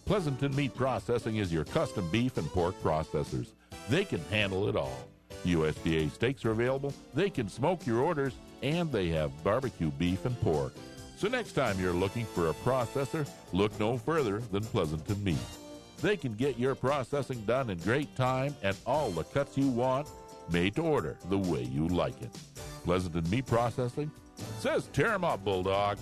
Pleasanton 0.06 0.56
Meat 0.56 0.74
Processing 0.76 1.38
is 1.38 1.52
your 1.52 1.66
custom 1.66 2.08
beef 2.12 2.38
and 2.38 2.48
pork 2.50 2.76
processors. 2.82 3.48
They 3.90 4.06
can 4.06 4.22
handle 4.30 4.70
it 4.70 4.76
all. 4.76 5.08
USDA 5.44 6.12
steaks 6.12 6.46
are 6.46 6.52
available, 6.52 6.94
they 7.14 7.30
can 7.30 7.50
smoke 7.50 7.86
your 7.86 8.00
orders, 8.00 8.34
and 8.64 8.92
they 8.92 9.10
have 9.10 9.44
barbecue 9.44 9.92
beef 9.92 10.26
and 10.26 10.40
pork. 10.42 10.74
So 11.18 11.30
next 11.30 11.54
time 11.54 11.80
you're 11.80 11.94
looking 11.94 12.26
for 12.26 12.50
a 12.50 12.54
processor, 12.54 13.28
look 13.54 13.78
no 13.80 13.98
further 13.98 14.40
than 14.52 14.64
Pleasanton 14.64 15.24
Meat. 15.24 15.38
They 16.02 16.18
can 16.18 16.34
get 16.34 16.60
your 16.60 16.76
processing 16.76 17.42
done 17.46 17.70
in 17.70 17.78
great 17.80 18.14
time 18.18 18.54
and 18.64 18.76
all 18.86 19.12
the 19.12 19.24
cuts 19.24 19.58
you 19.58 19.70
want, 19.70 20.08
made 20.52 20.76
to 20.76 20.82
order 20.82 21.16
the 21.30 21.38
way 21.38 21.64
you 21.64 21.88
like 21.88 22.22
it. 22.22 22.30
Pleasanton 22.84 23.28
Meat 23.30 23.46
Processing 23.46 24.12
says 24.60 24.90
tear 24.92 25.14
'em 25.14 25.24
up, 25.24 25.44
Bulldogs. 25.44 26.02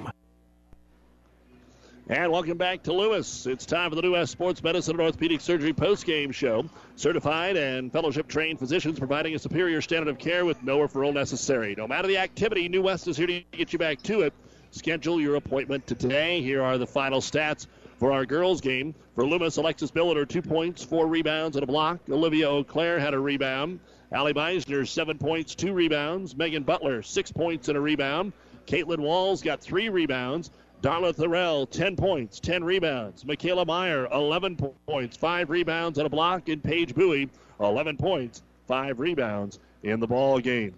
And 2.11 2.29
welcome 2.29 2.57
back 2.57 2.83
to 2.83 2.93
Loomis. 2.93 3.45
It's 3.45 3.65
time 3.65 3.89
for 3.89 3.95
the 3.95 4.01
New 4.01 4.11
West 4.11 4.33
Sports 4.33 4.61
Medicine 4.61 4.95
and 4.95 5.01
Orthopedic 5.01 5.39
Surgery 5.39 5.71
post-game 5.71 6.33
show. 6.33 6.65
Certified 6.97 7.55
and 7.55 7.89
fellowship 7.89 8.27
trained 8.27 8.59
physicians 8.59 8.99
providing 8.99 9.33
a 9.33 9.39
superior 9.39 9.79
standard 9.79 10.09
of 10.09 10.17
care 10.17 10.43
with 10.43 10.61
no 10.61 10.79
referral 10.79 11.13
necessary. 11.13 11.73
No 11.77 11.87
matter 11.87 12.09
the 12.09 12.17
activity, 12.17 12.67
New 12.67 12.81
West 12.81 13.07
is 13.07 13.15
here 13.15 13.27
to 13.27 13.39
get 13.53 13.71
you 13.71 13.79
back 13.79 14.01
to 14.01 14.23
it. 14.23 14.33
Schedule 14.71 15.21
your 15.21 15.35
appointment 15.35 15.87
to 15.87 15.95
today. 15.95 16.41
Here 16.41 16.61
are 16.61 16.77
the 16.77 16.85
final 16.85 17.21
stats 17.21 17.67
for 17.97 18.11
our 18.11 18.25
girls' 18.25 18.59
game. 18.59 18.93
For 19.15 19.25
Loomis, 19.25 19.55
Alexis 19.55 19.89
Billiter, 19.89 20.27
two 20.27 20.41
points, 20.41 20.83
four 20.83 21.07
rebounds, 21.07 21.55
and 21.55 21.63
a 21.63 21.67
block. 21.67 22.01
Olivia 22.09 22.49
O'Clair 22.49 22.99
had 22.99 23.13
a 23.13 23.19
rebound. 23.19 23.79
Allie 24.11 24.33
Meisner, 24.33 24.85
seven 24.85 25.17
points, 25.17 25.55
two 25.55 25.71
rebounds. 25.71 26.35
Megan 26.35 26.63
Butler, 26.63 27.03
six 27.03 27.31
points 27.31 27.69
and 27.69 27.77
a 27.77 27.81
rebound. 27.81 28.33
Caitlin 28.67 28.99
Walls 28.99 29.41
got 29.41 29.61
three 29.61 29.89
rebounds. 29.89 30.51
Darla 30.81 31.13
Thorell, 31.13 31.69
10 31.69 31.95
points, 31.95 32.39
10 32.39 32.63
rebounds. 32.63 33.23
Michaela 33.23 33.65
Meyer, 33.65 34.07
11 34.11 34.57
points, 34.87 35.15
5 35.15 35.51
rebounds 35.51 35.99
and 35.99 36.07
a 36.07 36.09
block. 36.09 36.49
And 36.49 36.63
Paige 36.63 36.95
Bowie, 36.95 37.29
11 37.59 37.97
points, 37.97 38.41
5 38.67 38.99
rebounds 38.99 39.59
in 39.83 39.99
the 39.99 40.07
ball 40.07 40.39
game. 40.39 40.73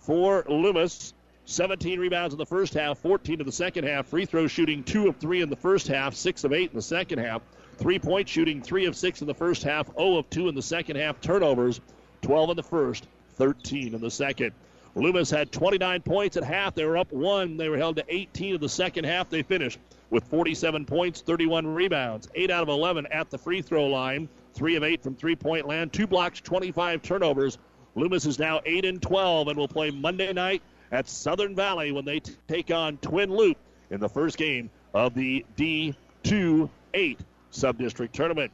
For 0.00 0.44
Loomis, 0.48 1.14
17 1.44 2.00
rebounds 2.00 2.34
in 2.34 2.38
the 2.38 2.46
first 2.46 2.74
half, 2.74 2.98
14 2.98 3.38
in 3.38 3.46
the 3.46 3.52
second 3.52 3.84
half. 3.84 4.06
Free 4.06 4.24
throw 4.24 4.48
shooting 4.48 4.82
2 4.82 5.08
of 5.08 5.16
3 5.16 5.42
in 5.42 5.50
the 5.50 5.56
first 5.56 5.86
half, 5.86 6.16
6 6.16 6.42
of 6.42 6.52
8 6.52 6.70
in 6.70 6.76
the 6.76 6.82
second 6.82 7.20
half. 7.20 7.42
Three 7.76 8.00
point 8.00 8.28
shooting 8.28 8.60
3 8.60 8.86
of 8.86 8.96
6 8.96 9.20
in 9.20 9.26
the 9.28 9.34
first 9.34 9.62
half, 9.62 9.86
0 9.96 10.16
of 10.16 10.28
2 10.30 10.48
in 10.48 10.54
the 10.56 10.62
second 10.62 10.96
half. 10.96 11.20
Turnovers 11.20 11.80
12 12.22 12.50
in 12.50 12.56
the 12.56 12.62
first, 12.62 13.06
13 13.36 13.94
in 13.94 14.00
the 14.00 14.10
second. 14.10 14.52
Loomis 14.94 15.30
had 15.30 15.52
29 15.52 16.02
points 16.02 16.36
at 16.36 16.44
half. 16.44 16.74
They 16.74 16.84
were 16.84 16.98
up 16.98 17.12
one. 17.12 17.56
They 17.56 17.68
were 17.68 17.76
held 17.76 17.96
to 17.96 18.04
18 18.08 18.56
in 18.56 18.60
the 18.60 18.68
second 18.68 19.04
half. 19.04 19.30
They 19.30 19.42
finished 19.42 19.78
with 20.10 20.24
47 20.24 20.84
points, 20.84 21.20
31 21.20 21.66
rebounds, 21.66 22.28
8 22.34 22.50
out 22.50 22.62
of 22.62 22.68
11 22.68 23.06
at 23.06 23.30
the 23.30 23.38
free 23.38 23.62
throw 23.62 23.86
line, 23.86 24.28
3 24.54 24.76
of 24.76 24.82
8 24.82 25.02
from 25.02 25.14
three 25.14 25.36
point 25.36 25.66
land, 25.66 25.92
2 25.92 26.06
blocks, 26.06 26.40
25 26.40 27.02
turnovers. 27.02 27.58
Loomis 27.94 28.26
is 28.26 28.38
now 28.38 28.60
8 28.64 28.84
and 28.84 29.00
12 29.00 29.48
and 29.48 29.58
will 29.58 29.68
play 29.68 29.90
Monday 29.90 30.32
night 30.32 30.62
at 30.90 31.08
Southern 31.08 31.54
Valley 31.54 31.92
when 31.92 32.04
they 32.04 32.20
t- 32.20 32.34
take 32.48 32.70
on 32.70 32.96
Twin 32.98 33.30
Loup 33.30 33.56
in 33.90 34.00
the 34.00 34.08
first 34.08 34.36
game 34.36 34.70
of 34.92 35.14
the 35.14 35.44
D2 35.56 36.68
8 36.94 37.20
sub-district 37.50 38.14
tournament. 38.14 38.50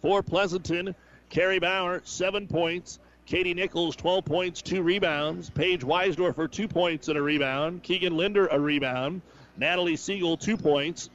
For 0.00 0.22
Pleasanton, 0.22 0.94
Carrie 1.30 1.58
Bauer, 1.58 2.02
7 2.04 2.46
points, 2.46 2.98
Katie 3.26 3.54
Nichols, 3.54 3.96
12 3.96 4.24
points, 4.24 4.62
two 4.62 4.82
rebounds. 4.82 5.48
Paige 5.50 5.82
Weisdorfer, 5.82 6.50
two 6.50 6.68
points 6.68 7.08
and 7.08 7.16
a 7.16 7.22
rebound. 7.22 7.82
Keegan 7.82 8.16
Linder, 8.16 8.46
a 8.46 8.58
rebound. 8.58 9.22
Natalie 9.56 9.96
Siegel, 9.96 10.36
two 10.36 10.56
points. 10.56 11.08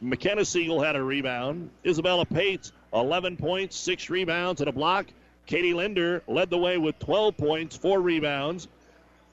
McKenna 0.00 0.44
Siegel 0.44 0.80
had 0.80 0.94
a 0.94 1.02
rebound. 1.02 1.70
Isabella 1.84 2.26
Pates, 2.26 2.72
11 2.92 3.36
points, 3.36 3.76
six 3.76 4.10
rebounds, 4.10 4.60
and 4.60 4.68
a 4.68 4.72
block. 4.72 5.06
Katie 5.46 5.74
Linder 5.74 6.22
led 6.28 6.50
the 6.50 6.58
way 6.58 6.76
with 6.76 6.98
12 6.98 7.36
points, 7.36 7.76
four 7.76 8.00
rebounds. 8.00 8.68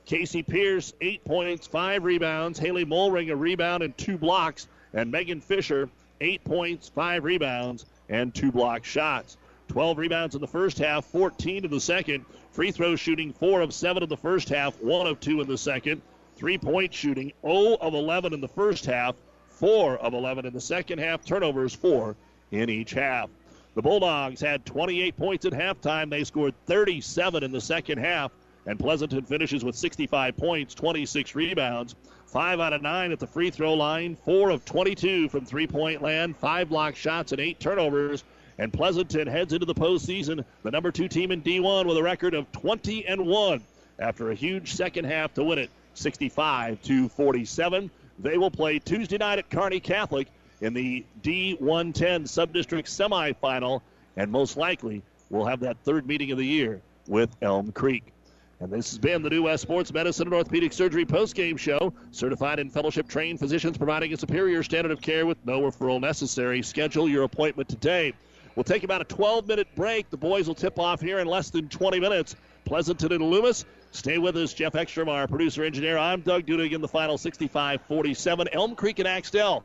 Casey 0.06 0.44
Pierce, 0.44 0.94
eight 1.02 1.26
points, 1.26 1.68
five 1.68 2.04
rebounds. 2.04 2.58
Haley 2.60 2.86
Molring, 2.86 3.32
a 3.32 3.36
rebound 3.36 3.84
and 3.84 3.98
two 3.98 4.18
blocks. 4.18 4.68
And 4.94 5.12
Megan 5.12 5.42
Fisher, 5.42 5.90
eight 6.22 6.44
points, 6.44 6.90
five 6.90 7.24
rebounds, 7.24 7.86
and 8.08 8.34
two 8.34 8.52
block 8.52 8.86
shots. 8.86 9.36
12 9.68 9.98
rebounds 9.98 10.36
in 10.36 10.42
the 10.42 10.48
first 10.48 10.78
half, 10.78 11.06
14 11.06 11.66
in 11.66 11.72
the 11.72 11.80
second. 11.80 12.26
Free 12.52 12.72
throw 12.72 12.96
shooting 12.96 13.34
4 13.34 13.62
of 13.62 13.74
7 13.74 14.04
in 14.04 14.10
the 14.10 14.18
first 14.18 14.50
half, 14.50 14.82
1 14.82 15.08
of 15.08 15.20
2 15.20 15.42
in 15.42 15.48
the 15.48 15.58
second. 15.58 16.02
Three 16.36 16.58
point 16.58 16.94
shooting 16.94 17.32
0 17.42 17.78
of 17.82 17.94
11 17.94 18.34
in 18.34 18.42
the 18.42 18.48
first 18.48 18.86
half, 18.86 19.16
4 19.50 19.98
of 19.98 20.14
11 20.14 20.46
in 20.46 20.54
the 20.54 20.62
second 20.62 21.00
half. 21.00 21.24
Turnovers 21.24 21.74
4 21.74 22.16
in 22.52 22.70
each 22.70 22.92
half. 22.92 23.30
The 23.76 23.82
Bulldogs 23.82 24.40
had 24.40 24.66
28 24.66 25.18
points 25.18 25.46
at 25.46 25.54
halftime. 25.54 26.10
They 26.10 26.24
scored 26.24 26.54
37 26.66 27.44
in 27.44 27.52
the 27.52 27.62
second 27.62 27.98
half. 27.98 28.32
And 28.66 28.80
Pleasanton 28.80 29.24
finishes 29.24 29.64
with 29.64 29.76
65 29.76 30.36
points, 30.38 30.74
26 30.74 31.36
rebounds, 31.36 31.96
5 32.26 32.60
out 32.60 32.74
of 32.74 32.82
9 32.82 33.12
at 33.12 33.20
the 33.20 33.28
free 33.28 33.52
throw 33.52 33.76
line, 33.76 34.18
4 34.26 34.50
of 34.50 34.66
22 34.66 35.30
from 35.30 35.46
three 35.46 35.68
point 35.68 36.02
land, 36.02 36.36
5 36.38 36.70
block 36.70 36.96
shots, 36.96 37.32
and 37.32 37.40
8 37.40 37.60
turnovers. 37.60 38.24
And 38.58 38.72
Pleasanton 38.72 39.28
heads 39.28 39.54
into 39.54 39.66
the 39.66 39.76
postseason, 39.76 40.46
the 40.64 40.72
number 40.72 40.92
two 40.92 41.08
team 41.08 41.32
in 41.32 41.42
D1 41.42 41.86
with 41.86 41.98
a 41.98 42.04
record 42.04 42.34
of 42.34 42.52
20 42.54 43.06
and 43.06 43.26
1 43.26 43.62
after 44.00 44.32
a 44.32 44.36
huge 44.36 44.74
second 44.74 45.06
half 45.06 45.34
to 45.34 45.44
win 45.44 45.60
it 45.60 45.70
65 45.94 46.82
to 46.84 47.10
47. 47.10 47.90
They 48.20 48.38
will 48.38 48.52
play 48.52 48.80
Tuesday 48.80 49.18
night 49.18 49.40
at 49.40 49.50
Kearney 49.50 49.80
Catholic 49.80 50.28
in 50.62 50.74
the 50.74 51.06
D110 51.22 52.24
subdistrict 52.24 52.88
semifinal, 52.88 53.82
and 54.16 54.32
most 54.32 54.56
likely 54.56 55.02
we'll 55.30 55.46
have 55.46 55.60
that 55.62 55.78
third 55.84 56.08
meeting 56.08 56.32
of 56.32 56.38
the 56.38 56.46
year 56.46 56.82
with 57.08 57.36
Elm 57.42 57.72
Creek. 57.72 58.14
And 58.62 58.72
this 58.72 58.90
has 58.92 58.98
been 58.98 59.22
the 59.22 59.30
New 59.30 59.44
West 59.44 59.64
Sports 59.64 59.92
Medicine 59.92 60.28
and 60.28 60.34
Orthopedic 60.34 60.72
Surgery 60.72 61.06
postgame 61.06 61.60
show. 61.60 61.94
Certified 62.12 62.60
and 62.60 62.72
fellowship 62.72 63.08
trained 63.10 63.38
physicians 63.38 63.78
providing 63.78 64.14
a 64.14 64.18
superior 64.18 64.64
standard 64.64 64.92
of 64.92 65.02
care 65.02 65.26
with 65.26 65.38
no 65.46 65.60
referral 65.60 66.00
necessary. 66.00 66.62
Schedule 66.62 67.10
your 67.10 67.24
appointment 67.24 67.68
today. 67.68 68.14
We'll 68.56 68.64
take 68.64 68.84
about 68.84 69.02
a 69.02 69.06
12 69.06 69.48
minute 69.48 69.68
break. 69.76 70.10
The 70.10 70.18
boys 70.18 70.48
will 70.48 70.56
tip 70.56 70.80
off 70.80 71.02
here 71.02 71.20
in 71.20 71.28
less 71.28 71.50
than 71.50 71.68
20 71.70 72.00
minutes. 72.00 72.36
Pleasanton 72.64 73.12
and 73.12 73.24
Loomis. 73.24 73.66
Stay 73.92 74.18
with 74.18 74.36
us, 74.38 74.54
Jeff 74.54 74.76
Ekstrom, 74.76 75.10
our 75.10 75.28
producer 75.28 75.64
engineer. 75.64 75.98
I'm 75.98 76.22
Doug 76.22 76.46
Dudig 76.46 76.74
in 76.74 76.82
the 76.82 76.88
final 76.88 77.18
65 77.18 77.82
47. 77.82 78.48
Elm 78.52 78.76
Creek 78.76 79.00
and 79.00 79.08
Axtell 79.08 79.64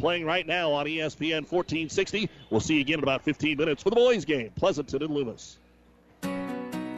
playing 0.00 0.24
right 0.24 0.46
now 0.46 0.72
on 0.72 0.86
ESPN 0.86 1.46
1460. 1.50 2.28
We'll 2.50 2.60
see 2.60 2.74
you 2.74 2.80
again 2.80 2.98
in 2.98 3.04
about 3.04 3.22
15 3.22 3.56
minutes 3.56 3.82
for 3.82 3.90
the 3.90 3.96
boys' 3.96 4.24
game. 4.24 4.50
Pleasanton 4.56 5.02
and 5.02 5.14
Loomis. 5.14 5.58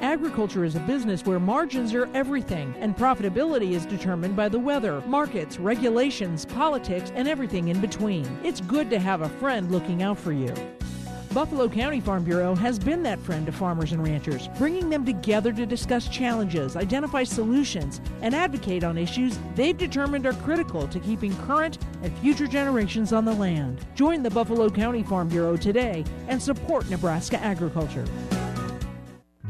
Agriculture 0.01 0.65
is 0.65 0.75
a 0.75 0.81
business 0.81 1.25
where 1.25 1.39
margins 1.39 1.95
are 1.95 2.09
everything, 2.13 2.75
and 2.81 2.97
profitability 2.97 3.71
is 3.73 3.87
determined 3.87 4.35
by 4.35 4.49
the 4.49 4.59
weather, 4.59 5.01
markets, 5.07 5.59
regulations, 5.59 6.45
politics, 6.45 7.13
and 7.15 7.29
everything 7.29 7.69
in 7.69 7.81
between. 7.81 8.27
It's 8.43 8.61
good 8.61 8.91
to 8.91 8.99
have 8.99 9.23
a 9.23 9.29
friend 9.29 9.71
looking 9.71 10.03
out 10.03 10.19
for 10.19 10.33
you. 10.33 10.53
Buffalo 11.33 11.67
County 11.67 11.99
Farm 11.99 12.25
Bureau 12.25 12.55
has 12.55 12.79
been 12.79 13.03
that 13.05 13.19
friend 13.19 13.47
to 13.47 13.53
farmers 13.53 13.93
and 13.93 14.05
ranchers, 14.05 14.49
bringing 14.59 14.91
them 14.91 15.03
together 15.03 15.51
to 15.51 15.65
discuss 15.65 16.07
challenges, 16.07 16.77
identify 16.77 17.25
solutions, 17.25 18.03
and 18.21 18.35
advocate 18.35 18.85
on 18.85 18.99
issues 18.99 19.39
they've 19.55 19.79
determined 19.79 20.27
are 20.27 20.35
critical 20.35 20.87
to 20.89 21.01
keeping 21.01 21.35
current 21.47 21.79
and 22.03 22.17
future 22.19 22.47
generations 22.47 23.15
on 23.15 23.25
the 23.25 23.33
land. 23.33 23.81
Join 23.95 24.23
the 24.23 24.29
Buffalo 24.29 24.69
County 24.69 25.03
Farm 25.03 25.29
Bureau 25.29 25.57
today 25.57 26.05
and 26.29 26.43
support 26.43 26.91
Nebraska 26.91 27.39
agriculture. 27.39 28.05